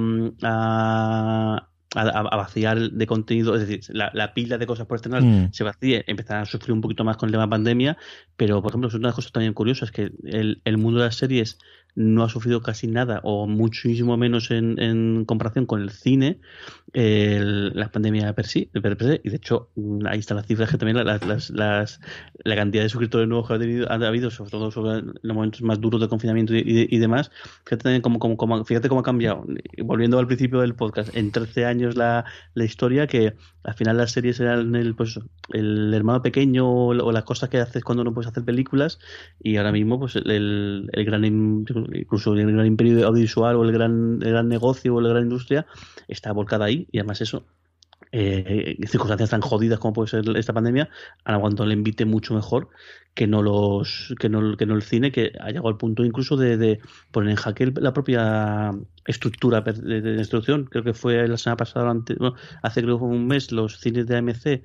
a, 1.94 2.36
vaciar 2.36 2.90
de 2.90 3.06
contenido, 3.06 3.54
es 3.54 3.66
decir, 3.66 3.80
la, 3.94 4.34
pila 4.34 4.58
de 4.58 4.66
cosas 4.66 4.86
por 4.86 4.96
estrenar 4.96 5.22
mm. 5.22 5.52
se 5.52 5.64
vacíe, 5.64 6.04
empezarán 6.06 6.42
a 6.42 6.46
sufrir 6.46 6.72
un 6.72 6.80
poquito 6.80 7.04
más 7.04 7.16
con 7.16 7.28
el 7.28 7.32
tema 7.32 7.48
pandemia, 7.48 7.96
pero 8.36 8.62
por 8.62 8.70
ejemplo, 8.70 8.88
es 8.88 8.94
una 8.94 9.08
de 9.08 9.08
las 9.08 9.16
cosas 9.16 9.32
también 9.32 9.54
curiosas, 9.54 9.90
que 9.90 10.12
el, 10.24 10.60
el 10.64 10.78
mundo 10.78 11.00
de 11.00 11.06
las 11.06 11.16
series 11.16 11.58
no 11.94 12.22
ha 12.22 12.28
sufrido 12.28 12.62
casi 12.62 12.86
nada 12.86 13.20
o 13.24 13.46
muchísimo 13.46 14.16
menos 14.16 14.50
en, 14.50 14.80
en 14.80 15.24
comparación 15.24 15.66
con 15.66 15.82
el 15.82 15.90
cine 15.90 16.40
la 16.92 17.88
pandemia 17.90 18.34
sí, 18.42 18.66
per 18.66 18.96
se, 18.98 19.20
y 19.22 19.30
de 19.30 19.36
hecho 19.36 19.68
ahí 20.06 20.18
están 20.18 20.36
las 20.36 20.46
cifras 20.46 20.70
que 20.70 20.78
también 20.78 21.04
las, 21.04 21.50
la 21.50 22.56
cantidad 22.56 22.82
de 22.82 22.88
suscriptores 22.88 23.28
nuevos 23.28 23.46
que 23.46 23.54
ha, 23.54 23.58
tenido, 23.58 23.90
ha 23.90 23.94
habido, 23.94 24.30
sobre 24.30 24.50
todo 24.50 24.70
sobre 24.70 25.02
los 25.22 25.34
momentos 25.34 25.62
más 25.62 25.80
duros 25.80 26.00
de 26.00 26.08
confinamiento 26.08 26.54
y, 26.54 26.88
y, 26.90 26.98
demás, 26.98 27.30
fíjate 27.64 27.84
también 27.84 28.02
cómo, 28.02 28.18
cómo, 28.18 28.64
fíjate 28.64 28.88
cómo 28.88 29.00
ha 29.00 29.04
cambiado, 29.04 29.44
volviendo 29.84 30.18
al 30.18 30.26
principio 30.26 30.60
del 30.60 30.74
podcast, 30.74 31.14
en 31.16 31.30
13 31.30 31.64
años 31.64 31.96
la, 31.96 32.24
la 32.54 32.64
historia 32.64 33.06
que 33.06 33.34
al 33.62 33.74
final 33.74 33.96
las 33.96 34.12
series 34.12 34.40
eran 34.40 34.74
el, 34.74 34.94
pues, 34.96 35.20
el 35.50 35.92
hermano 35.94 36.22
pequeño 36.22 36.68
o, 36.68 37.12
las 37.12 37.24
cosas 37.24 37.48
que 37.48 37.58
haces 37.58 37.84
cuando 37.84 38.04
no 38.04 38.14
puedes 38.14 38.30
hacer 38.30 38.44
películas 38.44 38.98
y 39.40 39.56
ahora 39.56 39.72
mismo 39.72 39.98
pues 39.98 40.16
el, 40.16 40.88
el 40.92 41.04
gran 41.04 41.24
incluso 41.24 42.34
el 42.34 42.52
gran 42.52 42.66
imperio 42.66 43.06
audiovisual 43.06 43.56
o 43.56 43.64
el 43.64 43.72
gran, 43.72 44.20
el 44.22 44.30
gran 44.30 44.48
negocio 44.48 44.94
o 44.94 45.00
la 45.00 45.10
gran 45.10 45.24
industria 45.24 45.66
está 46.08 46.32
volcada 46.32 46.66
ahí 46.66 46.79
y 46.90 46.98
además 46.98 47.20
eso 47.20 47.46
eh, 48.12 48.76
circunstancias 48.86 49.30
tan 49.30 49.40
jodidas 49.40 49.78
como 49.78 49.92
puede 49.92 50.08
ser 50.08 50.36
esta 50.36 50.52
pandemia 50.52 50.88
han 51.24 51.34
aguantado 51.34 51.64
el 51.64 51.72
envite 51.72 52.04
mucho 52.04 52.34
mejor 52.34 52.68
que 53.14 53.26
no 53.26 53.42
los 53.42 54.14
que 54.18 54.28
no, 54.28 54.56
que 54.56 54.66
no 54.66 54.74
el 54.74 54.82
cine 54.82 55.12
que 55.12 55.32
ha 55.38 55.48
llegado 55.48 55.68
al 55.68 55.76
punto 55.76 56.04
incluso 56.04 56.36
de, 56.36 56.80
poner 57.12 57.30
en 57.30 57.36
jaque 57.36 57.72
la 57.76 57.92
propia 57.92 58.72
estructura 59.06 59.60
de, 59.60 60.16
instrucción 60.16 60.64
creo 60.64 60.82
que 60.82 60.94
fue 60.94 61.28
la 61.28 61.36
semana 61.36 61.58
pasada 61.58 61.94
hace 62.62 62.82
creo 62.82 62.96
un 62.96 63.26
mes 63.26 63.52
los 63.52 63.78
cines 63.78 64.06
de 64.06 64.16
AMC 64.16 64.62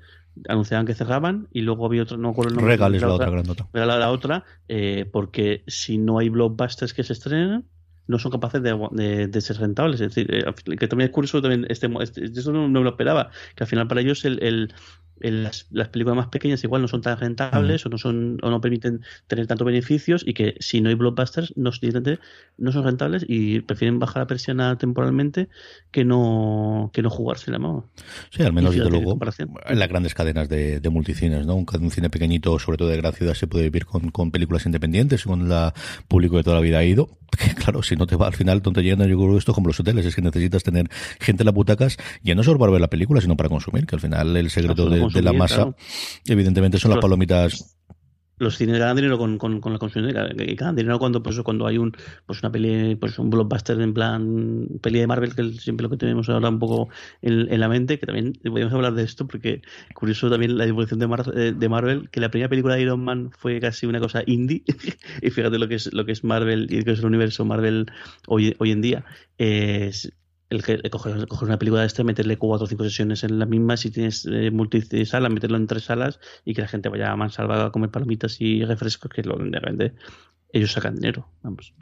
anunciaban 0.49 0.85
que 0.85 0.95
cerraban 0.95 1.47
y 1.51 1.61
luego 1.61 1.85
había 1.85 2.03
otro 2.03 2.17
no 2.17 2.29
recuerdo 2.29 2.49
el 2.49 2.55
nombre 2.55 2.77
la, 2.77 3.13
otra, 3.13 3.67
Era 3.73 3.85
la, 3.85 4.11
otra 4.11 4.43
eh, 4.67 5.07
porque 5.11 5.63
si 5.67 5.97
no 5.97 6.19
hay 6.19 6.29
blockbusters 6.29 6.93
que 6.93 7.03
se 7.03 7.13
estrenen 7.13 7.65
no 8.07 8.19
son 8.19 8.31
capaces 8.31 8.61
de, 8.61 9.27
de, 9.27 9.41
ser 9.41 9.57
rentables. 9.57 10.01
Es 10.01 10.15
decir, 10.15 10.33
eh, 10.33 10.45
que 10.77 10.87
también 10.87 11.09
es 11.09 11.13
curioso, 11.13 11.41
también 11.41 11.65
este, 11.69 11.89
este 12.01 12.25
eso 12.25 12.51
no, 12.51 12.67
no, 12.67 12.83
lo 12.83 12.89
esperaba, 12.89 13.31
que 13.55 13.63
al 13.63 13.67
final 13.67 13.87
para 13.87 14.01
ellos 14.01 14.25
el, 14.25 14.41
el, 14.43 14.73
las, 15.19 15.67
las, 15.71 15.89
películas 15.89 16.17
más 16.17 16.27
pequeñas 16.27 16.63
igual 16.63 16.81
no 16.81 16.87
son 16.87 17.01
tan 17.01 17.17
rentables 17.17 17.85
o 17.85 17.89
no 17.89 17.97
son 17.97 18.37
o 18.41 18.49
no 18.49 18.61
permiten 18.61 19.01
tener 19.27 19.47
tantos 19.47 19.65
beneficios 19.65 20.23
y 20.25 20.33
que 20.33 20.55
si 20.59 20.81
no 20.81 20.89
hay 20.89 20.95
blockbusters 20.95 21.53
no, 21.55 21.71
no 22.57 22.71
son 22.71 22.83
rentables 22.83 23.25
y 23.27 23.61
prefieren 23.61 23.99
bajar 23.99 24.23
la 24.23 24.27
persiana 24.27 24.77
temporalmente 24.77 25.49
que 25.91 26.03
no 26.03 26.91
que 26.93 27.01
no 27.01 27.09
jugarse 27.09 27.51
la 27.51 27.59
mano. 27.59 27.89
Sí, 28.31 28.43
al 28.43 28.53
menos 28.53 28.75
desde 28.75 28.89
luego 28.89 29.17
en 29.67 29.79
las 29.79 29.89
grandes 29.89 30.13
cadenas 30.13 30.49
de, 30.49 30.79
de 30.79 30.89
multicines, 30.89 31.45
¿no? 31.45 31.55
Un, 31.55 31.65
un, 31.81 31.91
cine 31.91 32.09
pequeñito, 32.09 32.59
sobre 32.59 32.77
todo 32.77 32.89
de 32.89 32.97
gran 32.97 33.13
ciudad, 33.13 33.33
se 33.33 33.47
puede 33.47 33.65
vivir 33.65 33.85
con, 33.85 34.11
con 34.11 34.31
películas 34.31 34.65
independientes, 34.65 35.23
con 35.23 35.47
la 35.47 35.73
público 36.07 36.37
de 36.37 36.43
toda 36.43 36.57
la 36.57 36.61
vida 36.61 36.79
ha 36.79 36.83
ido. 36.83 37.09
Que 37.35 37.53
claro, 37.53 37.83
si 37.83 37.97
no 37.97 38.07
te 38.07 38.15
va 38.15 38.27
al 38.27 38.33
final, 38.33 38.61
donde 38.61 38.81
llegan 38.81 39.09
yo 39.09 39.17
creo 39.17 39.37
esto 39.37 39.53
como 39.53 39.67
los 39.67 39.77
hoteles, 39.79 40.05
es 40.05 40.15
que 40.15 40.21
necesitas 40.21 40.63
tener 40.63 40.89
gente 41.19 41.43
en 41.43 41.45
las 41.45 41.53
butacas, 41.53 41.97
ya 42.23 42.33
no 42.33 42.43
solo 42.43 42.59
para 42.59 42.71
ver 42.71 42.79
la 42.79 42.89
película, 42.89 43.19
sino 43.19 43.35
para 43.35 43.49
consumir, 43.49 43.85
que 43.85 43.95
al 43.95 44.01
final 44.01 44.37
el 44.37 44.49
secreto 44.49 44.89
de 44.89 45.04
de 45.13 45.21
la 45.21 45.33
masa, 45.33 45.75
evidentemente 46.25 46.79
son 46.79 46.91
las 46.91 46.99
palomitas. 46.99 47.75
Los 48.37 48.57
cines 48.57 48.77
ganan 48.77 48.97
dinero 48.97 49.17
con, 49.17 49.37
con, 49.37 49.61
con 49.61 49.71
la 49.71 49.79
consumición 49.79 50.29
y 50.37 50.55
ganan 50.55 50.75
dinero 50.75 50.99
cuando 50.99 51.23
pues 51.23 51.39
cuando 51.39 51.67
hay 51.67 51.77
un 51.77 51.95
pues 52.25 52.43
una 52.43 52.51
peli 52.51 52.95
pues 52.95 53.17
un 53.17 53.29
blockbuster 53.29 53.79
en 53.79 53.93
plan 53.93 54.67
peli 54.81 54.99
de 54.99 55.07
Marvel 55.07 55.33
que 55.33 55.41
es 55.41 55.63
siempre 55.63 55.83
lo 55.85 55.89
que 55.89 55.95
tenemos 55.95 56.27
ahora 56.27 56.49
un 56.49 56.59
poco 56.59 56.89
en, 57.21 57.49
en 57.49 57.59
la 57.61 57.69
mente 57.69 57.97
que 57.97 58.05
también 58.05 58.33
podríamos 58.43 58.73
hablar 58.73 58.93
de 58.93 59.03
esto 59.03 59.25
porque 59.25 59.61
curioso 59.93 60.29
también 60.29 60.57
la 60.57 60.65
evolución 60.65 60.99
de, 60.99 61.07
eh, 61.33 61.53
de 61.55 61.69
Marvel 61.69 62.09
que 62.09 62.19
la 62.19 62.29
primera 62.29 62.49
película 62.49 62.75
de 62.75 62.81
Iron 62.81 63.05
Man 63.05 63.31
fue 63.31 63.61
casi 63.61 63.85
una 63.85 64.01
cosa 64.01 64.21
indie 64.25 64.63
y 65.21 65.29
fíjate 65.29 65.57
lo 65.57 65.69
que 65.69 65.75
es 65.75 65.93
lo 65.93 66.05
que 66.05 66.11
es 66.11 66.25
Marvel 66.25 66.67
y 66.69 66.79
lo 66.79 66.83
que 66.83 66.91
es 66.91 66.99
el 66.99 67.05
universo 67.05 67.45
Marvel 67.45 67.85
hoy, 68.27 68.53
hoy 68.59 68.71
en 68.71 68.81
día 68.81 69.05
es 69.37 70.11
el 70.49 70.63
que 70.63 70.81
coger, 70.89 71.27
una 71.41 71.57
película 71.57 71.81
de 71.81 71.87
este, 71.87 72.03
meterle 72.03 72.37
cuatro 72.37 72.65
o 72.65 72.67
cinco 72.67 72.83
sesiones 72.83 73.23
en 73.23 73.39
la 73.39 73.45
misma, 73.45 73.77
si 73.77 73.91
tienes 73.91 74.25
eh, 74.25 74.51
multisalas, 74.51 75.31
meterlo 75.31 75.57
en 75.57 75.67
tres 75.67 75.85
salas 75.85 76.19
y 76.43 76.53
que 76.53 76.61
la 76.61 76.67
gente 76.67 76.89
vaya 76.89 77.11
a 77.11 77.15
mansalva 77.15 77.65
a 77.65 77.71
comer 77.71 77.89
palomitas 77.89 78.39
y 78.39 78.63
refrescos, 78.63 79.11
que 79.11 79.23
lo 79.23 79.37
de 79.37 79.59
repente 79.59 79.95
ellos 80.55 80.71
sacan 80.71 80.95
dinero. 80.95 81.27
Vamos. 81.43 81.73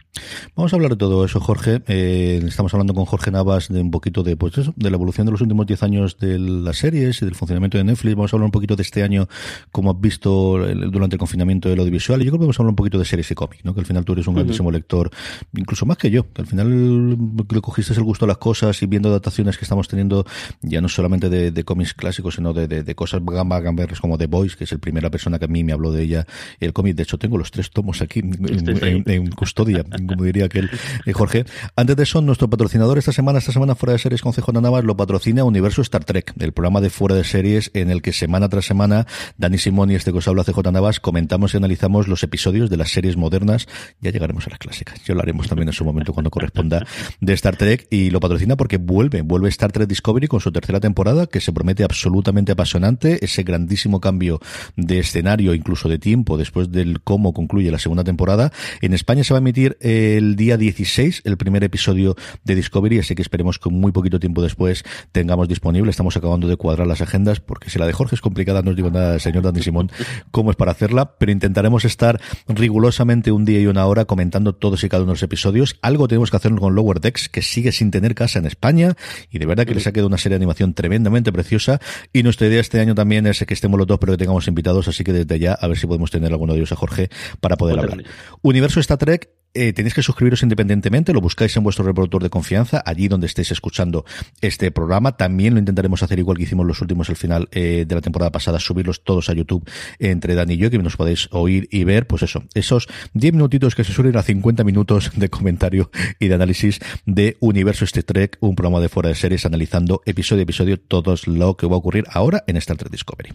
Vamos 0.56 0.74
a 0.74 0.76
hablar 0.76 0.92
de 0.92 0.98
todo 0.98 1.26
eso, 1.26 1.40
Jorge. 1.40 1.82
Eh, 1.88 2.42
estamos 2.46 2.74
hablando 2.74 2.94
con 2.94 3.06
Jorge 3.06 3.32
Navas 3.32 3.70
de 3.70 3.82
un 3.82 3.92
poquito 3.92 4.24
de, 4.24 4.36
pues 4.36 4.58
eso, 4.58 4.74
de 4.76 4.90
la 4.90 4.96
evolución 4.96 5.26
de 5.26 5.32
los 5.32 5.42
últimos 5.42 5.66
10 5.66 5.84
años 5.84 6.18
de 6.18 6.40
las 6.40 6.78
series 6.78 7.22
y 7.22 7.26
del 7.26 7.36
funcionamiento 7.36 7.78
de 7.78 7.84
Netflix. 7.84 8.16
Vamos 8.16 8.34
a 8.34 8.36
hablar 8.36 8.46
un 8.46 8.52
poquito 8.52 8.76
de 8.76 8.82
este 8.82 9.04
año, 9.04 9.28
como 9.72 9.92
has 9.92 10.02
visto 10.02 10.58
durante 10.92 11.16
el 11.16 11.20
confinamiento 11.20 11.70
del 11.70 11.80
audiovisual. 11.80 12.22
Y 12.22 12.26
yo 12.26 12.32
creo 12.32 12.40
que 12.40 12.46
vamos 12.46 12.60
a 12.60 12.64
hablar 12.64 12.72
un 12.72 12.76
poquito 12.76 12.98
de 12.98 13.06
series 13.06 13.30
y 13.30 13.36
cómics, 13.36 13.64
¿no? 13.64 13.76
Que 13.76 13.82
al 13.82 13.86
final 13.86 14.06
tú 14.06 14.14
eres 14.14 14.26
un 14.26 14.34
grandísimo 14.34 14.72
lector, 14.72 15.12
incluso 15.56 15.86
más 15.86 15.98
que 15.98 16.10
yo, 16.10 16.32
que 16.34 16.42
al 16.42 16.48
final 16.48 17.10
le 17.12 17.62
cogiste 17.62 17.94
el 17.94 18.04
gusto 18.04 18.26
a 18.26 18.28
las 18.28 18.38
cosas 18.38 18.82
y 18.82 18.88
viendo 18.88 19.10
adaptaciones 19.10 19.58
que 19.58 19.66
estamos 19.66 19.88
teniendo, 19.88 20.26
ya 20.62 20.82
no 20.82 20.90
solamente 20.90 21.30
de, 21.30 21.64
cómics 21.64 21.94
clásicos, 21.94 22.36
sino 22.36 22.54
de, 22.54 22.68
de, 22.68 22.96
cosas 22.96 23.22
gamba 23.24 23.60
gamberres 23.60 24.00
como 24.00 24.18
The 24.18 24.28
Boys, 24.28 24.56
que 24.56 24.64
es 24.64 24.72
el 24.72 24.80
primera 24.80 25.12
persona 25.12 25.38
que 25.38 25.46
a 25.46 25.48
mí 25.48 25.64
me 25.64 25.74
habló 25.74 25.92
de 25.92 26.04
ella, 26.04 26.28
el 26.60 26.74
cómic. 26.74 26.96
De 26.96 27.04
hecho, 27.04 27.18
tengo 27.18 27.38
los 27.38 27.52
tres 27.52 27.72
tomos 27.72 28.02
aquí 28.02 28.22
en, 28.68 29.28
custodia, 29.28 29.84
como 30.08 30.24
diría 30.24 30.46
aquel 30.46 30.70
eh, 31.06 31.14
Jorge. 31.14 31.46
Antes 31.76 31.96
de 31.96 32.04
eso, 32.04 32.22
nuestro 32.22 32.50
patrocinador 32.50 32.98
esta 32.98 33.12
semana, 33.12 33.40
esta 33.40 33.52
semana 33.52 33.76
fuera 33.76 33.94
de 33.94 34.00
series 34.00 34.22
con 34.22 34.34
CJ 34.34 34.62
Navas, 34.62 34.84
lo 34.84 34.96
patrocina 34.98 35.44
Universo 35.44 35.82
Star 35.82 36.04
Trek, 36.04 36.34
el 36.40 36.54
programa 36.54 36.82
de 36.82 36.90
fuera 36.90 37.16
de 37.16 37.24
series 37.24 37.72
en 37.74 37.90
el 37.90 38.02
que 38.02 38.14
semana 38.14 38.50
tras 38.50 38.66
semana 38.66 39.08
Dani 39.38 39.58
Simón 39.58 39.92
y 39.92 39.96
este 39.96 40.12
cosa 40.12 40.32
habla 40.32 40.44
CJ 40.44 40.72
Navas 40.72 41.00
comentamos 41.00 41.54
y 41.54 41.58
analizamos 41.58 42.08
los 42.08 42.24
episodios 42.24 42.70
de 42.70 42.78
las 42.78 42.92
series 42.92 43.18
modernas. 43.18 43.68
Ya 44.02 44.12
llegaremos 44.12 44.48
a 44.48 44.52
las 44.52 44.60
clásicas. 44.60 45.02
Yo 45.04 45.16
lo 45.16 45.22
haremos 45.22 45.48
también 45.48 45.70
en 45.70 45.74
su 45.74 45.86
momento 45.86 46.14
cuando 46.14 46.30
corresponda 46.30 46.86
de 47.20 47.34
Star 47.34 47.56
Trek 47.56 47.88
y 47.90 48.10
lo 48.10 48.20
patrocina 48.20 48.56
porque 48.56 48.78
vuelve, 48.78 49.22
vuelve 49.22 49.50
Star 49.50 49.72
Trek 49.72 49.88
Discovery 49.88 50.28
con 50.28 50.40
su 50.40 50.52
tercera 50.52 50.80
temporada 50.80 51.28
que 51.28 51.42
se 51.42 51.52
promete 51.52 51.84
absolutamente 51.84 52.52
apasionante, 52.52 53.24
ese 53.24 53.44
grandísimo 53.44 54.00
cambio 54.00 54.40
de 54.76 55.00
escenario, 55.00 55.54
incluso 55.54 55.90
de 55.90 56.00
tiempo, 56.00 56.38
después 56.38 56.72
del 56.72 57.02
cómo 57.02 57.34
concluye 57.34 57.72
la 57.72 57.80
segunda 57.80 58.04
temporada. 58.04 58.43
En 58.82 58.94
España 58.94 59.24
se 59.24 59.34
va 59.34 59.38
a 59.38 59.42
emitir 59.42 59.78
el 59.80 60.36
día 60.36 60.58
16 60.58 61.22
el 61.26 61.38
primer 61.38 61.64
episodio 61.64 62.16
de 62.44 62.56
Discovery, 62.56 63.00
así 63.00 63.16
que 63.16 63.22
esperemos 63.22 63.60
que 63.60 63.70
muy 63.70 63.92
poquito 63.92 64.20
tiempo 64.20 64.42
después 64.42 64.84
tengamos 65.12 65.48
disponible. 65.48 65.92
Estamos 65.92 66.18
acabando 66.18 66.48
de 66.48 66.58
cuadrar 66.58 66.88
las 66.88 67.02
agendas, 67.02 67.40
porque 67.40 67.70
si 67.70 67.80
la 67.80 67.86
de 67.86 67.94
Jorge 67.94 68.16
es 68.16 68.22
complicada, 68.22 68.62
no 68.62 68.72
os 68.72 68.76
digo 68.76 68.90
nada, 68.90 69.20
señor 69.20 69.44
Dani 69.44 69.62
Simón, 69.62 69.92
cómo 70.32 70.52
es 70.52 70.58
para 70.58 70.72
hacerla, 70.72 71.16
pero 71.18 71.32
intentaremos 71.32 71.86
estar 71.86 72.20
rigurosamente 72.48 73.32
un 73.32 73.46
día 73.46 73.60
y 73.60 73.68
una 73.68 73.86
hora 73.86 74.06
comentando 74.06 74.54
todos 74.54 74.84
y 74.84 74.90
cada 74.90 75.04
uno 75.04 75.12
de 75.12 75.16
los 75.16 75.24
episodios. 75.24 75.78
Algo 75.82 76.08
tenemos 76.08 76.32
que 76.32 76.38
hacer 76.38 76.54
con 76.56 76.76
Lower 76.76 77.00
Decks, 77.00 77.30
que 77.30 77.42
sigue 77.42 77.72
sin 77.72 77.92
tener 77.92 78.16
casa 78.16 78.40
en 78.40 78.46
España, 78.46 78.96
y 79.30 79.40
de 79.40 79.46
verdad 79.46 79.66
que 79.66 79.76
les 79.76 79.88
ha 79.88 79.92
quedado 79.92 80.08
una 80.08 80.18
serie 80.18 80.34
de 80.38 80.44
animación 80.44 80.74
tremendamente 80.74 81.32
preciosa. 81.32 81.80
Y 82.12 82.24
nuestra 82.24 82.48
idea 82.48 82.60
este 82.60 82.80
año 82.80 82.96
también 82.96 83.28
es 83.28 83.44
que 83.46 83.54
estemos 83.54 83.78
los 83.78 83.88
dos, 83.88 84.00
pero 84.00 84.14
que 84.14 84.18
tengamos 84.18 84.48
invitados, 84.48 84.88
así 84.88 85.04
que 85.04 85.14
desde 85.14 85.40
ya 85.40 85.54
a 85.54 85.68
ver 85.68 85.78
si 85.78 85.88
podemos 85.88 86.12
tener 86.12 86.32
alguno 86.32 86.54
de 86.54 86.60
ellos 86.60 86.72
a 86.72 86.76
Jorge 86.76 87.10
para 87.40 87.58
poder 87.58 87.80
hablar. 87.80 88.04
Universo 88.44 88.80
Star 88.82 88.98
Trek 88.98 89.30
eh, 89.56 89.72
tenéis 89.72 89.94
que 89.94 90.02
suscribiros 90.02 90.42
independientemente, 90.42 91.14
lo 91.14 91.22
buscáis 91.22 91.56
en 91.56 91.64
vuestro 91.64 91.86
reproductor 91.86 92.24
de 92.24 92.32
confianza, 92.32 92.82
allí 92.86 93.08
donde 93.08 93.28
estéis 93.28 93.52
escuchando 93.52 94.04
este 94.42 94.72
programa. 94.72 95.16
También 95.16 95.54
lo 95.54 95.60
intentaremos 95.60 96.02
hacer 96.02 96.18
igual 96.18 96.38
que 96.38 96.44
hicimos 96.44 96.66
los 96.66 96.82
últimos 96.82 97.08
al 97.10 97.16
final 97.16 97.48
eh, 97.52 97.86
de 97.88 97.96
la 97.96 98.02
temporada 98.02 98.32
pasada, 98.32 98.60
subirlos 98.60 99.04
todos 99.04 99.30
a 99.30 99.34
YouTube 99.34 99.70
entre 100.00 100.34
Dani 100.34 100.56
y 100.56 100.58
yo, 100.58 100.72
que 100.72 100.80
nos 100.80 100.98
podéis 100.98 101.30
oír 101.32 101.68
y 101.72 101.84
ver, 101.84 102.08
pues 102.08 102.24
eso, 102.24 102.44
esos 102.56 102.88
10 103.14 103.34
minutitos 103.34 103.76
que 103.76 103.84
se 103.84 103.94
suelen 103.94 104.18
a 104.18 104.24
50 104.24 104.64
minutos 104.64 105.12
de 105.16 105.30
comentario 105.30 105.92
y 106.20 106.28
de 106.28 106.34
análisis 106.34 106.80
de 107.06 107.38
Universo 107.40 107.86
Star 107.86 108.04
Trek, 108.04 108.38
un 108.40 108.56
programa 108.56 108.82
de 108.82 108.90
fuera 108.90 109.10
de 109.10 109.16
series 109.16 109.46
analizando 109.46 110.02
episodio 110.06 110.42
a 110.42 110.44
episodio 110.44 110.80
todo 110.80 111.16
lo 111.28 111.58
que 111.58 111.68
va 111.68 111.76
a 111.76 111.78
ocurrir 111.78 112.06
ahora 112.12 112.44
en 112.48 112.58
Star 112.58 112.78
Trek 112.78 112.92
Discovery. 112.92 113.30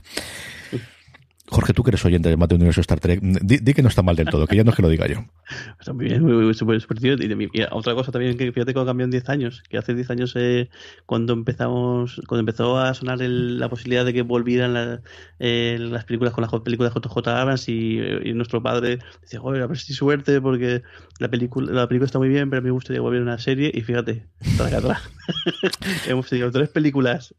Jorge, 1.51 1.73
tú 1.73 1.83
que 1.83 1.91
eres 1.91 2.05
oyente 2.05 2.29
de 2.29 2.37
Mate 2.37 2.55
Universo 2.55 2.81
Star 2.83 3.01
Trek, 3.01 3.21
di, 3.23 3.75
que 3.75 3.83
no 3.83 3.89
está 3.89 4.03
mal 4.03 4.17
del 4.17 4.29
todo, 4.29 4.47
que 4.47 4.57
ya 4.57 4.65
no 4.65 4.71
es 4.71 4.77
que 4.77 4.83
lo 4.83 4.89
diga 4.89 5.07
yo. 5.07 5.25
Está 5.81 5.95
muy 5.95 6.07
bien, 6.07 6.23
muy, 6.23 6.53
súper, 6.53 6.79
Y, 6.79 7.63
otra 7.71 7.95
cosa 7.95 8.13
también, 8.13 8.37
que 8.37 8.53
fíjate 8.53 8.75
cómo 8.75 8.85
cambió 8.85 9.05
en 9.05 9.11
10 9.11 9.29
años, 9.31 9.63
que 9.69 9.79
hace 9.79 9.95
10 9.95 10.11
años 10.11 10.35
eh, 10.37 10.69
cuando 11.07 11.33
empezamos, 11.33 12.21
cuando 12.27 12.41
empezó 12.41 12.79
a 12.79 12.93
sonar 12.93 13.21
la 13.21 13.69
posibilidad 13.71 14.05
de 14.05 14.13
que 14.13 14.23
volvieran 14.23 15.01
eh, 15.39 15.79
las 15.81 16.05
películas 16.05 16.35
con 16.35 16.43
las 16.43 16.53
películas 16.61 16.93
JJ 16.95 17.29
Abrams 17.29 17.69
y, 17.69 17.99
nuestro 18.35 18.63
padre 18.63 18.99
decía, 19.23 19.41
joder, 19.41 19.63
a 19.63 19.67
ver 19.67 19.79
si 19.79 19.93
suerte 19.95 20.41
porque 20.41 20.83
la 21.19 21.29
película, 21.29 21.73
la 21.73 21.89
película 21.89 22.07
está 22.07 22.19
muy 22.19 22.29
bien, 22.29 22.51
pero 22.51 22.61
a 22.61 22.63
mí 22.63 22.67
me 22.67 22.73
gustaría 22.73 23.01
volver 23.01 23.21
a 23.21 23.23
una 23.23 23.39
serie 23.39 23.71
y 23.73 23.81
fíjate, 23.81 24.27
atrás. 24.61 25.11
Hemos 26.07 26.29
tenido 26.29 26.51
tres 26.51 26.69
películas 26.69 27.35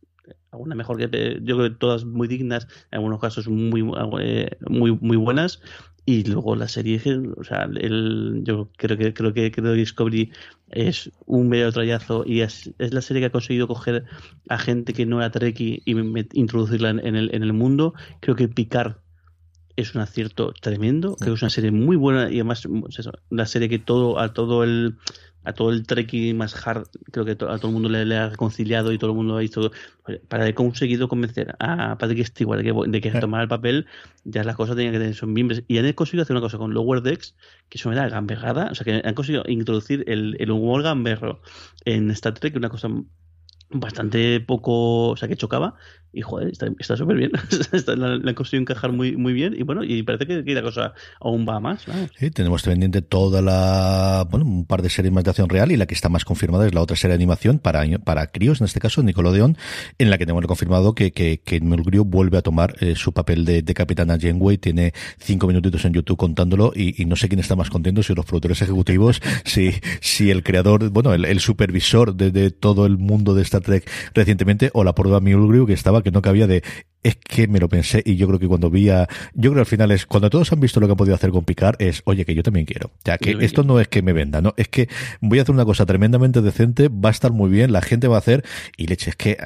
alguna 0.52 0.76
mejor 0.76 0.98
que 0.98 1.40
yo 1.44 1.58
creo 1.58 1.70
que 1.70 1.76
todas 1.76 2.06
muy 2.06 2.28
dignas, 2.28 2.68
en 2.92 2.98
algunos 2.98 3.20
casos 3.20 3.48
muy 3.48 3.82
eh, 4.20 4.50
muy 4.68 4.98
muy 5.00 5.18
buenas 5.18 5.62
y 6.10 6.24
luego 6.24 6.56
la 6.56 6.68
serie, 6.68 7.00
o 7.38 7.44
sea, 7.44 7.66
el, 7.66 8.42
yo 8.44 8.70
creo 8.78 8.98
que 8.98 9.14
creo 9.14 9.32
que 9.32 9.52
creo 9.52 9.74
que 9.74 9.78
Discovery 9.78 10.32
es 10.72 11.12
un 11.28 11.50
medio 11.50 11.72
trayazo 11.72 12.24
y 12.26 12.42
es, 12.42 12.72
es, 12.80 12.96
la 12.96 13.04
serie 13.04 13.22
que 13.22 13.28
ha 13.28 13.32
conseguido 13.32 13.68
coger 13.68 14.06
a 14.48 14.58
gente 14.58 14.94
que 14.94 15.06
no 15.06 15.20
era 15.20 15.30
Trekkie 15.30 15.84
y 15.86 15.92
introducirla 16.34 16.90
en, 16.90 17.16
el, 17.16 17.30
en 17.32 17.44
el 17.44 17.54
mundo. 17.54 17.94
Creo 18.22 18.36
que 18.36 18.48
Picard 18.48 18.96
es 19.76 19.94
un 19.94 20.02
acierto 20.02 20.52
tremendo, 20.60 21.16
creo 21.16 21.34
que 21.34 21.38
es 21.38 21.44
una 21.44 21.52
serie 21.52 21.70
muy 21.70 21.96
buena 21.96 22.32
y 22.32 22.36
además 22.36 22.68
pues 22.68 23.08
una 23.30 23.46
serie 23.46 23.70
que 23.70 23.78
todo 23.78 24.20
a 24.20 24.34
todo 24.34 24.64
el 24.64 24.98
a 25.44 25.54
todo 25.54 25.72
el 25.72 25.86
trekking 25.86 26.36
más 26.38 26.56
hard, 26.68 26.88
creo 27.12 27.26
que 27.26 27.32
a 27.32 27.36
todo 27.36 27.68
el 27.68 27.74
mundo 27.74 27.90
le, 27.90 28.16
ha 28.16 28.30
reconciliado 28.30 28.92
y 28.92 28.98
todo 28.98 29.12
el 29.12 29.16
mundo 29.16 29.38
ha 29.38 29.40
visto 29.40 29.72
para 30.28 30.44
haber 30.44 30.56
conseguido 30.56 31.08
convencer 31.08 31.56
a 31.60 31.98
Patrick 31.98 32.26
Stewart 32.26 32.62
de 32.62 32.72
que, 32.72 32.90
de 32.90 33.02
que 33.02 33.12
tomara 33.20 33.44
el 33.44 33.50
papel, 33.50 33.86
ya 34.26 34.44
las 34.44 34.56
cosas 34.56 34.76
tenían 34.76 34.94
que 34.94 35.00
tener 35.00 35.16
son 35.16 35.34
miembros. 35.34 35.64
Y 35.68 35.78
han 35.78 35.92
conseguido 35.94 36.24
hacer 36.24 36.36
una 36.36 36.42
cosa 36.42 36.58
con 36.58 36.74
Lower 36.74 37.02
Decks, 37.02 37.36
que 37.70 37.78
eso 37.78 37.90
me 37.90 37.96
da 37.96 38.10
gamberrada, 38.10 38.70
o 38.72 38.76
sea, 38.76 38.84
que 38.84 39.02
han 39.04 39.14
conseguido 39.14 39.44
introducir 39.48 40.04
el, 40.08 40.36
el 40.40 40.52
humor 40.52 40.84
gamberro 40.84 41.42
en 41.86 42.12
Star 42.12 42.34
Trek, 42.34 42.56
una 42.56 42.70
cosa 42.70 42.90
bastante 43.70 44.40
poco, 44.40 45.10
o 45.10 45.18
sea, 45.18 45.28
que 45.28 45.36
chocaba, 45.36 45.76
y 46.12 46.22
joder, 46.22 46.52
está 46.80 46.98
súper 46.98 47.18
bien. 47.18 47.32
la, 47.98 48.14
han 48.14 48.34
conseguido 48.34 48.62
encajar 48.62 48.92
muy, 48.92 49.16
muy 49.16 49.32
bien. 49.32 49.54
Y 49.56 49.62
bueno, 49.62 49.84
y 49.84 50.02
parece 50.02 50.26
que, 50.26 50.54
la 50.54 50.64
cosa 50.64 50.94
aún 51.20 51.46
va 51.48 51.60
más. 51.60 51.86
Sí, 52.18 52.32
tenemos 52.32 52.64
pendiente 52.64 53.04
toda 53.04 53.42
la. 53.42 54.28
Bueno, 54.30 54.46
un 54.46 54.66
par 54.66 54.82
de 54.82 54.90
series 54.90 55.14
de 55.14 55.30
acción 55.30 55.50
real. 55.50 55.72
Y 55.72 55.78
la 55.78 55.86
que 55.86 55.94
está 55.94 56.10
más 56.10 56.26
confirmada 56.26 56.66
es 56.66 56.74
la 56.74 56.82
otra 56.82 56.96
serie 56.96 57.10
de 57.10 57.16
animación 57.16 57.60
para, 57.60 57.86
para 58.00 58.28
críos, 58.28 58.60
en 58.60 58.66
este 58.66 58.80
caso, 58.80 59.04
Nickelodeon, 59.04 59.56
en 60.00 60.10
la 60.10 60.18
que 60.18 60.26
tenemos 60.26 60.46
confirmado 60.48 60.96
que, 60.96 61.12
que, 61.12 61.42
que 61.42 61.62
Mulgrew 61.62 62.06
vuelve 62.06 62.40
a 62.40 62.42
tomar 62.42 62.76
eh, 62.80 62.96
su 62.96 63.14
papel 63.14 63.46
de, 63.46 63.62
de 63.62 63.74
capitana 63.76 64.18
Janeway. 64.20 64.58
Tiene 64.58 64.94
cinco 65.20 65.46
minutitos 65.46 65.86
en 65.86 65.94
YouTube 65.94 66.18
contándolo. 66.18 66.72
Y, 66.76 67.06
no 67.06 67.16
sé 67.16 67.28
quién 67.28 67.40
está 67.40 67.56
más 67.56 67.70
contento, 67.70 68.04
si 68.04 68.14
los 68.16 68.26
productores 68.26 68.62
ejecutivos, 68.62 69.22
si, 69.46 69.74
si 70.02 70.32
el 70.32 70.44
creador, 70.44 70.90
bueno, 70.90 71.14
el, 71.14 71.40
supervisor 71.40 72.16
de, 72.16 72.52
todo 72.52 72.86
el 72.86 72.98
mundo 72.98 73.34
de 73.36 73.42
Recientemente, 74.14 74.70
o 74.74 74.84
la 74.84 74.94
propia 74.94 75.20
Mulgrew, 75.20 75.66
que 75.66 75.74
estaba 75.74 76.04
que 76.04 76.12
no 76.12 76.22
cabía 76.22 76.48
de 76.48 76.64
es 77.04 77.16
que 77.16 77.48
me 77.48 77.60
lo 77.60 77.70
pensé 77.70 78.02
y 78.06 78.16
yo 78.16 78.28
creo 78.28 78.40
que 78.40 78.48
cuando 78.48 78.70
vi 78.70 78.90
a, 78.90 79.08
yo 79.34 79.52
creo 79.52 79.54
que 79.54 79.60
al 79.62 79.66
final 79.66 79.92
es, 79.92 80.06
cuando 80.06 80.30
todos 80.30 80.52
han 80.52 80.60
visto 80.60 80.80
lo 80.80 80.88
que 80.88 80.92
han 80.92 80.98
podido 80.98 81.16
hacer 81.16 81.32
con 81.32 81.46
Picard, 81.46 81.76
es, 81.80 82.02
oye, 82.06 82.26
que 82.26 82.36
yo 82.36 82.44
también 82.44 82.66
quiero. 82.66 82.92
Ya 83.06 83.18
que 83.18 83.38
esto 83.42 83.64
no 83.64 83.80
es 83.80 83.88
que 83.88 84.02
me 84.02 84.14
venda, 84.14 84.42
¿no? 84.42 84.54
Es 84.58 84.68
que 84.68 84.90
voy 85.22 85.40
a 85.40 85.44
hacer 85.44 85.56
una 85.56 85.66
cosa 85.66 85.86
tremendamente 85.86 86.42
decente, 86.42 86.90
va 86.90 87.10
a 87.10 87.12
estar 87.12 87.32
muy 87.32 87.50
bien, 87.50 87.72
la 87.72 87.82
gente 87.82 88.08
va 88.08 88.16
a 88.16 88.20
hacer, 88.20 88.44
y 88.78 88.88
leche, 88.88 89.12
es 89.12 89.16
que, 89.16 89.32
eh, 89.32 89.38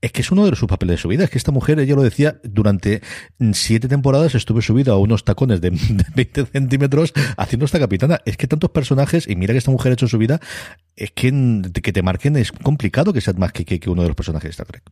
es 0.00 0.12
que 0.12 0.22
es 0.22 0.30
uno 0.30 0.48
de 0.48 0.54
sus 0.56 0.68
papeles 0.68 0.94
de 0.94 1.02
su 1.02 1.08
vida, 1.08 1.24
es 1.24 1.30
que 1.30 1.38
esta 1.38 1.52
mujer, 1.52 1.80
ella 1.80 1.94
lo 1.96 2.02
decía, 2.02 2.40
durante 2.44 3.02
siete 3.52 3.88
temporadas 3.88 4.34
estuve 4.34 4.62
subida 4.62 4.92
a 4.92 4.96
unos 4.96 5.24
tacones 5.24 5.60
de, 5.60 5.70
20 6.14 6.46
centímetros 6.46 7.12
haciendo 7.36 7.64
esta 7.66 7.78
capitana. 7.78 8.20
Es 8.24 8.36
que 8.36 8.46
tantos 8.46 8.70
personajes, 8.70 9.28
y 9.28 9.36
mira 9.36 9.52
que 9.54 9.58
esta 9.58 9.70
mujer 9.70 9.90
ha 9.90 9.94
hecho 9.94 10.08
su 10.08 10.18
vida, 10.18 10.40
es 10.94 11.10
que 11.10 11.26
que 11.82 11.92
te 11.92 12.02
marquen 12.02 12.36
es 12.36 12.52
complicado 12.52 13.12
que 13.12 13.20
sea 13.20 13.34
más 13.34 13.52
que, 13.52 13.64
que, 13.64 13.90
uno 13.90 14.02
de 14.02 14.08
los 14.08 14.16
personajes 14.16 14.48
de 14.48 14.50
Star 14.50 14.66
Trek. 14.66 14.82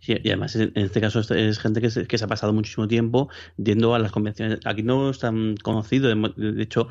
y 0.00 0.28
además 0.28 0.54
en 0.56 0.72
este 0.74 1.00
caso 1.00 1.13
es, 1.20 1.58
gente 1.58 1.80
que 1.80 1.90
se, 1.90 2.06
que 2.06 2.18
se, 2.18 2.24
ha 2.24 2.28
pasado 2.28 2.52
muchísimo 2.52 2.88
tiempo 2.88 3.28
yendo 3.56 3.94
a 3.94 3.98
las 3.98 4.12
convenciones. 4.12 4.60
Aquí 4.64 4.82
no 4.82 5.10
es 5.10 5.18
tan 5.18 5.56
conocido, 5.56 6.14
de 6.14 6.62
hecho 6.62 6.88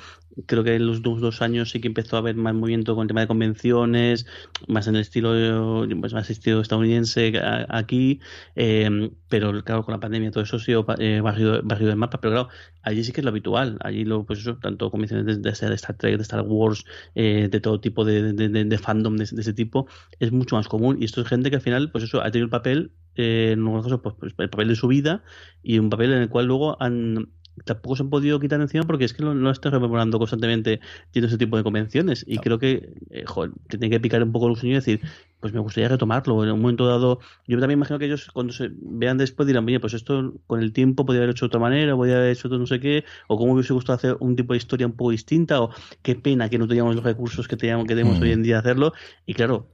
creo 0.47 0.63
que 0.63 0.76
en 0.76 0.88
los 0.88 1.01
dos 1.01 1.41
años 1.41 1.71
sí 1.71 1.80
que 1.82 1.88
empezó 1.88 2.15
a 2.15 2.19
haber 2.19 2.36
más 2.36 2.53
movimiento 2.53 2.95
con 2.95 3.03
el 3.03 3.07
tema 3.07 3.21
de 3.21 3.28
convenciones, 3.28 4.26
más 4.67 4.88
en 4.88 4.95
el 4.95 5.01
estilo, 5.01 5.86
pues 5.99 6.13
más 6.13 6.30
estilo 6.30 6.61
estadounidense 6.61 7.34
aquí, 7.69 8.19
eh, 8.55 9.11
pero 9.30 9.63
claro, 9.63 9.84
con 9.84 9.93
la 9.93 9.99
pandemia 9.99 10.32
todo 10.32 10.43
eso 10.43 10.57
ha 10.57 10.59
sido 10.59 10.86
eh, 10.99 11.21
barrido, 11.21 11.61
del 11.61 11.95
mapa, 11.95 12.19
pero 12.19 12.34
claro, 12.34 12.49
allí 12.82 13.03
sí 13.03 13.11
que 13.11 13.21
es 13.21 13.26
lo 13.26 13.30
habitual, 13.30 13.78
allí 13.82 14.05
lo, 14.05 14.26
pues 14.26 14.39
eso, 14.39 14.57
tanto 14.57 14.89
convenciones 14.89 15.41
de, 15.41 15.49
Star 15.49 15.97
Trek, 15.97 16.17
de 16.17 16.24
Star 16.24 16.41
Wars, 16.41 16.86
eh, 17.15 17.47
de 17.51 17.59
todo 17.59 17.80
tipo 17.80 18.05
de, 18.05 18.34
de 18.34 18.78
fandom 18.78 19.17
de, 19.17 19.24
ese 19.24 19.53
tipo, 19.53 19.88
es 20.19 20.32
mucho 20.32 20.55
más 20.55 20.67
común, 20.67 20.97
y 20.99 21.05
esto 21.05 21.21
es 21.21 21.28
gente 21.28 21.49
que 21.49 21.57
al 21.57 21.61
final, 21.61 21.91
pues 21.91 22.05
eso, 22.05 22.21
ha 22.21 22.32
tenido 22.32 22.45
el 22.45 22.51
papel, 22.51 22.91
casos, 23.16 23.99
pues, 24.01 24.16
pues, 24.20 24.34
el 24.38 24.49
papel 24.49 24.68
de 24.68 24.76
su 24.76 24.88
vida, 24.88 25.24
y 25.61 25.80
un 25.80 25.89
papel 25.89 26.14
en 26.14 26.22
el 26.24 26.30
cual 26.30 26.45
luego 26.45 26.82
han 26.82 27.30
tampoco 27.66 27.95
se 27.95 28.03
han 28.03 28.09
podido 28.09 28.39
quitar 28.39 28.59
encima 28.61 28.84
porque 28.84 29.05
es 29.05 29.14
que 29.14 29.24
no, 29.24 29.36
no 29.36 29.51
estoy 29.51 29.72
rememorando 29.72 30.18
constantemente 30.18 30.80
yendo 31.11 31.28
ese 31.28 31.38
tipo 31.38 31.57
de 31.57 31.64
convenciones. 31.64 32.26
Y 32.28 32.39
creo 32.39 32.59
que 32.59 32.93
eh, 33.11 33.24
joder, 33.26 33.51
te 33.68 33.78
tiene 33.78 33.89
que 33.89 33.99
picar 33.99 34.24
un 34.24 34.32
poco 34.32 34.47
el 34.49 34.55
sueño 34.55 34.74
y 34.74 34.76
decir 34.76 35.01
pues 35.39 35.53
me 35.53 35.59
gustaría 35.59 35.89
retomarlo. 35.89 36.43
En 36.43 36.51
un 36.51 36.61
momento 36.61 36.88
dado 36.88 37.20
yo 37.47 37.59
también 37.59 37.80
imagino 37.80 37.99
que 37.99 38.05
ellos 38.05 38.30
cuando 38.34 38.53
se 38.53 38.70
vean 38.72 39.18
después 39.18 39.45
dirán 39.47 39.66
oye 39.66 39.80
pues 39.80 39.93
esto 39.93 40.34
con 40.47 40.61
el 40.61 40.74
tiempo 40.74 41.05
podría 41.05 41.24
haber 41.24 41.36
hecho 41.36 41.45
de 41.45 41.47
otra 41.47 41.59
manera 41.59 41.95
podría 41.95 42.18
haber 42.18 42.32
hecho 42.32 42.47
no 42.49 42.66
sé 42.66 42.80
qué 42.80 43.05
o 43.28 43.38
cómo 43.38 43.53
hubiese 43.53 43.74
gustado 43.74 43.97
hacer 43.97 44.18
un 44.20 44.36
tipo 44.36 44.53
de 44.53 44.57
historia 44.57 44.88
un 44.88 44.93
poco 44.93 45.11
distinta 45.11 45.61
o 45.61 45.70
qué 46.01 46.16
pena 46.16 46.49
que 46.49 46.57
no 46.57 46.68
teníamos 46.68 46.95
los 46.95 47.03
recursos 47.03 47.47
que 47.47 47.57
teníamos 47.57 47.86
que 47.86 47.95
tenemos 47.95 48.20
hoy 48.22 48.32
en 48.32 48.43
día 48.43 48.59
hacerlo 48.59 48.93
y 49.26 49.34
claro 49.34 49.72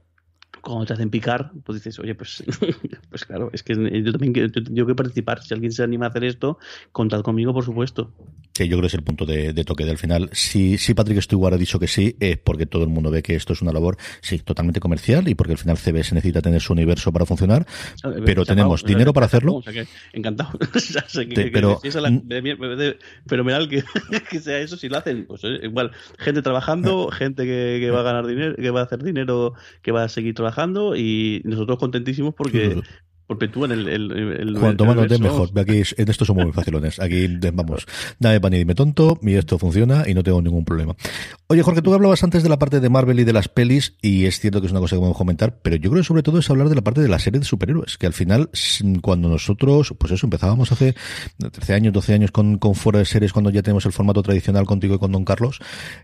cuando 0.60 0.86
te 0.86 0.92
hacen 0.92 1.10
picar, 1.10 1.52
pues 1.64 1.82
dices, 1.82 1.98
oye, 1.98 2.14
pues, 2.14 2.42
pues 3.10 3.24
claro, 3.24 3.50
es 3.52 3.62
que 3.62 3.74
yo 3.74 4.12
también 4.12 4.34
yo 4.34 4.50
tengo 4.50 4.86
que 4.86 4.94
participar. 4.94 5.42
Si 5.42 5.54
alguien 5.54 5.72
se 5.72 5.82
anima 5.82 6.06
a 6.06 6.08
hacer 6.10 6.24
esto, 6.24 6.58
contad 6.92 7.22
conmigo, 7.22 7.52
por 7.52 7.64
supuesto. 7.64 8.12
Sí, 8.54 8.64
yo 8.68 8.76
creo 8.76 8.82
que 8.82 8.86
es 8.88 8.94
el 8.94 9.02
punto 9.02 9.24
de, 9.24 9.52
toque 9.64 9.84
del 9.84 9.96
final. 9.96 10.28
Si, 10.32 10.76
si 10.76 10.92
Patrick 10.92 11.20
Stewart 11.22 11.54
ha 11.54 11.56
dicho 11.56 11.78
que 11.78 11.86
sí, 11.86 12.16
es 12.20 12.36
porque 12.36 12.66
todo 12.66 12.82
el 12.82 12.90
mundo 12.90 13.10
ve 13.10 13.22
que 13.22 13.34
esto 13.34 13.52
es 13.52 13.62
una 13.62 13.72
labor, 13.72 13.96
sí, 14.20 14.38
totalmente 14.38 14.80
comercial 14.80 15.28
y 15.28 15.34
porque 15.34 15.52
al 15.52 15.58
final 15.58 15.78
CBS 15.78 16.14
necesita 16.14 16.42
tener 16.42 16.60
su 16.60 16.72
universo 16.72 17.12
para 17.12 17.24
funcionar, 17.24 17.66
pero 18.24 18.44
tenemos 18.44 18.84
dinero 18.84 19.12
para 19.12 19.26
hacerlo. 19.30 19.54
O 19.54 19.62
sea 19.62 19.72
que, 19.72 19.86
encantado. 20.12 20.58
pero, 21.52 21.80
fenomenal 23.26 23.68
que, 23.68 23.82
que, 24.28 24.40
sea 24.40 24.58
eso, 24.58 24.76
si 24.76 24.88
lo 24.88 24.98
hacen, 24.98 25.26
pues 25.26 25.42
eh, 25.44 25.60
igual, 25.62 25.92
gente 26.18 26.42
trabajando, 26.42 27.08
gente 27.08 27.44
que, 27.44 27.78
que 27.80 27.90
va 27.90 28.00
a 28.00 28.04
ganar 28.04 28.26
dinero, 28.26 28.56
que 28.56 28.70
va 28.70 28.80
a 28.80 28.84
hacer 28.84 29.02
dinero, 29.02 29.54
que 29.82 29.92
va 29.92 30.04
a 30.04 30.08
seguir 30.08 30.34
trabajando 30.34 30.49
y 30.96 31.40
nosotros 31.44 31.78
contentísimos 31.78 32.34
porque 32.34 32.80
perpetúan 33.26 33.70
el, 33.70 33.88
el, 33.88 34.10
el 34.12 34.58
Cuanto 34.58 34.84
más 34.84 34.96
nos 34.96 35.20
mejor. 35.20 35.50
Aquí 35.58 35.82
en 35.96 36.08
esto 36.08 36.24
somos 36.24 36.44
muy 36.44 36.52
facilones. 36.52 36.98
Aquí, 36.98 37.28
vamos, 37.52 37.86
dame 38.18 38.40
pan 38.40 38.54
y 38.54 38.58
dime 38.58 38.74
tonto, 38.74 39.18
y 39.22 39.34
esto 39.34 39.58
funciona 39.58 40.04
y 40.08 40.14
no 40.14 40.22
tengo 40.22 40.42
ningún 40.42 40.64
problema. 40.64 40.96
Oye, 41.52 41.64
Jorge, 41.64 41.82
tú 41.82 41.92
hablabas 41.92 42.22
antes 42.22 42.44
de 42.44 42.48
la 42.48 42.60
parte 42.60 42.78
de 42.78 42.88
Marvel 42.88 43.18
y 43.18 43.24
de 43.24 43.32
las 43.32 43.48
pelis, 43.48 43.94
y 44.00 44.26
es 44.26 44.38
cierto 44.38 44.60
que 44.60 44.68
es 44.68 44.70
una 44.70 44.78
cosa 44.78 44.94
que 44.94 45.00
podemos 45.00 45.18
comentar, 45.18 45.58
pero 45.60 45.74
yo 45.74 45.90
creo 45.90 46.00
que 46.00 46.06
sobre 46.06 46.22
todo 46.22 46.38
es 46.38 46.48
hablar 46.48 46.68
de 46.68 46.76
la 46.76 46.82
parte 46.82 47.00
de 47.00 47.08
la 47.08 47.18
serie 47.18 47.40
de 47.40 47.44
superhéroes, 47.44 47.98
que 47.98 48.06
al 48.06 48.12
final, 48.12 48.50
cuando 49.02 49.28
nosotros, 49.28 49.92
pues 49.98 50.12
eso, 50.12 50.26
empezábamos 50.26 50.70
hace 50.70 50.94
13 51.38 51.74
años, 51.74 51.92
12 51.92 52.14
años 52.14 52.30
con, 52.30 52.58
con 52.58 52.76
fuera 52.76 53.00
de 53.00 53.04
series, 53.04 53.32
cuando 53.32 53.50
ya 53.50 53.62
tenemos 53.62 53.84
el 53.84 53.90
formato 53.90 54.22
tradicional 54.22 54.64
contigo 54.64 54.94
y 54.94 54.98
con 55.00 55.10
Don 55.10 55.24
Carlos, 55.24 55.58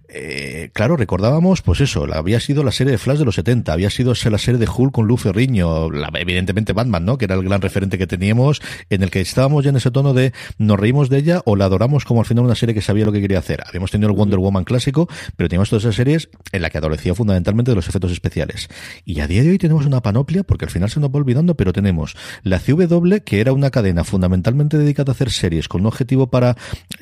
eh, 0.09 0.70
claro, 0.72 0.97
recordábamos, 0.97 1.62
pues 1.62 1.80
eso, 1.80 2.12
había 2.12 2.40
sido 2.40 2.64
la 2.64 2.72
serie 2.72 2.90
de 2.90 2.99
Flash 2.99 3.18
de 3.18 3.24
los 3.24 3.36
70, 3.36 3.72
había 3.72 3.90
sido 3.90 4.14
la 4.28 4.38
serie 4.38 4.59
de 4.59 4.66
Hulk 4.66 4.92
con 4.92 5.07
Lou 5.07 5.16
Ferriño, 5.16 5.92
la, 5.92 6.11
evidentemente 6.14 6.72
Batman, 6.72 7.05
¿no? 7.05 7.18
Que 7.18 7.26
era 7.26 7.36
el 7.36 7.44
gran 7.44 7.61
referente 7.61 7.99
que 7.99 8.09
teníamos, 8.09 8.61
en 8.90 9.05
el 9.05 9.12
que 9.12 9.20
estábamos 9.20 9.62
ya 9.62 9.70
en 9.70 9.76
ese 9.76 9.92
tono 9.92 10.12
de 10.12 10.32
nos 10.59 10.76
reímos 10.80 11.09
de 11.09 11.18
ella 11.18 11.42
o 11.44 11.55
la 11.55 11.66
adoramos 11.66 12.05
como 12.05 12.18
al 12.18 12.26
final 12.26 12.47
una 12.47 12.57
serie 12.57 12.74
que 12.74 12.82
sabía 12.82 13.05
lo 13.05 13.12
que 13.12 13.20
quería 13.20 13.38
hacer. 13.38 13.62
Habíamos 13.64 13.92
tenido 13.92 14.11
el 14.11 14.16
Wonder 14.16 14.40
Woman 14.40 14.64
clásico, 14.64 15.09
pero 15.37 15.49
teníamos 15.49 15.70
todas 15.70 15.84
esas 15.84 15.95
series 15.95 16.28
en 16.53 16.62
la 16.62 16.70
que 16.70 16.78
adolecía 16.78 17.14
fundamentalmente 17.14 17.70
de 17.70 17.74
los 17.74 17.89
efectos 17.89 18.12
especiales. 18.12 18.68
Y 19.05 19.20
a 19.20 19.26
día 19.26 19.43
de 19.43 19.51
hoy 19.51 19.59
tenemos 19.59 19.87
una 19.87 20.03
panoplia, 20.03 20.43
porque 20.43 20.64
al 20.64 20.70
final 20.70 20.91
se 20.91 21.01
nos 21.01 21.11
va 21.11 21.16
olvidando, 21.16 21.57
pero 21.57 21.72
tenemos 21.72 22.16
la 22.43 22.59
CW, 22.59 23.16
que 23.24 23.41
era 23.41 23.53
una 23.53 23.70
cadena 23.70 24.05
fundamentalmente 24.05 24.78
dedicada 24.78 25.12
a 25.12 25.14
hacer 25.14 25.30
series 25.30 25.68
con 25.68 25.82
un 25.82 25.87
objetivo 25.89 26.28
para 26.28 26.57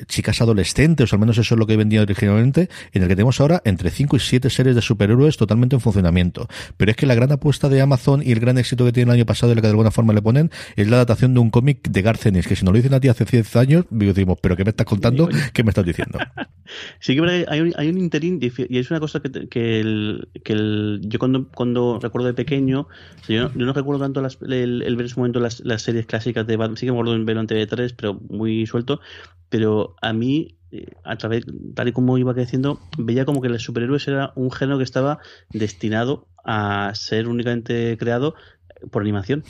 chicas 0.07 0.41
adolescentes, 0.41 1.11
o 1.11 1.15
al 1.15 1.19
menos 1.19 1.37
eso 1.37 1.55
es 1.55 1.59
lo 1.59 1.65
que 1.65 1.77
vendía 1.77 2.01
originalmente, 2.01 2.69
en 2.93 3.01
el 3.01 3.07
que 3.07 3.15
tenemos 3.15 3.39
ahora 3.39 3.61
entre 3.65 3.89
5 3.89 4.15
y 4.15 4.19
7 4.19 4.49
series 4.49 4.75
de 4.75 4.81
superhéroes 4.81 5.37
totalmente 5.37 5.75
en 5.75 5.81
funcionamiento. 5.81 6.47
Pero 6.77 6.91
es 6.91 6.97
que 6.97 7.05
la 7.05 7.15
gran 7.15 7.31
apuesta 7.31 7.69
de 7.69 7.81
Amazon 7.81 8.21
y 8.23 8.31
el 8.31 8.39
gran 8.39 8.57
éxito 8.57 8.85
que 8.85 8.91
tiene 8.91 9.11
el 9.11 9.17
año 9.17 9.25
pasado, 9.25 9.51
y 9.51 9.55
la 9.55 9.61
que 9.61 9.67
de 9.67 9.71
alguna 9.71 9.91
forma 9.91 10.13
le 10.13 10.21
ponen, 10.21 10.51
es 10.75 10.87
la 10.87 10.97
adaptación 10.97 11.33
de 11.33 11.39
un 11.39 11.49
cómic 11.49 11.89
de 11.89 12.01
Garcenis, 12.01 12.47
que 12.47 12.55
si 12.55 12.65
no 12.65 12.71
lo 12.71 12.77
dicen 12.77 12.93
a 12.93 12.99
ti 12.99 13.07
hace 13.07 13.25
10 13.25 13.55
años, 13.55 13.85
decimos, 13.89 14.37
pero 14.41 14.55
¿qué 14.55 14.63
me 14.63 14.69
estás 14.69 14.85
contando? 14.85 15.29
¿Qué 15.53 15.63
me 15.63 15.69
estás 15.69 15.85
diciendo? 15.85 16.19
sí 16.99 17.15
que 17.15 17.45
hay 17.47 17.61
un, 17.61 17.73
hay 17.77 17.89
un 17.89 17.97
y 18.27 18.77
es 18.77 18.91
una 18.91 18.99
cosa 18.99 19.19
que, 19.19 19.47
que, 19.47 19.79
el, 19.79 20.29
que 20.43 20.53
el, 20.53 21.01
yo 21.03 21.19
cuando, 21.19 21.49
cuando 21.49 21.99
recuerdo 22.01 22.27
de 22.27 22.33
pequeño, 22.33 22.87
yo, 23.27 23.49
no, 23.55 23.73
recuerdo 23.73 24.01
tanto 24.01 24.19
el, 24.19 24.95
ver 24.95 25.01
en 25.01 25.09
su 25.09 25.19
momento 25.19 25.39
las, 25.39 25.59
las 25.61 25.81
series 25.81 26.05
clásicas 26.05 26.45
de 26.47 26.57
Batman, 26.57 26.77
sí 26.77 26.85
que 26.85 26.91
me 26.91 26.97
acuerdo 26.97 27.15
en 27.15 27.25
verlo 27.25 27.41
en 27.41 27.47
TV3, 27.47 27.93
pero 27.97 28.13
muy 28.29 28.65
suelto, 28.65 28.99
pero 29.49 29.95
a 30.01 30.13
mí 30.13 30.57
eh, 30.71 30.87
a 31.03 31.15
través, 31.15 31.45
tal 31.73 31.87
y 31.87 31.91
como 31.91 32.17
iba 32.17 32.33
creciendo, 32.33 32.79
veía 32.97 33.25
como 33.25 33.41
que 33.41 33.49
los 33.49 33.63
superhéroes 33.63 34.07
era 34.07 34.33
un 34.35 34.51
género 34.51 34.77
que 34.77 34.83
estaba 34.83 35.19
destinado 35.51 36.27
a 36.43 36.91
ser 36.95 37.27
únicamente 37.27 37.97
creado 37.97 38.35
por 38.91 39.01
animación. 39.01 39.43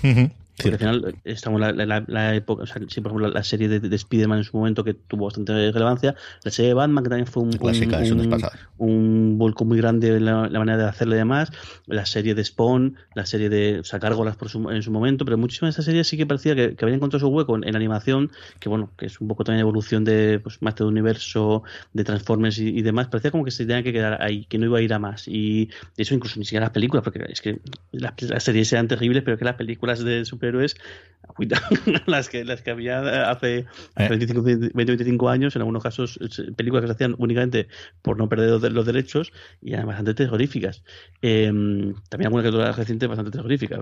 Porque 0.58 0.74
al 0.74 0.80
final 0.80 1.16
estamos 1.26 1.62
en 1.62 1.88
la, 2.08 2.36
época, 2.36 2.64
o 2.64 2.66
sea, 2.66 2.82
sí, 2.88 3.02
por 3.02 3.12
ejemplo, 3.12 3.30
la, 3.30 3.44
serie 3.44 3.68
de, 3.68 3.82
de 3.82 3.96
Spider-Man 3.96 4.40
en 4.40 4.44
su 4.46 4.56
momento 4.56 4.86
que 4.86 4.94
tuvo 4.94 5.26
bastante 5.26 5.72
relevancia, 5.72 6.16
la 6.44 6.52
serie 6.52 6.70
de 6.70 6.74
Batman 6.74 7.04
que 7.04 7.10
también 7.10 7.28
fue 7.28 7.44
un, 7.44 7.52
Clásica, 7.52 7.98
un, 8.00 8.42
un, 8.78 9.38
volco 9.38 9.66
muy 9.66 9.78
grande 9.78 10.16
en 10.16 10.26
la, 10.26 10.48
manera 10.48 10.78
de 10.78 10.86
hacerle 10.86 11.18
y 11.18 11.20
demás, 11.20 11.52
la 11.88 12.06
serie 12.06 12.36
de 12.36 12.44
Spawn, 12.44 12.96
la 13.16 13.26
serie 13.26 13.50
de 13.50 13.82
sacar 13.84 14.14
golas 14.14 14.38
por 14.38 14.50
su, 14.50 14.70
en 14.72 14.82
su 14.82 14.92
momento, 14.92 15.26
pero 15.26 15.38
muchísimas 15.38 15.76
de 15.76 15.82
esas 15.82 15.86
series 15.86 16.08
sí 16.08 16.16
que 16.16 16.26
parecía 16.26 16.56
que, 16.56 16.76
que 16.76 16.86
habían 16.86 16.98
encontrado 16.98 17.26
su 17.26 17.28
hueco 17.28 17.58
en, 17.58 17.76
animación, 17.76 18.32
que 18.60 18.70
bueno, 18.70 18.92
que 18.98 19.08
es 19.08 19.20
un 19.20 19.28
poco 19.28 19.44
también 19.44 19.60
evolución 19.60 20.06
de 20.06 20.40
pues, 20.40 20.62
más 20.62 20.76
de 20.76 20.86
universo, 20.86 21.64
de 21.92 22.04
Transformers 22.06 22.60
y, 22.60 22.82
demás, 22.82 23.08
parecía 23.08 23.32
como 23.32 23.44
que 23.44 23.52
se 23.52 23.66
tenía 23.66 23.84
que 23.84 23.92
quedar 23.92 24.22
ahí, 24.22 24.46
que 24.46 24.58
no 24.58 24.66
iba 24.66 24.78
a 24.78 24.82
ir 24.82 24.94
a 24.94 25.00
más. 25.00 25.28
Y 25.28 25.70
eso 25.98 26.14
incluso 26.14 26.40
ni 26.40 26.46
siquiera 26.46 26.66
las 26.66 26.74
películas, 26.74 27.04
porque 27.04 27.26
es 27.28 27.42
que 27.42 27.60
las, 27.92 28.14
las 28.22 28.44
series 28.44 28.72
eran 28.72 28.88
terribles, 28.88 29.24
pero 29.24 29.38
que 29.38 29.44
las 29.44 29.56
películas 29.56 30.04
de 30.04 30.24
super 30.24 30.45
héroes 30.46 30.78
las 32.06 32.30
que 32.30 32.46
las 32.46 32.62
que 32.62 32.72
había 32.72 33.30
hace 33.30 33.66
25, 33.98 34.48
eh. 34.48 34.56
20, 34.74 34.74
25 34.74 35.30
años, 35.30 35.56
en 35.56 35.62
algunos 35.62 35.84
casos 35.84 36.20
películas 36.56 36.84
que 36.84 36.88
se 36.88 36.94
hacían 36.94 37.16
únicamente 37.18 37.68
por 38.02 38.18
no 38.18 38.30
perder 38.30 38.72
los 38.72 38.86
derechos 38.86 39.32
y 39.62 39.74
además 39.74 39.96
bastante 39.96 40.14
terroríficas. 40.14 40.84
Em, 41.22 41.94
también 42.10 42.28
alguna 42.28 42.44
que 42.44 42.72
reciente 42.72 43.08
bastante 43.08 43.32
terrorífica, 43.32 43.80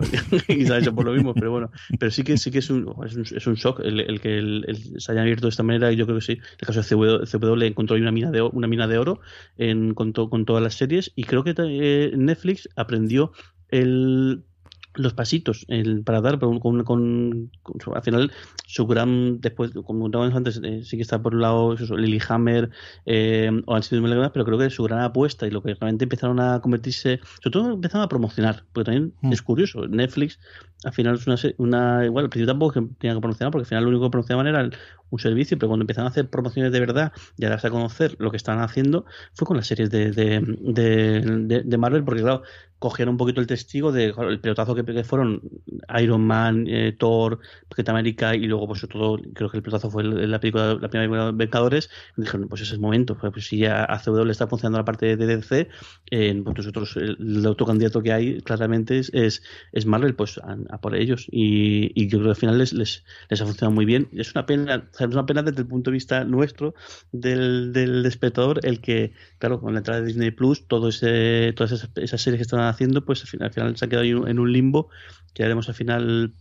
y 0.48 0.66
se 0.66 0.74
ha 0.74 0.80
hecho 0.80 0.94
por 0.94 1.06
lo 1.06 1.14
mismo, 1.14 1.34
pero 1.34 1.52
bueno, 1.52 1.72
pero 2.00 2.12
sí 2.12 2.24
que 2.24 2.38
sí 2.38 2.52
que 2.52 2.60
es 2.60 2.70
un, 2.70 2.94
es 3.06 3.16
un, 3.16 3.22
es 3.38 3.48
un 3.48 3.56
shock 3.56 3.82
el, 3.84 4.20
que 4.22 4.38
el, 4.38 4.94
se 4.98 5.12
haya 5.12 5.22
abierto 5.22 5.48
de 5.48 5.52
esta 5.52 5.64
manera 5.64 5.92
y 5.92 5.96
yo 5.96 6.06
creo 6.06 6.18
que 6.18 6.26
sí, 6.26 6.34
el 6.34 6.68
caso 6.68 6.82
de 6.82 7.26
CW, 7.26 7.62
encontró 7.64 7.96
ahí 7.96 8.02
una 8.02 8.12
mina 8.12 8.32
de, 8.32 8.42
una 8.42 8.68
mina 8.68 8.88
de 8.88 8.98
oro 8.98 9.22
en, 9.58 9.94
con, 9.94 10.12
con 10.14 10.46
todas 10.46 10.64
las 10.64 10.76
series 10.76 11.12
y 11.16 11.24
creo 11.24 11.44
que 11.44 11.54
eh, 11.58 12.12
Netflix 12.16 12.70
aprendió 12.76 13.32
el 13.70 14.44
los 14.96 15.14
pasitos 15.14 15.66
el, 15.68 16.04
para 16.04 16.22
dar 16.22 16.40
con, 16.40 16.60
con, 16.60 16.84
con, 16.84 17.52
al 17.96 18.04
final 18.04 18.32
su 18.68 18.86
gran 18.86 19.42
después 19.42 19.72
como 19.72 20.02
contábamos 20.02 20.36
antes 20.36 20.60
eh, 20.64 20.82
sí 20.84 20.98
que 20.98 21.04
está 21.04 21.22
por 21.22 21.36
un 21.36 21.42
lado 21.42 21.74
eso, 21.74 21.98
Lilyhammer 21.98 22.70
eh, 23.06 23.50
o 23.66 23.76
han 23.76 23.84
sido 23.84 24.02
muy 24.02 24.12
pero 24.34 24.46
creo 24.46 24.58
que 24.58 24.70
su 24.70 24.84
gran 24.84 25.00
apuesta 25.00 25.48
y 25.48 25.52
lo 25.52 25.62
que 25.62 25.74
realmente 25.74 26.06
empezaron 26.06 26.40
a 26.40 26.60
convertirse 26.62 27.20
sobre 27.42 27.52
todo 27.52 27.74
empezaron 27.74 28.06
a 28.06 28.10
promocionar 28.10 28.64
porque 28.72 28.92
también 28.92 29.14
mm. 29.22 29.34
es 29.34 29.42
curioso 29.42 29.88
Netflix 29.88 30.40
al 30.84 30.94
final 30.94 31.16
es 31.16 31.28
una, 31.28 31.38
una 31.58 32.06
igual 32.06 32.26
al 32.26 32.30
principio 32.30 32.54
tampoco 32.54 32.74
que 32.74 32.88
tenía 33.00 33.16
que 33.16 33.22
promocionar 33.22 33.52
porque 33.52 33.64
al 33.64 33.68
final 33.68 33.84
lo 33.86 33.90
único 33.90 34.06
que 34.06 34.12
promocionaban 34.12 34.48
era 34.48 34.70
un 35.10 35.20
servicio 35.20 35.58
pero 35.58 35.70
cuando 35.70 35.84
empezaron 35.84 36.08
a 36.08 36.12
hacer 36.12 36.30
promociones 36.30 36.72
de 36.72 36.80
verdad 36.80 37.14
y 37.38 37.46
a 37.46 37.50
darse 37.50 37.68
a 37.68 37.72
conocer 37.72 38.16
lo 38.20 38.32
que 38.32 38.38
estaban 38.38 38.62
haciendo 38.62 39.06
fue 39.34 39.48
con 39.48 39.58
las 39.58 39.68
series 39.68 39.90
de, 39.90 40.12
de, 40.12 40.42
de, 40.42 41.64
de 41.64 41.78
Marvel 41.78 42.04
porque 42.04 42.22
claro 42.22 42.44
cogieron 42.84 43.14
un 43.14 43.18
poquito 43.18 43.40
el 43.40 43.48
testigo 43.48 43.94
del 43.94 44.14
pelotazo 44.42 44.76
que, 44.76 45.04
fueron 45.06 45.42
Iron 46.02 46.20
Man, 46.20 46.66
eh, 46.68 46.94
Thor, 47.00 47.40
Capitán 47.70 47.96
América 47.96 48.36
y 48.36 48.46
luego 48.46 48.68
pues 48.68 48.86
todo, 48.90 49.22
creo 49.34 49.50
que 49.50 49.56
el 49.56 49.64
pelotazo 49.64 49.90
fue 49.90 50.04
la 50.04 50.38
película, 50.42 50.74
la 50.74 50.90
primera 50.90 51.10
película 51.10 51.26
de 51.28 51.32
Vengadores, 51.32 51.90
y 52.18 52.24
dijeron, 52.24 52.50
pues 52.50 52.62
ese 52.62 52.72
es 52.72 52.74
el 52.74 52.82
momento, 52.82 53.18
pues, 53.18 53.32
pues 53.32 53.46
si 53.48 53.60
ya 53.60 53.86
a 53.86 54.00
CW 54.00 54.26
le 54.26 54.34
está 54.34 54.48
funcionando 54.48 54.80
la 54.80 54.84
parte 54.84 55.16
de 55.16 55.26
DC, 55.26 55.70
eh, 56.12 56.42
pues 56.44 56.58
nosotros 56.58 56.98
el, 56.98 57.46
otro 57.48 57.66
candidato 57.66 58.04
que 58.04 58.12
hay 58.12 58.42
claramente 58.42 59.00
es, 59.00 59.14
es, 59.14 59.86
Marvel, 59.86 60.14
pues 60.16 60.42
a, 60.44 60.78
por 60.80 60.98
ellos 60.98 61.26
y, 61.32 61.90
y, 61.96 62.10
yo 62.10 62.18
creo 62.18 62.26
que 62.26 62.32
al 62.32 62.36
final 62.36 62.58
les, 62.58 62.74
les, 62.74 63.06
les, 63.30 63.42
ha 63.42 63.46
funcionado 63.46 63.74
muy 63.74 63.86
bien. 63.86 64.10
Es 64.12 64.36
una 64.36 64.46
pena, 64.46 64.90
es 65.00 65.08
una 65.08 65.26
pena 65.26 65.42
desde 65.42 65.62
el 65.62 65.68
punto 65.68 65.90
de 65.90 65.94
vista 65.94 66.26
nuestro 66.26 66.76
del, 67.14 67.72
del 67.72 68.06
espectador 68.06 68.60
el 68.64 68.82
que, 68.82 69.14
claro, 69.40 69.62
con 69.62 69.72
la 69.72 69.80
entrada 69.80 70.02
de 70.02 70.08
Disney 70.08 70.32
Plus, 70.32 70.68
todo 70.68 70.90
ese, 70.90 71.54
todas 71.56 71.72
esas, 71.72 71.90
esas 71.96 72.22
series 72.22 72.40
que 72.40 72.44
están 72.44 72.73
haciendo, 72.74 73.06
pues 73.06 73.22
al 73.22 73.28
final, 73.28 73.48
al 73.48 73.54
final 73.54 73.78
se 73.78 73.86
ha 73.86 73.90
quedado 73.90 74.28
en 74.28 74.40
un 74.40 74.52
limbo 74.52 74.90
que 75.34 75.44
haremos 75.44 75.70
al 75.70 75.76
final 75.76 76.34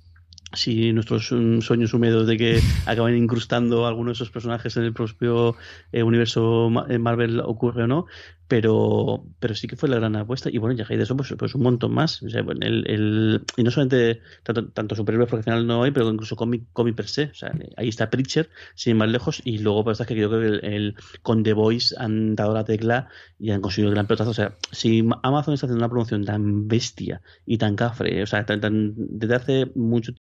si 0.53 0.93
nuestros 0.93 1.27
sueños 1.27 1.95
húmedos 1.95 2.27
de 2.27 2.37
que 2.37 2.61
acaben 2.87 3.17
incrustando 3.17 3.87
algunos 3.87 4.13
de 4.19 4.25
esos 4.25 4.31
personajes 4.31 4.77
en 4.77 4.85
el 4.85 4.93
propio 4.93 5.57
eh, 5.93 6.03
universo 6.03 6.71
Marvel 6.71 7.41
ocurre 7.41 7.85
o 7.85 7.87
no, 7.87 8.07
pero, 8.53 9.25
pero 9.41 9.55
sí 9.55 9.67
que 9.67 9.77
fue 9.77 9.89
la 9.89 9.97
gran 9.97 10.15
apuesta. 10.15 10.51
Y 10.53 10.59
bueno, 10.59 10.77
ya 10.77 10.85
hay 10.87 10.99
de 10.99 11.05
eso, 11.05 11.17
pues, 11.17 11.35
pues 11.39 11.55
un 11.55 11.63
montón 11.63 11.95
más. 11.95 12.23
O 12.23 12.29
sea, 12.29 12.45
el, 12.61 12.87
el, 12.87 13.45
y 13.57 13.63
no 13.63 13.71
solamente 13.71 14.21
tanto, 14.43 14.69
tanto 14.69 14.95
superhéroes, 14.95 15.31
final 15.43 15.67
no 15.67 15.83
hay, 15.83 15.91
pero 15.91 16.11
incluso 16.11 16.37
cómic, 16.37 16.65
cómic 16.75 16.95
per 16.95 17.09
se. 17.09 17.25
O 17.25 17.35
sea, 17.35 17.51
ahí 17.79 17.89
está 17.89 18.11
Preacher, 18.11 18.51
sin 18.75 18.91
ir 18.91 18.97
más 18.97 19.09
lejos, 19.09 19.41
y 19.45 19.57
luego 19.57 19.85
pues, 19.85 20.03
que 20.07 20.15
yo 20.15 20.29
creo 20.29 20.61
que 20.61 20.67
el, 20.67 20.97
con 21.23 21.43
The 21.43 21.55
Voice 21.55 21.95
han 21.99 22.35
dado 22.35 22.53
la 22.53 22.65
tecla 22.65 23.09
y 23.39 23.53
han 23.53 23.63
conseguido 23.63 23.89
el 23.89 23.95
gran 23.95 24.07
pelotazo. 24.07 24.33
O 24.33 24.35
sea, 24.35 24.55
si 24.71 25.03
Amazon 25.23 25.55
está 25.55 25.67
haciendo 25.67 25.85
una 25.87 25.89
promoción 25.89 26.27
tan 26.27 26.69
bestia 26.69 27.23
y 27.47 27.57
tan 27.57 27.75
cafre, 27.75 28.23
o 28.23 28.27
sea, 28.27 28.45
tan, 28.45 28.61
tan, 28.61 28.93
desde 28.97 29.35
hace 29.35 29.73
mucho 29.75 30.13
tiempo 30.13 30.22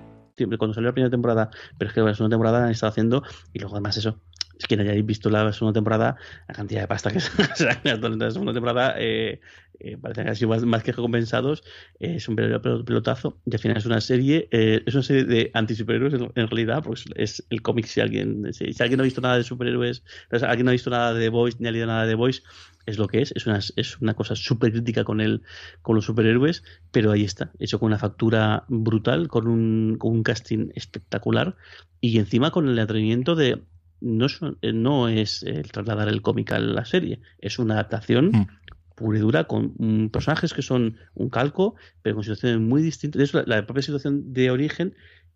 Cuando 0.45 0.73
salió 0.73 0.89
la 0.89 0.93
primera 0.93 1.11
temporada, 1.11 1.49
pero 1.77 1.89
es 1.89 1.93
que 1.95 2.01
la 2.01 2.13
segunda 2.13 2.35
temporada 2.35 2.65
han 2.65 2.71
estado 2.71 2.91
haciendo 2.91 3.23
y 3.53 3.59
luego 3.59 3.75
además 3.75 3.97
eso. 3.97 4.19
Es 4.57 4.67
que 4.67 4.77
no 4.77 4.83
hayáis 4.83 5.03
visto 5.03 5.29
la 5.31 5.51
segunda 5.53 5.73
temporada, 5.73 6.17
la 6.47 6.53
cantidad 6.53 6.81
de 6.81 6.87
pasta 6.87 7.11
que 7.11 7.19
se 7.55 7.69
ha 7.69 7.81
en 7.83 8.19
la 8.19 8.31
segunda 8.31 8.53
temporada 8.53 8.93
eh, 8.97 9.41
eh, 9.83 9.97
parece 9.97 10.23
que 10.23 10.29
han 10.29 10.35
sido 10.35 10.49
más, 10.49 10.63
más 10.63 10.83
que 10.83 10.91
recompensados. 10.91 11.63
Eh, 11.99 12.15
es 12.17 12.27
un 12.27 12.35
pelotazo 12.35 13.39
y 13.45 13.55
al 13.55 13.59
final 13.59 13.77
es 13.77 13.85
una 13.85 13.99
serie, 13.99 14.47
eh, 14.51 14.83
es 14.85 14.93
una 14.93 15.03
serie 15.03 15.23
de 15.23 15.51
antisuperhéroes 15.53 16.13
en, 16.13 16.31
en 16.35 16.47
realidad, 16.47 16.83
pues 16.83 17.05
es 17.15 17.43
el 17.49 17.61
cómic. 17.61 17.85
Si 17.85 17.99
alguien, 17.99 18.53
si, 18.53 18.73
si 18.73 18.83
alguien 18.83 18.97
no 18.97 19.03
ha 19.03 19.05
visto 19.05 19.21
nada 19.21 19.37
de 19.37 19.43
superhéroes, 19.43 20.03
alguien 20.31 20.65
no 20.65 20.71
ha 20.71 20.73
visto 20.73 20.89
nada 20.89 21.13
de 21.13 21.21
The 21.21 21.29
Voice 21.29 21.57
ni 21.59 21.67
ha 21.67 21.71
leído 21.71 21.87
nada 21.87 22.03
de 22.03 22.09
The 22.09 22.15
Voice, 22.15 22.43
es 22.85 22.97
lo 22.97 23.07
que 23.07 23.21
es, 23.21 23.31
es 23.35 23.45
una, 23.47 23.57
es 23.57 24.01
una 24.01 24.13
cosa 24.13 24.35
súper 24.35 24.71
crítica 24.71 25.03
con 25.03 25.21
el, 25.21 25.43
con 25.81 25.95
los 25.95 26.05
superhéroes, 26.05 26.63
pero 26.91 27.11
ahí 27.11 27.23
está, 27.23 27.51
hecho 27.59 27.79
con 27.79 27.87
una 27.87 27.99
factura 27.99 28.65
brutal, 28.67 29.27
con 29.27 29.47
un, 29.47 29.97
con 29.97 30.11
un 30.11 30.23
casting 30.23 30.69
espectacular 30.75 31.55
y 31.99 32.17
encima 32.19 32.51
con 32.51 32.67
el 32.67 32.79
atrevimiento 32.79 33.35
de 33.35 33.61
no 33.99 34.25
es, 34.25 34.39
no 34.73 35.09
es 35.09 35.43
el 35.43 35.71
trasladar 35.71 36.07
el 36.07 36.21
cómic 36.21 36.51
a 36.53 36.59
la 36.59 36.85
serie, 36.85 37.21
es 37.39 37.59
una 37.59 37.75
adaptación 37.75 38.31
Mm. 38.31 38.47
pura 38.95 39.17
y 39.17 39.21
dura 39.21 39.43
con 39.45 40.09
personajes 40.11 40.53
que 40.53 40.61
son 40.61 40.97
un 41.15 41.29
calco, 41.29 41.75
pero 42.01 42.15
con 42.15 42.23
situaciones 42.23 42.59
muy 42.59 42.81
distintas. 42.81 43.17
De 43.19 43.25
hecho, 43.25 43.37
la, 43.39 43.57
la 43.57 43.65
propia 43.65 43.81
situación 43.81 44.33
de 44.33 44.51
origen 44.51 44.95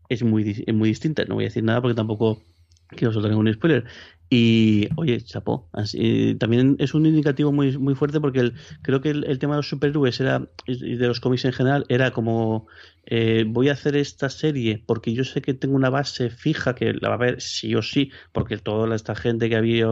es 0.09 0.23
muy, 0.23 0.63
es 0.65 0.73
muy 0.75 0.89
distinta. 0.89 1.25
No 1.25 1.35
voy 1.35 1.45
a 1.45 1.47
decir 1.47 1.63
nada 1.63 1.81
porque 1.81 1.95
tampoco 1.95 2.43
quiero 2.89 3.13
soltar 3.13 3.31
ningún 3.31 3.51
spoiler. 3.53 3.85
Y, 4.29 4.89
oye, 4.95 5.21
chapó. 5.21 5.69
Así, 5.71 6.35
también 6.35 6.75
es 6.79 6.93
un 6.93 7.05
indicativo 7.05 7.51
muy, 7.51 7.77
muy 7.77 7.95
fuerte 7.95 8.19
porque 8.19 8.39
el- 8.39 8.53
creo 8.81 8.99
que 9.01 9.09
el, 9.11 9.39
tema 9.39 9.53
de 9.55 9.59
los 9.59 9.69
superhéroes 9.69 10.19
era, 10.19 10.49
y 10.65 10.95
de 10.95 11.07
los 11.07 11.19
cómics 11.19 11.45
en 11.45 11.53
general 11.53 11.85
era 11.89 12.11
como, 12.11 12.67
eh, 13.05 13.45
voy 13.47 13.69
a 13.69 13.73
hacer 13.73 13.95
esta 13.95 14.29
serie 14.29 14.83
porque 14.85 15.13
yo 15.13 15.23
sé 15.23 15.41
que 15.41 15.53
tengo 15.53 15.75
una 15.75 15.89
base 15.91 16.29
fija 16.31 16.73
que 16.75 16.93
la 16.93 17.09
va 17.09 17.15
a 17.15 17.17
ver 17.17 17.41
sí 17.41 17.75
o 17.75 17.81
sí, 17.83 18.11
porque 18.31 18.57
toda 18.57 18.95
esta 18.95 19.15
gente 19.15 19.49
que 19.49 19.55
había 19.55 19.87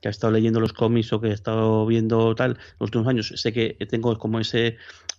que 0.00 0.08
ha 0.08 0.10
estado 0.10 0.32
leyendo 0.32 0.60
los 0.60 0.72
cómics 0.72 1.12
o 1.12 1.20
que 1.20 1.28
ha 1.28 1.34
estado 1.34 1.86
viendo 1.86 2.34
tal 2.34 2.58
los 2.78 2.88
últimos 2.88 3.08
años, 3.08 3.32
sé 3.36 3.52
que 3.52 3.76
tengo 3.88 4.16
como 4.18 4.40
ese 4.40 4.76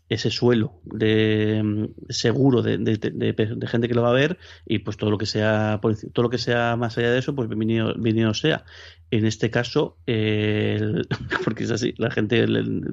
ese 0.09 0.31
suelo 0.31 0.79
de 0.85 1.61
mm, 1.63 1.85
seguro 2.09 2.61
de, 2.61 2.77
de- 2.77 3.67
gente 3.67 3.87
que 3.87 3.93
lo 3.93 4.01
va 4.03 4.09
a 4.09 4.13
ver 4.13 4.37
y 4.65 4.79
pues 4.79 4.97
todo 4.97 5.11
lo 5.11 5.17
que 5.17 5.25
sea 5.25 5.79
todo 6.13 6.23
lo 6.23 6.29
que 6.29 6.37
sea 6.37 6.75
más 6.77 6.97
allá 6.97 7.11
de 7.11 7.19
eso 7.19 7.35
pues 7.35 7.47
bienvenido, 7.49 7.93
bienvenido 7.93 8.33
sea. 8.33 8.65
En 9.11 9.25
este 9.25 9.49
caso 9.49 9.99
eh, 10.07 10.77
el- 10.79 11.07
porque 11.43 11.63
es 11.63 11.71
así 11.71 11.93
la 11.97 12.11
gente 12.11 12.45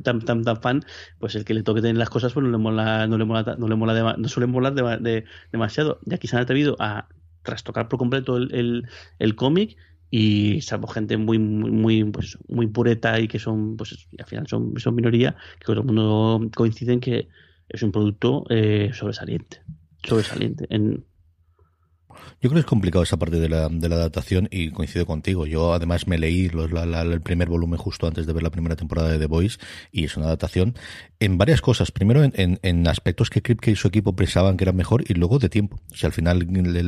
tan 0.02 0.20
tan 0.24 0.42
tan 0.44 0.60
fan 0.60 0.82
pues 1.18 1.34
el 1.34 1.44
que 1.44 1.54
le 1.54 1.62
toque 1.62 1.80
tener 1.80 1.96
las 1.96 2.10
cosas 2.10 2.32
pues 2.32 2.44
no 2.44 2.50
le 2.50 2.58
mola 2.58 3.06
no 3.06 3.18
le 3.18 3.24
mola 3.24 3.56
no 3.58 3.68
le 3.68 3.74
mola 3.76 4.16
no 4.18 4.28
suele 4.28 4.46
molar 4.46 4.74
dema- 4.74 4.98
de- 4.98 5.24
demasiado. 5.52 6.00
Y 6.06 6.14
aquí 6.14 6.26
se 6.28 6.36
han 6.36 6.42
atrevido 6.42 6.76
a 6.80 7.08
trastocar 7.42 7.88
por 7.88 7.98
completo 7.98 8.36
el, 8.38 8.88
el 9.18 9.34
cómic 9.36 9.76
y 10.16 10.60
salvo 10.60 10.86
gente 10.86 11.16
muy 11.16 11.40
muy 11.40 11.72
muy, 11.72 12.04
pues, 12.04 12.38
muy 12.46 12.68
pureta 12.68 13.18
y 13.18 13.26
que 13.26 13.40
son 13.40 13.76
pues 13.76 14.06
al 14.16 14.26
final 14.26 14.46
son, 14.46 14.72
son 14.76 14.94
minoría 14.94 15.34
que 15.58 15.64
todo 15.64 15.80
el 15.80 15.84
mundo 15.84 16.50
coincide 16.54 16.92
en 16.92 17.00
que 17.00 17.28
es 17.68 17.82
un 17.82 17.90
producto 17.90 18.44
eh, 18.48 18.90
sobresaliente 18.94 19.60
sobresaliente. 20.04 20.66
En 20.70 21.04
Yo 22.40 22.48
creo 22.50 22.54
que 22.54 22.60
es 22.60 22.66
complicado 22.66 23.02
esa 23.02 23.16
parte 23.18 23.38
de 23.40 23.48
la, 23.48 23.68
de 23.68 23.88
la 23.88 23.96
adaptación 23.96 24.48
y 24.50 24.70
coincido 24.70 25.06
contigo. 25.06 25.46
Yo 25.46 25.72
además 25.74 26.06
me 26.06 26.18
leí 26.18 26.48
los- 26.48 26.72
la- 26.72 26.86
la- 26.86 27.02
el 27.02 27.20
primer 27.20 27.48
volumen 27.48 27.78
justo 27.78 28.06
antes 28.06 28.26
de 28.26 28.32
ver 28.32 28.42
la 28.42 28.50
primera 28.50 28.76
temporada 28.76 29.08
de 29.10 29.18
The 29.18 29.26
Voice 29.26 29.58
y 29.92 30.04
es 30.04 30.16
una 30.16 30.26
adaptación 30.26 30.74
en 31.20 31.38
varias 31.38 31.60
cosas. 31.60 31.90
Primero 31.90 32.22
en, 32.24 32.58
en- 32.62 32.88
aspectos 32.88 33.30
que 33.30 33.40
Kripke 33.42 33.70
y 33.70 33.76
su 33.76 33.88
equipo 33.88 34.14
pensaban 34.14 34.56
que 34.56 34.64
eran 34.64 34.76
mejor 34.76 35.04
y 35.08 35.14
luego 35.14 35.38
de 35.38 35.48
tiempo. 35.48 35.80
O 35.92 35.96
sea, 35.96 36.08
al 36.08 36.12
final 36.12 36.46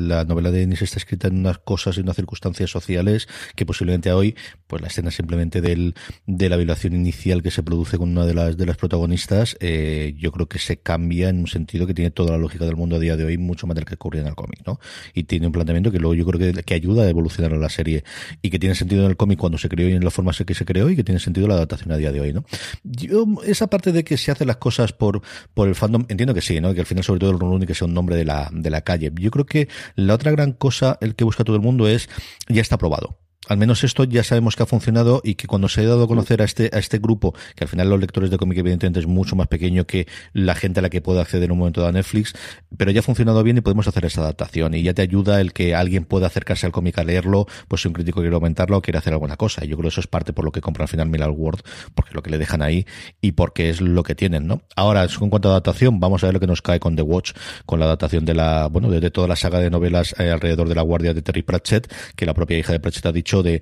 la 0.08 0.24
novela 0.24 0.50
de 0.50 0.62
Ennis 0.62 0.82
está 0.82 0.98
escrita 0.98 1.28
en 1.28 1.38
unas 1.38 1.58
cosas 1.58 1.96
y 1.96 2.00
unas 2.00 2.16
circunstancias 2.16 2.70
sociales 2.70 3.28
que 3.54 3.64
posiblemente 3.64 4.12
hoy, 4.12 4.36
pues 4.66 4.82
la 4.82 4.88
escena 4.88 5.10
simplemente 5.10 5.60
del, 5.60 5.94
de 6.26 6.48
la 6.48 6.56
violación 6.56 6.94
inicial 6.94 7.42
que 7.42 7.50
se 7.50 7.62
produce 7.62 7.98
con 7.98 8.10
una 8.10 8.26
de 8.26 8.34
las, 8.34 8.56
de 8.56 8.66
las 8.66 8.76
protagonistas, 8.76 9.56
eh, 9.60 10.14
yo 10.18 10.32
creo 10.32 10.48
que 10.48 10.58
se 10.58 10.78
cambia 10.78 11.28
en 11.30 11.38
un 11.40 11.46
sentido 11.46 11.86
que 11.86 11.94
tiene 11.94 12.10
toda 12.10 12.32
la 12.32 12.38
lógica 12.38 12.64
del 12.66 12.76
mundo 12.76 12.96
a 12.96 12.98
día 12.98 13.16
de 13.16 13.24
hoy, 13.24 13.38
mucho 13.38 13.66
más 13.66 13.74
del 13.74 13.84
que 13.84 13.94
ocurría 13.94 14.22
en 14.22 14.28
el 14.28 14.34
cómic, 14.34 14.60
¿no? 14.66 14.78
Y 15.14 15.24
tiene 15.26 15.46
un 15.46 15.52
planteamiento 15.52 15.90
que 15.90 15.98
luego 15.98 16.14
yo 16.14 16.24
creo 16.24 16.52
que, 16.52 16.62
que 16.62 16.74
ayuda 16.74 17.04
a 17.04 17.08
evolucionar 17.08 17.52
a 17.52 17.56
la 17.56 17.68
serie 17.68 18.04
y 18.42 18.50
que 18.50 18.58
tiene 18.58 18.74
sentido 18.74 19.04
en 19.04 19.10
el 19.10 19.16
cómic 19.16 19.38
cuando 19.38 19.58
se 19.58 19.68
creó 19.68 19.88
y 19.88 19.92
en 19.92 20.04
la 20.04 20.10
forma 20.10 20.32
que 20.32 20.54
se 20.54 20.64
creó 20.64 20.90
y 20.90 20.96
que 20.96 21.04
tiene 21.04 21.20
sentido 21.20 21.48
la 21.48 21.54
adaptación 21.54 21.92
a 21.92 21.96
día 21.96 22.12
de 22.12 22.20
hoy, 22.20 22.32
¿no? 22.32 22.44
Yo, 22.84 23.26
esa 23.44 23.68
parte 23.68 23.92
de 23.92 24.04
que 24.04 24.16
se 24.16 24.30
hacen 24.30 24.46
las 24.46 24.56
cosas 24.56 24.92
por, 24.92 25.22
por 25.54 25.68
el 25.68 25.74
fandom, 25.74 26.04
entiendo 26.08 26.34
que 26.34 26.40
sí, 26.40 26.60
¿no? 26.60 26.74
Que 26.74 26.80
al 26.80 26.86
final 26.86 27.04
sobre 27.04 27.20
todo 27.20 27.30
el 27.30 27.38
Run 27.38 27.66
que 27.66 27.74
sea 27.74 27.86
un 27.86 27.94
nombre 27.94 28.16
de 28.16 28.24
la, 28.24 28.50
de 28.52 28.70
la 28.70 28.82
calle. 28.82 29.12
Yo 29.14 29.30
creo 29.30 29.46
que 29.46 29.68
la 29.94 30.14
otra 30.14 30.30
gran 30.30 30.52
cosa, 30.52 30.98
el 31.00 31.14
que 31.14 31.24
busca 31.24 31.44
todo 31.44 31.56
el 31.56 31.62
mundo 31.62 31.88
es, 31.88 32.08
ya 32.48 32.62
está 32.62 32.78
probado 32.78 33.18
al 33.48 33.58
menos 33.58 33.84
esto 33.84 34.04
ya 34.04 34.24
sabemos 34.24 34.56
que 34.56 34.62
ha 34.62 34.66
funcionado 34.66 35.20
y 35.24 35.34
que 35.34 35.46
cuando 35.46 35.68
se 35.68 35.82
ha 35.82 35.84
dado 35.84 36.04
a 36.04 36.08
conocer 36.08 36.42
a 36.42 36.44
este, 36.44 36.70
a 36.72 36.78
este 36.78 36.98
grupo, 36.98 37.34
que 37.54 37.64
al 37.64 37.68
final 37.68 37.88
los 37.88 38.00
lectores 38.00 38.30
de 38.30 38.38
cómic 38.38 38.58
evidentemente 38.58 39.00
es 39.00 39.06
mucho 39.06 39.36
más 39.36 39.48
pequeño 39.48 39.86
que 39.86 40.06
la 40.32 40.54
gente 40.54 40.80
a 40.80 40.82
la 40.82 40.90
que 40.90 41.00
puede 41.00 41.20
acceder 41.20 41.44
en 41.44 41.52
un 41.52 41.58
momento 41.58 41.80
dado 41.80 41.90
a 41.90 41.92
Netflix, 41.92 42.34
pero 42.76 42.90
ya 42.90 43.00
ha 43.00 43.02
funcionado 43.02 43.42
bien 43.42 43.58
y 43.58 43.60
podemos 43.60 43.86
hacer 43.88 44.04
esa 44.04 44.20
adaptación 44.22 44.74
y 44.74 44.82
ya 44.82 44.94
te 44.94 45.02
ayuda 45.02 45.40
el 45.40 45.52
que 45.52 45.74
alguien 45.74 46.04
pueda 46.04 46.26
acercarse 46.26 46.66
al 46.66 46.72
cómic 46.72 46.98
a 46.98 47.04
leerlo, 47.04 47.46
pues 47.68 47.82
si 47.82 47.88
un 47.88 47.94
crítico 47.94 48.20
quiere 48.20 48.34
aumentarlo 48.34 48.78
o 48.78 48.82
quiere 48.82 48.98
hacer 48.98 49.12
alguna 49.12 49.36
cosa. 49.36 49.64
Yo 49.64 49.76
creo 49.76 49.82
que 49.82 49.88
eso 49.88 50.00
es 50.00 50.06
parte 50.06 50.32
por 50.32 50.44
lo 50.44 50.52
que 50.52 50.60
compra 50.60 50.84
al 50.84 50.88
final 50.88 51.08
Millar 51.08 51.30
World, 51.30 51.62
porque 51.94 52.10
es 52.10 52.14
lo 52.14 52.22
que 52.22 52.30
le 52.30 52.38
dejan 52.38 52.62
ahí 52.62 52.86
y 53.20 53.32
porque 53.32 53.70
es 53.70 53.80
lo 53.80 54.02
que 54.02 54.14
tienen, 54.14 54.46
¿no? 54.46 54.62
Ahora, 54.74 55.04
en 55.04 55.30
cuanto 55.30 55.48
a 55.48 55.52
adaptación, 55.52 56.00
vamos 56.00 56.22
a 56.22 56.26
ver 56.26 56.34
lo 56.34 56.40
que 56.40 56.46
nos 56.46 56.62
cae 56.62 56.80
con 56.80 56.96
The 56.96 57.02
Watch, 57.02 57.32
con 57.64 57.78
la 57.78 57.86
adaptación 57.86 58.24
de 58.24 58.34
la, 58.34 58.68
bueno, 58.68 58.90
de 58.90 59.10
toda 59.10 59.28
la 59.28 59.36
saga 59.36 59.60
de 59.60 59.70
novelas 59.70 60.14
eh, 60.18 60.30
alrededor 60.30 60.68
de 60.68 60.74
la 60.74 60.82
guardia 60.82 61.14
de 61.14 61.22
Terry 61.22 61.42
Pratchett, 61.42 61.92
que 62.14 62.26
la 62.26 62.34
propia 62.34 62.58
hija 62.58 62.72
de 62.72 62.80
Pratchett 62.80 63.06
ha 63.06 63.12
dicho 63.12 63.35
de 63.42 63.60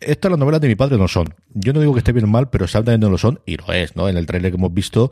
estas 0.00 0.30
las 0.30 0.38
novelas 0.38 0.60
de 0.60 0.68
mi 0.68 0.74
padre 0.74 0.98
no 0.98 1.08
son. 1.08 1.34
Yo 1.54 1.72
no 1.72 1.80
digo 1.80 1.92
que 1.92 1.98
esté 1.98 2.12
bien 2.12 2.24
o 2.24 2.28
mal, 2.28 2.50
pero 2.50 2.64
exactamente 2.64 3.04
no 3.04 3.10
lo 3.10 3.18
son, 3.18 3.40
y 3.46 3.56
lo 3.56 3.72
es, 3.72 3.96
¿no? 3.96 4.08
En 4.08 4.16
el 4.16 4.26
tráiler 4.26 4.50
que 4.50 4.56
hemos 4.56 4.72
visto, 4.72 5.10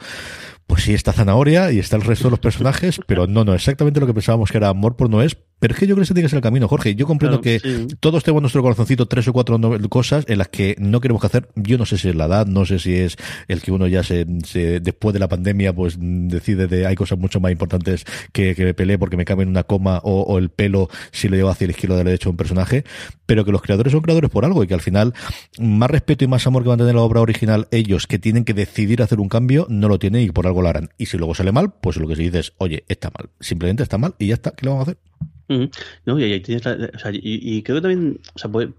pues 0.67 0.83
sí 0.85 0.95
está 0.95 1.13
Zanahoria 1.13 1.71
y 1.73 1.79
está 1.79 1.97
el 1.97 2.03
resto 2.03 2.25
de 2.25 2.31
los 2.33 2.41
personajes, 2.41 3.01
pero 3.07 3.27
no, 3.27 3.45
no, 3.45 3.55
exactamente 3.55 4.01
lo 4.01 4.07
que 4.07 4.15
pensábamos 4.15 4.51
que 4.51 4.57
era 4.59 4.69
amor 4.69 4.97
por 4.97 5.11
no 5.11 5.23
es, 5.23 5.37
pero 5.61 5.73
es 5.75 5.81
que 5.81 5.87
yo 5.87 5.95
creo 5.95 6.03
que 6.03 6.05
ese 6.05 6.15
tiene 6.15 6.27
que 6.27 6.31
ser 6.31 6.39
el 6.39 6.43
camino, 6.43 6.69
Jorge. 6.69 6.95
Yo 6.95 7.07
comprendo 7.07 7.41
Claro, 7.41 7.61
que 7.63 7.87
sí. 7.89 7.97
todos 8.01 8.23
tenemos 8.23 8.41
en 8.41 8.43
nuestro 8.43 8.61
corazoncito 8.63 9.07
tres 9.07 9.27
o 9.29 9.33
cuatro 9.33 9.59
cosas 9.89 10.25
en 10.29 10.37
las 10.39 10.49
que 10.49 10.75
no 10.79 11.01
queremos 11.01 11.21
que 11.23 11.27
hacer. 11.29 11.49
Yo 11.55 11.79
no 11.79 11.87
sé 11.87 11.97
si 11.97 12.09
es 12.11 12.15
la 12.17 12.27
edad, 12.27 12.47
no 12.47 12.67
sé 12.67 12.79
si 12.79 12.95
es 12.95 13.17
el 13.49 13.63
que 13.63 13.73
uno 13.73 13.87
ya 13.87 14.03
se, 14.03 14.27
se- 14.45 14.81
después 14.81 15.15
de 15.15 15.21
la 15.21 15.29
pandemia, 15.29 15.73
pues 15.73 15.97
decide 15.99 16.67
de 16.67 16.87
hay 16.87 16.95
cosas 16.97 17.19
mucho 17.19 17.41
más 17.41 17.51
importantes 17.53 18.05
que, 18.33 18.55
que 18.55 18.65
me 18.65 18.75
pelee 18.75 18.99
porque 18.99 19.17
me 19.17 19.25
cabe 19.25 19.45
en 19.45 19.49
una 19.49 19.63
coma 19.65 20.01
o, 20.03 20.23
o 20.23 20.37
el 20.39 20.51
pelo 20.51 20.89
si 21.13 21.29
lo 21.29 21.37
llevo 21.37 21.49
hacia 21.51 21.67
la 21.67 21.71
izquierda 21.71 21.95
o 21.95 21.99
de 21.99 22.05
la 22.05 22.11
derecha 22.11 22.29
un 22.29 22.37
personaje, 22.37 22.85
pero 23.25 23.45
que 23.47 23.53
los 23.53 23.63
creadores 23.63 23.93
son 23.93 24.03
creadores 24.03 24.31
por 24.31 24.45
algo 24.45 24.65
y 24.65 24.67
que 24.67 24.75
al 24.75 24.83
final 24.83 25.15
más 25.59 25.91
respeto 25.91 26.25
y 26.25 26.29
más 26.29 26.47
amor 26.47 26.63
que 26.63 26.69
van 26.69 26.81
a 26.81 26.83
tener 26.85 26.97
la 26.97 27.03
obra 27.03 27.21
original 27.23 27.69
ellos 27.71 28.07
que 28.07 28.19
tienen 28.19 28.45
que 28.45 28.53
decidir 28.55 29.03
hacer 29.03 29.19
un 29.21 29.29
cambio, 29.31 29.67
no 29.71 29.89
lo 29.89 29.99
tienen 29.99 30.23
y 30.23 30.31
por 30.31 30.47
algo 30.47 30.54
harán. 30.69 30.91
Y 30.99 31.07
si 31.07 31.19
luego 31.19 31.35
sale 31.35 31.53
mal, 31.53 31.73
pues 31.81 31.97
lo 31.97 32.07
que 32.09 32.17
se 32.17 32.23
dice 32.23 32.39
es, 32.41 32.53
oye, 32.59 32.85
está 32.89 33.11
mal. 33.17 33.31
Simplemente 33.41 33.83
está 33.83 33.99
mal 33.99 34.15
y 34.19 34.29
ya 34.29 34.35
está. 34.35 34.53
¿Qué 34.53 34.67
le 34.67 34.71
vamos 34.73 34.89
a 34.89 34.91
hacer? 34.93 35.71
No, 36.07 36.19
y 36.19 36.25
ahí 36.25 36.41
tienes 36.41 36.65
la- 36.65 36.91
o 36.95 36.99
sea, 36.99 37.11
y, 37.13 37.21
y 37.23 37.63
creo 37.63 37.77
que 37.77 37.83
también, 37.83 38.21
o 38.35 38.39
sea, 38.39 38.51
puede- 38.51 38.73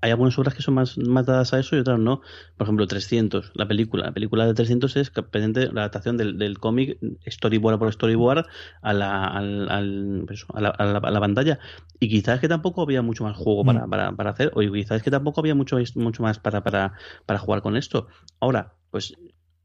hay 0.00 0.12
algunas 0.12 0.38
obras 0.38 0.54
que 0.54 0.62
son 0.62 0.74
más, 0.74 0.96
más 0.96 1.26
dadas 1.26 1.52
a 1.52 1.58
eso 1.58 1.74
y 1.74 1.80
otras 1.80 1.98
no. 1.98 2.20
Por 2.56 2.66
ejemplo, 2.66 2.86
300, 2.86 3.50
la 3.54 3.66
película. 3.66 4.04
La 4.06 4.12
película 4.12 4.46
de 4.46 4.54
300 4.54 4.94
es 4.96 5.10
pendiente 5.10 5.72
la 5.72 5.80
adaptación 5.80 6.16
del, 6.16 6.38
del 6.38 6.60
cómic 6.60 6.98
storyboard 7.28 7.80
por 7.80 7.92
storyboard 7.92 8.46
a 8.80 8.92
la, 8.92 9.24
al, 9.26 9.68
al- 9.68 10.22
pues 10.24 10.38
eso, 10.44 10.46
a, 10.56 10.60
la, 10.60 10.68
a 10.68 10.84
la- 10.84 10.98
a 10.98 11.10
la 11.10 11.18
pantalla. 11.20 11.58
Y 11.98 12.08
quizás 12.08 12.38
que 12.38 12.46
tampoco 12.46 12.82
había 12.82 13.02
mucho 13.02 13.24
más 13.24 13.36
juego 13.36 13.64
para, 13.64 13.86
Mm. 13.88 13.90
para, 13.90 14.12
para 14.12 14.30
hacer, 14.30 14.52
o 14.54 14.60
quizás 14.72 15.02
que 15.02 15.10
tampoco 15.10 15.40
había 15.40 15.56
mucho, 15.56 15.78
mucho 15.96 16.22
más 16.22 16.38
para, 16.38 16.62
para, 16.62 16.92
para 17.26 17.40
jugar 17.40 17.60
con 17.62 17.76
esto. 17.76 18.06
Ahora, 18.38 18.74
pues 18.92 19.14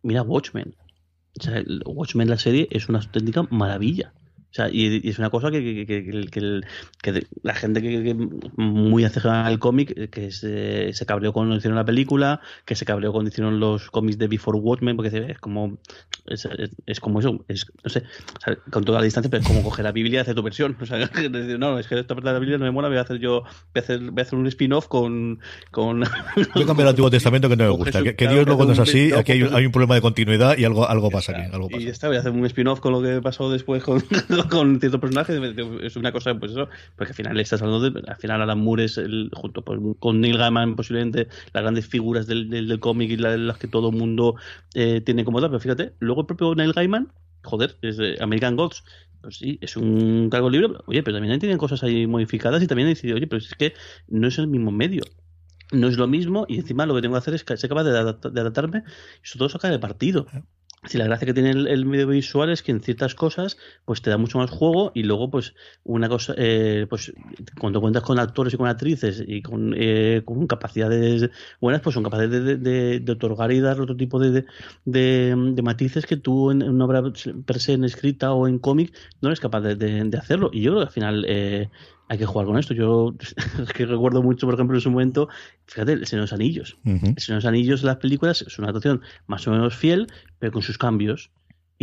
mira 0.01 0.23
Watchmen. 0.23 0.73
O 1.39 1.43
sea, 1.43 1.63
Watchmen, 1.85 2.29
la 2.29 2.37
serie, 2.37 2.67
es 2.71 2.89
una 2.89 2.99
auténtica 2.99 3.43
maravilla. 3.49 4.13
O 4.53 4.55
sea, 4.55 4.69
y, 4.69 5.09
es 5.09 5.17
una 5.17 5.31
cosa 5.31 5.49
que, 5.49 5.63
que, 5.63 5.87
que, 5.87 6.29
que 7.01 7.27
la 7.41 7.55
gente 7.55 7.81
que, 7.81 8.13
muy 8.55 9.03
acercada 9.03 9.47
al 9.47 9.57
cómic, 9.57 10.11
que 10.11 10.31
se, 10.31 10.93
se, 10.93 11.05
cabreó 11.07 11.33
cuando 11.33 11.55
hicieron 11.55 11.75
la 11.75 11.85
película, 11.85 12.39
que 12.63 12.75
se 12.75 12.85
cabreó 12.85 13.11
cuando 13.11 13.29
hicieron 13.29 13.59
los 13.59 13.89
cómics 13.89 14.19
de 14.19 14.27
Before 14.27 14.59
Watchmen, 14.59 14.95
porque 14.95 15.25
es 15.27 15.39
como 15.39 15.79
es, 16.27 16.47
es, 16.85 16.99
como 16.99 17.19
eso, 17.19 17.43
es, 17.47 17.65
no 17.83 17.89
sé, 17.89 18.03
con 18.69 18.85
toda 18.85 18.99
la 18.99 19.05
distancia, 19.05 19.29
pero 19.29 19.41
es 19.41 19.47
como 19.47 19.63
coger 19.63 19.85
la 19.85 19.91
Biblia 19.91 20.19
y 20.19 20.21
hacer 20.21 20.35
tu 20.35 20.43
versión. 20.43 20.77
O 20.83 20.85
sea, 20.85 20.99
no, 21.57 21.79
es 21.79 21.87
que 21.87 21.97
esta 21.97 22.13
parte 22.13 22.27
de 22.27 22.33
la 22.33 22.39
Biblia 22.39 22.57
no 22.57 22.65
me 22.65 22.71
mola, 22.71 22.89
voy 22.89 22.97
a 22.97 23.01
hacer 23.01 23.17
yo, 23.17 23.41
voy 23.41 23.49
a 23.75 23.79
hacer, 23.79 23.99
voy 23.99 24.19
a 24.19 24.21
hacer 24.21 24.37
un 24.37 24.45
spin-off 24.47 24.87
con, 24.87 25.39
con... 25.71 26.03
Yo 26.55 26.65
cambio 26.67 26.83
el 26.83 26.89
Antiguo 26.89 27.09
Testamento 27.09 27.47
que 27.47 27.55
no 27.55 27.63
me 27.63 27.69
gusta, 27.69 28.03
que, 28.03 28.27
Dios 28.27 28.45
no 28.45 28.57
cuando 28.57 28.73
es 28.73 28.79
así, 28.79 29.13
aquí 29.13 29.31
hay 29.31 29.43
un, 29.43 29.55
hay 29.55 29.65
un, 29.65 29.71
problema 29.71 29.95
de 29.95 30.01
continuidad 30.01 30.57
y 30.57 30.65
algo, 30.65 30.87
algo 30.87 31.09
pasa 31.09 31.31
aquí. 31.31 31.49
Algo 31.53 31.69
pasa. 31.69 31.81
Y 31.81 31.87
está, 31.87 32.07
voy 32.07 32.17
a 32.17 32.19
hacer 32.19 32.31
un 32.31 32.45
spin-off 32.45 32.81
con 32.81 32.91
lo 32.91 33.01
que 33.01 33.21
pasó 33.21 33.49
después 33.49 33.81
con, 33.81 34.03
con 34.49 34.79
ciertos 34.79 34.99
personajes, 34.99 35.39
es 35.81 35.95
una 35.95 36.11
cosa, 36.11 36.35
pues 36.35 36.51
eso, 36.51 36.67
porque 36.95 37.11
al 37.11 37.15
final 37.15 37.39
estás 37.39 37.61
hablando 37.61 37.89
de, 37.89 38.01
al 38.07 38.15
final 38.17 38.41
Alan 38.41 38.59
Moore 38.59 38.85
es 38.85 38.97
el, 38.97 39.29
junto 39.33 39.63
pues, 39.63 39.79
con 39.99 40.21
Neil 40.21 40.37
Gaiman 40.37 40.75
posiblemente 40.75 41.27
las 41.53 41.63
grandes 41.63 41.87
figuras 41.87 42.27
del, 42.27 42.49
del, 42.49 42.79
cómic 42.79 43.11
y 43.11 43.17
las, 43.17 43.57
que 43.57 43.67
todo 43.67 43.89
el 43.89 43.95
mundo 43.95 44.35
eh, 44.73 45.01
tiene 45.01 45.25
como 45.25 45.41
tal, 45.41 45.49
pero 45.49 45.59
fíjate, 45.59 45.93
luego 45.99 46.21
el 46.21 46.27
propio 46.27 46.55
Neil 46.55 46.73
Gaiman, 46.73 47.11
joder, 47.43 47.77
es 47.81 47.99
American 48.21 48.55
Gods, 48.55 48.83
pues 49.21 49.37
sí, 49.37 49.57
es 49.61 49.77
un 49.77 50.29
cargo 50.29 50.49
libre, 50.49 50.67
oye, 50.85 51.03
pero 51.03 51.17
también 51.17 51.39
tienen 51.39 51.57
cosas 51.57 51.83
ahí 51.83 52.07
modificadas 52.07 52.61
y 52.61 52.67
también 52.67 52.89
dice, 52.89 53.13
oye, 53.13 53.27
pero 53.27 53.37
es 53.37 53.55
que 53.55 53.73
no 54.07 54.27
es 54.27 54.37
el 54.37 54.47
mismo 54.47 54.71
medio 54.71 55.03
no 55.71 55.87
es 55.87 55.97
lo 55.97 56.07
mismo 56.07 56.45
y 56.47 56.59
encima 56.59 56.85
lo 56.85 56.95
que 56.95 57.01
tengo 57.01 57.15
que 57.15 57.19
hacer 57.19 57.33
es 57.33 57.41
ser 57.41 57.69
capaz 57.69 57.83
de, 57.83 57.91
de 57.91 58.41
adaptarme 58.41 58.83
y 59.23 59.27
sobre 59.27 59.39
todo 59.39 59.49
sacar 59.49 59.73
el 59.73 59.79
partido. 59.79 60.27
Si 60.85 60.97
la 60.97 61.05
gracia 61.05 61.25
que 61.25 61.33
tiene 61.33 61.51
el, 61.51 61.85
medio 61.85 62.07
visual 62.07 62.49
es 62.49 62.61
que 62.61 62.71
en 62.71 62.81
ciertas 62.81 63.15
cosas 63.15 63.57
pues 63.85 64.01
te 64.01 64.09
da 64.09 64.17
mucho 64.17 64.37
más 64.37 64.49
juego 64.49 64.91
y 64.93 65.03
luego 65.03 65.29
pues 65.29 65.53
una 65.83 66.09
cosa 66.09 66.33
eh, 66.37 66.87
pues 66.89 67.13
cuando 67.59 67.79
cuentas 67.79 68.03
con 68.03 68.19
actores 68.19 68.53
y 68.53 68.57
con 68.57 68.67
actrices 68.67 69.23
y 69.25 69.41
con, 69.41 69.73
eh, 69.77 70.21
con 70.25 70.45
capacidades 70.47 71.29
buenas 71.61 71.81
pues 71.81 71.93
son 71.93 72.03
capaces 72.03 72.29
de, 72.29 72.57
de, 72.99 73.11
otorgar 73.11 73.51
y 73.51 73.61
dar 73.61 73.79
otro 73.79 73.95
tipo 73.95 74.19
de, 74.19 74.45
de, 74.85 75.61
matices 75.63 76.05
que 76.05 76.17
tú 76.17 76.51
en, 76.51 76.63
una 76.63 76.85
obra 76.85 77.03
per 77.45 77.59
se 77.59 77.73
en 77.73 77.85
escrita 77.85 78.33
o 78.33 78.47
en 78.47 78.59
cómic 78.59 78.93
no 79.21 79.29
eres 79.29 79.39
capaz 79.39 79.61
de, 79.61 80.17
hacerlo. 80.17 80.49
Y 80.53 80.61
yo 80.61 80.71
creo 80.71 80.83
al 80.83 80.91
final 80.91 81.25
eh, 81.27 81.69
hay 82.13 82.19
que 82.19 82.25
jugar 82.25 82.45
con 82.45 82.57
esto. 82.57 82.73
Yo 82.73 83.15
es 83.61 83.73
que 83.73 83.85
recuerdo 83.85 84.21
mucho, 84.21 84.45
por 84.45 84.53
ejemplo, 84.53 84.77
en 84.77 84.81
su 84.81 84.91
momento, 84.91 85.29
fíjate, 85.65 85.93
El 85.93 86.05
Señor 86.05 86.21
de 86.21 86.25
los 86.25 86.33
Anillos. 86.33 86.77
El 86.85 86.99
Señor 87.17 87.17
de 87.27 87.35
los 87.35 87.45
Anillos 87.45 87.83
las 87.83 87.97
películas 87.97 88.43
es 88.43 88.57
una 88.59 88.69
adaptación 88.69 89.01
más 89.27 89.47
o 89.47 89.51
menos 89.51 89.75
fiel, 89.75 90.07
pero 90.39 90.51
con 90.51 90.61
sus 90.61 90.77
cambios 90.77 91.31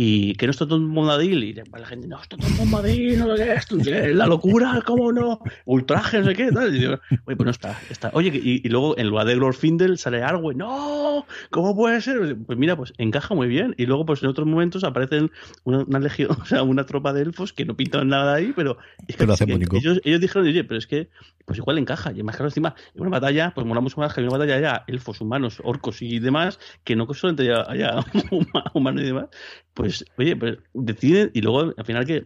y 0.03 0.33
que 0.33 0.47
no 0.47 0.51
está 0.51 0.65
todo 0.65 0.79
un 0.79 0.95
bombadil 0.95 1.43
y 1.43 1.53
la 1.53 1.85
gente 1.85 2.07
no 2.07 2.19
está 2.19 2.35
todo 2.35 2.47
un 2.47 2.57
bombadil 2.57 3.19
no 3.19 3.37
sé 3.37 3.55
qué 3.83 4.13
la 4.15 4.25
locura 4.25 4.81
cómo 4.83 5.11
no 5.11 5.41
ultraje 5.65 6.17
no 6.17 6.25
sé 6.25 6.33
qué 6.33 6.51
tal. 6.51 6.75
Y 6.75 6.87
oye 6.87 6.97
pues 7.23 7.37
no 7.37 7.51
está, 7.51 7.79
está. 7.87 8.09
oye 8.15 8.31
y, 8.33 8.67
luego 8.67 8.97
en 8.97 9.09
lugar 9.09 9.27
de 9.27 9.35
Glorfindel 9.35 9.99
sale 9.99 10.23
Arwen 10.23 10.57
no 10.57 11.27
cómo 11.51 11.75
puede 11.75 12.01
ser 12.01 12.35
pues 12.35 12.57
mira 12.57 12.75
pues 12.75 12.93
encaja 12.97 13.35
muy 13.35 13.47
bien 13.47 13.75
y 13.77 13.85
luego 13.85 14.03
pues 14.07 14.23
en 14.23 14.29
otros 14.29 14.47
momentos 14.47 14.83
aparecen 14.83 15.29
una, 15.65 15.99
legión 15.99 16.31
o 16.41 16.45
sea 16.45 16.63
una 16.63 16.87
tropa 16.87 17.13
de 17.13 17.21
elfos 17.21 17.53
que 17.53 17.65
no 17.65 17.77
pintan 17.77 18.07
nada 18.07 18.33
ahí 18.33 18.53
pero, 18.55 18.79
ellos, 19.07 20.01
ellos 20.03 20.19
dijeron 20.19 20.47
oye 20.47 20.63
pero 20.63 20.79
es 20.79 20.87
que 20.87 21.09
pues 21.45 21.57
igual 21.57 21.77
encaja. 21.77 22.11
Y 22.13 22.23
más 22.23 22.35
claro, 22.35 22.49
encima, 22.49 22.75
en 22.95 23.01
una 23.01 23.09
batalla, 23.09 23.51
pues 23.53 23.65
mola 23.67 23.81
mucho 23.81 23.99
más 23.99 24.13
que 24.13 24.21
en 24.21 24.27
una 24.27 24.37
batalla 24.37 24.55
haya 24.55 24.83
elfos, 24.87 25.21
humanos, 25.21 25.61
orcos 25.63 26.01
y 26.01 26.19
demás, 26.19 26.59
que 26.83 26.95
no 26.95 27.07
que 27.07 27.13
solamente 27.13 27.51
haya, 27.51 28.05
humanos 28.73 29.01
y 29.01 29.05
demás. 29.05 29.25
Pues, 29.73 30.03
oye, 30.17 30.35
pues 30.35 30.57
deciden 30.73 31.31
y 31.33 31.41
luego 31.41 31.73
al 31.77 31.85
final 31.85 32.05
que 32.05 32.25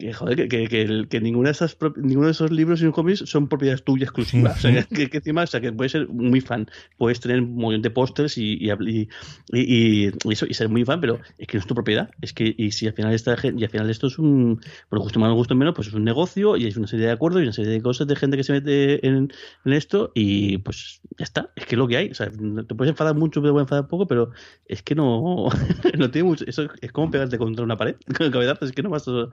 que, 0.00 0.12
joder, 0.12 0.36
que, 0.36 0.48
que, 0.48 0.68
que, 0.68 1.06
que 1.08 1.20
ninguna 1.20 1.50
de 1.50 1.52
esas, 1.52 1.76
ninguno 1.96 2.26
de 2.26 2.32
esos 2.32 2.50
libros 2.50 2.82
y 2.82 2.90
cómics 2.90 3.22
son 3.26 3.48
propiedades 3.48 3.84
tuyas 3.84 4.08
exclusivas. 4.08 4.58
o 4.58 4.60
sea, 4.60 4.82
que, 4.90 5.08
encima, 5.12 5.44
o 5.44 5.46
sea, 5.46 5.60
que 5.60 5.72
puedes 5.72 5.92
ser 5.92 6.08
muy 6.08 6.40
fan, 6.40 6.68
puedes 6.98 7.20
tener 7.20 7.40
un 7.40 7.54
montón 7.54 7.82
de 7.82 7.90
pósters 7.90 8.36
y 8.38 8.58
y, 8.60 9.08
y, 9.52 10.08
y, 10.08 10.12
eso, 10.30 10.46
y 10.48 10.54
ser 10.54 10.68
muy 10.68 10.84
fan, 10.84 11.00
pero 11.00 11.20
es 11.38 11.46
que 11.46 11.56
no 11.56 11.60
es 11.60 11.66
tu 11.66 11.74
propiedad. 11.74 12.10
Es 12.20 12.32
que, 12.32 12.54
y 12.56 12.72
si 12.72 12.86
al 12.86 12.94
final 12.94 13.12
esta 13.14 13.36
y 13.42 13.62
al 13.62 13.70
final 13.70 13.90
esto 13.90 14.06
es 14.06 14.18
un, 14.18 14.60
por 14.88 14.98
gusto 14.98 15.20
más 15.20 15.30
o 15.30 15.34
gusto 15.34 15.54
menos, 15.54 15.74
pues 15.74 15.88
es 15.88 15.94
un 15.94 16.04
negocio 16.04 16.56
y 16.56 16.64
hay 16.64 16.72
una 16.76 16.86
serie 16.86 17.06
de 17.06 17.12
acuerdos 17.12 17.42
y 17.42 17.44
una 17.44 17.52
serie 17.52 17.70
de 17.70 17.82
cosas 17.82 18.06
de 18.06 18.16
gente 18.16 18.36
que 18.36 18.44
se 18.44 18.52
mete 18.52 19.06
en, 19.06 19.32
en 19.64 19.72
esto 19.72 20.12
y 20.14 20.58
pues 20.58 21.00
ya 21.18 21.24
está. 21.24 21.50
Es 21.56 21.66
que 21.66 21.74
es 21.74 21.78
lo 21.78 21.88
que 21.88 21.96
hay. 21.96 22.10
O 22.10 22.14
sea, 22.14 22.30
te 22.30 22.74
puedes 22.74 22.90
enfadar 22.90 23.14
mucho, 23.14 23.40
te 23.40 23.50
puedes 23.50 23.64
enfadar 23.64 23.86
poco, 23.88 24.06
pero 24.06 24.30
es 24.66 24.82
que 24.82 24.94
no, 24.94 25.48
no 25.98 26.10
tiene 26.10 26.28
mucho. 26.28 26.44
Eso 26.46 26.68
es 26.80 26.92
como 26.92 27.10
pegarte 27.10 27.38
contra 27.38 27.64
una 27.64 27.76
pared. 27.76 27.96
es 28.60 28.72
que 28.72 28.82
no 28.82 28.90
vas 28.90 29.06
a 29.08 29.28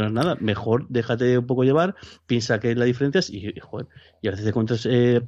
nada. 0.00 0.36
Mejor 0.40 0.86
déjate 0.88 1.38
un 1.38 1.46
poco 1.46 1.64
llevar, 1.64 1.94
piensa 2.26 2.60
que 2.60 2.70
es 2.70 2.76
la 2.76 2.84
diferencia 2.84 3.20
y, 3.28 3.58
joder, 3.60 3.86
y 4.22 4.28
a 4.28 4.30
veces 4.30 4.44
te 4.44 4.50
encuentras 4.50 4.86
eh, 4.86 5.22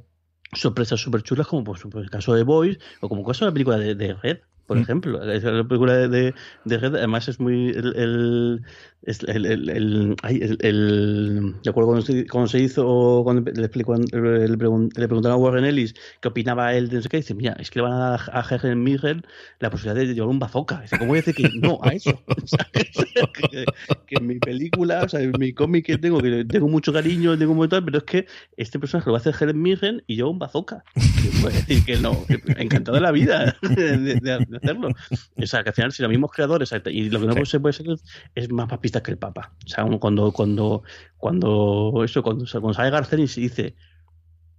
sorpresas 0.53 0.99
súper 0.99 1.23
chulas 1.23 1.47
como 1.47 1.63
por, 1.63 1.77
el 1.95 2.09
caso 2.09 2.33
de 2.33 2.43
Boys 2.43 2.79
o 3.01 3.09
como 3.09 3.23
caso 3.23 3.45
de 3.45 3.51
la 3.51 3.53
película 3.53 3.77
de 3.77 4.13
Red 4.13 4.39
por 4.67 4.77
mm. 4.77 4.81
ejemplo. 4.81 5.25
La 5.25 5.63
película 5.67 5.93
de, 6.07 6.33
de, 6.65 6.77
Red, 6.77 6.95
además, 6.95 7.27
es 7.29 7.39
muy. 7.39 7.69
El, 7.69 8.61
el, 9.05 10.15
el, 10.59 11.55
de 11.63 11.69
acuerdo 11.69 11.87
cuando 11.87 12.05
se, 12.05 12.27
cuando 12.27 12.49
se 12.49 12.59
hizo, 12.59 13.21
cuando 13.23 13.49
le, 13.49 13.61
explicó, 13.61 13.95
le, 13.95 14.47
le, 14.49 14.57
preguntaron 14.57 15.31
a 15.31 15.37
Warren 15.37 15.63
Ellis 15.63 15.95
qué 16.19 16.27
opinaba 16.27 16.75
él 16.75 16.89
de 16.89 16.97
no 16.97 17.01
sé 17.01 17.09
qué, 17.09 17.17
dice: 17.17 17.33
Mira, 17.33 17.53
es 17.53 17.71
que 17.71 17.79
le 17.79 17.83
van 17.83 17.93
a 17.93 18.09
dar 18.09 18.19
a 18.33 18.45
Helen 18.55 18.83
Miguel 18.83 19.25
la 19.59 19.69
posibilidad 19.69 20.05
de 20.05 20.13
llevar 20.13 20.29
un 20.29 20.39
bazooka. 20.39 20.81
Dice: 20.81 20.97
¿Cómo 20.97 21.09
voy 21.09 21.19
a 21.19 21.21
decir 21.21 21.35
que 21.35 21.49
no 21.59 21.79
a 21.81 21.89
eso? 21.89 22.21
que, 23.49 23.65
que, 24.05 24.15
en 24.15 24.27
mi 24.27 24.39
película, 24.39 25.03
o 25.03 25.09
sea, 25.09 25.21
en 25.21 25.31
mi 25.39 25.53
cómic 25.53 25.85
que 25.85 25.97
tengo, 25.97 26.19
que 26.19 26.43
tengo 26.43 26.67
mucho 26.67 26.91
cariño, 26.91 27.37
tengo 27.37 27.53
mucho 27.53 27.69
tal, 27.69 27.85
pero 27.85 27.99
es 27.99 28.03
que 28.03 28.27
este 28.57 28.79
personaje 28.79 29.07
lo 29.07 29.13
va 29.13 29.19
a 29.19 29.21
hacer 29.21 29.35
Helen 29.39 29.61
Mirren 29.61 30.03
y 30.07 30.17
lleva 30.17 30.29
un 30.29 30.39
bazooka. 30.39 30.83
Puede 31.41 31.55
decir 31.55 31.85
que 31.85 31.97
no, 31.97 32.25
encantado 32.57 32.95
de 32.95 33.01
la 33.01 33.11
vida 33.11 33.55
de, 33.61 34.56
de, 34.59 34.69
hacerlo. 34.69 34.89
O 35.37 35.45
sea, 35.45 35.63
que 35.63 35.69
al 35.69 35.75
final, 35.75 35.91
si 35.91 36.01
los 36.01 36.09
mismos 36.09 36.31
creadores, 36.31 36.73
y 36.85 37.09
lo 37.09 37.19
que 37.19 37.27
no 37.27 37.45
se 37.45 37.59
puede 37.59 37.73
ser 37.73 37.87
es 38.35 38.51
más 38.51 38.67
papista 38.67 39.01
que 39.01 39.11
el 39.11 39.17
Papa. 39.17 39.53
O 39.65 39.67
sea, 39.67 39.85
cuando, 39.99 40.31
cuando, 40.31 40.83
cuando, 41.17 42.03
eso, 42.03 42.23
cuando, 42.23 42.45
cuando 42.49 42.73
sale 42.73 42.89
Garcenis 42.89 43.37
y 43.37 43.41
dice, 43.41 43.75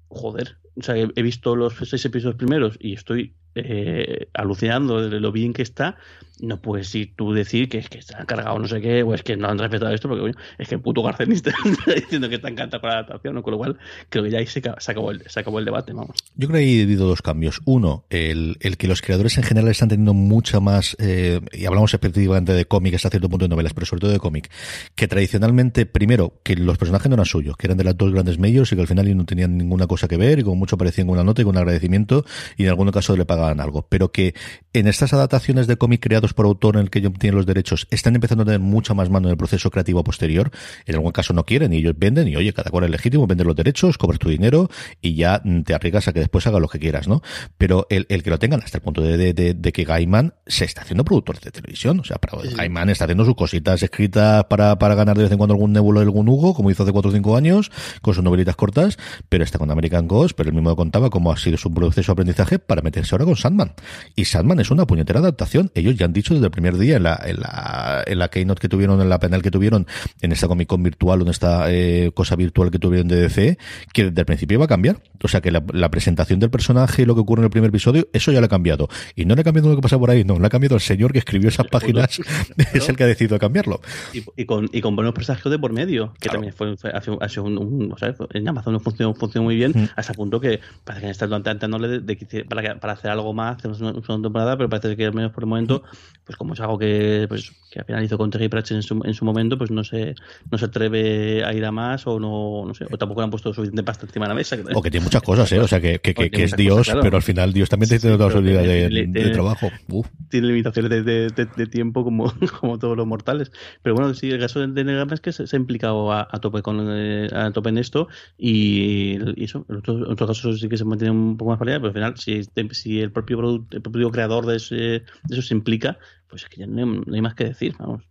joder, 0.08 0.56
o 0.76 0.82
sea, 0.82 0.96
he, 0.96 1.22
visto 1.22 1.56
los 1.56 1.74
seis 1.74 2.04
episodios 2.04 2.36
primeros 2.36 2.76
y 2.80 2.94
estoy 2.94 3.34
eh, 3.54 4.28
alucinando 4.34 5.08
de 5.08 5.20
lo 5.20 5.32
bien 5.32 5.52
que 5.52 5.62
está, 5.62 5.96
no 6.40 6.60
puedes 6.60 6.94
ir 6.94 7.14
tú 7.16 7.32
decir 7.32 7.68
que 7.68 7.78
es 7.78 7.88
que 7.88 7.98
está 7.98 8.24
cargado 8.24 8.58
no 8.58 8.68
sé 8.68 8.80
qué, 8.80 9.02
o 9.02 9.14
es 9.14 9.22
que 9.22 9.36
no 9.36 9.48
han 9.48 9.58
respetado 9.58 9.92
esto, 9.92 10.08
porque 10.08 10.32
es 10.58 10.68
que 10.68 10.74
el 10.76 10.80
puto 10.80 11.02
Garcenista 11.02 11.50
está 11.64 11.94
diciendo 11.94 12.28
que 12.28 12.36
está 12.36 12.48
encantado 12.48 12.80
con 12.80 12.90
la 12.90 12.96
adaptación, 12.98 13.42
con 13.42 13.52
lo 13.52 13.58
cual 13.58 13.78
creo 14.08 14.24
que 14.24 14.30
ya 14.30 14.38
ahí 14.38 14.46
se, 14.46 14.60
acabó, 14.60 15.10
el, 15.10 15.22
se 15.26 15.40
acabó 15.40 15.58
el 15.58 15.64
debate, 15.64 15.92
vamos. 15.92 16.16
Yo 16.36 16.48
creo 16.48 16.58
que 16.58 16.64
ahí 16.64 16.80
he 16.80 16.82
habido 16.82 17.06
dos 17.06 17.22
cambios. 17.22 17.60
Uno, 17.64 18.04
el, 18.10 18.56
el 18.60 18.76
que 18.76 18.88
los 18.88 19.02
creadores 19.02 19.36
en 19.38 19.44
general 19.44 19.70
están 19.70 19.88
teniendo 19.88 20.14
mucha 20.14 20.60
más, 20.60 20.96
eh, 20.98 21.40
y 21.52 21.66
hablamos 21.66 21.92
específicamente 21.92 22.52
de 22.52 22.64
cómic 22.66 22.94
hasta 22.94 23.10
cierto 23.10 23.28
punto 23.28 23.44
de 23.44 23.48
novelas, 23.48 23.74
pero 23.74 23.86
sobre 23.86 24.00
todo 24.00 24.10
de 24.12 24.18
cómic, 24.18 24.50
que 24.94 25.08
tradicionalmente, 25.08 25.86
primero, 25.86 26.34
que 26.42 26.56
los 26.56 26.78
personajes 26.78 27.08
no 27.08 27.14
eran 27.14 27.26
suyos, 27.26 27.56
que 27.56 27.66
eran 27.66 27.78
de 27.78 27.84
las 27.84 27.96
dos 27.96 28.12
grandes 28.12 28.38
medios 28.38 28.72
y 28.72 28.76
que 28.76 28.82
al 28.82 28.88
final 28.88 29.16
no 29.16 29.24
tenían 29.24 29.56
ninguna 29.56 29.86
cosa 29.86 30.08
que 30.08 30.16
ver 30.16 30.38
y 30.38 30.42
como 30.42 30.56
mucho 30.56 30.76
parecían 30.76 31.06
con 31.06 31.14
una 31.14 31.24
nota 31.24 31.42
y 31.42 31.44
con 31.44 31.54
un 31.54 31.58
agradecimiento 31.58 32.24
y 32.56 32.64
en 32.64 32.68
algún 32.68 32.90
caso 32.90 33.16
le 33.16 33.24
pagaban 33.24 33.37
algo. 33.38 33.86
Pero 33.88 34.12
que 34.12 34.34
en 34.72 34.86
estas 34.86 35.12
adaptaciones 35.12 35.66
de 35.66 35.76
cómic 35.76 36.02
creados 36.02 36.34
por 36.34 36.46
autor 36.46 36.76
en 36.76 36.82
el 36.82 36.90
que 36.90 37.00
ellos 37.00 37.12
tienen 37.18 37.36
los 37.36 37.46
derechos 37.46 37.86
están 37.90 38.14
empezando 38.14 38.42
a 38.42 38.44
tener 38.44 38.60
mucha 38.60 38.94
más 38.94 39.10
mano 39.10 39.28
en 39.28 39.32
el 39.32 39.36
proceso 39.36 39.70
creativo 39.70 40.04
posterior. 40.04 40.50
En 40.86 40.94
algún 40.94 41.12
caso 41.12 41.32
no 41.32 41.44
quieren 41.44 41.72
y 41.72 41.78
ellos 41.78 41.94
venden 41.96 42.28
y 42.28 42.36
oye, 42.36 42.52
cada 42.52 42.70
cual 42.70 42.84
es 42.84 42.90
legítimo, 42.90 43.26
vender 43.26 43.46
los 43.46 43.56
derechos, 43.56 43.98
cobras 43.98 44.18
tu 44.18 44.28
dinero 44.28 44.68
y 45.00 45.14
ya 45.14 45.42
te 45.64 45.74
arriesgas 45.74 46.08
a 46.08 46.12
que 46.12 46.20
después 46.20 46.46
haga 46.46 46.60
lo 46.60 46.68
que 46.68 46.78
quieras, 46.78 47.08
¿no? 47.08 47.22
Pero 47.56 47.86
el, 47.90 48.06
el 48.08 48.22
que 48.22 48.30
lo 48.30 48.38
tengan 48.38 48.62
hasta 48.62 48.78
el 48.78 48.82
punto 48.82 49.00
de, 49.00 49.16
de, 49.32 49.54
de, 49.54 49.72
que 49.72 49.84
Gaiman 49.84 50.34
se 50.46 50.64
está 50.64 50.82
haciendo 50.82 51.04
productor 51.04 51.40
de 51.40 51.50
televisión. 51.50 52.00
O 52.00 52.04
sea, 52.04 52.18
para, 52.18 52.38
Gaiman 52.42 52.90
está 52.90 53.04
haciendo 53.04 53.24
sus 53.24 53.34
cositas 53.34 53.82
escritas 53.82 54.44
para, 54.44 54.78
para 54.78 54.94
ganar 54.94 55.16
de 55.16 55.24
vez 55.24 55.32
en 55.32 55.38
cuando 55.38 55.54
algún 55.54 55.72
nebulo, 55.72 56.00
algún 56.00 56.28
Hugo, 56.28 56.54
como 56.54 56.70
hizo 56.70 56.82
hace 56.82 56.92
4 56.92 57.10
o 57.10 57.14
5 57.14 57.36
años, 57.36 57.70
con 58.02 58.14
sus 58.14 58.22
novelitas 58.22 58.56
cortas, 58.56 58.98
pero 59.28 59.44
está 59.44 59.58
con 59.58 59.70
American 59.70 60.06
Ghost, 60.08 60.36
pero 60.36 60.48
él 60.50 60.54
mismo 60.54 60.74
contaba 60.76 61.10
cómo 61.10 61.32
ha 61.32 61.36
sido 61.36 61.56
su 61.56 61.72
proceso 61.72 62.12
de 62.12 62.14
aprendizaje 62.14 62.58
para 62.58 62.82
meterse 62.82 63.14
ahora 63.14 63.24
con 63.28 63.36
Sandman. 63.36 63.72
Y 64.16 64.24
Sandman 64.24 64.60
es 64.60 64.70
una 64.70 64.86
puñetera 64.86 65.20
adaptación. 65.20 65.70
Ellos 65.74 65.96
ya 65.96 66.06
han 66.06 66.12
dicho 66.12 66.34
desde 66.34 66.46
el 66.46 66.50
primer 66.50 66.76
día 66.78 66.96
en 66.96 67.04
la, 67.04 67.20
en 67.24 67.40
la, 67.40 68.04
en 68.06 68.18
la 68.18 68.28
keynote 68.28 68.60
que 68.60 68.68
tuvieron, 68.68 69.00
en 69.00 69.08
la 69.08 69.18
panel 69.18 69.42
que 69.42 69.50
tuvieron, 69.50 69.86
en 70.20 70.32
esta 70.32 70.48
Comic 70.48 70.68
Con 70.68 70.82
virtual 70.82 71.20
o 71.20 71.24
en 71.24 71.30
esta 71.30 71.70
eh, 71.72 72.10
cosa 72.14 72.36
virtual 72.36 72.70
que 72.70 72.78
tuvieron 72.78 73.08
de 73.08 73.16
DC, 73.16 73.58
que 73.92 74.04
desde 74.06 74.20
el 74.20 74.26
principio 74.26 74.56
iba 74.56 74.64
a 74.64 74.68
cambiar. 74.68 75.00
O 75.22 75.28
sea 75.28 75.40
que 75.40 75.50
la, 75.50 75.62
la, 75.72 75.90
presentación 75.90 76.38
del 76.38 76.50
personaje 76.50 77.02
y 77.02 77.04
lo 77.04 77.14
que 77.14 77.20
ocurre 77.20 77.40
en 77.40 77.44
el 77.46 77.50
primer 77.50 77.70
episodio, 77.70 78.08
eso 78.12 78.30
ya 78.32 78.40
lo 78.40 78.46
ha 78.46 78.48
cambiado. 78.48 78.88
Y 79.16 79.24
no 79.24 79.34
le 79.34 79.40
ha 79.40 79.44
cambiado 79.44 79.68
lo 79.68 79.76
que 79.76 79.82
pasa 79.82 79.98
por 79.98 80.10
ahí, 80.10 80.24
no, 80.24 80.38
le 80.38 80.46
ha 80.46 80.50
cambiado 80.50 80.76
el 80.76 80.80
señor 80.80 81.12
que 81.12 81.18
escribió 81.18 81.48
esas 81.48 81.66
páginas, 81.70 82.20
es 82.72 82.88
el 82.88 82.96
que 82.96 83.04
ha 83.04 83.06
decidido 83.06 83.38
cambiarlo. 83.38 83.80
Y, 84.12 84.22
y, 84.36 84.44
con, 84.44 84.68
y 84.72 84.80
con 84.80 84.96
buenos 84.96 85.14
presagios 85.14 85.50
de 85.50 85.58
por 85.58 85.72
medio, 85.72 86.14
que 86.20 86.28
también 86.28 86.52
fue, 86.52 86.74
hace, 86.94 87.16
hace 87.20 87.40
un, 87.40 87.58
un, 87.58 87.92
o 87.92 87.98
sea, 87.98 88.14
en 88.32 88.48
Amazon 88.48 88.72
no 88.72 88.80
funcionó, 88.80 89.14
funcionó 89.14 89.44
muy 89.44 89.56
bien, 89.56 89.90
hasta 89.96 90.12
el 90.12 90.16
punto 90.16 90.40
que 90.40 90.60
parece 90.84 91.06
que 91.06 91.10
están 91.12 91.28
planteándole 91.28 91.88
de, 91.88 92.00
de, 92.00 92.44
para, 92.44 92.78
para 92.78 92.92
hacer 92.92 93.10
algo 93.10 93.17
más, 93.32 93.56
hacemos 93.56 93.80
una, 93.80 93.92
una, 93.92 94.22
temporada, 94.22 94.56
pero 94.56 94.68
parece 94.68 94.96
que 94.96 95.06
al 95.06 95.14
menos 95.14 95.32
por 95.32 95.44
el 95.44 95.48
momento, 95.48 95.82
pues 96.24 96.36
como 96.36 96.54
es 96.54 96.60
algo 96.60 96.78
que, 96.78 97.26
pues, 97.28 97.52
que 97.70 97.80
al 97.80 97.84
final 97.84 98.04
hizo 98.04 98.18
con 98.18 98.30
Terry 98.30 98.48
Pratchett 98.48 98.76
en 98.76 98.82
su, 98.82 99.00
en 99.04 99.14
su 99.14 99.24
momento, 99.24 99.58
pues 99.58 99.70
no 99.70 99.84
se, 99.84 100.14
no 100.50 100.58
se 100.58 100.66
atreve 100.66 101.44
a 101.44 101.52
ir 101.52 101.64
a 101.64 101.72
más 101.72 102.06
o 102.06 102.18
no, 102.18 102.64
no 102.66 102.74
sé, 102.74 102.86
o 102.90 102.96
tampoco 102.96 103.20
le 103.20 103.24
han 103.24 103.30
puesto 103.30 103.52
suficiente 103.52 103.82
pasta 103.82 104.06
encima 104.06 104.26
de 104.26 104.28
la 104.30 104.34
mesa. 104.34 104.56
O 104.74 104.82
que 104.82 104.90
tiene 104.90 105.04
muchas 105.04 105.22
cosas, 105.22 105.50
¿eh? 105.52 105.60
O 105.60 105.68
sea, 105.68 105.80
que, 105.80 105.98
que, 105.98 106.14
que, 106.14 106.30
que 106.30 106.44
es 106.44 106.56
Dios, 106.56 106.78
cosas, 106.78 106.94
claro. 106.94 107.02
pero 107.02 107.16
al 107.16 107.22
final 107.22 107.52
Dios 107.52 107.68
también 107.68 107.88
sí, 107.88 107.98
tiene 107.98 108.16
sí, 108.16 108.22
otra 108.22 108.26
posibilidad 108.26 108.62
de, 108.62 108.88
de, 108.88 109.06
de, 109.06 109.30
trabajo. 109.30 109.68
Uf. 109.88 110.06
Tiene 110.28 110.48
limitaciones 110.48 110.90
de, 110.90 111.28
de, 111.30 111.66
tiempo 111.66 112.04
como, 112.04 112.32
como 112.60 112.78
todos 112.78 112.96
los 112.96 113.06
mortales. 113.06 113.52
Pero 113.82 113.94
bueno, 113.94 114.14
sí, 114.14 114.30
el 114.30 114.38
caso 114.38 114.66
de 114.66 114.84
Negama 114.84 115.14
es 115.14 115.20
que 115.20 115.32
se, 115.32 115.46
se, 115.46 115.56
ha 115.56 115.58
implicado 115.58 116.12
a, 116.12 116.28
a 116.30 116.38
tope 116.40 116.62
con 116.62 116.86
eh, 116.90 117.28
a 117.32 117.50
tope 117.50 117.68
en 117.70 117.78
esto 117.78 118.08
y, 118.36 119.18
y 119.40 119.44
eso, 119.44 119.64
en 119.68 119.76
otros, 119.76 119.96
en 119.98 120.12
otros, 120.12 120.28
casos 120.28 120.60
sí 120.60 120.68
que 120.68 120.76
se 120.76 120.84
mantiene 120.84 121.12
un 121.12 121.36
poco 121.36 121.50
más 121.50 121.58
variedad, 121.58 121.80
pero 121.80 121.88
al 121.88 121.94
final, 121.94 122.18
si, 122.18 122.42
si 122.74 123.00
el 123.00 123.07
propio 123.12 123.38
producto, 123.38 123.76
el 123.76 123.82
propio 123.82 124.10
creador 124.10 124.46
de, 124.46 124.56
ese, 124.56 124.74
de 124.76 125.04
eso 125.30 125.42
se 125.42 125.54
implica, 125.54 125.98
pues 126.28 126.44
es 126.44 126.48
que 126.48 126.60
ya 126.60 126.66
no 126.66 126.78
hay, 126.78 127.02
no 127.06 127.14
hay 127.14 127.22
más 127.22 127.34
que 127.34 127.44
decir, 127.44 127.74
vamos. 127.78 128.07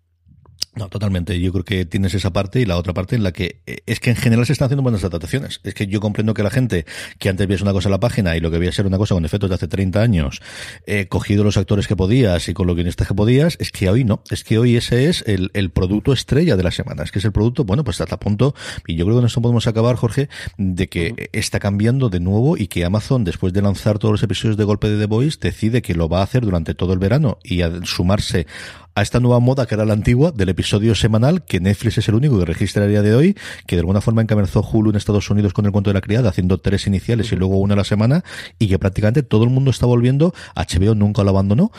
No, 0.78 0.90
totalmente. 0.90 1.40
Yo 1.40 1.52
creo 1.52 1.64
que 1.64 1.86
tienes 1.86 2.14
esa 2.14 2.32
parte 2.32 2.62
y 2.62 2.66
la 2.66 2.78
otra 2.78 2.94
parte 2.94 3.16
en 3.16 3.24
la 3.24 3.32
que 3.32 3.60
eh, 3.66 3.78
es 3.86 4.00
que 4.00 4.12
en 4.12 4.16
general 4.16 4.46
se 4.46 4.54
están 4.54 4.68
haciendo 4.68 4.84
buenas 4.84 5.04
adaptaciones. 5.04 5.60
Es 5.64 5.74
que 5.74 5.88
yo 5.88 6.00
comprendo 6.00 6.34
que 6.34 6.44
la 6.44 6.50
gente 6.50 6.86
que 7.18 7.30
antes 7.30 7.48
veía 7.48 7.62
una 7.64 7.74
cosa 7.74 7.90
en 7.90 7.94
la 7.94 8.00
página 8.00 8.36
y 8.38 8.40
lo 8.40 8.52
que 8.52 8.60
veía 8.60 8.72
ser 8.72 8.86
una 8.86 8.98
cosa 8.98 9.16
con 9.16 9.26
efectos 9.26 9.50
de 9.50 9.56
hace 9.56 9.68
30 9.68 10.02
años, 10.02 10.42
eh, 10.86 11.08
cogido 11.08 11.44
los 11.44 11.58
actores 11.58 11.88
que 11.88 11.96
podías 11.96 12.48
y 12.50 12.54
con 12.54 12.68
los 12.68 12.76
guionistas 12.76 13.08
que 13.08 13.16
podías, 13.16 13.58
es 13.60 13.72
que 13.72 13.90
hoy 13.90 14.04
no. 14.04 14.22
Es 14.30 14.44
que 14.44 14.60
hoy 14.60 14.76
ese 14.76 15.10
es 15.10 15.24
el, 15.28 15.50
el 15.54 15.72
producto 15.72 16.14
estrella 16.14 16.56
de 16.56 16.64
la 16.64 16.72
semana. 16.72 17.04
Es 17.04 17.12
que 17.12 17.20
es 17.20 17.26
el 17.26 17.32
producto, 17.32 17.64
bueno, 17.64 17.84
pues 17.84 18.00
hasta 18.00 18.20
punto, 18.20 18.54
y 18.86 18.96
yo 18.96 19.06
creo 19.06 19.18
que 19.18 19.22
en 19.22 19.26
esto 19.28 19.42
podemos 19.42 19.68
acabar, 19.68 19.96
Jorge, 19.96 20.30
de 20.58 20.88
que 20.88 21.12
uh 21.12 21.16
-huh. 21.16 21.30
está 21.34 21.60
cambiando 21.60 22.10
de 22.10 22.20
nuevo 22.20 22.58
y 22.58 22.68
que 22.68 22.86
Amazon, 22.86 23.24
después 23.24 23.54
de 23.54 23.62
lanzar 23.62 24.00
todos 24.00 24.12
los 24.12 24.24
episodios 24.24 24.58
de 24.58 24.64
golpe 24.64 24.90
de 24.90 25.00
The 25.00 25.06
Voice, 25.06 25.38
decide 25.42 25.82
que 25.82 25.96
lo 25.96 26.08
va 26.10 26.20
a 26.20 26.24
hacer 26.24 26.44
durante 26.44 26.76
todo 26.76 26.94
el 26.94 27.00
verano 27.00 27.40
y 27.44 27.62
a 27.62 27.72
sumarse 27.84 28.46
a 28.98 29.04
esta 29.04 29.20
nueva 29.20 29.40
moda 29.40 29.68
que 29.68 29.76
era 29.76 29.86
la 29.86 29.94
antigua 29.94 30.32
del 30.32 30.50
episodio 30.50 30.96
semanal 30.96 31.46
que 31.46 31.60
Netflix 31.60 32.00
es 32.00 32.10
el 32.10 32.16
único 32.16 32.40
que 32.40 32.46
registra 32.46 32.84
a 32.84 32.88
día 32.88 33.04
de 33.04 33.14
hoy, 33.14 33.38
que 33.68 33.76
de 33.76 33.82
alguna 33.82 34.02
forma 34.02 34.24
encabezó 34.24 34.68
Hulu 34.68 34.90
en 34.90 34.96
Estados 34.96 35.30
Unidos 35.30 35.54
con 35.54 35.68
el 35.68 35.72
cuento 35.72 35.92
de 35.92 35.94
la 35.94 36.02
criada, 36.02 36.30
haciendo 36.30 36.58
tres 36.58 36.88
iniciales 36.88 37.32
y 37.32 37.36
luego 37.36 37.60
una 37.60 37.76
a 37.76 37.78
la 37.78 37.84
semana, 37.84 38.24
y 38.58 38.68
que 38.68 38.80
prácticamente 38.80 39.22
todo 39.22 39.44
el 39.44 39.52
mundo 39.52 39.70
está 39.70 39.86
volviendo, 39.86 40.34
HBO 40.56 40.96
nunca 40.96 41.24
lo 41.24 41.30
abandonó. 41.30 41.72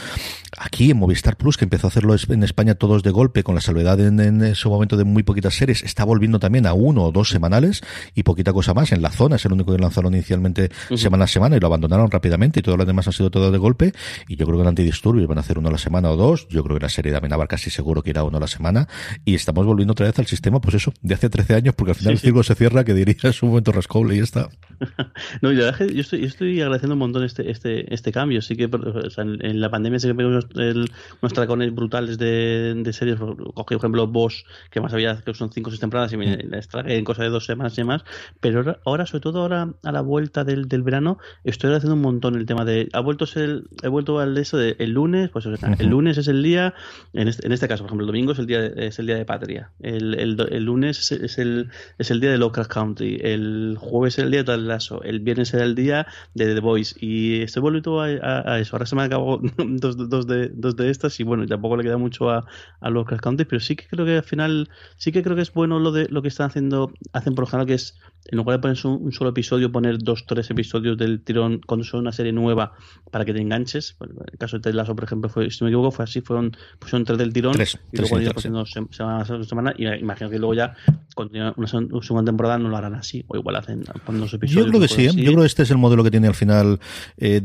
Aquí 0.56 0.92
en 0.92 0.96
Movistar 0.98 1.36
Plus, 1.36 1.56
que 1.56 1.64
empezó 1.64 1.88
a 1.88 1.90
hacerlo 1.90 2.14
en 2.28 2.44
España 2.44 2.76
todos 2.76 3.02
de 3.02 3.10
golpe, 3.10 3.42
con 3.42 3.56
la 3.56 3.60
salvedad 3.60 3.98
en, 3.98 4.20
en 4.20 4.44
ese 4.44 4.68
momento 4.68 4.96
de 4.96 5.02
muy 5.02 5.24
poquitas 5.24 5.56
series, 5.56 5.82
está 5.82 6.04
volviendo 6.04 6.38
también 6.38 6.66
a 6.66 6.72
uno 6.72 7.02
o 7.02 7.10
dos 7.10 7.30
semanales 7.30 7.82
y 8.14 8.22
poquita 8.22 8.52
cosa 8.52 8.74
más. 8.74 8.92
En 8.92 9.02
la 9.02 9.10
zona 9.10 9.36
es 9.36 9.44
el 9.44 9.52
único 9.52 9.72
que 9.72 9.82
lanzaron 9.82 10.14
inicialmente 10.14 10.70
uh 10.88 10.94
-huh. 10.94 10.96
semana 10.96 11.24
a 11.24 11.26
semana 11.26 11.56
y 11.56 11.60
lo 11.60 11.66
abandonaron 11.66 12.12
rápidamente 12.12 12.60
y 12.60 12.62
todo 12.62 12.76
lo 12.76 12.84
demás 12.84 13.08
ha 13.08 13.12
sido 13.12 13.28
todo 13.28 13.50
de 13.50 13.58
golpe. 13.58 13.92
Y 14.28 14.36
yo 14.36 14.46
creo 14.46 14.58
que 14.58 14.62
en 14.62 14.68
Antidisturbios 14.68 15.26
van 15.26 15.38
a 15.38 15.40
hacer 15.40 15.58
uno 15.58 15.68
a 15.68 15.72
la 15.72 15.78
semana 15.78 16.12
o 16.12 16.16
dos. 16.16 16.46
Yo 16.48 16.62
creo 16.62 16.76
que 16.78 16.82
la 16.82 16.88
serie 16.88 17.07
de 17.10 17.16
Amenábar 17.16 17.48
casi 17.48 17.70
seguro 17.70 18.02
que 18.02 18.10
irá 18.10 18.24
uno 18.24 18.38
a 18.38 18.40
la 18.40 18.46
semana. 18.46 18.88
Y 19.24 19.34
estamos 19.34 19.66
volviendo 19.66 19.92
otra 19.92 20.06
vez 20.06 20.18
al 20.18 20.26
sistema, 20.26 20.60
pues 20.60 20.74
eso, 20.74 20.92
de 21.02 21.14
hace 21.14 21.28
13 21.28 21.54
años, 21.54 21.74
porque 21.74 21.92
al 21.92 21.96
final 21.96 22.12
sí, 22.12 22.16
el 22.16 22.20
círculo 22.20 22.42
sí. 22.42 22.48
se 22.48 22.54
cierra, 22.54 22.84
que 22.84 22.94
diría 22.94 23.16
es 23.22 23.42
un 23.42 23.50
momento 23.50 23.72
rascable 23.72 24.14
y 24.14 24.18
ya 24.18 24.24
está. 24.24 24.48
no, 25.42 25.52
yo, 25.52 25.70
yo, 25.70 26.00
estoy, 26.00 26.20
yo 26.20 26.26
estoy 26.26 26.60
agradeciendo 26.60 26.94
un 26.94 27.00
montón 27.00 27.24
este, 27.24 27.50
este, 27.50 27.92
este 27.92 28.12
cambio. 28.12 28.42
Sí 28.42 28.56
que 28.56 28.66
o 28.66 29.10
sea, 29.10 29.24
en, 29.24 29.44
en, 29.44 29.60
la 29.60 29.70
pandemia 29.70 29.98
sí 29.98 30.08
que 30.08 30.14
pegó 30.14 30.28
unos, 30.28 30.46
el, 30.56 30.90
unos 31.20 31.32
tracones 31.32 31.74
brutales 31.74 32.18
de, 32.18 32.74
de 32.76 32.92
series. 32.92 33.18
Cogí, 33.18 33.74
por 33.74 33.76
ejemplo, 33.76 34.06
Bosch, 34.06 34.44
que 34.70 34.80
más 34.80 34.92
había, 34.92 35.20
que 35.20 35.34
son 35.34 35.52
5 35.52 35.68
o 35.68 35.70
6 35.70 35.80
temporadas, 35.80 36.12
y 36.12 36.16
me 36.16 36.36
mm. 36.36 36.50
en 36.86 37.04
cosa 37.04 37.22
de 37.22 37.30
dos 37.30 37.44
semanas 37.44 37.72
y 37.74 37.82
demás. 37.82 38.04
Pero 38.40 38.58
ahora, 38.58 38.78
ahora, 38.84 39.06
sobre 39.06 39.22
todo 39.22 39.42
ahora, 39.42 39.74
a 39.82 39.92
la 39.92 40.00
vuelta 40.00 40.44
del, 40.44 40.68
del 40.68 40.82
verano, 40.82 41.18
estoy 41.44 41.74
haciendo 41.74 41.94
un 41.94 42.02
montón 42.02 42.36
el 42.36 42.46
tema 42.46 42.64
de. 42.64 42.88
Ha 42.92 43.00
vuelto 43.00 43.26
el, 43.36 43.68
he 43.82 43.88
vuelto 43.88 44.18
al 44.20 44.36
eso 44.38 44.56
de 44.56 44.76
el 44.78 44.92
lunes, 44.92 45.30
pues 45.30 45.46
o 45.46 45.56
sea, 45.56 45.74
el 45.78 45.88
lunes 45.88 46.18
es 46.18 46.28
el 46.28 46.42
día, 46.42 46.74
en 47.12 47.28
este, 47.28 47.46
en 47.46 47.52
este, 47.52 47.68
caso, 47.68 47.82
por 47.82 47.90
ejemplo, 47.90 48.04
el 48.04 48.08
domingo 48.08 48.32
es 48.32 48.38
el 48.38 48.46
día 48.46 48.60
de, 48.60 48.86
es 48.86 48.98
el 48.98 49.06
día 49.06 49.16
de 49.16 49.24
patria. 49.24 49.70
El, 49.80 50.14
el, 50.14 50.40
el 50.50 50.64
lunes 50.64 50.98
es, 50.98 51.12
es, 51.12 51.38
el, 51.38 51.70
es 51.98 52.10
el 52.10 52.20
día 52.20 52.30
de 52.30 52.38
Local 52.38 52.68
Country. 52.68 53.18
El 53.22 53.76
jueves 53.78 54.18
es 54.18 54.24
el 54.24 54.30
día 54.30 54.42
de 54.42 54.58
Lasso. 54.58 55.02
El 55.02 55.20
viernes 55.20 55.52
era 55.54 55.64
el 55.64 55.74
día 55.74 56.06
de 56.34 56.54
The 56.54 56.60
Voice. 56.60 56.96
Y 57.00 57.42
estoy 57.42 57.62
volviendo 57.62 58.00
a, 58.00 58.06
a, 58.06 58.58
eso. 58.60 58.76
Ahora 58.76 58.86
se 58.86 58.96
me 58.96 59.02
acabó 59.02 59.40
dos, 59.58 60.08
dos, 60.08 60.26
de, 60.26 60.48
dos 60.48 60.76
de 60.76 60.90
estas 60.90 61.18
y 61.20 61.24
bueno, 61.24 61.46
tampoco 61.46 61.76
le 61.76 61.84
queda 61.84 61.98
mucho 61.98 62.30
a, 62.30 62.46
a 62.80 62.90
Local 62.90 63.20
Country, 63.20 63.44
pero 63.44 63.60
sí 63.60 63.76
que 63.76 63.86
creo 63.86 64.04
que 64.04 64.16
al 64.16 64.24
final, 64.24 64.68
sí 64.96 65.12
que 65.12 65.22
creo 65.22 65.36
que 65.36 65.42
es 65.42 65.52
bueno 65.52 65.78
lo 65.78 65.92
de 65.92 66.08
lo 66.08 66.22
que 66.22 66.28
están 66.28 66.46
haciendo, 66.46 66.92
hacen 67.12 67.34
por 67.34 67.44
lo 67.44 67.46
general 67.46 67.66
que 67.66 67.74
es 67.74 67.98
en 68.26 68.36
lugar 68.36 68.58
de 68.58 68.62
poner 68.62 68.78
un, 68.84 69.12
solo 69.12 69.30
episodio, 69.30 69.72
poner 69.72 69.98
dos, 69.98 70.26
tres 70.26 70.50
episodios 70.50 70.98
del 70.98 71.22
tirón 71.22 71.60
cuando 71.66 71.84
son 71.84 72.00
una 72.00 72.12
serie 72.12 72.32
nueva 72.32 72.72
para 73.10 73.24
que 73.24 73.32
te 73.32 73.40
enganches. 73.40 73.96
En 74.00 74.10
el 74.32 74.38
caso 74.38 74.58
de 74.58 74.70
Ted 74.70 74.84
por 74.86 75.04
ejemplo, 75.04 75.30
fue, 75.30 75.50
si 75.50 75.58
no 75.60 75.66
me 75.66 75.70
equivoco, 75.70 75.90
fue 75.90 76.04
así, 76.04 76.20
fueron, 76.20 76.56
pusieron 76.88 77.04
tres 77.04 77.18
del 77.18 77.32
tirón 77.32 77.52
tres, 77.52 77.78
y 77.92 77.98
luego 77.98 78.20
ido 78.20 78.32
haciendo 78.36 78.64
semana 78.66 79.20
a 79.20 79.44
semana 79.44 79.74
y 79.76 79.86
imagino 79.86 80.30
que 80.30 80.38
luego 80.38 80.54
ya 80.54 80.74
continúa 81.14 81.54
una 81.56 81.68
segunda 81.68 82.24
temporada 82.24 82.58
no 82.58 82.68
lo 82.68 82.76
harán 82.76 82.94
así 82.94 83.24
o 83.28 83.36
igual 83.36 83.56
hacen 83.56 83.84
los 84.08 84.34
episodios. 84.34 84.66
Yo 84.66 84.70
creo 84.70 84.80
que 84.80 84.88
sí, 84.88 85.06
¿eh? 85.06 85.12
yo 85.14 85.32
creo 85.32 85.40
que 85.40 85.46
este 85.46 85.62
es 85.62 85.70
el 85.70 85.78
modelo 85.78 86.02
que 86.02 86.10
tiene 86.10 86.28
al 86.28 86.34
final. 86.34 86.80
Eh, 87.16 87.42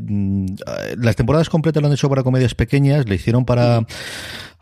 las 0.98 1.16
temporadas 1.16 1.50
completas 1.50 1.82
lo 1.82 1.88
han 1.88 1.94
hecho 1.94 2.10
para 2.10 2.24
comedias 2.24 2.56
pequeñas, 2.56 3.08
le 3.08 3.16
hicieron 3.16 3.46
para... 3.46 3.82
Mm 3.82 3.86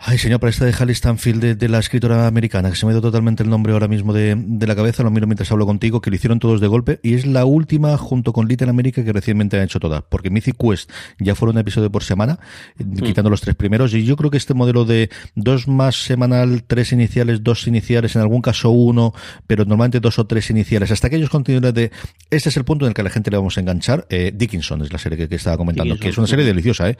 Ay, 0.04 0.18
señor, 0.18 0.40
para 0.40 0.50
esta 0.50 0.66
de 0.66 0.74
Hallie 0.74 0.96
Stanfield, 0.96 1.42
de, 1.42 1.56
de, 1.56 1.70
la 1.70 1.78
escritora 1.78 2.26
americana, 2.26 2.72
que 2.72 2.76
se 2.76 2.88
me 2.88 2.92
ha 2.92 2.94
ido 2.94 3.02
totalmente 3.02 3.44
el 3.44 3.50
nombre 3.50 3.72
ahora 3.72 3.88
mismo 3.88 4.14
de, 4.14 4.34
de, 4.36 4.66
la 4.66 4.76
cabeza, 4.76 5.04
lo 5.04 5.12
miro 5.12 5.28
mientras 5.28 5.52
hablo 5.52 5.68
contigo, 5.68 6.02
que 6.02 6.10
lo 6.10 6.16
hicieron 6.16 6.40
todos 6.40 6.60
de 6.60 6.66
golpe, 6.66 7.00
y 7.04 7.14
es 7.14 7.28
la 7.28 7.46
última, 7.46 7.96
junto 7.98 8.34
con 8.34 8.48
Little 8.48 8.72
America, 8.72 9.04
que 9.04 9.14
recientemente 9.14 9.58
han 9.58 9.64
hecho 9.64 9.80
todas, 9.80 10.04
porque 10.10 10.32
Mythic 10.32 10.56
Quest 10.58 10.90
ya 11.20 11.36
fueron 11.36 11.56
un 11.56 11.62
episodio 11.62 11.92
por 11.92 12.04
semana, 12.04 12.40
mm. 12.80 13.04
quitando 13.04 13.30
los 13.30 13.42
tres 13.42 13.56
primeros, 13.56 13.94
y 13.94 14.04
yo 14.04 14.16
creo 14.16 14.32
que 14.32 14.38
este 14.38 14.56
modelo 14.56 14.86
de 14.86 15.12
dos 15.36 15.68
más 15.68 16.04
semanal, 16.04 16.64
tres 16.64 16.92
iniciales, 16.94 17.44
dos 17.44 17.68
iniciales, 17.68 18.16
en 18.16 18.24
algún 18.24 18.42
caso 18.42 18.72
uno, 18.72 19.14
pero 19.46 19.66
normalmente 19.66 20.00
dos 20.00 20.18
o 20.18 20.26
tres 20.26 20.50
iniciales, 20.50 20.90
hasta 20.90 21.08
aquellos 21.08 21.30
contenidos 21.30 21.76
de, 21.76 21.92
este 22.32 22.50
es 22.50 22.58
el 22.58 22.66
punto 22.66 22.86
en 22.86 22.90
el 22.90 22.94
que 22.96 23.02
a 23.02 23.04
la 23.04 23.12
gente 23.12 23.30
le 23.30 23.38
vamos 23.38 23.56
a 23.56 23.62
enganchar, 23.62 24.08
eh, 24.10 24.32
Dickinson 24.34 24.82
es 24.82 24.92
la 24.92 24.98
serie 24.98 25.16
que, 25.16 25.30
que 25.30 25.36
estaba 25.36 25.58
comentando, 25.58 25.94
Dickinson, 25.94 26.04
que 26.04 26.10
es 26.10 26.18
una 26.18 26.28
serie 26.28 26.46
deliciosa, 26.46 26.90
eh, 26.90 26.96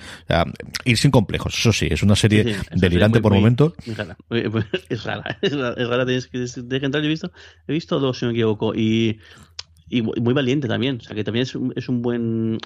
ir 0.86 0.98
sin 1.00 1.10
complejos, 1.10 1.58
eso 1.58 1.74
sí, 1.74 1.88
es 1.90 2.04
una 2.04 2.16
serie 2.16 2.44
sí, 2.44 2.54
sí, 2.54 2.91
delirante 2.92 3.20
muy, 3.20 3.24
por 3.24 3.32
muy, 3.32 3.42
momento. 3.42 3.74
Rara. 3.98 4.18
Es 4.90 5.04
rara, 5.04 5.38
es 5.42 5.54
rara, 5.54 5.76
es 5.78 5.88
rara 5.88 6.06
tienes 6.06 6.28
que, 6.28 6.46
que 6.80 6.86
entrar. 6.86 7.02
Yo 7.02 7.08
he 7.08 7.10
visto, 7.10 7.32
he 7.68 7.74
visto 7.74 8.00
dos, 8.00 8.20
si 8.20 8.26
no 8.26 8.32
me 8.32 8.38
equivoco, 8.38 8.74
y, 8.76 9.20
y 9.90 10.02
muy 10.02 10.34
valiente 10.34 10.68
también. 10.68 10.98
O 10.98 11.02
sea, 11.02 11.16
que 11.16 11.24
también 11.24 11.44
es 11.44 11.56
un, 11.56 11.74
es 11.76 11.90
un 11.90 12.02
buen 12.02 12.60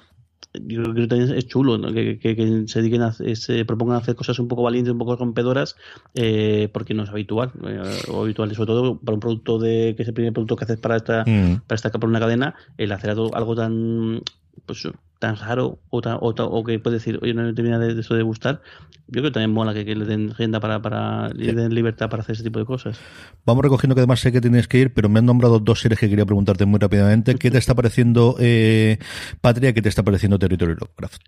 yo 0.53 0.83
creo 0.83 0.93
que 0.93 1.07
también 1.07 1.37
es 1.37 1.47
chulo 1.47 1.77
¿no? 1.77 1.93
que, 1.93 2.17
que, 2.19 2.35
que, 2.35 2.63
se 2.67 2.79
dediquen 2.79 3.01
a, 3.01 3.11
se 3.11 3.65
propongan 3.65 3.97
hacer 3.97 4.15
cosas 4.15 4.39
un 4.39 4.47
poco 4.47 4.63
valientes, 4.63 4.91
un 4.91 4.97
poco 4.97 5.15
rompedoras, 5.15 5.75
eh, 6.13 6.69
porque 6.73 6.93
no 6.93 7.03
es 7.03 7.09
habitual, 7.09 7.51
eh, 7.65 7.81
o 8.09 8.23
habitual, 8.23 8.53
sobre 8.55 8.67
todo 8.67 8.99
para 8.99 9.15
un 9.15 9.19
producto 9.19 9.59
de 9.59 9.93
que 9.95 10.03
es 10.03 10.07
el 10.07 10.13
primer 10.13 10.33
producto 10.33 10.55
que 10.55 10.65
haces 10.65 10.79
para 10.79 10.97
esta, 10.97 11.23
mm. 11.25 11.61
para 11.67 11.75
esta 11.75 11.91
por 11.91 12.09
una 12.09 12.19
cadena, 12.19 12.55
el 12.77 12.91
hacer 12.91 13.11
algo, 13.11 13.35
algo 13.35 13.55
tan 13.55 14.21
pues 14.65 14.87
tan 15.25 15.37
raro 15.37 15.79
o, 15.89 16.01
tan, 16.01 16.17
o, 16.21 16.29
o, 16.29 16.63
que 16.63 16.77
puede 16.77 16.97
decir, 16.97 17.17
oye, 17.23 17.33
no 17.33 17.51
termina 17.55 17.79
de, 17.79 17.95
de, 17.95 18.01
eso 18.01 18.13
de 18.13 18.21
gustar, 18.21 18.61
yo 19.07 19.21
creo 19.21 19.23
que 19.23 19.31
también 19.31 19.51
mola 19.51 19.73
que, 19.73 19.83
que 19.83 19.95
le 19.95 20.05
den 20.05 20.29
agenda 20.29 20.59
para, 20.59 20.83
para 20.83 21.29
le 21.29 21.53
den 21.53 21.73
libertad 21.73 22.09
para 22.11 22.21
hacer 22.21 22.33
ese 22.33 22.43
tipo 22.43 22.59
de 22.59 22.65
cosas. 22.65 22.99
Vamos 23.43 23.63
recogiendo 23.63 23.95
que 23.95 24.01
además 24.01 24.19
sé 24.19 24.31
que 24.31 24.39
tienes 24.39 24.67
que 24.67 24.77
ir, 24.77 24.93
pero 24.93 25.09
me 25.09 25.17
han 25.17 25.25
nombrado 25.25 25.59
dos 25.59 25.81
series 25.81 25.99
que 25.99 26.09
quería 26.09 26.27
preguntarte 26.27 26.65
muy 26.67 26.79
rápidamente. 26.79 27.33
¿Qué 27.35 27.49
te 27.49 27.57
está 27.63 27.73
pareciendo 27.73 28.35
eh, 28.39 28.99
Patria? 29.41 29.73
¿Qué 29.73 29.81
te 29.81 29.89
está 29.89 30.03
pareciendo 30.03 30.37
Territory 30.37 30.75
Lovecraft? 30.75 31.23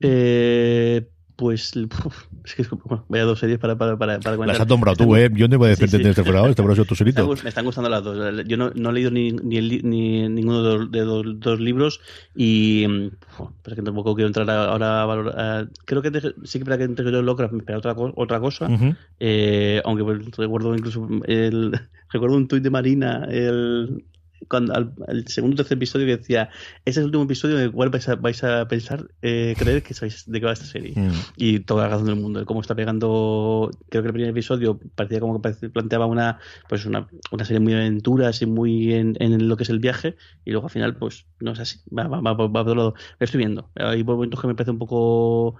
Eh, 0.00 1.08
pues 1.42 1.74
uf, 2.04 2.26
es 2.44 2.54
que 2.54 2.64
bueno, 2.84 3.04
vaya 3.08 3.24
dos 3.24 3.40
series 3.40 3.58
para, 3.58 3.76
para, 3.76 3.98
para, 3.98 4.20
para 4.20 4.46
Las 4.46 4.60
has 4.60 4.68
nombrado 4.68 4.96
tú, 4.96 5.16
¿eh? 5.16 5.28
Yo 5.34 5.48
no 5.48 5.58
voy 5.58 5.66
a 5.66 5.70
defender 5.70 5.98
sí, 5.98 6.04
sí. 6.04 6.10
este 6.10 6.22
programa, 6.22 6.48
este 6.48 6.62
programa 6.62 6.82
es 6.82 6.88
tu 6.88 6.94
solito. 6.94 7.34
Me 7.42 7.48
están 7.48 7.64
gustando 7.64 7.90
las 7.90 8.04
dos. 8.04 8.46
Yo 8.46 8.56
no, 8.56 8.70
no 8.76 8.90
he 8.90 8.92
leído 8.92 9.10
ni, 9.10 9.32
ni, 9.32 9.56
el, 9.56 9.80
ni 9.82 10.28
ninguno 10.28 10.62
de 10.62 10.78
los, 10.78 10.92
de 10.92 11.04
los 11.04 11.40
dos 11.40 11.58
libros 11.58 12.00
y 12.36 12.86
uf, 12.86 13.50
pero 13.60 13.74
que 13.74 13.82
tampoco 13.82 14.14
quiero 14.14 14.28
entrar 14.28 14.48
ahora 14.48 15.02
a 15.02 15.06
valorar. 15.06 15.68
creo 15.84 16.00
que 16.00 16.12
te, 16.12 16.20
sí 16.44 16.60
que 16.60 16.64
para 16.64 16.78
que 16.78 16.84
entre 16.84 17.10
yo 17.10 17.22
Lovecraft 17.22 17.54
me 17.54 17.58
espera 17.58 17.78
otra, 17.78 17.96
otra 17.96 18.38
cosa, 18.38 18.66
uh 18.66 18.68
-huh. 18.68 18.96
eh, 19.18 19.82
aunque 19.84 20.04
pues, 20.04 20.36
recuerdo 20.36 20.76
incluso 20.76 21.08
el, 21.26 21.72
recuerdo 22.12 22.36
un 22.36 22.46
tuit 22.46 22.62
de 22.62 22.70
Marina 22.70 23.26
el 23.28 24.04
cuando 24.48 24.74
al, 24.74 24.92
al 25.06 25.26
segundo 25.28 25.54
o 25.54 25.56
tercer 25.56 25.76
episodio 25.76 26.06
que 26.06 26.16
decía 26.16 26.50
ese 26.84 26.90
es 26.90 26.96
el 26.98 27.04
último 27.06 27.24
episodio 27.24 27.58
en 27.58 27.64
el 27.64 27.72
cual 27.72 27.90
vais 27.90 28.08
a, 28.08 28.16
vais 28.16 28.42
a 28.44 28.66
pensar 28.68 29.08
eh, 29.22 29.54
creer 29.58 29.82
que 29.82 29.94
sabéis 29.94 30.24
de 30.26 30.40
qué 30.40 30.46
va 30.46 30.52
esta 30.52 30.66
serie 30.66 30.94
mm. 30.96 31.10
y 31.36 31.60
toda 31.60 31.84
la 31.84 31.90
razón 31.90 32.06
del 32.06 32.16
mundo 32.16 32.44
cómo 32.46 32.60
está 32.60 32.74
pegando 32.74 33.70
creo 33.88 34.02
que 34.02 34.08
el 34.08 34.14
primer 34.14 34.30
episodio 34.30 34.78
parecía 34.94 35.20
como 35.20 35.40
que 35.40 35.68
planteaba 35.68 36.06
una 36.06 36.38
pues 36.68 36.86
una, 36.86 37.08
una 37.30 37.44
serie 37.44 37.60
muy 37.60 37.72
de 37.72 37.80
aventuras 37.80 38.42
y 38.42 38.46
muy 38.46 38.94
en, 38.94 39.16
en, 39.20 39.48
lo 39.48 39.56
que 39.56 39.64
es 39.64 39.70
el 39.70 39.78
viaje 39.78 40.16
y 40.44 40.50
luego 40.50 40.66
al 40.66 40.72
final 40.72 40.96
pues 40.96 41.26
no 41.40 41.52
es 41.52 41.60
así 41.60 41.80
va, 41.96 42.08
va, 42.08 42.20
va, 42.20 42.32
va 42.34 42.48
por 42.52 42.60
otro 42.60 42.74
lado. 42.74 42.94
Lo 43.18 43.24
estoy 43.24 43.38
viendo. 43.38 43.70
Hay 43.74 44.04
momentos 44.04 44.40
que 44.40 44.46
me 44.46 44.54
parece 44.54 44.70
un 44.70 44.78
poco 44.78 45.56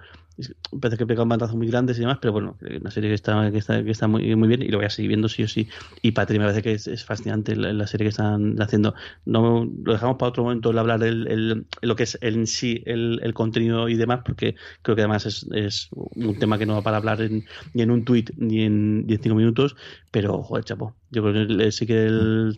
parece 0.79 0.97
que 0.97 1.05
pega 1.05 1.23
un 1.23 1.29
bandazo 1.29 1.55
muy 1.55 1.67
grandes 1.67 1.97
y 1.97 2.01
demás, 2.01 2.17
pero 2.21 2.33
bueno, 2.33 2.57
una 2.81 2.91
serie 2.91 3.09
que 3.09 3.15
está, 3.15 3.51
que 3.51 3.57
está, 3.57 3.83
que 3.83 3.91
está 3.91 4.07
muy, 4.07 4.35
muy 4.35 4.47
bien 4.47 4.61
y 4.61 4.69
lo 4.69 4.77
voy 4.77 4.85
a 4.85 4.89
seguir 4.89 5.09
viendo 5.09 5.29
sí 5.29 5.43
o 5.43 5.47
sí. 5.47 5.67
Y 6.01 6.11
Patria 6.11 6.39
me 6.39 6.45
parece 6.45 6.61
que 6.61 6.73
es, 6.73 7.05
fascinante 7.05 7.55
la, 7.55 7.87
serie 7.87 8.05
que 8.05 8.09
están 8.09 8.59
haciendo. 8.61 8.95
No 9.25 9.65
lo 9.65 9.93
dejamos 9.93 10.17
para 10.17 10.29
otro 10.29 10.43
momento 10.43 10.71
el 10.71 10.77
hablar 10.77 11.03
el, 11.03 11.65
lo 11.81 11.95
que 11.95 12.03
es 12.03 12.17
en 12.21 12.47
sí 12.47 12.81
el, 12.85 13.19
el, 13.21 13.33
contenido 13.33 13.89
y 13.89 13.95
demás, 13.95 14.21
porque 14.25 14.55
creo 14.81 14.95
que 14.95 15.01
además 15.01 15.25
es, 15.25 15.45
es 15.53 15.89
un 15.91 16.37
tema 16.39 16.57
que 16.57 16.65
no 16.65 16.73
va 16.73 16.81
para 16.81 16.97
hablar 16.97 17.21
en, 17.21 17.45
ni 17.73 17.83
en 17.83 17.91
un 17.91 18.03
tuit 18.03 18.31
ni 18.37 18.63
en 18.63 19.05
15 19.07 19.33
minutos, 19.33 19.75
pero 20.11 20.41
joder, 20.43 20.65
chapo. 20.65 20.95
Yo 21.11 21.21
creo 21.21 21.47
que 21.47 21.71
sí 21.71 21.85
que 21.85 22.09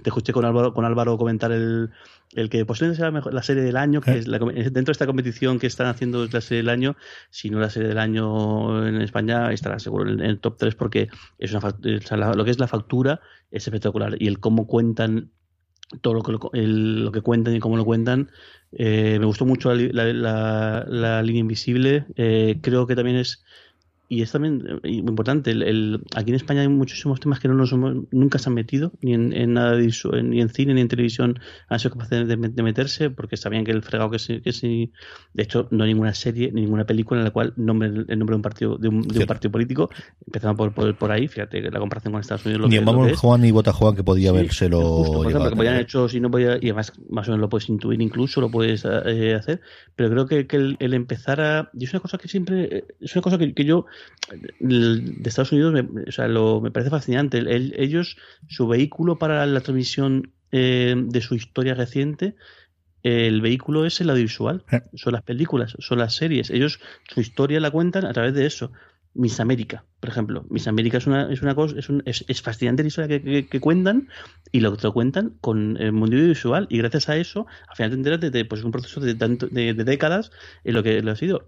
te 0.01 0.09
escuché 0.09 0.31
con 0.31 0.45
Álvaro, 0.45 0.73
con 0.73 0.85
Álvaro 0.85 1.17
comentar 1.17 1.51
el 1.51 1.89
el 2.35 2.49
que 2.49 2.65
posiblemente 2.65 2.97
sea 2.97 3.05
la, 3.05 3.11
mejor, 3.11 3.33
la 3.33 3.43
serie 3.43 3.63
del 3.63 3.77
año, 3.77 4.01
que 4.01 4.11
eh. 4.11 4.19
es 4.19 4.25
dentro 4.25 4.85
de 4.85 4.91
esta 4.91 5.05
competición 5.05 5.59
que 5.59 5.67
están 5.67 5.87
haciendo 5.87 6.25
la 6.25 6.41
serie 6.41 6.57
del 6.57 6.69
año, 6.69 6.95
si 7.29 7.49
no 7.49 7.59
la 7.59 7.69
serie 7.69 7.89
del 7.89 7.97
año 7.97 8.87
en 8.87 9.01
España, 9.01 9.51
estará 9.51 9.79
seguro 9.79 10.09
en, 10.09 10.21
el 10.21 10.39
top 10.39 10.57
3 10.57 10.75
porque 10.75 11.09
es 11.39 11.53
una, 11.53 12.33
lo 12.33 12.45
que 12.45 12.51
es 12.51 12.59
la 12.59 12.67
factura 12.67 13.21
es 13.51 13.67
espectacular 13.67 14.15
y 14.19 14.27
el 14.27 14.39
cómo 14.39 14.67
cuentan 14.67 15.31
todo 16.01 16.15
lo 16.15 16.23
que, 16.23 16.31
lo 16.63 17.11
que 17.11 17.21
cuentan 17.21 17.55
y 17.55 17.59
cómo 17.59 17.77
lo 17.77 17.85
cuentan. 17.85 18.31
Eh, 18.71 19.17
me 19.19 19.25
gustó 19.25 19.45
mucho 19.45 19.73
la, 19.73 21.21
línea 21.23 21.39
invisible. 21.39 22.05
Eh, 22.15 22.59
creo 22.61 22.87
que 22.87 22.95
también 22.95 23.17
es 23.17 23.45
y 24.07 24.21
es 24.21 24.31
también 24.31 24.79
eh, 24.83 24.89
importante, 24.91 25.51
el, 25.51 26.01
aquí 26.15 26.29
en 26.29 26.35
España 26.35 26.61
hay 26.61 26.67
muchísimos 26.67 27.19
temas 27.19 27.39
que 27.39 27.47
no 27.47 27.55
nos 27.55 27.73
nunca 28.11 28.37
se 28.37 28.49
han 28.49 28.53
metido, 28.53 28.91
ni 29.01 29.13
en, 29.13 29.53
nada 29.53 29.75
de, 29.75 29.91
ni 30.23 30.41
en 30.41 30.49
cine 30.49 30.75
ni 30.75 30.81
en 30.81 30.87
televisión 30.87 31.39
han 31.67 31.79
sido 31.79 31.91
capaces 31.91 32.27
de, 32.27 32.37
meterse, 32.37 33.09
porque 33.09 33.35
sabían 33.35 33.63
que 33.63 33.71
el 33.71 33.81
fregado 33.81 34.11
que 34.11 34.19
sí, 34.19 34.41
que 34.41 34.51
sí, 34.51 34.91
de 35.33 35.43
hecho 35.43 35.67
no 35.71 35.83
hay 35.83 35.93
ninguna 35.93 36.13
serie, 36.13 36.51
ni 36.51 36.61
ninguna 36.61 36.85
película 36.85 37.19
en 37.19 37.25
la 37.25 37.31
cual 37.31 37.53
nombre 37.55 37.87
el 37.87 38.19
nombre 38.19 38.33
de 38.33 38.35
un 38.35 38.41
partido, 38.41 38.77
de 38.77 38.89
un, 38.89 39.03
partido 39.27 39.51
político, 39.51 39.89
empezando 40.25 40.71
por, 40.71 40.95
por, 40.95 41.11
ahí, 41.11 41.27
fíjate 41.27 41.61
la 41.71 41.79
comparación 41.79 42.11
con 42.11 42.21
Estados 42.21 42.45
Unidos. 42.45 42.61
Lo 42.61 42.67
ni 42.67 42.75
en 42.77 43.15
Juan 43.15 43.41
ni 43.41 43.51
Bota 43.51 43.73
Juan 43.73 43.95
que 43.95 44.03
podía 44.03 44.31
sí, 44.49 44.69
lo 44.69 44.81
Justo, 44.81 45.49
que 45.49 45.55
podían 45.55 45.77
hecho, 45.77 46.07
si 46.07 46.19
no 46.19 46.29
podía, 46.29 46.57
y 46.57 46.67
además 46.67 46.93
más 47.09 47.27
o 47.27 47.31
menos 47.31 47.41
lo 47.41 47.49
puedes 47.49 47.69
intuir 47.69 48.01
incluso, 48.01 48.39
lo 48.39 48.51
puedes 48.51 48.85
eh, 48.85 49.33
hacer, 49.33 49.61
pero 49.95 50.09
creo 50.11 50.27
que, 50.27 50.47
que 50.47 50.75
el, 50.77 50.93
empezar 50.93 51.41
a, 51.41 51.71
y 51.73 51.85
es 51.85 51.93
una 51.93 52.01
cosa 52.01 52.19
que 52.19 52.27
siempre, 52.27 52.63
eh, 52.63 52.85
es 52.99 53.15
una 53.15 53.23
cosa 53.23 53.37
que, 53.39 53.53
que 53.53 53.65
yo 53.65 53.87
de 54.59 55.29
Estados 55.29 55.51
Unidos 55.51 55.73
me, 55.73 56.03
o 56.07 56.11
sea, 56.11 56.27
lo, 56.27 56.61
me 56.61 56.71
parece 56.71 56.89
fascinante. 56.89 57.43
ellos, 57.77 58.17
su 58.47 58.67
vehículo 58.67 59.17
para 59.17 59.45
la 59.45 59.61
transmisión 59.61 60.33
eh, 60.51 60.95
de 60.97 61.21
su 61.21 61.35
historia 61.35 61.73
reciente, 61.73 62.35
el 63.03 63.41
vehículo 63.41 63.85
es 63.85 64.01
el 64.01 64.09
audiovisual, 64.09 64.63
eh. 64.71 64.81
son 64.95 65.13
las 65.13 65.21
películas, 65.21 65.75
son 65.79 65.99
las 65.99 66.15
series. 66.15 66.49
Ellos 66.49 66.79
su 67.07 67.21
historia 67.21 67.59
la 67.59 67.69
cuentan 67.69 68.05
a 68.05 68.13
través 68.13 68.33
de 68.33 68.45
eso. 68.45 68.71
Miss 69.13 69.39
América, 69.39 69.85
por 69.99 70.09
ejemplo. 70.09 70.45
Miss 70.49 70.67
América 70.67 70.97
es 70.97 71.07
una, 71.07 71.31
es 71.31 71.41
una 71.41 71.55
cosa, 71.55 71.79
es, 71.79 71.87
un, 71.87 72.03
es, 72.05 72.41
fascinante 72.41 72.83
la 72.83 72.87
historia 72.87 73.21
que, 73.21 73.59
cuentan 73.61 74.09
y 74.51 74.59
lo, 74.59 74.75
lo 74.81 74.93
cuentan 74.93 75.37
con 75.39 75.77
el 75.77 75.93
mundo 75.93 76.17
audiovisual 76.17 76.67
y 76.69 76.79
gracias 76.79 77.07
a 77.07 77.15
eso, 77.15 77.47
al 77.69 77.75
final 77.77 77.91
te 77.91 77.95
enteras 77.97 78.19
de, 78.19 78.45
pues, 78.45 78.63
un 78.63 78.71
proceso 78.71 78.99
de, 78.99 79.15
tanto, 79.15 79.47
de, 79.47 79.73
de 79.73 79.83
décadas 79.85 80.31
en 80.65 80.73
lo 80.73 80.83
que 80.83 81.01
lo 81.01 81.11
ha 81.11 81.15
sido 81.15 81.47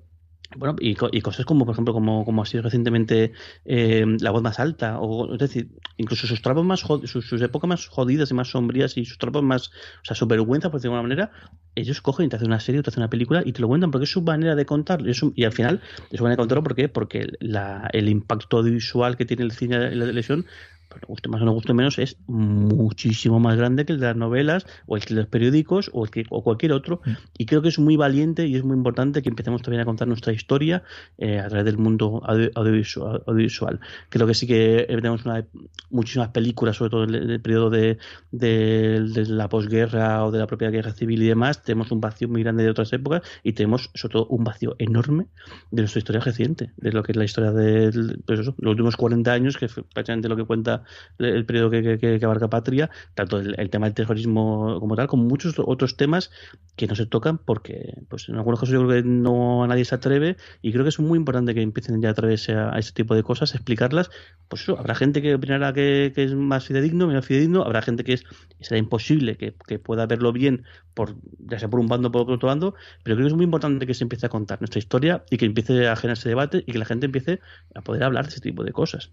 bueno, 0.55 0.75
y, 0.79 0.91
y, 0.91 1.21
cosas 1.21 1.45
como, 1.45 1.65
por 1.65 1.73
ejemplo, 1.73 1.93
como, 1.93 2.23
como 2.23 2.41
ha 2.41 2.45
sido 2.45 2.63
recientemente 2.63 3.33
eh, 3.65 4.05
La 4.21 4.31
voz 4.31 4.41
más 4.41 4.59
alta, 4.59 4.99
o 4.99 5.33
es 5.33 5.39
decir, 5.39 5.69
incluso 5.97 6.25
sus 6.25 6.41
trapos 6.41 6.63
más 6.63 6.79
sus, 6.79 7.41
épocas 7.41 7.67
más 7.67 7.87
jodidas 7.87 8.31
y 8.31 8.33
más 8.33 8.49
sombrías 8.49 8.97
y 8.97 9.05
sus 9.05 9.17
trapos 9.17 9.43
más, 9.43 9.67
o 9.67 10.05
sea, 10.05 10.15
su 10.15 10.25
vergüenza, 10.25 10.69
por 10.69 10.79
decirlo 10.79 10.95
de 10.95 10.99
alguna 10.99 11.15
manera, 11.15 11.31
ellos 11.75 12.01
cogen 12.01 12.27
y 12.27 12.29
te 12.29 12.37
hacen 12.37 12.47
una 12.47 12.59
serie, 12.61 12.81
te 12.81 12.89
hacen 12.89 13.03
una 13.03 13.09
película 13.09 13.43
y 13.45 13.51
te 13.51 13.61
lo 13.61 13.67
cuentan 13.67 13.91
porque 13.91 14.05
es 14.05 14.11
su 14.11 14.21
manera 14.21 14.55
de 14.55 14.65
contar. 14.65 15.01
Y, 15.01 15.11
y 15.35 15.43
al 15.43 15.51
final, 15.51 15.81
es 16.09 16.17
su 16.17 16.23
manera 16.23 16.35
de 16.35 16.43
contarlo 16.43 16.63
¿por 16.63 16.75
qué? 16.75 16.87
porque 16.87 17.27
la, 17.39 17.89
el 17.91 18.07
impacto 18.07 18.57
audiovisual 18.57 19.17
que 19.17 19.25
tiene 19.25 19.43
el 19.43 19.51
cine 19.51 19.95
la 19.95 20.05
televisión 20.05 20.45
pero 20.89 21.07
guste 21.07 21.29
más 21.29 21.41
o 21.41 21.45
no 21.45 21.51
guste 21.51 21.73
menos, 21.73 21.99
es 21.99 22.17
muchísimo 22.27 23.39
más 23.39 23.57
grande 23.57 23.85
que 23.85 23.93
el 23.93 23.99
de 23.99 24.07
las 24.07 24.15
novelas 24.15 24.65
o 24.85 24.97
el 24.97 25.03
de 25.03 25.15
los 25.15 25.27
periódicos 25.27 25.89
o, 25.93 26.05
el 26.05 26.11
que, 26.11 26.25
o 26.29 26.43
cualquier 26.43 26.71
otro. 26.71 27.01
Mm. 27.05 27.11
Y 27.37 27.45
creo 27.45 27.61
que 27.61 27.69
es 27.69 27.79
muy 27.79 27.95
valiente 27.97 28.47
y 28.47 28.55
es 28.55 28.63
muy 28.63 28.75
importante 28.75 29.21
que 29.21 29.29
empecemos 29.29 29.61
también 29.61 29.81
a 29.81 29.85
contar 29.85 30.07
nuestra 30.07 30.33
historia 30.33 30.83
eh, 31.17 31.39
a 31.39 31.47
través 31.47 31.65
del 31.65 31.77
mundo 31.77 32.21
audiovisual. 32.55 33.79
Creo 34.09 34.27
que 34.27 34.33
sí 34.33 34.47
que 34.47 34.85
tenemos 34.87 35.25
una, 35.25 35.45
muchísimas 35.89 36.29
películas, 36.29 36.77
sobre 36.77 36.91
todo 36.91 37.03
en 37.03 37.15
el, 37.15 37.41
periodo 37.41 37.69
de, 37.69 37.97
de, 38.31 39.25
la 39.27 39.49
posguerra 39.49 40.25
o 40.25 40.31
de 40.31 40.39
la 40.39 40.47
propia 40.47 40.69
guerra 40.69 40.91
civil 40.91 41.21
y 41.23 41.27
demás. 41.27 41.63
Tenemos 41.63 41.91
un 41.91 42.01
vacío 42.01 42.27
muy 42.27 42.43
grande 42.43 42.63
de 42.63 42.69
otras 42.69 42.91
épocas 42.93 43.21
y 43.43 43.53
tenemos 43.53 43.89
sobre 43.93 44.13
todo 44.13 44.27
un 44.27 44.43
vacío 44.43 44.75
enorme 44.79 45.27
de 45.71 45.81
nuestra 45.81 45.99
historia 45.99 46.21
reciente, 46.21 46.71
de 46.77 46.91
lo 46.91 47.03
que 47.03 47.11
es 47.11 47.17
la 47.17 47.25
historia 47.25 47.51
de 47.51 47.91
pues 48.25 48.39
los 48.39 48.55
últimos 48.57 48.95
40 48.95 49.31
años, 49.31 49.57
que 49.57 49.65
es 49.65 49.73
prácticamente 49.93 50.29
lo 50.29 50.35
que 50.35 50.45
cuenta 50.45 50.76
el 51.19 51.45
periodo 51.45 51.69
que, 51.69 52.19
abarca 52.23 52.49
Patria, 52.49 52.89
tanto 53.13 53.39
el, 53.39 53.69
tema 53.69 53.87
del 53.87 53.93
terrorismo 53.93 54.79
como 54.79 54.95
tal, 54.95 55.07
como 55.07 55.23
muchos 55.23 55.55
otros 55.57 55.97
temas 55.97 56.31
que 56.75 56.87
no 56.87 56.95
se 56.95 57.05
tocan 57.05 57.37
porque 57.37 58.03
pues 58.07 58.29
en 58.29 58.35
algunos 58.35 58.59
casos 58.59 58.73
yo 58.73 58.85
creo 58.85 59.01
que 59.01 59.07
no 59.07 59.65
nadie 59.67 59.85
se 59.85 59.95
atreve 59.95 60.37
y 60.61 60.71
creo 60.71 60.83
que 60.83 60.89
es 60.89 60.99
muy 60.99 61.17
importante 61.17 61.53
que 61.53 61.61
empiecen 61.61 62.01
ya 62.01 62.09
a 62.09 62.11
atreverse 62.11 62.53
a, 62.53 62.77
ese 62.77 62.91
tipo 62.93 63.15
de 63.15 63.23
cosas, 63.23 63.55
explicarlas. 63.55 64.09
Pues 64.47 64.67
habrá 64.69 64.95
gente 64.95 65.21
que 65.21 65.35
opinará 65.35 65.73
que, 65.73 66.13
es 66.15 66.35
más 66.35 66.65
fidedigno, 66.65 67.07
menos 67.07 67.25
fidedigno, 67.25 67.63
habrá 67.63 67.81
gente 67.81 68.03
que 68.03 68.13
es 68.13 68.23
será 68.59 68.77
imposible 68.77 69.37
que, 69.37 69.51
pueda 69.79 70.05
verlo 70.07 70.33
bien 70.33 70.63
por 70.93 71.15
ya 71.39 71.59
sea 71.59 71.69
por 71.69 71.79
un 71.79 71.87
bando 71.87 72.07
o 72.07 72.11
por 72.11 72.29
otro 72.29 72.47
bando, 72.47 72.73
pero 73.03 73.15
creo 73.15 73.27
que 73.27 73.31
es 73.31 73.35
muy 73.35 73.45
importante 73.45 73.85
que 73.85 73.93
se 73.93 74.03
empiece 74.03 74.25
a 74.25 74.29
contar 74.29 74.59
nuestra 74.59 74.79
historia 74.79 75.23
y 75.29 75.37
que 75.37 75.45
empiece 75.45 75.87
a 75.87 75.95
generarse 75.95 76.29
debate 76.29 76.63
y 76.65 76.71
que 76.71 76.79
la 76.79 76.85
gente 76.85 77.05
empiece 77.05 77.39
a 77.75 77.81
poder 77.81 78.03
hablar 78.03 78.25
de 78.25 78.31
ese 78.31 78.41
tipo 78.41 78.63
de 78.63 78.71
cosas. 78.71 79.11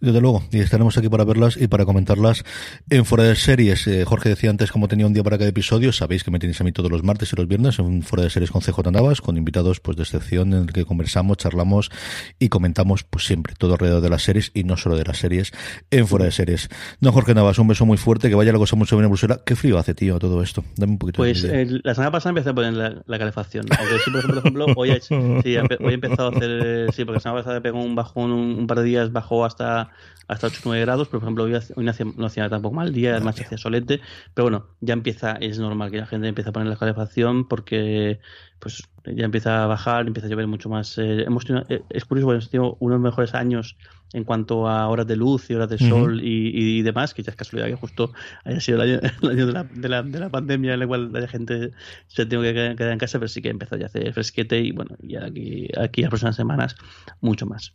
Desde 0.00 0.20
luego, 0.20 0.37
y 0.50 0.60
estaremos 0.60 0.96
aquí 0.98 1.08
para 1.08 1.24
verlas 1.24 1.56
y 1.56 1.68
para 1.68 1.84
comentarlas 1.84 2.44
en 2.90 3.04
fuera 3.04 3.24
de 3.24 3.36
series. 3.36 3.86
Eh, 3.86 4.04
Jorge 4.04 4.28
decía 4.28 4.50
antes 4.50 4.72
cómo 4.72 4.88
tenía 4.88 5.06
un 5.06 5.12
día 5.12 5.22
para 5.22 5.38
cada 5.38 5.50
episodio. 5.50 5.92
Sabéis 5.92 6.24
que 6.24 6.30
me 6.30 6.38
tenéis 6.38 6.60
a 6.60 6.64
mí 6.64 6.72
todos 6.72 6.90
los 6.90 7.02
martes 7.02 7.32
y 7.32 7.36
los 7.36 7.48
viernes 7.48 7.78
en 7.78 8.02
fuera 8.02 8.24
de 8.24 8.30
series 8.30 8.50
con 8.50 8.62
CJ 8.62 8.90
Navas, 8.90 9.20
con 9.20 9.36
invitados 9.36 9.80
pues 9.80 9.96
de 9.96 10.02
excepción 10.02 10.52
en 10.52 10.62
el 10.62 10.72
que 10.72 10.84
conversamos, 10.84 11.36
charlamos 11.36 11.90
y 12.38 12.48
comentamos 12.48 13.04
pues 13.04 13.26
siempre 13.26 13.54
todo 13.58 13.74
alrededor 13.74 14.00
de 14.00 14.10
las 14.10 14.22
series 14.22 14.50
y 14.54 14.64
no 14.64 14.76
solo 14.76 14.96
de 14.96 15.04
las 15.04 15.18
series 15.18 15.52
en 15.90 16.06
fuera 16.06 16.24
de 16.24 16.32
series. 16.32 16.68
No, 17.00 17.12
Jorge 17.12 17.34
Navas, 17.34 17.58
un 17.58 17.68
beso 17.68 17.86
muy 17.86 17.96
fuerte, 17.96 18.28
que 18.28 18.34
vaya 18.34 18.52
la 18.52 18.58
cosa 18.58 18.76
mucho 18.76 18.96
bien 18.96 19.04
en 19.04 19.10
Bruselas. 19.10 19.40
Qué 19.44 19.56
frío 19.56 19.78
hace, 19.78 19.94
tío, 19.94 20.18
todo 20.18 20.42
esto. 20.42 20.64
Dame 20.76 20.92
un 20.92 20.98
poquito 20.98 21.18
Pues 21.18 21.42
la 21.42 21.94
semana 21.94 22.10
pasada 22.10 22.30
empecé 22.30 22.50
a 22.50 22.54
poner 22.54 22.74
la, 22.74 23.18
calefacción. 23.18 23.66
Aunque 23.78 23.98
sí, 24.04 24.10
por 24.10 24.38
ejemplo, 24.38 24.66
hoy, 24.76 24.90
he, 24.90 25.00
sí, 25.00 25.14
hoy 25.14 25.90
he 25.90 25.94
empezado 25.94 26.28
a 26.28 26.36
hacer, 26.36 26.92
sí, 26.92 27.04
porque 27.04 27.16
la 27.16 27.20
semana 27.20 27.40
pasada 27.40 27.60
pegó 27.60 27.82
un 27.82 27.94
bajón, 27.94 28.32
un, 28.32 28.58
un 28.58 28.66
par 28.66 28.78
de 28.78 28.84
días 28.84 29.12
bajó 29.12 29.44
hasta 29.44 29.90
hasta 30.28 30.46
8 30.46 30.60
9 30.64 30.80
grados, 30.82 31.08
por 31.08 31.20
ejemplo, 31.20 31.44
hoy, 31.44 31.52
no, 31.76 31.90
hacía, 31.90 32.06
no 32.16 32.26
hacía 32.26 32.48
tampoco 32.48 32.74
mal 32.74 32.92
día, 32.92 33.12
además 33.12 33.40
hacía 33.40 33.58
solete, 33.58 34.00
pero 34.34 34.44
bueno, 34.44 34.66
ya 34.80 34.92
empieza, 34.92 35.32
es 35.32 35.58
normal 35.58 35.90
que 35.90 35.96
la 35.96 36.06
gente 36.06 36.28
empiece 36.28 36.50
a 36.50 36.52
poner 36.52 36.68
la 36.68 36.76
calefacción 36.76 37.48
porque 37.48 38.20
pues 38.58 38.82
ya 39.04 39.24
empieza 39.24 39.64
a 39.64 39.66
bajar, 39.66 40.06
empieza 40.06 40.26
a 40.26 40.30
llover 40.30 40.46
mucho 40.46 40.68
más. 40.68 40.98
Eh, 40.98 41.22
hemos 41.22 41.46
tenido, 41.46 41.64
eh, 41.68 41.82
es 41.90 42.04
curioso, 42.04 42.26
bueno, 42.26 42.38
hemos 42.38 42.50
tenido 42.50 42.76
unos 42.80 43.00
mejores 43.00 43.34
años 43.34 43.76
en 44.12 44.24
cuanto 44.24 44.68
a 44.68 44.88
horas 44.88 45.06
de 45.06 45.16
luz 45.16 45.50
y 45.50 45.54
horas 45.54 45.68
de 45.68 45.78
sol 45.78 46.20
y, 46.22 46.82
demás, 46.82 47.14
que 47.14 47.22
ya 47.22 47.30
es 47.30 47.36
casualidad 47.36 47.68
que 47.68 47.76
justo 47.76 48.12
haya 48.44 48.60
sido 48.60 48.82
el 48.82 48.90
año, 48.90 49.00
de, 49.22 49.52
la, 49.52 49.64
de, 49.64 49.88
la, 49.88 50.02
de, 50.02 50.20
la, 50.20 50.28
pandemia 50.30 50.74
en 50.74 50.82
el 50.82 50.88
cual 50.88 51.12
la 51.12 51.26
gente 51.28 51.72
se 52.06 52.26
tenido 52.26 52.42
que 52.42 52.74
quedar 52.76 52.92
en 52.92 52.98
casa, 52.98 53.18
pero 53.18 53.28
sí 53.28 53.42
que 53.42 53.50
empezó 53.50 53.76
ya 53.76 53.84
a 53.84 53.86
hacer 53.86 54.12
fresquete 54.12 54.60
y 54.60 54.72
bueno, 54.72 54.96
y 55.02 55.16
aquí, 55.16 55.68
aquí 55.78 56.02
las 56.02 56.10
próximas 56.10 56.36
semanas 56.36 56.76
mucho 57.20 57.46
más. 57.46 57.72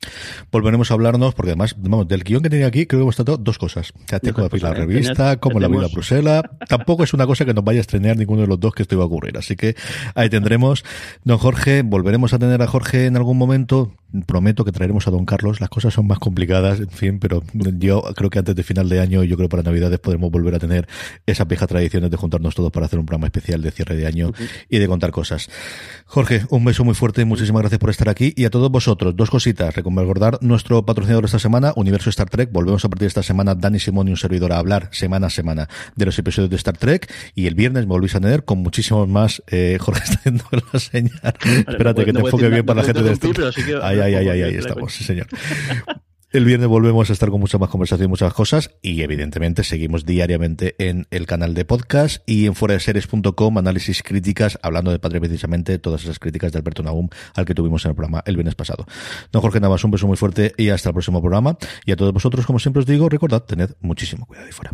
Volveremos 0.51 0.91
a 0.91 0.93
hablarnos, 0.93 1.33
porque 1.33 1.51
además, 1.51 1.75
vamos, 1.77 2.07
del 2.07 2.23
guion 2.23 2.41
que 2.41 2.49
tenía 2.49 2.67
aquí, 2.67 2.85
creo 2.85 2.99
que 2.99 3.03
hemos 3.03 3.15
tratado 3.15 3.37
dos 3.37 3.57
cosas. 3.57 3.93
Ya 4.09 4.19
tengo 4.19 4.41
la 4.41 4.73
revista, 4.73 5.39
como 5.39 5.59
la 5.59 5.67
vida 5.67 5.87
Bruselas. 5.91 6.43
Tampoco 6.67 7.03
es 7.03 7.13
una 7.13 7.25
cosa 7.25 7.45
que 7.45 7.53
nos 7.53 7.63
vaya 7.63 7.79
a 7.79 7.81
estrenar 7.81 8.17
ninguno 8.17 8.41
de 8.41 8.47
los 8.47 8.59
dos 8.59 8.73
que 8.73 8.83
esto 8.83 8.95
iba 8.95 9.03
a 9.03 9.07
ocurrir. 9.07 9.37
Así 9.37 9.55
que 9.55 9.75
ahí 10.15 10.29
tendremos. 10.29 10.83
Don 11.23 11.37
Jorge, 11.37 11.81
volveremos 11.83 12.33
a 12.33 12.39
tener 12.39 12.61
a 12.61 12.67
Jorge 12.67 13.05
en 13.05 13.17
algún 13.17 13.37
momento 13.37 13.93
prometo 14.21 14.63
que 14.63 14.71
traeremos 14.71 15.07
a 15.07 15.11
Don 15.11 15.25
Carlos. 15.25 15.59
Las 15.59 15.69
cosas 15.69 15.93
son 15.93 16.07
más 16.07 16.19
complicadas, 16.23 16.79
en 16.79 16.89
fin, 16.89 17.19
pero 17.19 17.43
yo 17.53 18.01
creo 18.15 18.29
que 18.29 18.39
antes 18.39 18.55
de 18.55 18.63
final 18.63 18.87
de 18.87 19.01
año, 19.01 19.25
yo 19.25 19.35
creo 19.35 19.49
para 19.49 19.61
Navidades 19.61 19.99
podremos 19.99 20.31
volver 20.31 20.55
a 20.55 20.59
tener 20.59 20.87
esas 21.25 21.45
viejas 21.45 21.67
tradiciones 21.67 22.09
de 22.11 22.15
juntarnos 22.15 22.55
todos 22.55 22.71
para 22.71 22.85
hacer 22.85 22.97
un 22.97 23.05
programa 23.05 23.27
especial 23.27 23.61
de 23.61 23.71
cierre 23.71 23.97
de 23.97 24.07
año 24.07 24.31
y 24.69 24.79
de 24.79 24.87
contar 24.87 25.11
cosas. 25.11 25.49
Jorge, 26.05 26.45
un 26.49 26.63
beso 26.63 26.85
muy 26.85 26.93
fuerte, 26.95 27.25
muchísimas 27.25 27.63
gracias 27.63 27.77
por 27.77 27.89
estar 27.89 28.07
aquí 28.07 28.31
y 28.37 28.45
a 28.45 28.49
todos 28.49 28.71
vosotros, 28.71 29.13
dos 29.17 29.29
cositas. 29.29 29.75
Recordar 29.75 30.37
nuestro 30.39 30.85
patrocinador 30.85 31.25
esta 31.25 31.39
semana, 31.39 31.73
Universo 31.75 32.09
Star 32.09 32.29
Trek. 32.29 32.53
Volvemos 32.53 32.85
a 32.85 32.87
partir 32.87 33.01
de 33.01 33.07
esta 33.09 33.23
semana, 33.23 33.53
Dani 33.53 33.79
Simón 33.79 34.07
y 34.07 34.11
un 34.11 34.17
servidor 34.17 34.53
a 34.53 34.59
hablar 34.59 34.87
semana 34.93 35.27
a 35.27 35.29
semana 35.29 35.67
de 35.97 36.05
los 36.05 36.17
episodios 36.17 36.49
de 36.49 36.55
Star 36.55 36.77
Trek 36.77 37.11
y 37.35 37.47
el 37.47 37.55
viernes 37.55 37.85
me 37.85 37.89
volvéis 37.89 38.15
a 38.15 38.21
tener 38.21 38.45
con 38.45 38.59
muchísimos 38.59 39.09
más. 39.09 39.43
Eh, 39.47 39.77
Jorge 39.77 40.03
está 40.05 40.15
haciendo 40.19 40.45
la 40.71 40.79
señal. 40.79 41.35
Espérate 41.67 42.05
que 42.05 42.13
te 42.13 42.19
enfoque 42.19 42.47
bien 42.47 42.65
para 42.65 42.79
la 42.79 42.85
gente 42.85 43.03
de 43.03 43.11
esto. 43.11 43.29
Ay, 43.81 43.99
ay, 43.99 44.15
ay, 44.15 44.41
ahí 44.41 44.55
estamos, 44.55 44.93
sí 44.93 45.03
señor. 45.03 45.27
El 46.33 46.45
viernes 46.45 46.67
volvemos 46.67 47.11
a 47.11 47.13
estar 47.13 47.29
con 47.29 47.39
mucha 47.39 47.59
más 47.59 47.69
conversación 47.69 48.07
y 48.07 48.09
muchas 48.09 48.33
cosas 48.33 48.71
y 48.81 49.03
evidentemente 49.03 49.63
seguimos 49.63 50.03
diariamente 50.03 50.73
en 50.79 51.05
el 51.11 51.27
canal 51.27 51.53
de 51.53 51.63
podcast 51.63 52.27
y 52.27 52.47
en 52.47 52.55
fuera 52.55 52.75
análisis 53.55 54.01
críticas 54.01 54.57
hablando 54.63 54.89
de 54.89 54.97
padre 54.97 55.19
precisamente 55.19 55.77
todas 55.77 56.01
esas 56.01 56.17
críticas 56.17 56.51
de 56.51 56.57
Alberto 56.57 56.81
Nahum 56.81 57.09
al 57.35 57.45
que 57.45 57.53
tuvimos 57.53 57.85
en 57.85 57.91
el 57.91 57.95
programa 57.95 58.23
el 58.25 58.35
viernes 58.35 58.55
pasado. 58.55 58.87
Don 59.31 59.43
Jorge 59.43 59.59
Navas, 59.59 59.83
un 59.83 59.91
beso 59.91 60.07
muy 60.07 60.17
fuerte 60.17 60.55
y 60.57 60.69
hasta 60.69 60.89
el 60.89 60.93
próximo 60.93 61.21
programa 61.21 61.55
y 61.85 61.91
a 61.91 61.95
todos 61.95 62.11
vosotros 62.11 62.47
como 62.47 62.57
siempre 62.57 62.79
os 62.79 62.87
digo 62.87 63.09
recordad 63.09 63.43
tened 63.43 63.69
muchísimo 63.81 64.25
cuidado 64.25 64.47
ahí 64.47 64.53
fuera. 64.53 64.73